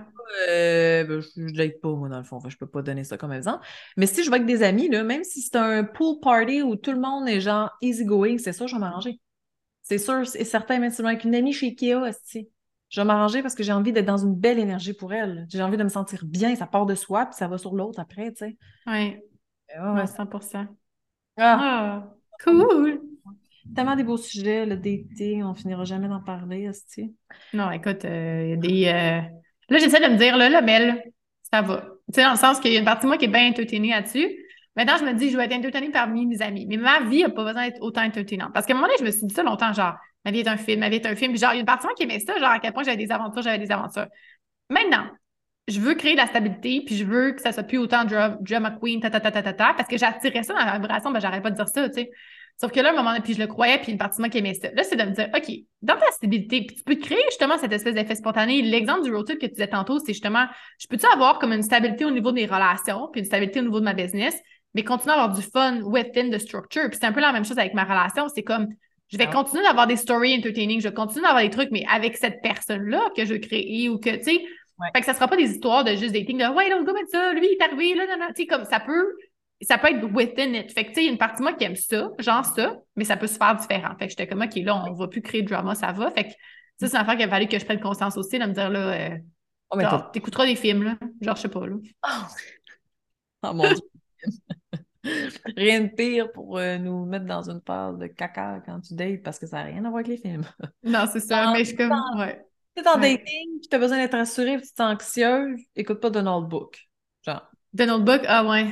euh, 0.50 1.04
ben, 1.04 1.22
je 1.22 1.42
ne 1.42 1.52
l'aide 1.52 1.80
pas, 1.80 1.90
moi, 1.90 2.10
dans 2.10 2.18
le 2.18 2.24
fond. 2.24 2.40
je 2.48 2.58
peux 2.58 2.68
pas 2.68 2.82
donner 2.82 3.04
ça 3.04 3.18
comme 3.18 3.32
exemple. 3.32 3.66
Mais 3.98 4.08
si 4.08 4.24
je 4.24 4.30
vais 4.30 4.38
avec 4.38 4.48
des 4.48 4.64
amis, 4.64 4.90
là, 4.90 5.04
même 5.04 5.24
si 5.24 5.42
c'est 5.42 5.56
un 5.56 5.84
pool 5.84 6.20
party 6.20 6.62
où 6.62 6.76
tout 6.76 6.92
le 6.92 7.00
monde 7.00 7.28
est 7.28 7.42
genre 7.42 7.72
easy-going, 7.82 8.38
c'est 8.38 8.54
sûr, 8.54 8.68
je 8.68 8.76
vais 8.76 8.80
m'arranger. 8.80 9.20
C'est 9.82 10.00
sûr 10.00 10.22
et 10.22 10.46
certain, 10.46 10.80
même 10.80 10.90
si 10.90 10.98
je 10.98 11.04
vais 11.04 11.10
avec 11.10 11.24
une 11.26 11.36
amie 11.36 11.54
chez 11.54 11.68
Ikea, 11.68 12.12
je 12.90 13.02
vais 13.02 13.06
m'arranger 13.06 13.42
parce 13.42 13.54
que 13.54 13.64
j'ai 13.64 13.72
envie 13.72 13.92
d'être 13.92 14.06
dans 14.06 14.18
une 14.18 14.36
belle 14.36 14.58
énergie 14.58 14.94
pour 14.94 15.14
elle. 15.14 15.46
J'ai 15.50 15.62
envie 15.62 15.78
de 15.78 15.84
me 15.84 15.90
sentir 15.90 16.26
bien, 16.26 16.56
ça 16.56 16.66
part 16.66 16.86
de 16.86 16.96
soi, 16.96 17.26
puis 17.28 17.36
ça 17.36 17.48
va 17.48 17.58
sur 17.58 17.76
l'autre 17.76 18.00
après, 18.00 18.32
tu 18.32 18.46
sais. 18.46 18.58
Oui. 18.88 19.18
Ouais, 19.80 20.08
100 20.08 20.30
ah. 20.56 20.68
ah. 21.38 22.04
cool! 22.44 23.02
Tellement 23.76 23.96
des 23.96 24.04
beaux 24.04 24.18
sujets, 24.18 24.66
le 24.66 24.78
dating, 24.78 25.44
on 25.44 25.54
finira 25.54 25.84
jamais 25.86 26.08
d'en 26.08 26.22
parler, 26.22 26.70
aussi. 26.70 27.16
Non, 27.54 27.72
écoute, 27.72 28.06
euh, 28.06 28.44
il 28.44 28.50
y 28.50 28.54
a 28.54 28.56
des. 28.56 28.86
Euh, 28.88 29.22
là, 29.70 29.78
j'essaie 29.80 30.00
de 30.00 30.14
me 30.14 30.18
dire, 30.18 30.38
là, 30.38 30.50
là, 30.50 30.62
Mel, 30.62 31.04
ça 31.52 31.62
va. 31.62 31.82
Tu 32.08 32.14
sais, 32.14 32.24
dans 32.24 32.32
le 32.32 32.38
sens 32.38 32.60
qu'il 32.60 32.72
y 32.72 32.78
a 32.78 32.80
une 32.80 32.86
partie 32.86 33.04
de 33.04 33.08
moi 33.08 33.18
qui 33.18 33.26
est 33.26 33.30
bien 33.30 33.50
entertainée 33.50 33.90
là-dessus. 33.90 34.30
Maintenant, 34.76 34.98
je 34.98 35.06
me 35.06 35.14
dis, 35.14 35.30
je 35.30 35.38
vais 35.38 35.46
être 35.46 35.54
entertainée 35.54 35.90
parmi 35.90 36.26
mes 36.26 36.42
amis. 36.42 36.66
Mais 36.68 36.78
ma 36.78 37.02
vie 37.02 37.24
n'a 37.24 37.30
pas 37.30 37.44
besoin 37.44 37.66
d'être 37.66 37.82
autant 37.82 38.04
entertainante. 38.04 38.54
Parce 38.54 38.66
qu'à 38.66 38.74
un 38.74 38.76
moment 38.76 38.88
donné, 38.88 38.98
je 39.00 39.06
me 39.06 39.12
suis 39.12 39.26
dit 39.26 39.34
ça 39.34 39.44
longtemps, 39.44 39.74
genre, 39.74 39.96
ma 40.24 40.32
vie 40.32 40.40
est 40.40 40.48
un 40.48 40.58
film, 40.58 40.82
ma 40.82 40.90
vie 40.90 40.98
est 40.98 41.06
un 41.08 41.16
film. 41.16 41.32
Puis 41.32 41.40
genre, 41.40 41.54
il 41.54 41.56
y 41.56 41.58
a 41.58 41.62
une 41.62 41.66
partie 41.66 41.84
de 41.84 41.88
moi 41.88 41.96
qui 41.96 42.04
aimait 42.04 42.20
ça, 42.20 42.38
genre, 42.38 42.52
à 42.52 42.60
quel 42.60 42.74
point 42.74 42.84
j'avais 42.84 42.98
des 42.98 43.12
aventures, 43.12 43.42
j'avais 43.42 43.60
des 43.60 43.72
aventures. 43.72 44.08
Maintenant, 44.70 45.08
je 45.68 45.80
veux 45.80 45.96
créer 45.96 46.14
de 46.14 46.18
la 46.18 46.28
stabilité, 46.28 46.84
puis 46.86 46.96
je 46.96 47.04
veux 47.04 47.32
que 47.32 47.42
ça 47.42 47.52
soit 47.52 47.64
plus 47.64 47.78
autant 47.78 48.06
drama 48.06 48.72
queen, 48.80 49.02
ta, 49.02 49.10
ta, 49.10 49.20
ta, 49.20 49.32
ta, 49.32 49.42
ta, 49.42 49.54
ta 49.54 49.74
parce 49.74 49.90
que 49.90 49.98
j'attirais 49.98 50.44
ça 50.44 50.54
dans 50.54 50.66
la 50.66 50.78
vibration, 50.78 51.12
ben 51.12 51.20
j'arrête 51.20 51.42
pas 51.42 51.52
de 51.52 51.56
dire 51.56 51.68
ça, 51.68 51.90
tu 51.90 51.96
sais. 51.96 52.12
Sauf 52.58 52.72
que 52.72 52.80
là, 52.80 52.90
à 52.90 52.92
un 52.94 52.96
moment 52.96 53.10
donné, 53.10 53.22
puis 53.22 53.34
je 53.34 53.40
le 53.40 53.48
croyais, 53.48 53.80
puis 53.80 53.92
une 53.92 53.98
partie 53.98 54.18
de 54.18 54.22
moi 54.22 54.30
qui 54.30 54.38
aimait 54.38 54.54
ça. 54.54 54.70
Là, 54.72 54.84
c'est 54.84 54.96
de 54.96 55.04
me 55.04 55.12
dire, 55.12 55.30
OK, 55.36 55.54
dans 55.82 55.98
ta 55.98 56.10
stabilité, 56.12 56.66
puis 56.66 56.78
tu 56.78 56.84
peux 56.84 56.96
créer 56.96 57.22
justement 57.30 57.58
cette 57.58 57.74
espèce 57.74 57.96
d'effet 57.96 58.16
spontané. 58.16 58.62
L'exemple 58.62 59.04
du 59.04 59.14
road 59.14 59.26
trip 59.26 59.40
que 59.40 59.46
tu 59.48 59.54
disais 59.54 59.68
tantôt, 59.68 60.00
c'est 60.00 60.14
justement, 60.14 60.46
je 60.80 60.88
peux-tu 60.88 61.06
avoir 61.06 61.40
comme 61.40 61.52
une 61.52 61.64
stabilité 61.64 62.06
au 62.06 62.12
niveau 62.12 62.32
des 62.32 62.46
relations, 62.46 63.10
puis 63.12 63.20
une 63.20 63.26
stabilité 63.26 63.60
au 63.60 63.64
niveau 63.64 63.82
de 63.82 63.86
ma 63.86 63.94
business, 63.94 64.36
mais 64.74 64.84
continuer 64.86 65.16
à 65.16 65.24
avoir 65.24 65.36
du 65.36 65.42
fun 65.42 65.82
within 65.82 66.30
the 66.30 66.38
structure? 66.38 66.90
Puis 66.90 66.98
c'est 67.02 67.08
un 67.08 67.12
peu 67.12 67.20
la 67.20 67.34
même 67.34 67.44
chose 67.44 67.60
avec 67.60 67.74
ma 67.74 67.84
relation. 67.84 68.30
C'est 68.34 68.44
comme, 68.44 68.68
je 69.10 69.18
vais 69.18 69.28
ah. 69.28 69.34
continuer 69.34 69.64
d'avoir 69.64 69.88
des 69.88 69.98
stories 69.98 70.38
entertaining, 70.38 70.80
je 70.80 70.88
vais 70.88 70.94
continuer 70.94 71.24
d'avoir 71.24 71.44
des 71.44 71.50
trucs, 71.50 71.72
mais 71.72 71.84
avec 71.92 72.16
cette 72.16 72.42
personne-là 72.42 73.02
que 73.18 73.26
je 73.26 73.34
crée 73.34 73.90
ou 73.90 73.98
que, 74.00 74.16
tu 74.16 74.24
sais, 74.24 74.46
fait 74.94 75.00
que 75.00 75.06
ça 75.06 75.14
sera 75.14 75.28
pas 75.28 75.38
des 75.38 75.52
histoires 75.52 75.84
de 75.84 75.92
juste 75.92 76.14
dating, 76.14 76.38
de 76.38 76.54
ouais, 76.54 76.70
let's 76.70 76.86
go 76.86 76.94
mettre 76.94 77.10
ça, 77.10 77.34
lui, 77.34 77.48
il 77.48 77.58
est 77.60 77.64
arrivé, 77.64 77.96
là, 77.96 78.06
Tu 78.30 78.44
sais, 78.44 78.48
comme 78.48 78.66
ça 78.66 78.80
peut, 78.80 79.16
ça 79.62 79.78
peut 79.78 79.88
être 79.90 80.04
within 80.14 80.54
it. 80.54 80.72
Fait 80.72 80.84
que, 80.84 80.90
tu 80.90 80.96
sais, 80.96 81.02
il 81.04 81.06
y 81.06 81.10
a 81.10 81.12
une 81.12 81.18
partie 81.18 81.40
de 81.40 81.44
moi 81.44 81.54
qui 81.54 81.64
aime 81.64 81.76
ça, 81.76 82.10
genre 82.20 82.46
ça, 82.46 82.78
mais 82.96 83.06
ça 83.06 83.18
peut 83.18 83.28
se 83.28 83.38
faire 83.38 83.56
différent. 83.56 83.96
Fait 83.98 84.06
que 84.06 84.12
j'étais 84.12 84.28
comme, 84.28 84.42
OK, 84.42 84.56
là, 84.56 84.84
on 84.86 84.94
va 84.94 85.08
plus 85.08 85.22
créer 85.22 85.44
de 85.44 85.48
drama, 85.48 85.76
ça 85.76 85.92
va. 85.92 86.12
Fait 86.12 86.26
que, 86.26 86.30
ça, 86.78 86.88
c'est 86.88 86.96
une 86.96 87.02
affaire 87.02 87.16
qu'il 87.16 87.26
a 87.26 87.30
fallu 87.30 87.48
que 87.48 87.58
je 87.58 87.66
prenne 87.66 87.80
conscience 87.80 88.18
aussi, 88.18 88.38
de 88.38 88.46
me 88.46 88.54
dire, 88.54 88.70
là, 88.70 89.12
euh, 89.12 89.18
oh, 89.72 89.80
t'écouteras 90.12 90.46
des 90.46 90.56
films, 90.56 90.84
là. 90.84 90.98
Genre, 91.22 91.36
je 91.36 91.42
sais 91.42 91.50
pas, 91.50 91.66
là. 91.66 91.76
Oh, 93.44 93.54
mon 93.54 93.68
Dieu. 93.68 93.82
rien 95.56 95.82
de 95.82 95.88
pire 95.88 96.32
pour 96.32 96.58
euh, 96.58 96.78
nous 96.78 97.06
mettre 97.06 97.26
dans 97.26 97.50
une 97.50 97.62
phase 97.66 97.98
de 97.98 98.08
caca 98.08 98.62
quand 98.66 98.82
tu 98.82 98.96
dates 98.96 99.22
parce 99.22 99.40
que 99.40 99.46
ça 99.46 99.58
n'a 99.58 99.64
rien 99.64 99.86
à 99.86 99.90
voir 99.90 99.96
avec 99.96 100.08
les 100.08 100.18
films. 100.18 100.46
Non, 100.84 101.06
c'est 101.12 101.20
ça, 101.20 101.52
mais 101.54 101.60
je 101.60 101.66
suis 101.66 101.76
comme, 101.76 101.94
ouais. 102.18 102.44
Tu 102.76 102.84
es 102.84 102.88
en 102.88 102.98
dating, 102.98 103.62
tu 103.70 103.76
as 103.76 103.80
besoin 103.80 103.98
d'être 103.98 104.18
rassuré, 104.18 104.60
tu 104.62 104.68
es 104.68 104.82
anxieuse, 104.82 105.60
écoute 105.76 106.00
pas 106.00 106.10
de 106.10 106.22
notebook. 106.22 106.78
Genre. 107.24 107.50
De 107.74 107.86
notebook, 107.86 108.22
ah 108.28 108.46
ouais. 108.46 108.68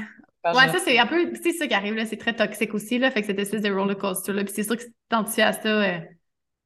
Ouais, 0.46 0.68
ça, 0.68 0.80
c'est 0.84 0.98
un 1.00 1.08
peu, 1.08 1.32
c'est 1.42 1.54
ça 1.54 1.68
qui 1.68 1.74
arrive, 1.74 1.96
là, 1.96 2.06
c'est 2.06 2.18
très 2.18 2.36
toxique 2.36 2.74
aussi, 2.74 3.00
là, 3.00 3.12
fait 3.12 3.22
que 3.22 3.28
cette 3.28 3.40
espèce 3.40 3.62
de 3.62 3.72
roller 3.72 3.98
coaster, 3.98 4.34
là, 4.34 4.44
puis 4.44 4.54
c'est 4.54 4.64
sûr 4.64 4.76
que 4.76 4.84
si 4.84 4.90
tu 4.90 5.42
à 5.42 5.54
ça, 5.54 5.68
euh, 5.68 6.00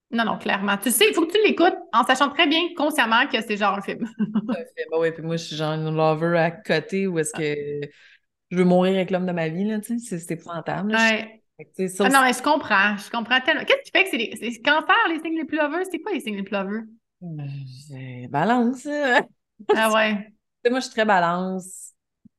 non, 0.10 0.24
non, 0.24 0.38
clairement. 0.38 0.78
Tu 0.78 0.90
sais, 0.90 1.06
il 1.10 1.14
faut 1.14 1.26
que 1.26 1.32
tu 1.32 1.38
l'écoutes 1.46 1.78
en 1.92 2.04
sachant 2.06 2.30
très 2.30 2.48
bien, 2.48 2.62
consciemment, 2.76 3.28
que 3.28 3.40
c'est 3.42 3.58
genre 3.58 3.78
un 3.78 3.82
film. 3.82 4.08
un 4.18 4.54
film, 4.54 4.90
oui, 4.98 5.12
puis 5.12 5.22
moi, 5.22 5.36
je 5.36 5.44
suis 5.44 5.56
genre 5.56 5.74
une 5.74 5.96
lover 5.96 6.38
à 6.38 6.52
côté 6.52 7.08
où 7.08 7.20
est-ce 7.20 7.34
que 7.34 7.88
je 8.50 8.58
veux 8.58 8.64
mourir 8.64 8.96
avec 8.96 9.12
l'homme 9.12 9.26
de 9.26 9.32
ma 9.32 9.50
vie, 9.50 9.66
là, 9.66 9.80
tu 9.80 10.00
sais, 10.00 10.18
c'est 10.18 10.34
épouvantable. 10.34 10.96
Ouais. 10.96 11.44
ah, 11.60 12.10
non, 12.10 12.22
mais 12.22 12.34
je 12.34 12.42
comprends, 12.42 12.96
je 12.98 13.10
comprends 13.12 13.42
tellement. 13.42 13.66
Qu'est-ce 13.66 13.84
qui 13.84 13.92
fait 13.92 14.04
que 14.06 14.10
c'est 14.10 14.18
les... 14.18 14.62
cancer, 14.62 14.96
les 15.10 15.20
signes 15.20 15.38
les 15.38 15.46
plus 15.46 15.58
lovers? 15.58 15.86
C'est 15.92 16.00
quoi 16.00 16.14
les 16.14 16.22
signes 16.22 16.38
les 16.38 16.44
plus 16.44 16.56
lovers? 16.56 16.84
Euh, 17.24 18.28
balance. 18.30 18.88
ah 19.76 19.92
ouais. 19.94 20.34
moi, 20.70 20.80
je 20.80 20.86
suis 20.86 20.94
très 20.94 21.06
balance. 21.06 21.94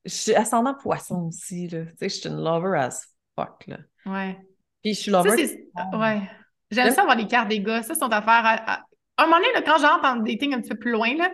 Je 0.05 0.11
suis 0.11 0.35
ascendant 0.35 0.74
poisson 0.74 1.29
aussi, 1.29 1.68
là. 1.68 1.85
Tu 1.85 1.97
sais, 1.99 2.09
je 2.09 2.14
suis 2.14 2.29
une 2.29 2.43
lover 2.43 2.79
as 2.79 3.07
fuck, 3.37 3.66
là. 3.66 3.79
Ouais. 4.07 4.39
Puis 4.83 4.95
je 4.95 5.01
suis 5.01 5.11
lover. 5.11 5.47
Ça, 5.47 5.99
ouais. 5.99 6.22
J'aime 6.70 6.93
ça 6.93 7.03
avoir 7.03 7.16
les 7.16 7.26
cartes 7.26 7.49
des 7.49 7.61
gars. 7.61 7.83
Ça, 7.83 7.95
sont 7.95 8.09
affaires 8.09 8.45
à, 8.45 8.72
à... 8.74 8.85
un 9.18 9.24
moment 9.26 9.39
donné, 9.39 9.49
là, 9.55 9.62
quand 9.62 9.79
j'entre 9.79 10.05
en 10.05 10.16
dating 10.16 10.55
un 10.55 10.61
petit 10.61 10.70
peu 10.70 10.79
plus 10.79 10.93
loin, 10.93 11.14
là, 11.16 11.31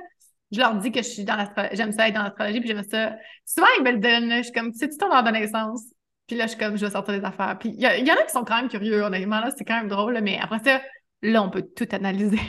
je 0.50 0.60
leur 0.60 0.76
dis 0.76 0.92
que 0.92 1.02
je 1.02 1.08
suis 1.08 1.24
dans 1.24 1.36
l'astrologie. 1.36 1.76
J'aime 1.76 1.92
ça 1.92 2.08
être 2.08 2.14
dans 2.14 2.22
l'astrologie, 2.22 2.60
puis 2.60 2.68
j'aime 2.68 2.84
ça. 2.84 3.16
Souvent, 3.44 3.66
ils 3.78 3.84
me 3.84 3.92
le 3.92 3.98
donnent. 3.98 4.38
Je 4.38 4.42
suis 4.44 4.52
comme, 4.52 4.72
tu 4.72 4.78
sais, 4.78 4.88
tu 4.88 4.96
ton 4.96 5.10
ordre 5.12 5.30
de 5.30 5.36
naissance. 5.36 5.84
Puis 6.26 6.36
là, 6.36 6.44
je 6.44 6.50
suis 6.50 6.58
comme, 6.58 6.76
je 6.76 6.86
vais 6.86 6.92
sortir 6.92 7.18
des 7.18 7.24
affaires. 7.24 7.58
Puis 7.58 7.70
il 7.70 7.80
y, 7.80 7.82
y, 7.82 8.10
en 8.10 8.14
a 8.14 8.22
qui 8.22 8.32
sont 8.32 8.44
quand 8.44 8.56
même 8.56 8.68
curieux, 8.68 9.02
honnêtement. 9.02 9.40
Là, 9.40 9.50
c'est 9.56 9.64
quand 9.64 9.76
même 9.76 9.88
drôle, 9.88 10.18
mais 10.22 10.38
après 10.40 10.60
ça, 10.64 10.80
là, 11.22 11.42
on 11.42 11.50
peut 11.50 11.64
tout 11.76 11.88
analyser. 11.92 12.40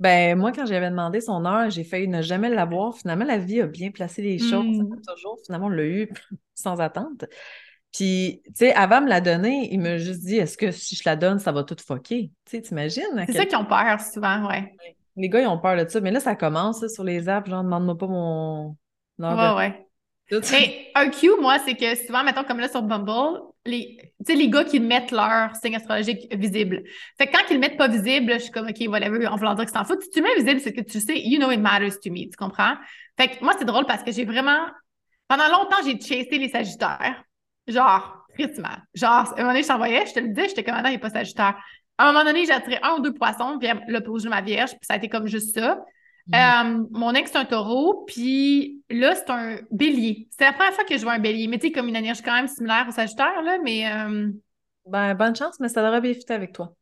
Ben, 0.00 0.38
moi, 0.38 0.50
quand 0.50 0.64
j'avais 0.64 0.88
demandé 0.88 1.20
son 1.20 1.44
heure, 1.44 1.68
j'ai 1.68 1.84
failli 1.84 2.08
ne 2.08 2.22
jamais 2.22 2.48
l'avoir. 2.48 2.96
Finalement, 2.96 3.26
la 3.26 3.36
vie 3.36 3.60
a 3.60 3.66
bien 3.66 3.90
placé 3.90 4.22
les 4.22 4.38
choses. 4.38 4.78
Hmm. 4.78 4.96
Toujours, 5.06 5.38
finalement, 5.44 5.66
on 5.66 5.70
l'a 5.70 5.84
eu 5.84 6.08
sans 6.54 6.80
attente. 6.80 7.26
Puis, 7.92 8.40
tu 8.46 8.52
sais, 8.54 8.74
avant 8.74 9.00
de 9.00 9.04
me 9.04 9.10
la 9.10 9.20
donner, 9.20 9.68
il 9.72 9.78
m'a 9.78 9.98
juste 9.98 10.20
dit 10.20 10.36
Est-ce 10.36 10.56
que 10.56 10.70
si 10.70 10.96
je 10.96 11.02
la 11.04 11.16
donne, 11.16 11.38
ça 11.38 11.52
va 11.52 11.64
tout 11.64 11.76
fucker? 11.86 12.30
Tu 12.46 12.50
sais, 12.50 12.62
t'imagines 12.62 13.24
C'est 13.26 13.32
ça 13.32 13.44
qu'ils 13.44 13.58
ont 13.58 13.66
peur 13.66 14.00
souvent, 14.00 14.48
ouais. 14.48 14.74
Les 15.16 15.28
gars, 15.28 15.42
ils 15.42 15.46
ont 15.46 15.58
peur 15.58 15.76
de 15.76 15.86
ça. 15.86 16.00
Mais 16.00 16.10
là, 16.10 16.20
ça 16.20 16.34
commence 16.34 16.86
sur 16.88 17.04
les 17.04 17.28
apps 17.28 17.50
genre, 17.50 17.62
demande-moi 17.62 17.98
pas 17.98 18.06
mon. 18.06 18.76
ouais, 19.18 19.54
ouais. 19.56 19.86
Mais 20.30 20.90
un 20.94 21.10
cue, 21.10 21.30
moi, 21.40 21.58
c'est 21.66 21.74
que 21.74 21.94
souvent, 22.06 22.22
mettons, 22.22 22.44
comme 22.44 22.60
là 22.60 22.68
sur 22.68 22.82
Bumble, 22.82 23.40
les, 23.66 23.98
les 24.26 24.48
gars 24.48 24.64
qui 24.64 24.80
mettent 24.80 25.10
leur 25.10 25.54
signe 25.56 25.76
astrologique 25.76 26.34
visible. 26.34 26.82
Fait 27.18 27.26
que 27.26 27.32
quand 27.32 27.44
ils 27.50 27.54
le 27.54 27.60
mettent 27.60 27.76
pas 27.76 27.88
visible, 27.88 28.32
je 28.34 28.38
suis 28.38 28.50
comme, 28.50 28.68
OK, 28.68 28.88
whatever, 28.88 29.26
en 29.26 29.36
voulant 29.36 29.54
dire 29.54 29.64
que 29.64 29.70
c'est 29.70 29.78
en 29.78 29.84
fout. 29.84 30.00
Si 30.02 30.10
tu 30.10 30.20
le 30.20 30.24
mets 30.24 30.34
visible, 30.36 30.60
c'est 30.60 30.72
que 30.72 30.80
tu 30.80 31.00
sais, 31.00 31.20
you 31.20 31.38
know 31.38 31.50
it 31.50 31.60
matters 31.60 32.00
to 32.02 32.10
me, 32.10 32.28
tu 32.28 32.36
comprends? 32.38 32.74
Fait 33.18 33.28
que 33.28 33.44
moi, 33.44 33.54
c'est 33.58 33.64
drôle 33.64 33.86
parce 33.86 34.02
que 34.02 34.12
j'ai 34.12 34.24
vraiment, 34.24 34.66
pendant 35.28 35.48
longtemps, 35.48 35.76
j'ai 35.84 36.00
chassé 36.00 36.38
les 36.38 36.48
Sagittaires. 36.48 37.22
Genre, 37.66 38.26
tristement. 38.34 38.76
Genre, 38.94 39.10
à 39.10 39.34
un 39.34 39.36
moment 39.36 39.48
donné, 39.48 39.62
je 39.62 39.68
t'envoyais, 39.68 40.06
je 40.06 40.14
te 40.14 40.20
le 40.20 40.28
disais, 40.28 40.48
j'étais 40.48 40.64
comme, 40.64 40.76
il 40.84 40.90
n'est 40.90 40.98
pas 40.98 41.10
Sagittaire. 41.10 41.58
À 41.98 42.08
un 42.08 42.12
moment 42.12 42.24
donné, 42.24 42.46
j'ai 42.46 42.52
attiré 42.52 42.78
un 42.82 42.94
ou 42.94 43.00
deux 43.00 43.12
poissons, 43.12 43.58
puis 43.58 43.68
l'opposé 43.88 44.24
de 44.24 44.30
ma 44.30 44.40
vierge, 44.40 44.70
puis 44.70 44.80
ça 44.82 44.94
a 44.94 44.96
été 44.96 45.08
comme 45.08 45.26
juste 45.26 45.54
ça. 45.54 45.78
Euh, 46.34 46.84
mon 46.90 47.12
ex, 47.14 47.30
c'est 47.30 47.38
un 47.38 47.44
taureau, 47.44 48.04
puis 48.06 48.82
là, 48.88 49.14
c'est 49.14 49.30
un 49.30 49.58
bélier. 49.70 50.28
C'est 50.30 50.44
la 50.44 50.52
première 50.52 50.72
fois 50.72 50.84
que 50.84 50.96
je 50.96 51.02
vois 51.02 51.14
un 51.14 51.18
bélier, 51.18 51.48
mais 51.48 51.58
tu 51.58 51.68
sais, 51.68 51.72
comme 51.72 51.88
une 51.88 51.96
énergie 51.96 52.22
quand 52.22 52.34
même 52.34 52.48
similaire 52.48 52.86
au 52.88 52.92
Sagittaire, 52.92 53.42
là, 53.42 53.58
mais. 53.62 53.90
Euh, 53.90 54.30
ben, 54.86 55.14
bonne 55.14 55.34
chance, 55.34 55.58
mais 55.60 55.68
ça 55.68 55.82
devrait 55.82 56.00
bien 56.00 56.14
fitter 56.14 56.34
avec 56.34 56.52
toi. 56.52 56.74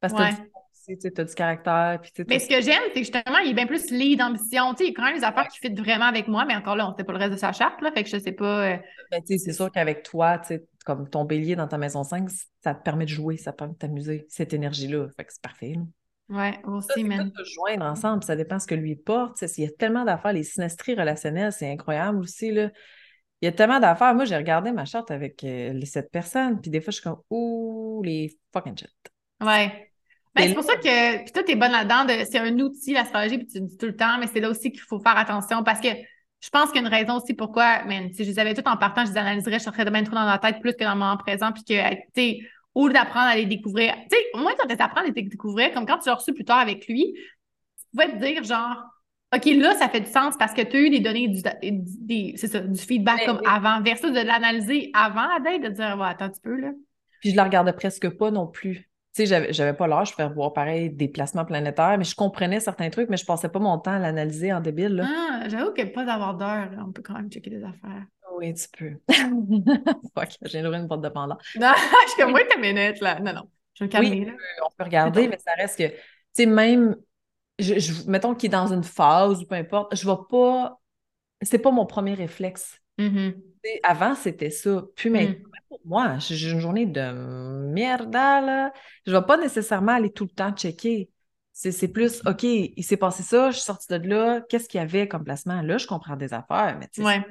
Parce 0.00 0.12
que 0.12 1.08
tu 1.08 1.20
as 1.20 1.24
du 1.24 1.34
caractère. 1.34 2.00
Puis, 2.00 2.24
mais 2.28 2.38
ce 2.38 2.48
que 2.48 2.60
j'aime, 2.60 2.82
c'est 2.94 3.00
que 3.00 3.06
justement, 3.06 3.38
il 3.44 3.50
est 3.50 3.54
bien 3.54 3.66
plus 3.66 3.90
lead 3.90 4.22
ambition. 4.22 4.72
Tu 4.74 4.78
sais, 4.78 4.84
il 4.84 4.88
y 4.88 4.90
a 4.92 4.94
quand 4.94 5.04
même 5.04 5.16
des 5.16 5.24
affaires 5.24 5.48
qui 5.48 5.58
fit 5.58 5.74
vraiment 5.74 6.04
avec 6.04 6.28
moi, 6.28 6.44
mais 6.44 6.54
encore 6.54 6.76
là, 6.76 6.86
on 6.86 6.92
ne 6.92 6.96
sait 6.96 7.04
pas 7.04 7.12
le 7.12 7.18
reste 7.18 7.32
de 7.32 7.38
sa 7.38 7.52
charte, 7.52 7.80
là, 7.82 7.90
fait 7.92 8.04
que 8.04 8.08
je 8.08 8.18
sais 8.18 8.32
pas. 8.32 8.72
Euh, 8.72 8.76
ben, 9.10 9.20
tu 9.20 9.36
sais, 9.36 9.38
c'est 9.38 9.52
sûr 9.52 9.70
qu'avec 9.70 10.02
toi, 10.04 10.38
tu 10.38 10.48
sais, 10.48 10.66
comme 10.84 11.08
ton 11.10 11.24
bélier 11.24 11.56
dans 11.56 11.66
ta 11.66 11.78
maison 11.78 12.04
5, 12.04 12.28
ça 12.62 12.74
te 12.74 12.82
permet 12.82 13.04
de 13.04 13.10
jouer, 13.10 13.36
ça 13.36 13.52
te 13.52 13.58
permet 13.58 13.74
de 13.74 13.78
t'amuser, 13.78 14.26
cette 14.28 14.52
énergie-là. 14.52 15.08
Fait 15.16 15.24
que 15.24 15.32
c'est 15.32 15.42
parfait. 15.42 15.72
Là. 15.74 15.82
Ouais, 16.28 16.58
aussi, 16.64 17.04
même. 17.04 17.30
se 17.36 17.44
joindre 17.44 17.84
ensemble, 17.84 18.24
ça 18.24 18.34
dépend 18.34 18.58
ce 18.58 18.66
que 18.66 18.74
lui 18.74 18.96
porte. 18.96 19.40
Il 19.56 19.64
y 19.64 19.66
a 19.66 19.70
tellement 19.70 20.04
d'affaires. 20.04 20.32
Les 20.32 20.42
synastries 20.42 20.94
relationnelles, 20.94 21.52
c'est 21.52 21.70
incroyable 21.70 22.18
aussi. 22.18 22.50
Là. 22.50 22.70
Il 23.40 23.46
y 23.46 23.48
a 23.48 23.52
tellement 23.52 23.78
d'affaires. 23.78 24.14
Moi, 24.14 24.24
j'ai 24.24 24.36
regardé 24.36 24.72
ma 24.72 24.84
charte 24.84 25.10
avec 25.10 25.44
euh, 25.44 25.72
les 25.72 25.86
sept 25.86 26.10
personnes, 26.10 26.60
puis 26.60 26.70
des 26.70 26.80
fois, 26.80 26.90
je 26.90 26.96
suis 26.96 27.04
comme, 27.04 27.20
ouh, 27.30 28.02
les 28.04 28.36
fucking 28.52 28.76
shit. 28.76 28.90
Ouais. 29.40 29.92
Ben, 30.34 30.48
c'est 30.48 30.54
pour 30.54 30.64
ça 30.64 30.76
que, 30.76 31.22
puis 31.22 31.32
toi, 31.32 31.42
t'es 31.42 31.54
bonne 31.54 31.72
là-dedans. 31.72 32.06
C'est 32.28 32.38
un 32.38 32.58
outil, 32.58 32.92
l'astrologie, 32.92 33.38
puis 33.38 33.46
tu 33.46 33.60
le 33.60 33.66
dis 33.66 33.76
tout 33.76 33.86
le 33.86 33.96
temps, 33.96 34.18
mais 34.18 34.26
c'est 34.26 34.40
là 34.40 34.50
aussi 34.50 34.70
qu'il 34.70 34.82
faut 34.82 34.98
faire 34.98 35.16
attention 35.16 35.64
parce 35.64 35.80
que 35.80 35.88
je 36.40 36.50
pense 36.50 36.70
qu'il 36.70 36.82
y 36.82 36.84
a 36.84 36.88
une 36.88 36.94
raison 36.94 37.16
aussi 37.16 37.34
pourquoi, 37.34 37.84
mais 37.86 38.10
si 38.12 38.24
je 38.24 38.30
les 38.30 38.38
avais 38.38 38.54
toutes 38.54 38.66
en 38.66 38.76
partant, 38.76 39.04
je 39.04 39.12
les 39.12 39.16
analyserais, 39.16 39.58
je 39.58 39.64
serais 39.64 39.90
bien 39.90 40.04
trop 40.04 40.14
dans 40.14 40.26
la 40.26 40.38
tête 40.38 40.60
plus 40.60 40.74
que 40.74 40.84
dans 40.84 40.92
le 40.92 40.98
moment 40.98 41.16
présent, 41.16 41.52
puis 41.52 41.64
que, 41.64 41.94
tu 41.94 42.00
sais, 42.14 42.38
ou 42.76 42.90
d'apprendre 42.90 43.28
à 43.28 43.36
les 43.36 43.46
découvrir. 43.46 43.94
Tu 44.10 44.16
sais, 44.16 44.22
au 44.34 44.38
moins, 44.38 44.52
quand 44.56 44.68
tu 44.68 44.80
apprends 44.80 45.00
à 45.00 45.04
les 45.04 45.10
découvrir, 45.10 45.72
comme 45.72 45.86
quand 45.86 45.98
tu 45.98 46.10
l'as 46.10 46.14
reçu 46.14 46.34
plus 46.34 46.44
tard 46.44 46.58
avec 46.58 46.86
lui, 46.86 47.14
tu 47.14 47.84
pouvais 47.90 48.12
te 48.12 48.22
dire, 48.22 48.44
genre, 48.44 48.84
OK, 49.34 49.46
là, 49.46 49.74
ça 49.76 49.88
fait 49.88 50.02
du 50.02 50.10
sens 50.10 50.34
parce 50.38 50.52
que 50.52 50.60
tu 50.60 50.76
as 50.76 50.80
eu 50.80 50.90
des 50.90 51.00
données, 51.00 51.28
du, 51.28 52.34
du 52.34 52.78
feedback 52.78 53.24
comme 53.24 53.40
avant, 53.48 53.80
versus 53.80 54.12
de 54.12 54.20
l'analyser 54.20 54.90
avant 54.92 55.26
la 55.26 55.40
date, 55.40 55.62
de 55.62 55.68
dire, 55.74 55.96
ouais, 55.98 56.06
attends 56.06 56.26
un 56.26 56.28
petit 56.28 56.40
peu, 56.42 56.54
là. 56.60 56.68
Puis 57.20 57.30
je 57.30 57.36
la 57.36 57.44
regardais 57.44 57.72
presque 57.72 58.10
pas 58.10 58.30
non 58.30 58.46
plus. 58.46 58.90
Tu 59.14 59.26
sais, 59.26 59.50
j'avais 59.50 59.72
pas 59.72 59.86
l'âge 59.86 60.14
faire 60.14 60.30
voir 60.34 60.52
pareil 60.52 60.90
des 60.90 61.08
placements 61.08 61.46
planétaires, 61.46 61.96
mais 61.96 62.04
je 62.04 62.14
comprenais 62.14 62.60
certains 62.60 62.90
trucs, 62.90 63.08
mais 63.08 63.16
je 63.16 63.24
passais 63.24 63.48
pas 63.48 63.58
mon 63.58 63.78
temps 63.78 63.92
à 63.92 63.98
l'analyser 63.98 64.52
en 64.52 64.60
débile. 64.60 64.96
Là. 64.96 65.06
Ah, 65.08 65.48
j'avoue 65.48 65.70
a 65.70 65.86
pas 65.86 66.04
d'avoir 66.04 66.34
d'heure. 66.36 66.68
On 66.86 66.92
peut 66.92 67.00
quand 67.02 67.14
même 67.14 67.30
checker 67.30 67.48
des 67.48 67.64
affaires. 67.64 68.04
Oui, 68.36 68.52
tu 68.54 68.66
peux. 68.68 68.92
Fuck, 70.14 70.36
j'ai 70.42 70.66
ouvert 70.66 70.80
une 70.80 70.88
porte 70.88 71.02
de 71.02 71.08
pendant. 71.08 71.38
Non, 71.58 71.72
je 72.04 72.10
suis 72.10 72.22
comme, 72.22 72.34
oui, 72.34 72.42
ta 72.48 72.58
minute, 72.58 73.00
là. 73.00 73.18
Non, 73.20 73.32
non. 73.32 73.50
Je 73.74 73.84
vais 73.84 73.88
me 73.88 73.92
calmer, 73.92 74.24
là. 74.26 74.32
On 74.64 74.70
peut 74.76 74.84
regarder, 74.84 75.28
mais 75.28 75.38
ça 75.38 75.52
reste 75.52 75.78
que, 75.78 75.88
tu 75.88 75.96
sais, 76.32 76.46
même, 76.46 76.96
je, 77.58 78.08
mettons 78.08 78.34
qu'il 78.34 78.48
est 78.48 78.52
dans 78.52 78.72
une 78.72 78.84
phase 78.84 79.42
ou 79.42 79.46
peu 79.46 79.54
importe, 79.54 79.94
je 79.96 80.06
vais 80.08 80.16
pas, 80.28 80.78
c'est 81.42 81.58
pas 81.58 81.70
mon 81.70 81.86
premier 81.86 82.14
réflexe. 82.14 82.80
Mm-hmm. 82.98 83.34
Avant, 83.82 84.14
c'était 84.14 84.50
ça. 84.50 84.82
Puis 84.94 85.10
mm. 85.10 85.42
pour 85.68 85.80
moi, 85.84 86.18
j'ai 86.18 86.50
une 86.50 86.60
journée 86.60 86.86
de 86.86 87.12
merde, 87.72 88.12
là. 88.12 88.72
Je 89.06 89.12
vais 89.12 89.22
pas 89.22 89.36
nécessairement 89.36 89.92
aller 89.92 90.12
tout 90.12 90.24
le 90.24 90.30
temps 90.30 90.52
checker. 90.52 91.10
C'est 91.52 91.88
plus, 91.88 92.20
OK, 92.26 92.42
il 92.42 92.84
s'est 92.84 92.98
passé 92.98 93.22
ça, 93.22 93.50
je 93.50 93.56
suis 93.56 93.64
sortie 93.64 93.88
de 93.88 94.06
là, 94.06 94.42
qu'est-ce 94.42 94.68
qu'il 94.68 94.78
y 94.78 94.82
avait 94.82 95.08
comme 95.08 95.24
placement? 95.24 95.62
Là, 95.62 95.78
je 95.78 95.86
comprends 95.86 96.16
des 96.16 96.34
affaires, 96.34 96.76
mais 96.78 96.86
tu 96.88 97.02
sais, 97.02 97.24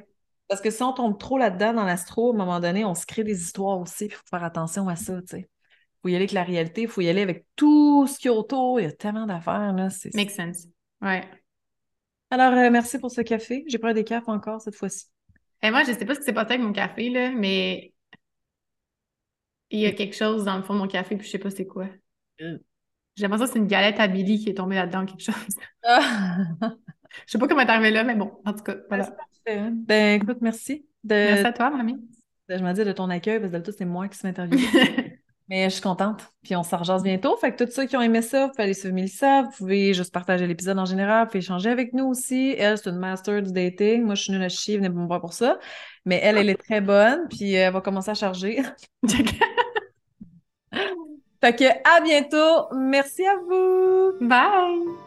parce 0.48 0.62
que 0.62 0.70
si 0.70 0.84
on 0.84 0.94
tombe 0.94 1.18
trop 1.18 1.38
là-dedans 1.38 1.74
dans 1.74 1.86
l'astro, 1.86 2.32
à 2.32 2.34
un 2.34 2.38
moment 2.38 2.60
donné, 2.60 2.86
on 2.86 2.96
se 2.96 3.06
crée 3.06 3.24
des 3.24 3.42
histoires 3.42 3.80
aussi, 3.80 4.06
il 4.06 4.12
faut 4.12 4.24
faire 4.30 4.44
attention 4.44 4.88
à 4.88 4.96
ça, 4.96 5.22
tu 5.22 5.28
sais. 5.28 5.40
Il 5.40 6.02
faut 6.02 6.10
y 6.10 6.16
aller 6.16 6.26
avec 6.26 6.34
la 6.34 6.44
réalité, 6.44 6.84
il 6.84 6.88
faut 6.88 7.02
y 7.02 7.10
aller 7.10 7.22
avec 7.22 7.46
tout 7.56 8.06
ce 8.06 8.20
qu'il 8.20 8.30
y 8.30 8.34
a 8.34 8.38
autour. 8.38 8.80
Il 8.80 8.84
y 8.84 8.86
a 8.88 8.92
tellement 8.92 9.26
d'affaires, 9.26 9.74
là. 9.74 9.90
Make 10.14 10.30
sense. 10.30 10.68
Ouais. 11.02 11.28
Alors, 12.30 12.54
euh, 12.54 12.70
merci 12.70 13.00
pour 13.00 13.10
ce 13.10 13.22
café. 13.22 13.64
J'ai 13.68 13.80
pris 13.80 13.94
des 13.96 14.04
cafés 14.04 14.30
encore 14.30 14.62
cette 14.62 14.76
fois-ci. 14.76 15.06
Et 15.64 15.72
moi, 15.72 15.84
je 15.84 15.92
ne 15.92 15.98
sais 15.98 16.06
pas 16.06 16.14
ce 16.14 16.20
qui 16.20 16.26
s'est 16.26 16.34
passé 16.34 16.54
avec 16.54 16.62
mon 16.62 16.74
café, 16.74 17.10
là, 17.10 17.32
mais 17.32 17.92
il 19.72 19.80
y 19.80 19.86
a 19.88 19.92
quelque 19.94 20.16
chose 20.16 20.44
dans 20.44 20.58
le 20.58 20.64
fond 20.64 20.74
de 20.76 20.80
mon 20.80 20.88
café, 20.88 21.16
puis 21.18 21.26
je 21.26 21.30
ne 21.30 21.32
sais 21.32 21.40
pas 21.40 21.50
c'est 21.50 21.66
quoi. 21.66 21.86
Mm. 22.40 22.58
J'ai 23.16 23.24
l'impression 23.24 23.46
que 23.46 23.54
c'est 23.54 23.60
une 23.60 23.68
galette 23.68 24.00
à 24.00 24.08
Billy 24.08 24.40
qui 24.40 24.50
est 24.50 24.56
tombée 24.56 24.76
là-dedans, 24.76 25.06
quelque 25.06 25.24
chose. 25.24 25.36
Je 27.26 27.32
sais 27.32 27.38
pas 27.38 27.48
comment 27.48 27.66
t'es 27.66 27.92
là, 27.92 28.04
mais 28.04 28.16
bon, 28.16 28.34
en 28.46 28.54
tout 28.54 28.64
cas, 28.64 28.76
voilà. 28.90 29.10
Hein. 29.48 29.72
Ben, 29.74 30.22
écoute, 30.22 30.40
merci. 30.42 30.86
merci 31.04 31.46
à 31.46 31.54
toi, 31.54 31.70
mamie. 31.70 31.98
Je 32.50 32.58
m'en 32.58 32.74
dis 32.74 32.84
de 32.84 32.92
ton 32.92 33.10
accueil, 33.10 33.40
parce 33.40 33.52
que 33.52 33.58
tout, 33.58 33.76
c'est 33.78 33.86
moi 33.86 34.08
qui 34.08 34.18
suis 34.18 34.28
interviewée. 34.28 34.62
Mais 35.48 35.66
je 35.66 35.76
suis 35.76 35.82
contente. 35.82 36.28
Puis 36.44 36.56
on 36.56 36.64
s'en 36.64 36.78
rejase 36.78 37.04
bientôt. 37.04 37.38
Fait 37.38 37.54
que 37.54 37.64
tous 37.64 37.72
ceux 37.72 37.86
qui 37.86 37.96
ont 37.96 38.02
aimé 38.02 38.24
ça, 38.24 38.48
vous 38.48 38.52
pouvez 38.52 38.64
aller 38.64 38.74
suivre 38.74 38.96
Mélissa. 38.96 39.44
Vous 39.44 39.52
pouvez 39.52 39.94
juste 39.94 40.12
partager 40.12 40.48
l'épisode 40.48 40.80
en 40.80 40.86
général. 40.86 41.26
Vous 41.26 41.32
pouvez 41.32 41.40
échanger 41.40 41.70
avec 41.70 41.94
nous 41.94 42.06
aussi. 42.06 42.56
Elle, 42.58 42.80
c'est 42.80 42.90
une 42.90 42.98
master 42.98 43.44
du 43.44 43.52
dating. 43.52 44.04
Moi, 44.04 44.16
je 44.16 44.24
suis 44.24 44.32
nulle 44.32 44.44
à 44.44 44.50
chier. 44.50 44.78
Venez 44.78 44.90
me 44.90 45.06
voir 45.06 45.22
pour 45.22 45.34
ça. 45.34 45.60
Mais 46.04 46.20
elle, 46.24 46.38
elle 46.38 46.50
est 46.50 46.56
très 46.56 46.82
bonne. 46.82 47.28
Puis 47.30 47.54
elle 47.54 47.74
va 47.74 47.82
commencer 47.82 48.10
à 48.10 48.16
charger. 48.16 48.64
fait 51.44 51.56
que 51.56 51.66
à 51.66 52.02
bientôt. 52.02 52.76
Merci 52.76 53.24
à 53.28 53.36
vous. 53.38 54.14
Bye! 54.28 55.05